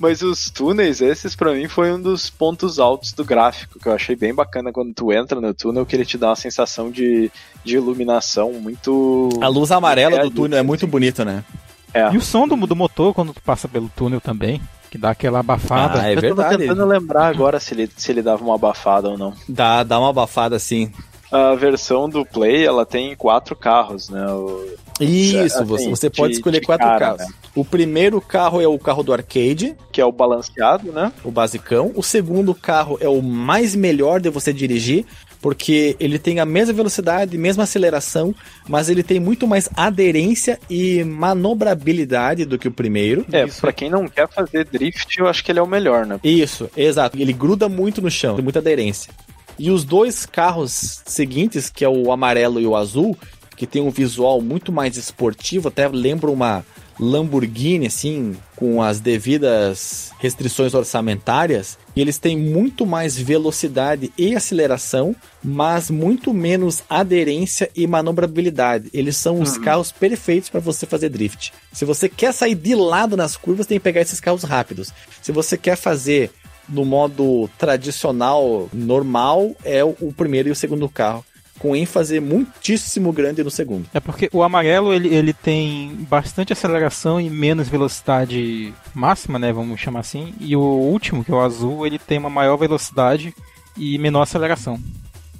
Mas 0.00 0.22
os 0.22 0.50
túneis, 0.50 1.02
esses 1.02 1.36
pra 1.36 1.52
mim 1.52 1.68
foi 1.68 1.92
um 1.92 2.00
dos 2.00 2.30
pontos 2.30 2.78
altos 2.78 3.12
do 3.12 3.24
gráfico, 3.24 3.78
que 3.78 3.86
eu 3.86 3.92
achei 3.92 4.16
bem 4.16 4.34
bacana 4.34 4.72
quando 4.72 4.94
tu 4.94 5.12
entra 5.12 5.40
no 5.40 5.52
túnel, 5.52 5.84
que 5.84 5.94
ele 5.94 6.06
te 6.06 6.16
dá 6.16 6.28
uma 6.30 6.36
sensação 6.36 6.90
de, 6.90 7.30
de 7.62 7.76
iluminação 7.76 8.54
muito. 8.54 9.28
A 9.42 9.48
luz 9.48 9.70
amarela 9.70 10.10
do 10.10 10.16
realista, 10.16 10.36
túnel 10.36 10.58
é 10.58 10.62
muito 10.62 10.86
bonito, 10.86 11.24
né? 11.24 11.44
É. 11.92 12.10
E 12.12 12.16
o 12.16 12.22
som 12.22 12.48
do, 12.48 12.56
do 12.66 12.76
motor 12.76 13.12
quando 13.12 13.34
tu 13.34 13.42
passa 13.42 13.68
pelo 13.68 13.90
túnel 13.94 14.20
também, 14.20 14.60
que 14.90 14.98
dá 14.98 15.10
aquela 15.10 15.40
abafada. 15.40 16.00
Ah, 16.02 16.08
é 16.08 16.12
eu 16.12 16.20
tava 16.22 16.34
verdade. 16.34 16.58
tentando 16.58 16.84
lembrar 16.86 17.26
agora 17.28 17.60
se 17.60 17.74
ele, 17.74 17.90
se 17.96 18.10
ele 18.10 18.22
dava 18.22 18.42
uma 18.44 18.54
abafada 18.54 19.08
ou 19.08 19.18
não. 19.18 19.32
Dá, 19.48 19.82
dá 19.82 19.98
uma 19.98 20.10
abafada 20.10 20.56
assim. 20.56 20.90
A 21.30 21.54
versão 21.54 22.08
do 22.08 22.24
Play, 22.24 22.64
ela 22.64 22.86
tem 22.86 23.14
quatro 23.14 23.54
carros, 23.54 24.08
né? 24.08 24.26
O- 24.32 24.66
Isso, 24.98 25.58
Assim, 25.58 25.64
você, 25.64 25.90
você 25.90 26.08
de- 26.10 26.16
pode 26.16 26.32
escolher 26.34 26.60
de 26.60 26.66
quatro 26.66 26.86
cara, 26.86 26.98
carros. 26.98 27.18
né? 27.20 27.26
O 27.54 27.64
primeiro 27.64 28.18
carro 28.20 28.60
é 28.62 28.66
o 28.66 28.78
carro 28.78 29.02
do 29.02 29.12
arcade, 29.12 29.76
que 29.92 30.00
é 30.00 30.04
o 30.04 30.10
balanceado, 30.10 30.90
né? 30.90 31.12
o 31.22 31.30
basicão. 31.30 31.92
O 31.94 32.02
segundo 32.02 32.54
carro 32.54 32.96
é 33.00 33.08
o 33.08 33.20
mais 33.20 33.74
melhor 33.74 34.20
de 34.20 34.30
você 34.30 34.52
dirigir, 34.54 35.04
porque 35.40 35.96
ele 36.00 36.18
tem 36.18 36.40
a 36.40 36.44
mesma 36.44 36.74
velocidade, 36.74 37.38
mesma 37.38 37.64
aceleração, 37.64 38.34
mas 38.68 38.88
ele 38.88 39.02
tem 39.02 39.20
muito 39.20 39.46
mais 39.46 39.68
aderência 39.76 40.58
e 40.68 41.04
manobrabilidade 41.04 42.44
do 42.44 42.58
que 42.58 42.68
o 42.68 42.72
primeiro. 42.72 43.24
É, 43.30 43.46
pra 43.46 43.72
quem 43.72 43.88
não 43.90 44.08
quer 44.08 44.28
fazer 44.28 44.64
drift, 44.64 45.18
eu 45.18 45.26
acho 45.26 45.44
que 45.44 45.52
ele 45.52 45.58
é 45.58 45.62
o 45.62 45.66
melhor, 45.66 46.06
né? 46.06 46.18
Isso, 46.22 46.68
exato. 46.76 47.18
Ele 47.18 47.32
gruda 47.32 47.68
muito 47.68 48.02
no 48.02 48.10
chão, 48.10 48.34
tem 48.34 48.44
muita 48.44 48.58
aderência. 48.58 49.12
E 49.58 49.70
os 49.70 49.84
dois 49.84 50.24
carros 50.24 51.02
seguintes, 51.04 51.68
que 51.68 51.84
é 51.84 51.88
o 51.88 52.12
amarelo 52.12 52.60
e 52.60 52.66
o 52.66 52.76
azul, 52.76 53.16
que 53.56 53.66
tem 53.66 53.82
um 53.82 53.90
visual 53.90 54.40
muito 54.40 54.70
mais 54.70 54.96
esportivo, 54.96 55.68
até 55.68 55.88
lembra 55.88 56.30
uma 56.30 56.64
Lamborghini, 56.98 57.86
assim, 57.86 58.36
com 58.56 58.82
as 58.82 59.00
devidas 59.00 60.10
restrições 60.18 60.74
orçamentárias. 60.74 61.78
E 61.94 62.00
eles 62.00 62.18
têm 62.18 62.36
muito 62.36 62.84
mais 62.84 63.16
velocidade 63.16 64.12
e 64.16 64.34
aceleração, 64.34 65.14
mas 65.42 65.90
muito 65.90 66.34
menos 66.34 66.82
aderência 66.88 67.70
e 67.74 67.86
manobrabilidade. 67.86 68.88
Eles 68.92 69.16
são 69.16 69.40
os 69.40 69.56
carros 69.58 69.92
perfeitos 69.92 70.48
para 70.48 70.60
você 70.60 70.86
fazer 70.86 71.08
drift. 71.08 71.52
Se 71.72 71.84
você 71.84 72.08
quer 72.08 72.32
sair 72.32 72.54
de 72.54 72.74
lado 72.74 73.16
nas 73.16 73.36
curvas, 73.36 73.66
tem 73.66 73.78
que 73.78 73.84
pegar 73.84 74.00
esses 74.00 74.20
carros 74.20 74.42
rápidos. 74.42 74.92
Se 75.22 75.32
você 75.32 75.56
quer 75.56 75.76
fazer 75.76 76.30
no 76.68 76.84
modo 76.84 77.48
tradicional, 77.58 78.68
normal, 78.72 79.56
é 79.64 79.82
o 79.82 80.12
primeiro 80.14 80.48
e 80.48 80.52
o 80.52 80.56
segundo 80.56 80.88
carro. 80.88 81.24
Com 81.58 81.74
ênfase 81.74 82.20
muitíssimo 82.20 83.12
grande 83.12 83.42
no 83.42 83.50
segundo. 83.50 83.86
É 83.92 84.00
porque 84.00 84.28
o 84.32 84.42
amarelo 84.42 84.92
ele, 84.92 85.14
ele 85.14 85.32
tem 85.32 85.96
bastante 86.08 86.52
aceleração 86.52 87.20
e 87.20 87.28
menos 87.28 87.68
velocidade 87.68 88.72
máxima, 88.94 89.38
né? 89.38 89.52
Vamos 89.52 89.80
chamar 89.80 90.00
assim. 90.00 90.34
E 90.40 90.54
o 90.54 90.60
último, 90.60 91.24
que 91.24 91.30
é 91.30 91.34
o 91.34 91.40
azul, 91.40 91.86
ele 91.86 91.98
tem 91.98 92.18
uma 92.18 92.30
maior 92.30 92.56
velocidade 92.56 93.34
e 93.76 93.98
menor 93.98 94.22
aceleração. 94.22 94.78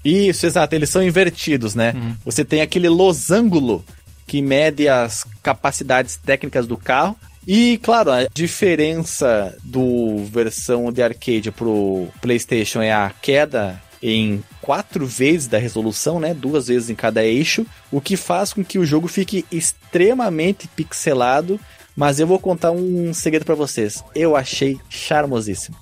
Isso, 0.05 0.47
exato. 0.47 0.75
Eles 0.75 0.91
são 0.91 1.03
invertidos, 1.03 1.75
né? 1.75 1.95
Você 2.25 2.45
tem 2.45 2.61
aquele 2.61 2.89
losango 2.89 3.85
que 4.27 4.43
mede 4.43 4.89
as 4.89 5.25
capacidades 5.43 6.17
técnicas 6.17 6.67
do 6.67 6.77
carro. 6.77 7.17
E, 7.47 7.79
claro, 7.79 8.13
a 8.13 8.27
diferença 8.33 9.57
do 9.65 10.25
versão 10.27 10.93
de 10.93 11.03
arcade 11.03 11.51
pro 11.51 12.09
PlayStation 12.21 12.83
é 12.83 12.93
a 12.93 13.11
queda 13.23 13.81
em 14.03 14.43
quatro 14.61 15.07
vezes 15.07 15.47
da 15.47 15.59
resolução, 15.59 16.21
né? 16.21 16.35
Duas 16.35 16.69
vezes 16.69 16.91
em 16.91 16.95
cada 16.95 17.25
eixo, 17.25 17.67
o 17.91 18.01
que 18.01 18.17
faz 18.17 18.53
com 18.53 18.65
que 18.65 18.79
o 18.79 18.87
jogo 18.87 19.09
fique 19.09 19.45
extremamente 19.51 20.69
pixelado. 20.69 21.59
Mas 21.97 22.21
eu 22.21 22.29
vou 22.29 22.39
contar 22.39 22.71
um 22.71 23.13
segredo 23.13 23.45
pra 23.45 23.57
vocês. 23.57 24.05
Eu 24.15 24.37
achei 24.37 24.79
charmosíssimo. 24.89 25.77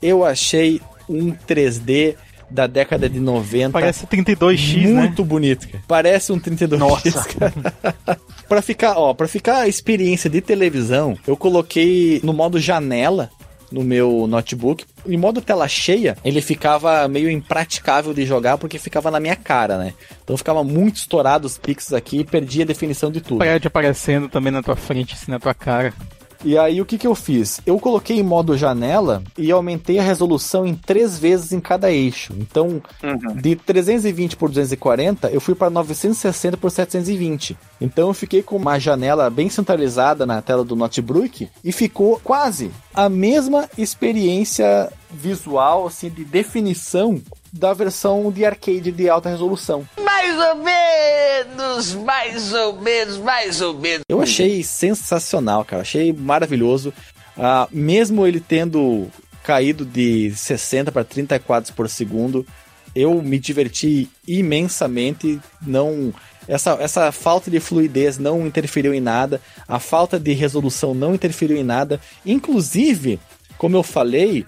Eu 0.00 0.24
achei 0.24 0.80
um 1.06 1.30
3D 1.30 2.16
da 2.50 2.66
década 2.66 3.08
de 3.08 3.20
90. 3.20 3.70
Parece 3.70 4.06
32X, 4.06 4.88
né? 4.88 5.00
muito 5.00 5.24
bonito, 5.24 5.68
cara. 5.68 5.84
Parece 5.86 6.32
um 6.32 6.40
32X, 6.40 7.38
cara. 7.38 8.18
Pra 8.48 8.62
ficar, 8.62 8.96
ó, 8.96 9.12
para 9.12 9.28
ficar 9.28 9.58
a 9.58 9.68
experiência 9.68 10.30
de 10.30 10.40
televisão, 10.40 11.18
eu 11.26 11.36
coloquei 11.36 12.18
no 12.24 12.32
modo 12.32 12.58
janela 12.58 13.28
no 13.70 13.82
meu 13.82 14.26
notebook. 14.26 14.84
Em 15.06 15.16
modo 15.16 15.40
tela 15.40 15.68
cheia, 15.68 16.16
ele 16.24 16.40
ficava 16.40 17.06
meio 17.08 17.30
impraticável 17.30 18.12
de 18.12 18.24
jogar 18.24 18.58
porque 18.58 18.78
ficava 18.78 19.10
na 19.10 19.20
minha 19.20 19.36
cara, 19.36 19.78
né? 19.78 19.94
Então 20.22 20.36
ficava 20.36 20.62
muito 20.64 20.96
estourado 20.96 21.46
os 21.46 21.58
pixels 21.58 21.92
aqui 21.92 22.20
e 22.20 22.24
perdia 22.24 22.64
a 22.64 22.66
definição 22.66 23.10
de 23.10 23.20
tudo. 23.20 23.38
Prédio 23.38 23.68
aparecendo 23.68 24.28
também 24.28 24.52
na 24.52 24.62
tua 24.62 24.76
frente, 24.76 25.14
assim, 25.14 25.30
na 25.30 25.38
tua 25.38 25.54
cara. 25.54 25.92
E 26.44 26.56
aí 26.56 26.80
o 26.80 26.86
que, 26.86 26.98
que 26.98 27.06
eu 27.06 27.14
fiz? 27.14 27.60
Eu 27.66 27.78
coloquei 27.78 28.18
em 28.18 28.22
modo 28.22 28.56
janela 28.56 29.22
e 29.36 29.50
aumentei 29.50 29.98
a 29.98 30.02
resolução 30.02 30.66
em 30.66 30.74
três 30.74 31.18
vezes 31.18 31.52
em 31.52 31.60
cada 31.60 31.90
eixo. 31.90 32.32
Então, 32.38 32.80
de 33.34 33.56
320 33.56 34.36
por 34.36 34.48
240, 34.48 35.30
eu 35.30 35.40
fui 35.40 35.54
para 35.54 35.70
960 35.70 36.56
por 36.56 36.70
720. 36.70 37.56
Então 37.80 38.08
eu 38.08 38.14
fiquei 38.14 38.42
com 38.42 38.56
uma 38.56 38.78
janela 38.78 39.28
bem 39.30 39.48
centralizada 39.48 40.24
na 40.24 40.40
tela 40.40 40.64
do 40.64 40.76
notebook 40.76 41.48
e 41.64 41.72
ficou 41.72 42.20
quase 42.22 42.70
a 42.94 43.08
mesma 43.08 43.68
experiência 43.76 44.92
visual, 45.10 45.86
assim, 45.86 46.10
de 46.10 46.24
definição 46.24 47.20
da 47.58 47.72
versão 47.72 48.30
de 48.30 48.44
arcade 48.44 48.92
de 48.92 49.08
alta 49.08 49.28
resolução. 49.28 49.86
Mais 50.02 50.38
ou 50.38 50.54
menos, 50.56 51.94
mais 51.94 52.52
ou 52.52 52.80
menos, 52.80 53.18
mais 53.18 53.60
ou 53.60 53.74
menos. 53.74 54.04
Eu 54.08 54.22
achei 54.22 54.62
sensacional, 54.62 55.64
cara. 55.64 55.82
Achei 55.82 56.12
maravilhoso. 56.12 56.92
Ah, 57.36 57.68
mesmo 57.70 58.26
ele 58.26 58.40
tendo 58.40 59.08
caído 59.42 59.84
de 59.84 60.30
60 60.34 60.92
para 60.92 61.04
30 61.04 61.38
quadros 61.40 61.70
por 61.70 61.88
segundo, 61.88 62.46
Eu 62.94 63.22
me 63.22 63.38
diverti 63.38 64.08
imensamente, 64.26 65.38
não 65.60 66.12
essa, 66.48 66.72
essa 66.80 67.12
falta 67.12 67.50
de 67.50 67.60
fluidez 67.60 68.18
não 68.18 68.46
interferiu 68.46 68.94
em 68.94 69.00
nada, 69.00 69.40
a 69.68 69.78
falta 69.78 70.18
de 70.18 70.32
resolução 70.32 70.94
não 70.94 71.14
interferiu 71.14 71.58
em 71.58 71.62
nada. 71.62 72.00
Inclusive, 72.24 73.20
como 73.58 73.76
eu 73.76 73.82
falei, 73.82 74.46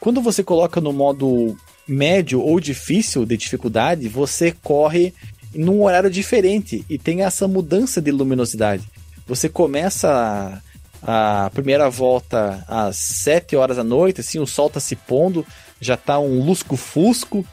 quando 0.00 0.22
você 0.22 0.42
coloca 0.42 0.80
no 0.80 0.92
modo 0.92 1.54
médio 1.86 2.40
ou 2.40 2.60
difícil 2.60 3.24
de 3.24 3.36
dificuldade, 3.36 4.08
você 4.08 4.52
corre 4.62 5.12
num 5.54 5.82
horário 5.82 6.10
diferente 6.10 6.84
e 6.88 6.98
tem 6.98 7.22
essa 7.22 7.46
mudança 7.46 8.00
de 8.00 8.10
luminosidade. 8.10 8.84
Você 9.26 9.48
começa 9.48 10.62
a, 11.02 11.44
a 11.46 11.50
primeira 11.50 11.88
volta 11.90 12.64
às 12.66 12.96
7 12.96 13.56
horas 13.56 13.76
da 13.76 13.84
noite, 13.84 14.20
assim, 14.20 14.38
o 14.38 14.46
sol 14.46 14.70
tá 14.70 14.80
se 14.80 14.96
pondo, 14.96 15.46
já 15.80 15.96
tá 15.96 16.18
um 16.18 16.44
lusco-fusco, 16.44 17.44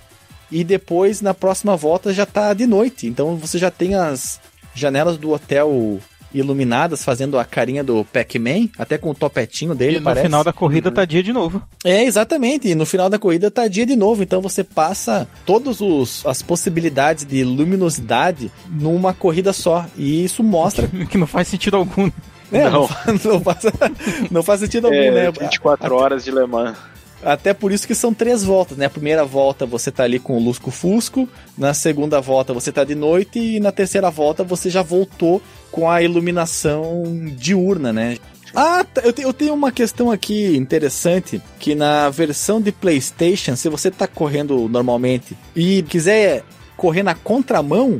e 0.52 0.64
depois 0.64 1.22
na 1.22 1.34
próxima 1.34 1.76
volta 1.76 2.14
já 2.14 2.26
tá 2.26 2.54
de 2.54 2.66
noite. 2.66 3.08
Então 3.08 3.36
você 3.36 3.58
já 3.58 3.70
tem 3.70 3.96
as 3.96 4.40
janelas 4.74 5.18
do 5.18 5.32
hotel 5.32 6.00
iluminadas, 6.34 7.04
fazendo 7.04 7.38
a 7.40 7.46
carinha 7.46 7.84
do 7.84 8.06
Pac-Man, 8.06 8.70
até 8.78 8.98
com 8.98 9.10
o 9.10 9.16
topetinho 9.16 9.74
dele, 9.76 9.98
E 9.98 10.00
no 10.00 10.04
parece. 10.06 10.26
final 10.26 10.44
da 10.44 10.54
corrida 10.54 10.92
tá 10.92 11.06
dia 11.06 11.24
de 11.24 11.34
novo. 11.34 11.62
É, 11.84 12.04
exatamente. 12.04 12.68
E 12.68 12.76
no 12.76 12.86
final 12.86 13.10
da 13.10 13.18
corrida 13.20 13.50
tá 13.50 13.68
dia 13.68 13.86
de 13.86 13.96
novo. 13.96 14.22
Então 14.24 14.42
você 14.42 14.64
passa 14.64 15.28
todas 15.46 15.82
os- 15.82 16.26
as 16.26 16.42
possibilidades 16.42 17.26
de 17.26 17.44
luminosidade 17.44 18.52
numa 18.70 19.14
corrida 19.14 19.54
só. 19.54 19.86
E 19.98 20.24
isso 20.24 20.44
mostra. 20.44 20.88
que 21.10 21.18
não 21.18 21.28
faz 21.28 21.48
sentido 21.48 21.78
algum. 21.78 22.10
É, 22.52 22.70
não. 22.70 22.82
Não. 22.82 22.88
faz- 22.88 23.06
não 23.24 23.40
faz, 23.42 23.60
não 24.32 24.44
faz 24.44 24.60
sentido 24.60 24.86
algum, 24.88 24.98
É, 24.98 25.12
né? 25.12 25.32
24 25.32 25.96
horas 25.96 26.24
de 26.24 26.32
Le 26.32 26.46
Mans. 26.48 26.78
Até 27.24 27.54
por 27.54 27.72
isso 27.72 27.86
que 27.86 27.94
são 27.94 28.14
três 28.14 28.44
voltas, 28.44 28.78
né? 28.78 28.86
A 28.86 28.90
primeira 28.90 29.26
volta 29.26 29.66
você 29.66 29.92
tá 29.92 30.04
ali 30.04 30.20
com 30.20 30.38
o 30.38 30.44
lusco-fusco, 30.44 31.28
na 31.58 31.74
segunda 31.74 32.22
volta 32.22 32.54
você 32.54 32.72
tá 32.72 32.84
de 32.86 32.96
noite 32.96 33.38
e 33.40 33.60
na 33.60 33.72
terceira 33.74 34.10
volta 34.10 34.44
você 34.44 34.70
já 34.70 34.82
voltou 34.82 35.42
com 35.70 35.90
a 35.90 36.02
iluminação 36.02 37.04
diurna, 37.36 37.92
né? 37.92 38.18
Ah, 38.56 38.84
tá, 38.84 39.02
eu, 39.02 39.12
te- 39.14 39.22
eu 39.22 39.34
tenho 39.34 39.54
uma 39.54 39.72
questão 39.72 40.10
aqui 40.10 40.56
interessante, 40.58 41.42
que 41.60 41.76
na 41.76 42.10
versão 42.10 42.60
de 42.62 42.72
PlayStation, 42.72 43.56
se 43.56 43.70
você 43.70 43.92
tá 43.92 44.08
correndo 44.08 44.68
normalmente 44.70 45.38
e 45.56 45.84
quiser 45.84 46.44
correr 46.76 47.04
na 47.04 47.14
contramão, 47.14 48.00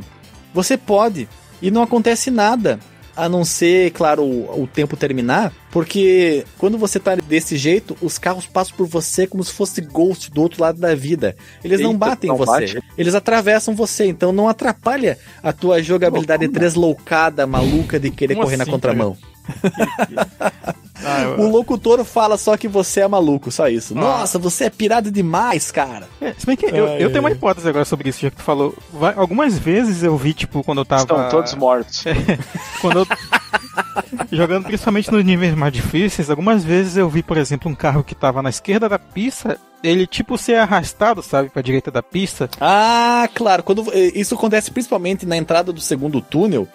você 0.52 0.76
pode 0.76 1.28
e 1.62 1.70
não 1.70 1.82
acontece 1.82 2.30
nada. 2.30 2.80
A 3.16 3.28
não 3.28 3.44
ser, 3.44 3.90
claro, 3.92 4.22
o, 4.22 4.62
o 4.62 4.66
tempo 4.66 4.96
terminar, 4.96 5.52
porque 5.70 6.44
quando 6.58 6.78
você 6.78 6.98
tá 6.98 7.14
desse 7.14 7.56
jeito, 7.56 7.96
os 8.00 8.18
carros 8.18 8.46
passam 8.46 8.76
por 8.76 8.86
você 8.86 9.26
como 9.26 9.42
se 9.44 9.52
fosse 9.52 9.80
Ghost 9.80 10.30
do 10.30 10.40
outro 10.42 10.62
lado 10.62 10.80
da 10.80 10.94
vida. 10.94 11.36
Eles 11.62 11.80
não 11.80 11.90
Eita, 11.92 11.98
batem 11.98 12.28
em 12.28 12.32
não 12.32 12.38
você, 12.38 12.50
bate? 12.50 12.82
eles 12.96 13.14
atravessam 13.14 13.74
você, 13.74 14.06
então 14.06 14.32
não 14.32 14.48
atrapalha 14.48 15.18
a 15.42 15.52
tua 15.52 15.82
jogabilidade 15.82 16.48
tresloucada, 16.48 17.46
maluca 17.46 17.98
de 17.98 18.10
querer 18.10 18.34
Como 18.34 18.44
correr 18.44 18.56
na 18.56 18.62
assim, 18.62 18.70
contramão. 18.70 19.16
Ah, 21.04 21.22
eu- 21.22 21.40
O 21.40 21.50
locutor 21.50 22.04
fala 22.04 22.36
só 22.36 22.56
que 22.56 22.68
você 22.68 23.00
é 23.00 23.08
maluco, 23.08 23.50
só 23.50 23.68
isso. 23.68 23.94
Nossa, 23.94 24.38
você 24.38 24.64
é 24.64 24.70
pirado 24.70 25.10
demais, 25.10 25.70
cara. 25.70 26.08
É, 26.20 26.34
se 26.36 26.46
bem 26.46 26.56
que 26.56 26.66
eu, 26.66 26.86
Ai, 26.86 27.02
eu 27.02 27.08
tenho 27.10 27.20
uma 27.20 27.30
hipótese 27.30 27.68
agora 27.68 27.84
sobre 27.84 28.08
isso, 28.10 28.20
já 28.20 28.30
que 28.30 28.36
tu 28.36 28.42
falou. 28.42 28.74
Vai- 28.92 29.14
algumas 29.16 29.58
vezes 29.58 30.02
eu 30.02 30.16
vi, 30.16 30.32
tipo, 30.34 30.62
quando 30.62 30.78
eu 30.78 30.84
tava. 30.84 31.02
Estão 31.02 31.28
todos 31.28 31.54
mortos. 31.54 32.04
quando 32.80 33.00
eu. 33.00 33.06
Jogando 34.32 34.64
principalmente 34.64 35.10
nos 35.10 35.24
níveis 35.24 35.54
mais 35.54 35.72
difíceis, 35.72 36.30
algumas 36.30 36.62
vezes 36.64 36.96
eu 36.96 37.08
vi, 37.08 37.22
por 37.22 37.36
exemplo, 37.36 37.70
um 37.70 37.74
carro 37.74 38.04
que 38.04 38.14
tava 38.14 38.42
na 38.42 38.50
esquerda 38.50 38.88
da 38.88 38.98
pista, 38.98 39.58
ele 39.82 40.06
tipo 40.06 40.36
ser 40.38 40.56
arrastado, 40.56 41.22
sabe, 41.22 41.48
pra 41.48 41.62
direita 41.62 41.90
da 41.90 42.02
pista. 42.02 42.48
Ah, 42.60 43.28
claro. 43.34 43.62
Quando 43.62 43.90
eh, 43.92 44.12
isso 44.14 44.34
acontece 44.34 44.70
principalmente 44.70 45.24
na 45.26 45.36
entrada 45.36 45.72
do 45.72 45.80
segundo 45.80 46.20
túnel, 46.20 46.68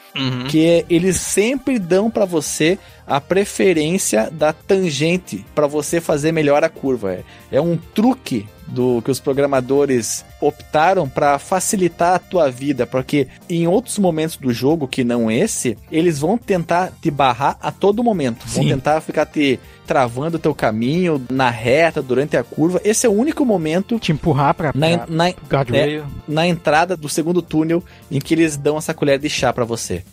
que 0.50 0.66
é- 0.66 0.86
eles 0.90 1.18
sempre 1.18 1.78
dão 1.80 2.10
pra 2.10 2.26
você 2.26 2.78
a 3.08 3.22
preferência 3.22 4.30
da 4.32 4.52
tangente 4.52 5.46
pra 5.54 5.68
você 5.68 6.02
fazer 6.02 6.32
melhor 6.32 6.64
a 6.64 6.70
curva. 6.70 7.14
É, 7.14 7.24
é 7.52 7.62
um 7.62 7.78
truque 7.78 8.48
do 8.68 9.02
que 9.02 9.12
os 9.12 9.20
programadores 9.20 10.26
optaram 10.42 11.08
pra 11.08 11.40
facilitar 11.40 12.16
a 12.16 12.20
tua 12.20 12.50
vida, 12.50 12.86
porque 12.86 13.28
em 13.50 13.68
outros 13.68 13.98
momentos 13.98 14.38
do 14.38 14.52
jogo 14.52 14.88
que 14.88 15.04
não 15.04 15.30
esse, 15.30 15.78
eles 15.92 16.20
vão 16.20 16.38
tentar 16.38 16.92
te 17.02 17.10
barrar 17.10 17.58
a 17.62 17.72
todo 17.72 18.04
momento. 18.04 18.46
Vão 18.48 18.64
Sim. 18.64 18.70
tentar 18.70 19.02
ficar 19.02 19.26
te 19.26 19.60
travando 19.86 20.38
o 20.38 20.40
teu 20.40 20.54
caminho 20.54 21.24
na 21.30 21.50
reta 21.50 22.02
durante 22.02 22.36
a 22.36 22.44
curva. 22.44 22.82
Esse 22.84 23.06
é 23.06 23.10
o 23.10 23.14
único 23.14 23.46
momento 23.46 24.00
Te 24.00 24.12
empurrar 24.12 24.54
pra, 24.54 24.72
na, 24.74 24.98
pra 24.98 25.08
na, 25.08 25.30
é, 25.30 26.04
na 26.28 26.48
entrada 26.48 26.98
do 26.98 27.08
segundo 27.08 27.42
túnel 27.42 27.84
em 28.10 28.20
que 28.20 28.34
eles 28.34 28.58
dão 28.58 28.78
essa 28.78 28.94
colher 28.94 29.20
de 29.20 29.30
chá 29.30 29.54
pra 29.54 29.66
você. 29.66 30.04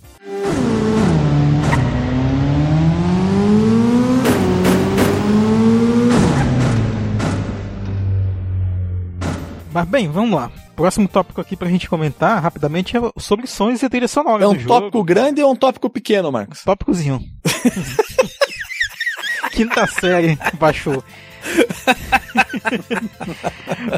Mas 9.73 9.89
bem, 9.89 10.11
vamos 10.11 10.39
lá. 10.39 10.51
Próximo 10.77 11.09
tópico 11.09 11.41
aqui 11.41 11.57
pra 11.57 11.69
gente 11.69 11.89
comentar 11.89 12.43
rapidamente 12.43 12.97
é 12.97 13.01
sobre 13.19 13.47
sons 13.47 13.83
e 13.83 13.89
trilha 13.89 14.09
sonora 14.09 14.45
É 14.45 14.47
um 14.47 14.53
do 14.55 14.61
jogo. 14.61 14.75
tópico 14.75 15.05
grande 15.05 15.43
ou 15.43 15.53
um 15.53 15.57
tópico 15.57 15.89
pequeno, 15.89 16.31
Marcos? 16.31 16.63
Tópicozinho. 16.63 17.21
Quinta 19.53 19.87
série 19.87 20.39
baixou. 20.59 21.03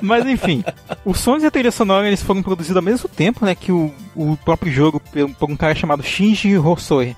Mas 0.03 0.27
enfim, 0.27 0.65
os 1.05 1.19
sons 1.19 1.43
e 1.43 1.47
a 1.47 1.51
trilha 1.51 1.71
sonora 1.71 2.07
eles 2.07 2.23
foram 2.23 2.43
produzidos 2.43 2.77
ao 2.77 2.83
mesmo 2.83 3.09
tempo 3.09 3.45
né, 3.45 3.55
que 3.55 3.71
o, 3.71 3.93
o 4.17 4.37
próprio 4.39 4.73
jogo 4.73 5.01
por, 5.01 5.31
por 5.35 5.51
um 5.51 5.57
cara 5.57 5.75
chamado 5.75 6.03
Shinji 6.03 6.57
Hosoe, 6.59 7.17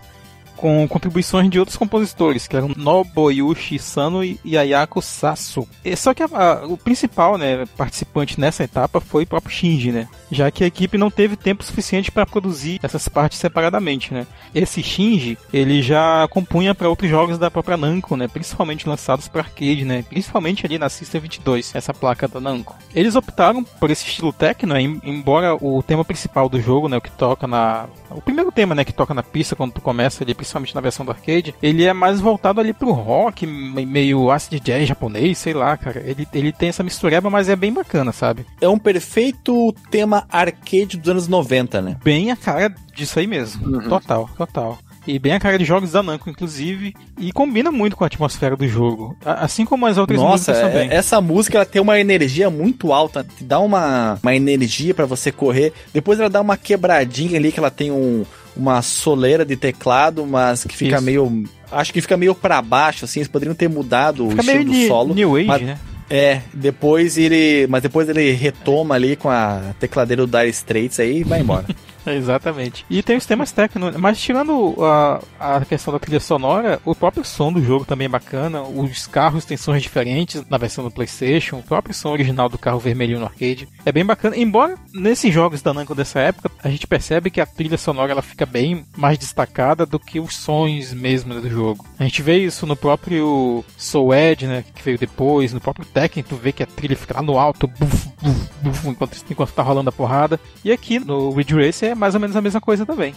com 0.57 0.87
contribuições 0.89 1.51
de 1.51 1.59
outros 1.59 1.77
compositores, 1.77 2.47
que 2.47 2.57
eram 2.57 2.71
Nobuyoshi 2.77 3.79
Sano 3.79 4.23
e 4.25 4.57
Ayako 4.59 5.01
Sasu. 5.03 5.67
E 5.85 5.95
Só 5.97 6.13
que 6.15 6.23
a- 6.23 6.29
a- 6.33 6.67
o 6.67 6.77
principal 6.77 7.37
né, 7.39 7.65
participante 7.77 8.41
nessa 8.41 8.65
etapa 8.65 9.01
foi 9.01 9.25
o 9.25 9.27
próprio 9.27 9.55
Shinji, 9.55 9.93
né? 9.93 10.09
Já 10.31 10.51
que 10.51 10.65
a 10.65 10.67
equipe 10.67 10.99
não 10.99 11.11
teve 11.11 11.37
tempo 11.37 11.65
suficiente 11.65 12.11
para 12.11 12.27
produzir 12.27 12.79
essas 12.83 13.09
partes 13.09 13.39
separadamente, 13.39 14.13
né? 14.13 14.27
Esse 14.55 14.83
Shinji, 14.83 15.39
ele 15.53 15.83
já 15.83 16.27
compunha 16.29 16.75
para 16.75 16.89
outros 16.89 17.11
jogos 17.11 17.39
da 17.39 17.51
própria 17.51 17.77
Namco, 17.77 18.17
né? 18.17 18.29
Principalmente 18.29 18.89
lançados 18.89 19.29
para 19.29 19.43
arcade, 19.43 19.85
né? 19.85 20.03
Principalmente 20.09 20.65
ali 20.67 20.79
na 20.79 20.89
System 20.89 21.21
22, 21.23 21.75
essa 21.75 21.93
placa 21.95 22.29
da 22.29 22.41
Namco. 22.41 22.75
Eles 22.95 23.15
optaram 23.17 23.63
por 23.65 23.91
esse 23.91 24.07
estilo 24.07 24.33
techno, 24.33 24.75
né? 24.75 24.81
em- 24.81 25.01
embora 25.05 25.55
o 25.61 25.83
tema 25.83 26.05
principal 26.05 26.49
do 26.49 26.61
jogo, 26.61 26.89
né, 26.89 26.97
o 26.97 27.01
que 27.01 27.11
toca 27.11 27.47
na 27.47 27.87
o 28.11 28.21
primeiro 28.21 28.51
tema, 28.53 28.75
né, 28.75 28.85
que 28.85 28.93
toca 28.93 29.13
na 29.13 29.23
pista 29.23 29.55
quando 29.57 29.73
tu 29.73 29.81
começa 29.81 30.23
ali, 30.25 30.35
principalmente 30.47 30.75
na 30.75 30.81
versão 30.81 31.05
do 31.05 31.11
arcade, 31.13 31.55
ele 31.63 31.85
é 31.85 31.93
mais 31.93 32.21
voltado 32.21 32.61
ali 32.61 32.73
pro 32.73 32.93
rock, 32.93 33.47
me- 33.47 33.85
meio 33.85 34.31
acid 34.31 34.61
jazz 34.63 34.87
japonês, 34.89 35.37
sei 35.39 35.53
lá, 35.53 35.77
cara. 35.77 36.03
Ele, 36.05 36.27
ele 36.33 36.53
tem 36.53 36.69
essa 36.69 36.83
mistureba, 36.83 37.29
mas 37.29 37.49
é 37.49 37.57
bem 37.57 37.73
bacana, 37.73 38.13
sabe? 38.13 38.47
É 38.61 38.69
um 38.69 38.79
perfeito 38.79 39.75
tema 39.91 40.25
arcade 40.31 40.97
dos 40.97 41.09
anos 41.11 41.29
90, 41.29 41.81
né? 41.83 41.97
Bem 42.03 42.31
a 42.31 42.37
cara 42.37 42.75
disso 42.95 43.19
aí 43.19 43.27
mesmo. 43.27 43.83
Total, 43.89 44.29
total. 44.37 44.79
E 45.07 45.19
bem 45.21 45.33
a 45.35 45.39
cara 45.41 45.57
de 45.57 45.65
jogos 45.65 45.93
da 45.93 46.03
Namco, 46.03 46.29
inclusive, 46.29 46.93
e 47.17 47.31
combina 47.33 47.71
muito 47.71 47.97
com 47.97 48.03
a 48.03 48.09
atmosfera 48.09 48.57
do 48.57 48.67
jogo. 48.67 49.17
Assim 49.25 49.65
como 49.65 49.87
as 49.87 49.97
outras 49.99 50.19
Nossa, 50.19 50.53
músicas 50.53 50.59
também. 50.61 50.89
é- 50.91 50.95
essa 50.97 51.21
música 51.21 51.59
ela 51.59 51.65
tem 51.67 51.81
uma 51.81 51.99
energia 52.01 52.51
muito 52.51 52.93
alta, 52.93 53.23
te 53.25 53.45
dá 53.45 53.61
uma, 53.61 54.19
uma 54.21 54.35
energia 54.35 54.93
pra 54.95 55.07
você 55.07 55.31
correr. 55.31 55.73
Depois 55.95 56.19
ela 56.19 56.29
dá 56.29 56.41
uma 56.41 56.57
quebradinha 56.57 57.39
ali 57.39 57.53
que 57.53 57.59
ela 57.61 57.71
tem 57.71 57.93
um, 57.93 58.25
uma 58.57 58.81
soleira 58.83 59.45
de 59.45 59.57
teclado, 59.57 60.27
mas 60.27 60.65
que 60.65 60.77
fica 60.77 60.97
Isso. 60.97 61.05
meio 61.05 61.45
acho 61.71 61.93
que 61.93 62.01
fica 62.01 62.17
meio 62.17 62.35
pra 62.35 62.63
baixo 62.63 63.05
assim, 63.05 63.21
eles 63.21 63.29
poderiam 63.29 63.55
ter 63.55 63.69
mudado 63.69 64.29
Fica 64.31 64.43
o 64.43 64.45
estilo 64.45 64.65
meio 64.71 64.83
do 64.85 64.89
solo. 64.89 65.15
New 65.15 65.37
Age, 65.37 65.47
mas- 65.47 65.63
né? 65.63 65.79
É, 66.09 66.41
depois 66.55 67.19
ele, 67.19 67.67
mas 67.69 67.83
depois 67.83 68.09
ele 68.09 68.31
retoma 68.31 68.95
ali 68.95 69.17
com 69.17 69.29
a 69.29 69.75
tecladeira 69.81 70.25
do 70.25 70.39
Dire 70.39 70.49
Straits 70.51 71.01
aí 71.01 71.19
e 71.19 71.25
vai 71.25 71.41
embora. 71.41 71.65
Exatamente. 72.15 72.85
E 72.89 73.03
tem 73.03 73.17
os 73.17 73.27
temas 73.27 73.53
técnicos, 73.53 73.97
mas 73.97 74.21
tirando 74.21 74.75
a, 74.83 75.21
a 75.39 75.65
questão 75.65 75.93
da 75.93 75.99
trilha 75.99 76.21
sonora, 76.21 76.81
o 76.85 76.95
próprio 76.95 77.25
som 77.25 77.53
do 77.53 77.63
jogo 77.63 77.85
também 77.85 78.07
é 78.07 78.09
bacana. 78.09 78.63
Os 78.63 79.07
carros 79.07 79.45
têm 79.45 79.57
sons 79.57 79.83
diferentes 79.83 80.45
na 80.49 80.59
versão 80.59 80.85
do 80.85 80.91
PlayStation, 80.91 81.59
o 81.59 81.63
próprio 81.63 81.95
som 81.95 82.11
original 82.11 82.49
do 82.49 82.59
carro 82.59 82.79
vermelhinho 82.79 83.21
no 83.21 83.27
arcade 83.27 83.69
é 83.85 83.93
bem 83.93 84.05
bacana. 84.05 84.37
Embora 84.37 84.77
nesses 84.93 85.33
jogos 85.33 85.63
da 85.63 85.73
Namco 85.75 85.95
dessa 85.95 86.21
época, 86.21 86.51
a 86.63 86.69
gente 86.69 86.87
percebe 86.87 87.31
que 87.31 87.41
a 87.41 87.47
trilha 87.47 87.79
sonora 87.79 88.13
ela 88.13 88.23
fica 88.23 88.47
bem 88.47 88.85
mais 88.97 89.19
destacada 89.19 89.85
do 89.85 89.99
que 89.99 90.21
os 90.21 90.35
sons 90.37 90.93
mesmo 90.93 91.41
do 91.41 91.51
jogo. 91.51 91.85
A 91.99 92.05
gente 92.05 92.23
vê 92.23 92.39
isso 92.39 92.67
no 92.67 92.77
próprio 92.77 93.65
Soul 93.77 94.15
Edge, 94.15 94.47
né, 94.47 94.65
que 94.75 94.83
veio 94.83 94.99
depois, 94.99 95.53
no 95.53 95.61
próprio 95.61 95.85
Tekken, 95.87 96.23
tu 96.23 96.37
vê 96.37 96.53
que 96.53 96.63
a 96.63 96.67
trilha 96.67 96.97
fica 96.97 97.15
lá 97.15 97.23
no 97.23 97.39
alto, 97.39 97.67
buf, 97.67 98.09
buf, 98.23 98.51
buf, 98.63 98.89
enquanto, 98.89 99.17
enquanto 99.31 99.53
tá 99.53 99.63
rolando 99.63 99.89
a 99.89 99.93
porrada. 99.93 100.39
E 100.65 100.71
aqui 100.71 100.99
no 100.99 101.31
Ridge 101.31 101.55
Racer 101.55 101.91
é 101.91 101.95
mais 101.97 102.15
ou 102.15 102.21
menos 102.21 102.37
a 102.37 102.41
mesma 102.43 102.61
coisa 102.61 102.85
também. 102.87 103.15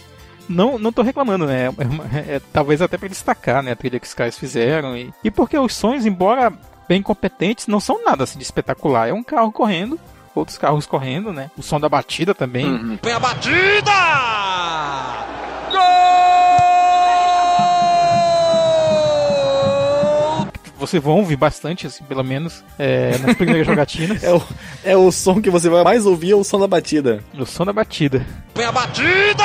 Não, 0.48 0.78
não 0.78 0.90
tô 0.92 1.02
reclamando, 1.02 1.46
né? 1.46 1.66
É 1.66 1.84
uma- 1.86 2.04
é- 2.18 2.40
talvez 2.52 2.82
até 2.82 2.96
para 2.98 3.08
destacar 3.08 3.62
né, 3.62 3.70
a 3.72 3.76
trilha 3.76 4.00
que 4.00 4.06
os 4.06 4.14
caras 4.14 4.36
fizeram. 4.36 4.96
E, 4.96 5.12
e 5.22 5.30
porque 5.30 5.56
os 5.56 5.74
sons, 5.74 6.04
embora 6.06 6.52
bem 6.88 7.00
competentes, 7.02 7.68
não 7.68 7.78
são 7.78 8.02
nada 8.04 8.24
assim, 8.24 8.38
de 8.38 8.44
espetacular. 8.44 9.08
É 9.08 9.12
um 9.12 9.22
carro 9.22 9.52
correndo, 9.52 9.96
outros 10.34 10.58
carros 10.58 10.86
correndo, 10.86 11.32
né? 11.32 11.50
O 11.56 11.62
som 11.62 11.78
da 11.78 11.88
batida 11.88 12.34
também. 12.34 12.66
Uhum. 12.66 12.98
Vem 13.00 13.12
a 13.12 13.20
batida! 13.20 13.92
Você 20.80 20.98
vai 20.98 21.12
ouvir 21.12 21.36
bastante, 21.36 21.86
assim, 21.86 22.02
pelo 22.04 22.24
menos, 22.24 22.64
é, 22.78 23.18
nas 23.18 23.36
primeiras 23.36 23.66
jogatinas. 23.68 24.24
É 24.24 24.32
o, 24.32 24.42
é 24.82 24.96
o 24.96 25.12
som 25.12 25.40
que 25.40 25.50
você 25.50 25.68
vai 25.68 25.84
mais 25.84 26.06
ouvir, 26.06 26.30
é 26.30 26.34
o 26.34 26.42
som 26.42 26.58
da 26.58 26.66
batida. 26.66 27.22
O 27.38 27.44
som 27.44 27.66
da 27.66 27.72
batida. 27.72 28.26
Vem 28.54 28.64
a 28.64 28.72
batida! 28.72 29.44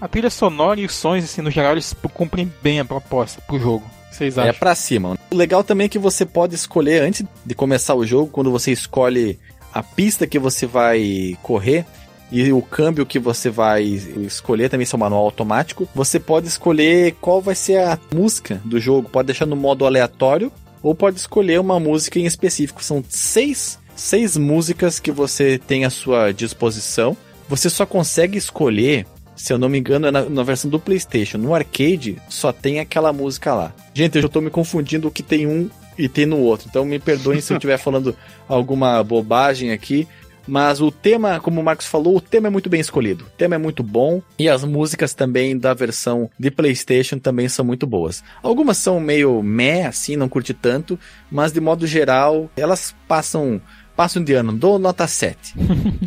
A 0.00 0.08
trilha 0.08 0.28
sonora 0.28 0.78
e 0.78 0.84
os 0.84 0.94
sons, 0.94 1.24
assim, 1.24 1.40
no 1.40 1.50
geral, 1.50 1.72
eles 1.72 1.94
cumprem 2.12 2.52
bem 2.62 2.78
a 2.80 2.84
proposta 2.84 3.40
pro 3.46 3.58
jogo. 3.58 3.84
Vocês 4.12 4.36
acham? 4.36 4.50
É 4.50 4.52
pra 4.52 4.74
cima. 4.74 5.16
O 5.30 5.34
legal 5.34 5.64
também 5.64 5.86
é 5.86 5.88
que 5.88 5.98
você 5.98 6.26
pode 6.26 6.54
escolher, 6.54 7.02
antes 7.02 7.24
de 7.44 7.54
começar 7.54 7.94
o 7.94 8.04
jogo, 8.04 8.30
quando 8.30 8.50
você 8.50 8.70
escolhe 8.70 9.38
a 9.72 9.82
pista 9.82 10.26
que 10.26 10.38
você 10.38 10.66
vai 10.66 11.36
correr, 11.42 11.86
e 12.30 12.52
o 12.52 12.60
câmbio 12.60 13.06
que 13.06 13.18
você 13.18 13.48
vai 13.48 13.82
escolher 13.82 14.68
também 14.68 14.86
seu 14.86 14.98
manual 14.98 15.24
automático, 15.24 15.88
você 15.94 16.20
pode 16.20 16.46
escolher 16.46 17.14
qual 17.20 17.40
vai 17.40 17.54
ser 17.54 17.78
a 17.78 17.98
música 18.14 18.60
do 18.64 18.78
jogo. 18.78 19.08
Pode 19.08 19.26
deixar 19.26 19.46
no 19.46 19.56
modo 19.56 19.86
aleatório 19.86 20.52
ou 20.82 20.94
pode 20.94 21.18
escolher 21.18 21.58
uma 21.60 21.80
música 21.80 22.18
em 22.18 22.26
específico. 22.26 22.84
São 22.84 23.02
seis, 23.08 23.78
seis 23.96 24.36
músicas 24.36 25.00
que 25.00 25.10
você 25.10 25.58
tem 25.58 25.84
à 25.84 25.90
sua 25.90 26.32
disposição. 26.32 27.16
Você 27.48 27.70
só 27.70 27.86
consegue 27.86 28.36
escolher, 28.36 29.06
se 29.34 29.52
eu 29.52 29.58
não 29.58 29.70
me 29.70 29.78
engano, 29.78 30.06
é 30.06 30.10
na, 30.10 30.22
na 30.24 30.42
versão 30.42 30.70
do 30.70 30.78
PlayStation. 30.78 31.38
No 31.38 31.54
arcade 31.54 32.18
só 32.28 32.52
tem 32.52 32.78
aquela 32.78 33.12
música 33.12 33.54
lá. 33.54 33.72
Gente, 33.94 34.16
eu 34.16 34.22
já 34.22 34.28
tô 34.28 34.42
me 34.42 34.50
confundindo 34.50 35.08
o 35.08 35.10
que 35.10 35.22
tem 35.22 35.46
um 35.46 35.70
e 35.96 36.08
tem 36.08 36.26
no 36.26 36.38
outro. 36.38 36.68
Então 36.68 36.84
me 36.84 36.98
perdoem 36.98 37.40
se 37.40 37.52
eu 37.52 37.56
estiver 37.58 37.78
falando 37.78 38.14
alguma 38.46 39.02
bobagem 39.02 39.72
aqui. 39.72 40.06
Mas 40.48 40.80
o 40.80 40.90
tema, 40.90 41.38
como 41.38 41.60
o 41.60 41.64
Marcos 41.64 41.86
falou, 41.86 42.16
o 42.16 42.20
tema 42.20 42.48
é 42.48 42.50
muito 42.50 42.70
bem 42.70 42.80
escolhido. 42.80 43.26
O 43.26 43.30
tema 43.36 43.56
é 43.56 43.58
muito 43.58 43.82
bom 43.82 44.22
e 44.38 44.48
as 44.48 44.64
músicas 44.64 45.12
também 45.12 45.56
da 45.58 45.74
versão 45.74 46.30
de 46.38 46.50
PlayStation 46.50 47.18
também 47.18 47.48
são 47.50 47.64
muito 47.64 47.86
boas. 47.86 48.24
Algumas 48.42 48.78
são 48.78 48.98
meio 48.98 49.42
meh, 49.42 49.84
assim, 49.84 50.16
não 50.16 50.28
curti 50.28 50.54
tanto, 50.54 50.98
mas 51.30 51.52
de 51.52 51.60
modo 51.60 51.86
geral, 51.86 52.50
elas 52.56 52.94
passam 53.06 53.60
passam 53.94 54.22
de 54.24 54.32
ano. 54.32 54.52
Dou 54.52 54.78
nota 54.78 55.06
7. 55.06 55.54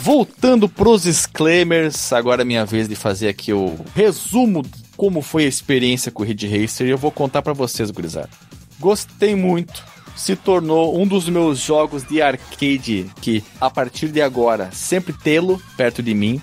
Voltando 0.00 0.68
pros 0.68 1.02
disclaimers, 1.02 2.12
agora 2.12 2.42
é 2.42 2.44
minha 2.44 2.64
vez 2.64 2.88
de 2.88 2.94
fazer 2.94 3.28
aqui 3.28 3.52
o 3.52 3.74
resumo 3.94 4.62
de 4.62 4.88
como 4.96 5.22
foi 5.22 5.44
a 5.44 5.48
experiência 5.48 6.10
com 6.10 6.22
o 6.22 6.26
Ridge 6.26 6.46
Racer 6.46 6.86
e 6.86 6.90
eu 6.90 6.98
vou 6.98 7.10
contar 7.10 7.42
para 7.42 7.52
vocês, 7.52 7.90
gurizada. 7.90 8.30
Gostei 8.80 9.34
muito, 9.34 9.84
se 10.16 10.34
tornou 10.34 11.00
um 11.00 11.06
dos 11.06 11.28
meus 11.28 11.60
jogos 11.60 12.04
de 12.04 12.22
arcade 12.22 13.10
que, 13.20 13.44
a 13.60 13.70
partir 13.70 14.08
de 14.08 14.20
agora, 14.20 14.70
sempre 14.72 15.12
tê-lo 15.12 15.62
perto 15.76 16.02
de 16.02 16.14
mim. 16.14 16.40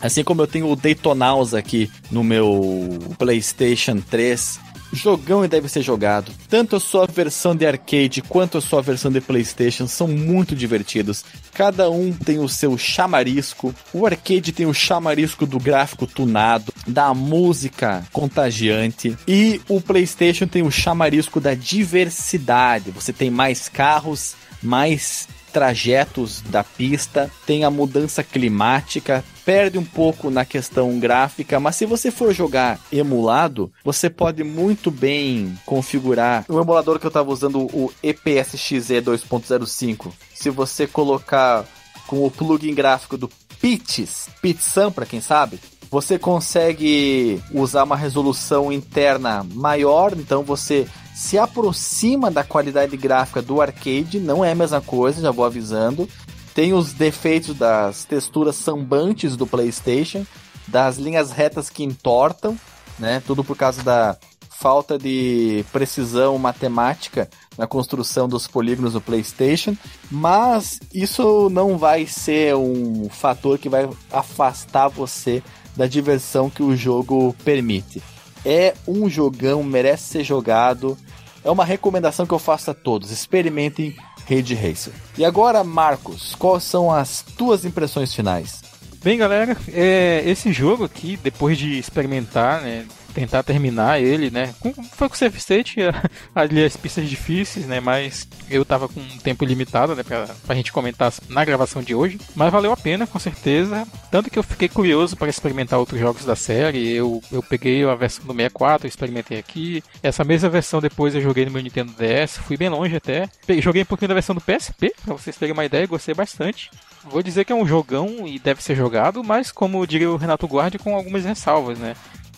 Assim 0.00 0.22
como 0.22 0.42
eu 0.42 0.46
tenho 0.46 0.70
o 0.70 0.76
Daytonausa 0.76 1.58
aqui 1.58 1.90
no 2.10 2.24
meu 2.24 2.98
PlayStation 3.18 4.00
3, 4.00 4.60
jogão 4.94 5.44
e 5.44 5.48
deve 5.48 5.68
ser 5.68 5.82
jogado. 5.82 6.32
Tanto 6.48 6.76
a 6.76 6.80
sua 6.80 7.06
versão 7.06 7.54
de 7.54 7.66
arcade 7.66 8.22
quanto 8.22 8.58
a 8.58 8.60
sua 8.60 8.80
versão 8.80 9.10
de 9.10 9.20
PlayStation 9.20 9.86
são 9.86 10.08
muito 10.08 10.54
divertidos. 10.54 11.24
Cada 11.52 11.90
um 11.90 12.12
tem 12.12 12.38
o 12.38 12.48
seu 12.48 12.78
chamarisco. 12.78 13.74
O 13.92 14.06
arcade 14.06 14.52
tem 14.52 14.66
o 14.66 14.74
chamarisco 14.74 15.46
do 15.46 15.58
gráfico 15.58 16.06
tunado, 16.06 16.72
da 16.86 17.12
música 17.12 18.06
contagiante, 18.12 19.16
e 19.26 19.60
o 19.68 19.80
PlayStation 19.80 20.46
tem 20.46 20.62
o 20.62 20.70
chamarisco 20.70 21.40
da 21.40 21.54
diversidade. 21.54 22.90
Você 22.90 23.12
tem 23.12 23.30
mais 23.30 23.68
carros, 23.68 24.34
mais 24.62 25.28
trajetos 25.54 26.42
da 26.42 26.64
pista, 26.64 27.30
tem 27.46 27.62
a 27.62 27.70
mudança 27.70 28.24
climática, 28.24 29.24
perde 29.44 29.78
um 29.78 29.84
pouco 29.84 30.28
na 30.28 30.44
questão 30.44 30.98
gráfica, 30.98 31.60
mas 31.60 31.76
se 31.76 31.86
você 31.86 32.10
for 32.10 32.34
jogar 32.34 32.80
emulado, 32.92 33.72
você 33.84 34.10
pode 34.10 34.42
muito 34.42 34.90
bem 34.90 35.56
configurar 35.64 36.44
o 36.48 36.60
emulador 36.60 36.98
que 36.98 37.06
eu 37.06 37.08
estava 37.08 37.30
usando, 37.30 37.60
o 37.72 37.92
EPSXE 38.02 39.00
2.05. 39.00 40.10
Se 40.34 40.50
você 40.50 40.88
colocar 40.88 41.64
com 42.08 42.26
o 42.26 42.30
plugin 42.32 42.74
gráfico 42.74 43.16
do 43.16 43.30
Pitches, 43.60 44.28
Pitsam 44.42 44.90
para 44.90 45.06
quem 45.06 45.20
sabe, 45.20 45.60
você 45.88 46.18
consegue 46.18 47.40
usar 47.52 47.84
uma 47.84 47.96
resolução 47.96 48.72
interna 48.72 49.46
maior, 49.54 50.14
então 50.18 50.42
você 50.42 50.88
se 51.14 51.38
aproxima 51.38 52.30
da 52.30 52.42
qualidade 52.42 52.96
gráfica 52.96 53.40
do 53.40 53.60
arcade, 53.60 54.18
não 54.18 54.44
é 54.44 54.52
a 54.52 54.54
mesma 54.54 54.80
coisa, 54.80 55.22
já 55.22 55.30
vou 55.30 55.44
avisando. 55.44 56.08
Tem 56.54 56.72
os 56.72 56.92
defeitos 56.92 57.56
das 57.56 58.04
texturas 58.04 58.56
sambantes 58.56 59.36
do 59.36 59.46
PlayStation, 59.46 60.26
das 60.66 60.96
linhas 60.98 61.30
retas 61.30 61.70
que 61.70 61.84
entortam, 61.84 62.58
né? 62.98 63.22
Tudo 63.24 63.44
por 63.44 63.56
causa 63.56 63.82
da 63.82 64.16
falta 64.50 64.96
de 64.96 65.64
precisão 65.72 66.38
matemática 66.38 67.28
na 67.58 67.66
construção 67.66 68.28
dos 68.28 68.46
polígonos 68.46 68.94
do 68.94 69.00
PlayStation, 69.00 69.76
mas 70.10 70.80
isso 70.92 71.48
não 71.50 71.76
vai 71.76 72.06
ser 72.06 72.54
um 72.56 73.08
fator 73.08 73.58
que 73.58 73.68
vai 73.68 73.88
afastar 74.10 74.88
você 74.88 75.42
da 75.76 75.86
diversão 75.86 76.48
que 76.48 76.62
o 76.62 76.76
jogo 76.76 77.34
permite. 77.44 78.02
É 78.44 78.74
um 78.86 79.08
jogão, 79.08 79.62
merece 79.62 80.04
ser 80.04 80.24
jogado. 80.24 80.96
É 81.44 81.50
uma 81.50 81.64
recomendação 81.64 82.26
que 82.26 82.34
eu 82.34 82.38
faço 82.38 82.70
a 82.70 82.74
todos. 82.74 83.10
Experimentem 83.10 83.96
Raid 84.28 84.54
Racer. 84.54 84.92
E 85.16 85.24
agora, 85.24 85.62
Marcos, 85.62 86.34
quais 86.34 86.64
são 86.64 86.90
as 86.90 87.22
tuas 87.22 87.64
impressões 87.64 88.14
finais? 88.14 88.62
Bem, 89.02 89.18
galera, 89.18 89.56
é, 89.72 90.22
esse 90.24 90.50
jogo 90.52 90.84
aqui, 90.84 91.18
depois 91.22 91.58
de 91.58 91.78
experimentar, 91.78 92.62
né, 92.62 92.86
tentar 93.14 93.42
terminar 93.42 94.00
ele, 94.00 94.30
né, 94.30 94.54
foi 94.92 95.08
com 95.08 95.14
o 95.14 95.18
Safe 95.18 95.38
State, 95.38 95.76
ali 96.34 96.64
as 96.64 96.76
pistas 96.76 97.08
difíceis, 97.08 97.66
né, 97.66 97.80
mas 97.80 98.28
eu 98.50 98.64
tava 98.64 98.88
com 98.88 99.00
um 99.00 99.18
tempo 99.18 99.44
limitado, 99.44 99.94
né, 99.94 100.02
pra, 100.02 100.26
pra 100.46 100.54
gente 100.54 100.72
comentar 100.72 101.12
na 101.28 101.44
gravação 101.44 101.82
de 101.82 101.94
hoje, 101.94 102.20
mas 102.34 102.52
valeu 102.52 102.72
a 102.72 102.76
pena, 102.76 103.06
com 103.06 103.18
certeza, 103.18 103.86
tanto 104.10 104.30
que 104.30 104.38
eu 104.38 104.42
fiquei 104.42 104.68
curioso 104.68 105.16
para 105.16 105.28
experimentar 105.28 105.78
outros 105.78 106.00
jogos 106.00 106.24
da 106.24 106.36
série, 106.36 106.92
eu, 106.92 107.22
eu 107.30 107.42
peguei 107.42 107.84
a 107.84 107.94
versão 107.94 108.24
do 108.26 108.32
64, 108.32 108.86
experimentei 108.86 109.38
aqui, 109.38 109.82
essa 110.02 110.24
mesma 110.24 110.48
versão 110.48 110.80
depois 110.80 111.14
eu 111.14 111.20
joguei 111.20 111.44
no 111.44 111.50
meu 111.50 111.62
Nintendo 111.62 111.92
DS, 111.92 112.38
fui 112.38 112.56
bem 112.56 112.68
longe 112.68 112.96
até, 112.96 113.28
joguei 113.60 113.82
um 113.82 113.86
pouquinho 113.86 114.08
da 114.08 114.14
versão 114.14 114.34
do 114.34 114.40
PSP, 114.40 114.92
pra 115.04 115.14
vocês 115.14 115.36
terem 115.36 115.52
uma 115.52 115.64
ideia, 115.64 115.86
gostei 115.86 116.14
bastante, 116.14 116.70
Vou 117.04 117.22
dizer 117.22 117.44
que 117.44 117.52
é 117.52 117.56
um 117.56 117.66
jogão 117.66 118.26
e 118.26 118.38
deve 118.38 118.62
ser 118.62 118.74
jogado, 118.74 119.22
mas 119.22 119.52
como 119.52 119.86
diria 119.86 120.10
o 120.10 120.16
Renato 120.16 120.46
Guardi, 120.46 120.78
com 120.78 120.96
algumas 120.96 121.24
ressalvas, 121.24 121.78
né? 121.78 121.94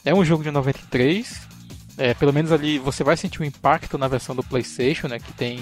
É 0.07 0.15
um 0.15 0.25
jogo 0.25 0.45
de 0.45 0.53
93, 0.53 1.41
é, 1.99 2.15
pelo 2.15 2.33
menos 2.33 2.53
ali 2.53 2.79
você 2.79 3.03
vai 3.03 3.17
sentir 3.17 3.41
o 3.41 3.43
um 3.43 3.47
impacto 3.47 3.99
na 3.99 4.07
versão 4.07 4.37
do 4.37 4.43
PlayStation, 4.45 5.09
né? 5.09 5.19
Que 5.19 5.33
tem 5.33 5.59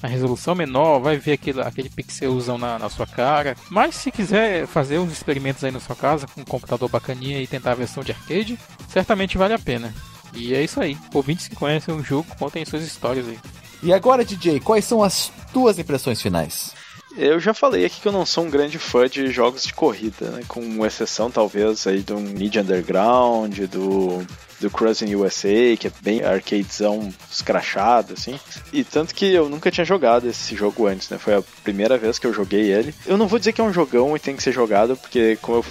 a 0.00 0.06
resolução 0.06 0.54
menor, 0.54 1.00
vai 1.00 1.16
ver 1.16 1.32
aquele, 1.32 1.60
aquele 1.60 1.90
pixelzão 1.90 2.56
na, 2.56 2.78
na 2.78 2.88
sua 2.88 3.08
cara. 3.08 3.56
Mas 3.68 3.96
se 3.96 4.12
quiser 4.12 4.68
fazer 4.68 5.00
uns 5.00 5.10
experimentos 5.10 5.64
aí 5.64 5.72
na 5.72 5.80
sua 5.80 5.96
casa 5.96 6.28
com 6.28 6.42
um 6.42 6.44
computador 6.44 6.88
bacaninha 6.88 7.42
e 7.42 7.46
tentar 7.48 7.72
a 7.72 7.74
versão 7.74 8.04
de 8.04 8.12
arcade, 8.12 8.56
certamente 8.88 9.36
vale 9.36 9.54
a 9.54 9.58
pena. 9.58 9.92
E 10.32 10.54
é 10.54 10.62
isso 10.62 10.80
aí. 10.80 10.96
Ouvintes 11.12 11.48
que 11.48 11.56
conhecem 11.56 11.92
o 11.92 12.00
jogo, 12.00 12.28
contem 12.38 12.64
suas 12.64 12.84
histórias 12.84 13.26
aí. 13.26 13.38
E 13.82 13.92
agora, 13.92 14.24
DJ, 14.24 14.60
quais 14.60 14.84
são 14.84 15.02
as 15.02 15.32
tuas 15.52 15.76
impressões 15.76 16.22
finais? 16.22 16.72
Eu 17.16 17.40
já 17.40 17.54
falei 17.54 17.84
aqui 17.84 18.00
que 18.00 18.08
eu 18.08 18.12
não 18.12 18.26
sou 18.26 18.44
um 18.44 18.50
grande 18.50 18.78
fã 18.78 19.08
de 19.08 19.28
jogos 19.28 19.64
de 19.64 19.72
corrida, 19.72 20.30
né? 20.30 20.42
com 20.46 20.84
exceção 20.84 21.30
talvez 21.30 21.86
aí 21.86 22.00
do 22.00 22.18
Need 22.20 22.60
Underground, 22.60 23.58
do 23.60 24.26
do 24.60 24.70
Cruising 24.70 25.14
USA, 25.14 25.76
que 25.78 25.86
é 25.86 25.92
bem 26.00 26.22
arcadezão 26.22 27.12
escrachado, 27.30 28.14
assim. 28.14 28.38
E 28.72 28.82
tanto 28.82 29.14
que 29.14 29.26
eu 29.32 29.48
nunca 29.48 29.70
tinha 29.70 29.84
jogado 29.84 30.28
esse 30.28 30.54
jogo 30.56 30.86
antes, 30.86 31.08
né? 31.10 31.18
Foi 31.18 31.34
a 31.34 31.42
primeira 31.62 31.96
vez 31.96 32.18
que 32.18 32.26
eu 32.26 32.34
joguei 32.34 32.72
ele. 32.72 32.94
Eu 33.06 33.16
não 33.16 33.28
vou 33.28 33.38
dizer 33.38 33.52
que 33.52 33.60
é 33.60 33.64
um 33.64 33.72
jogão 33.72 34.16
e 34.16 34.20
tem 34.20 34.36
que 34.36 34.42
ser 34.42 34.52
jogado, 34.52 34.96
porque, 34.96 35.38
como 35.40 35.58
eu, 35.58 35.64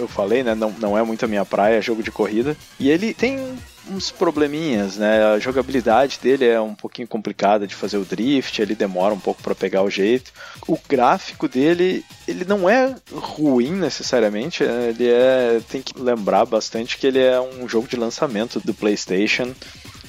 eu 0.00 0.08
falei, 0.08 0.42
né? 0.42 0.54
Não, 0.54 0.70
não 0.78 0.98
é 0.98 1.02
muito 1.02 1.24
a 1.24 1.28
minha 1.28 1.44
praia, 1.44 1.78
é 1.78 1.82
jogo 1.82 2.02
de 2.02 2.10
corrida. 2.10 2.56
E 2.78 2.90
ele 2.90 3.14
tem 3.14 3.56
uns 3.90 4.10
probleminhas, 4.10 4.96
né? 4.96 5.24
A 5.24 5.38
jogabilidade 5.38 6.18
dele 6.22 6.46
é 6.46 6.60
um 6.60 6.74
pouquinho 6.74 7.08
complicada 7.08 7.66
de 7.66 7.74
fazer 7.74 7.96
o 7.98 8.04
drift, 8.04 8.60
ele 8.60 8.74
demora 8.74 9.14
um 9.14 9.18
pouco 9.18 9.42
para 9.42 9.54
pegar 9.54 9.82
o 9.82 9.90
jeito. 9.90 10.32
O 10.66 10.78
gráfico 10.88 11.48
dele, 11.48 12.04
ele 12.26 12.44
não 12.44 12.68
é 12.68 12.94
ruim 13.12 13.72
necessariamente, 13.72 14.64
né? 14.64 14.88
ele 14.88 15.08
é 15.08 15.60
tem 15.68 15.82
que 15.82 15.98
lembrar 16.00 16.44
bastante 16.44 16.98
que 16.98 17.06
ele 17.06 17.20
é 17.20 17.40
um 17.40 17.68
jogo 17.68 17.88
de 17.88 17.96
lançamento 17.96 18.60
do 18.60 18.74
PlayStation. 18.74 19.54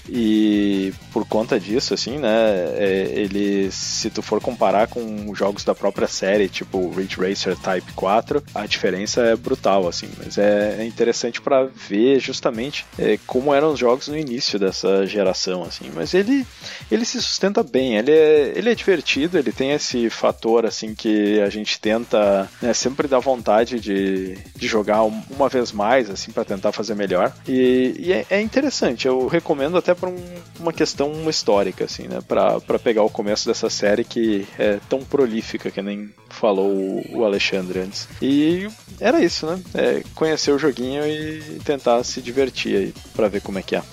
E 0.09 0.93
por 1.11 1.27
conta 1.27 1.59
disso, 1.59 1.93
assim, 1.93 2.17
né, 2.17 2.29
é, 2.77 3.11
ele, 3.13 3.71
se 3.71 4.09
tu 4.09 4.21
for 4.21 4.41
comparar 4.41 4.87
com 4.87 5.33
jogos 5.33 5.63
da 5.63 5.73
própria 5.73 6.07
série, 6.07 6.47
tipo 6.47 6.89
Ridge 6.91 7.17
Racer 7.17 7.57
Type 7.57 7.91
4, 7.93 8.43
a 8.53 8.65
diferença 8.65 9.21
é 9.21 9.35
brutal, 9.35 9.87
assim, 9.87 10.09
mas 10.17 10.37
é, 10.37 10.77
é 10.79 10.85
interessante 10.85 11.41
para 11.41 11.65
ver 11.65 12.19
justamente 12.19 12.85
é, 12.97 13.19
como 13.25 13.53
eram 13.53 13.71
os 13.71 13.79
jogos 13.79 14.07
no 14.07 14.17
início 14.17 14.59
dessa 14.59 15.05
geração, 15.05 15.63
assim, 15.63 15.91
mas 15.93 16.13
ele, 16.13 16.45
ele 16.91 17.05
se 17.05 17.21
sustenta 17.21 17.63
bem, 17.63 17.97
ele 17.97 18.11
é, 18.11 18.53
ele 18.55 18.69
é 18.69 18.75
divertido, 18.75 19.37
ele 19.37 19.51
tem 19.51 19.71
esse 19.71 20.09
fator, 20.09 20.65
assim, 20.65 20.93
que 20.93 21.39
a 21.41 21.49
gente 21.49 21.79
tenta 21.79 22.49
né, 22.61 22.73
sempre 22.73 23.07
dar 23.07 23.19
vontade 23.19 23.79
de, 23.79 24.37
de 24.55 24.67
jogar 24.67 25.03
uma 25.03 25.49
vez 25.49 25.71
mais, 25.71 26.09
assim, 26.09 26.31
para 26.31 26.45
tentar 26.45 26.71
fazer 26.71 26.95
melhor, 26.95 27.33
e, 27.47 27.95
e 27.97 28.13
é, 28.13 28.25
é, 28.29 28.41
interessante, 28.41 29.07
eu 29.07 29.27
recomendo 29.27 29.77
até 29.77 29.93
para 29.97 30.09
um, 30.09 30.25
uma 30.59 30.71
questão 30.71 31.29
histórica, 31.29 31.85
assim, 31.85 32.03
né, 32.03 32.19
para 32.21 32.79
pegar 32.79 33.03
o 33.03 33.09
começo 33.09 33.47
dessa 33.47 33.69
série 33.69 34.03
que 34.03 34.47
é 34.57 34.79
tão 34.89 34.99
prolífica 34.99 35.71
que 35.71 35.81
nem 35.81 36.09
falou 36.29 37.03
o 37.09 37.25
Alexandre 37.25 37.79
antes. 37.79 38.07
E 38.21 38.67
era 38.99 39.21
isso, 39.23 39.45
né? 39.45 39.59
É 39.73 40.03
conhecer 40.15 40.51
o 40.51 40.59
joguinho 40.59 41.05
e 41.05 41.59
tentar 41.63 42.03
se 42.03 42.21
divertir 42.21 42.77
aí 42.77 42.93
para 43.15 43.27
ver 43.27 43.41
como 43.41 43.59
é 43.59 43.61
que 43.61 43.75
é. 43.75 43.83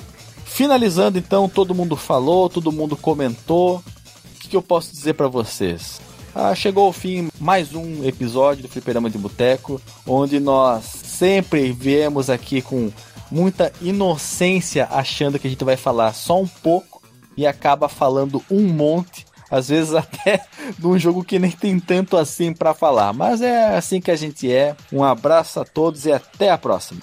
Finalizando 0.44 1.18
então, 1.18 1.48
todo 1.48 1.74
mundo 1.74 1.96
falou, 1.96 2.48
todo 2.48 2.70
mundo 2.70 2.96
comentou. 2.96 3.78
O 3.78 4.38
que, 4.40 4.48
que 4.48 4.56
eu 4.56 4.62
posso 4.62 4.92
dizer 4.92 5.14
para 5.14 5.26
vocês? 5.26 6.00
Ah, 6.34 6.54
chegou 6.54 6.86
ao 6.86 6.92
fim 6.92 7.28
mais 7.38 7.74
um 7.74 8.04
episódio 8.04 8.62
do 8.62 8.68
Fliperama 8.68 9.08
de 9.08 9.16
Boteco, 9.16 9.80
onde 10.04 10.40
nós 10.40 10.84
sempre 10.84 11.72
viemos 11.72 12.28
aqui 12.28 12.60
com 12.60 12.90
muita 13.34 13.72
inocência, 13.82 14.88
achando 14.90 15.38
que 15.38 15.46
a 15.46 15.50
gente 15.50 15.64
vai 15.64 15.76
falar 15.76 16.12
só 16.14 16.40
um 16.40 16.46
pouco 16.46 17.02
e 17.36 17.46
acaba 17.46 17.88
falando 17.88 18.42
um 18.48 18.62
monte 18.68 19.26
às 19.50 19.68
vezes 19.68 19.92
até 19.94 20.44
de 20.78 20.86
um 20.86 20.98
jogo 20.98 21.24
que 21.24 21.38
nem 21.38 21.50
tem 21.50 21.78
tanto 21.78 22.16
assim 22.16 22.52
para 22.52 22.72
falar. 22.74 23.12
Mas 23.12 23.40
é 23.40 23.76
assim 23.76 24.00
que 24.00 24.10
a 24.10 24.16
gente 24.16 24.50
é. 24.50 24.76
Um 24.92 25.02
abraço 25.02 25.60
a 25.60 25.64
todos 25.64 26.06
e 26.06 26.12
até 26.12 26.50
a 26.50 26.58
próxima. 26.58 27.02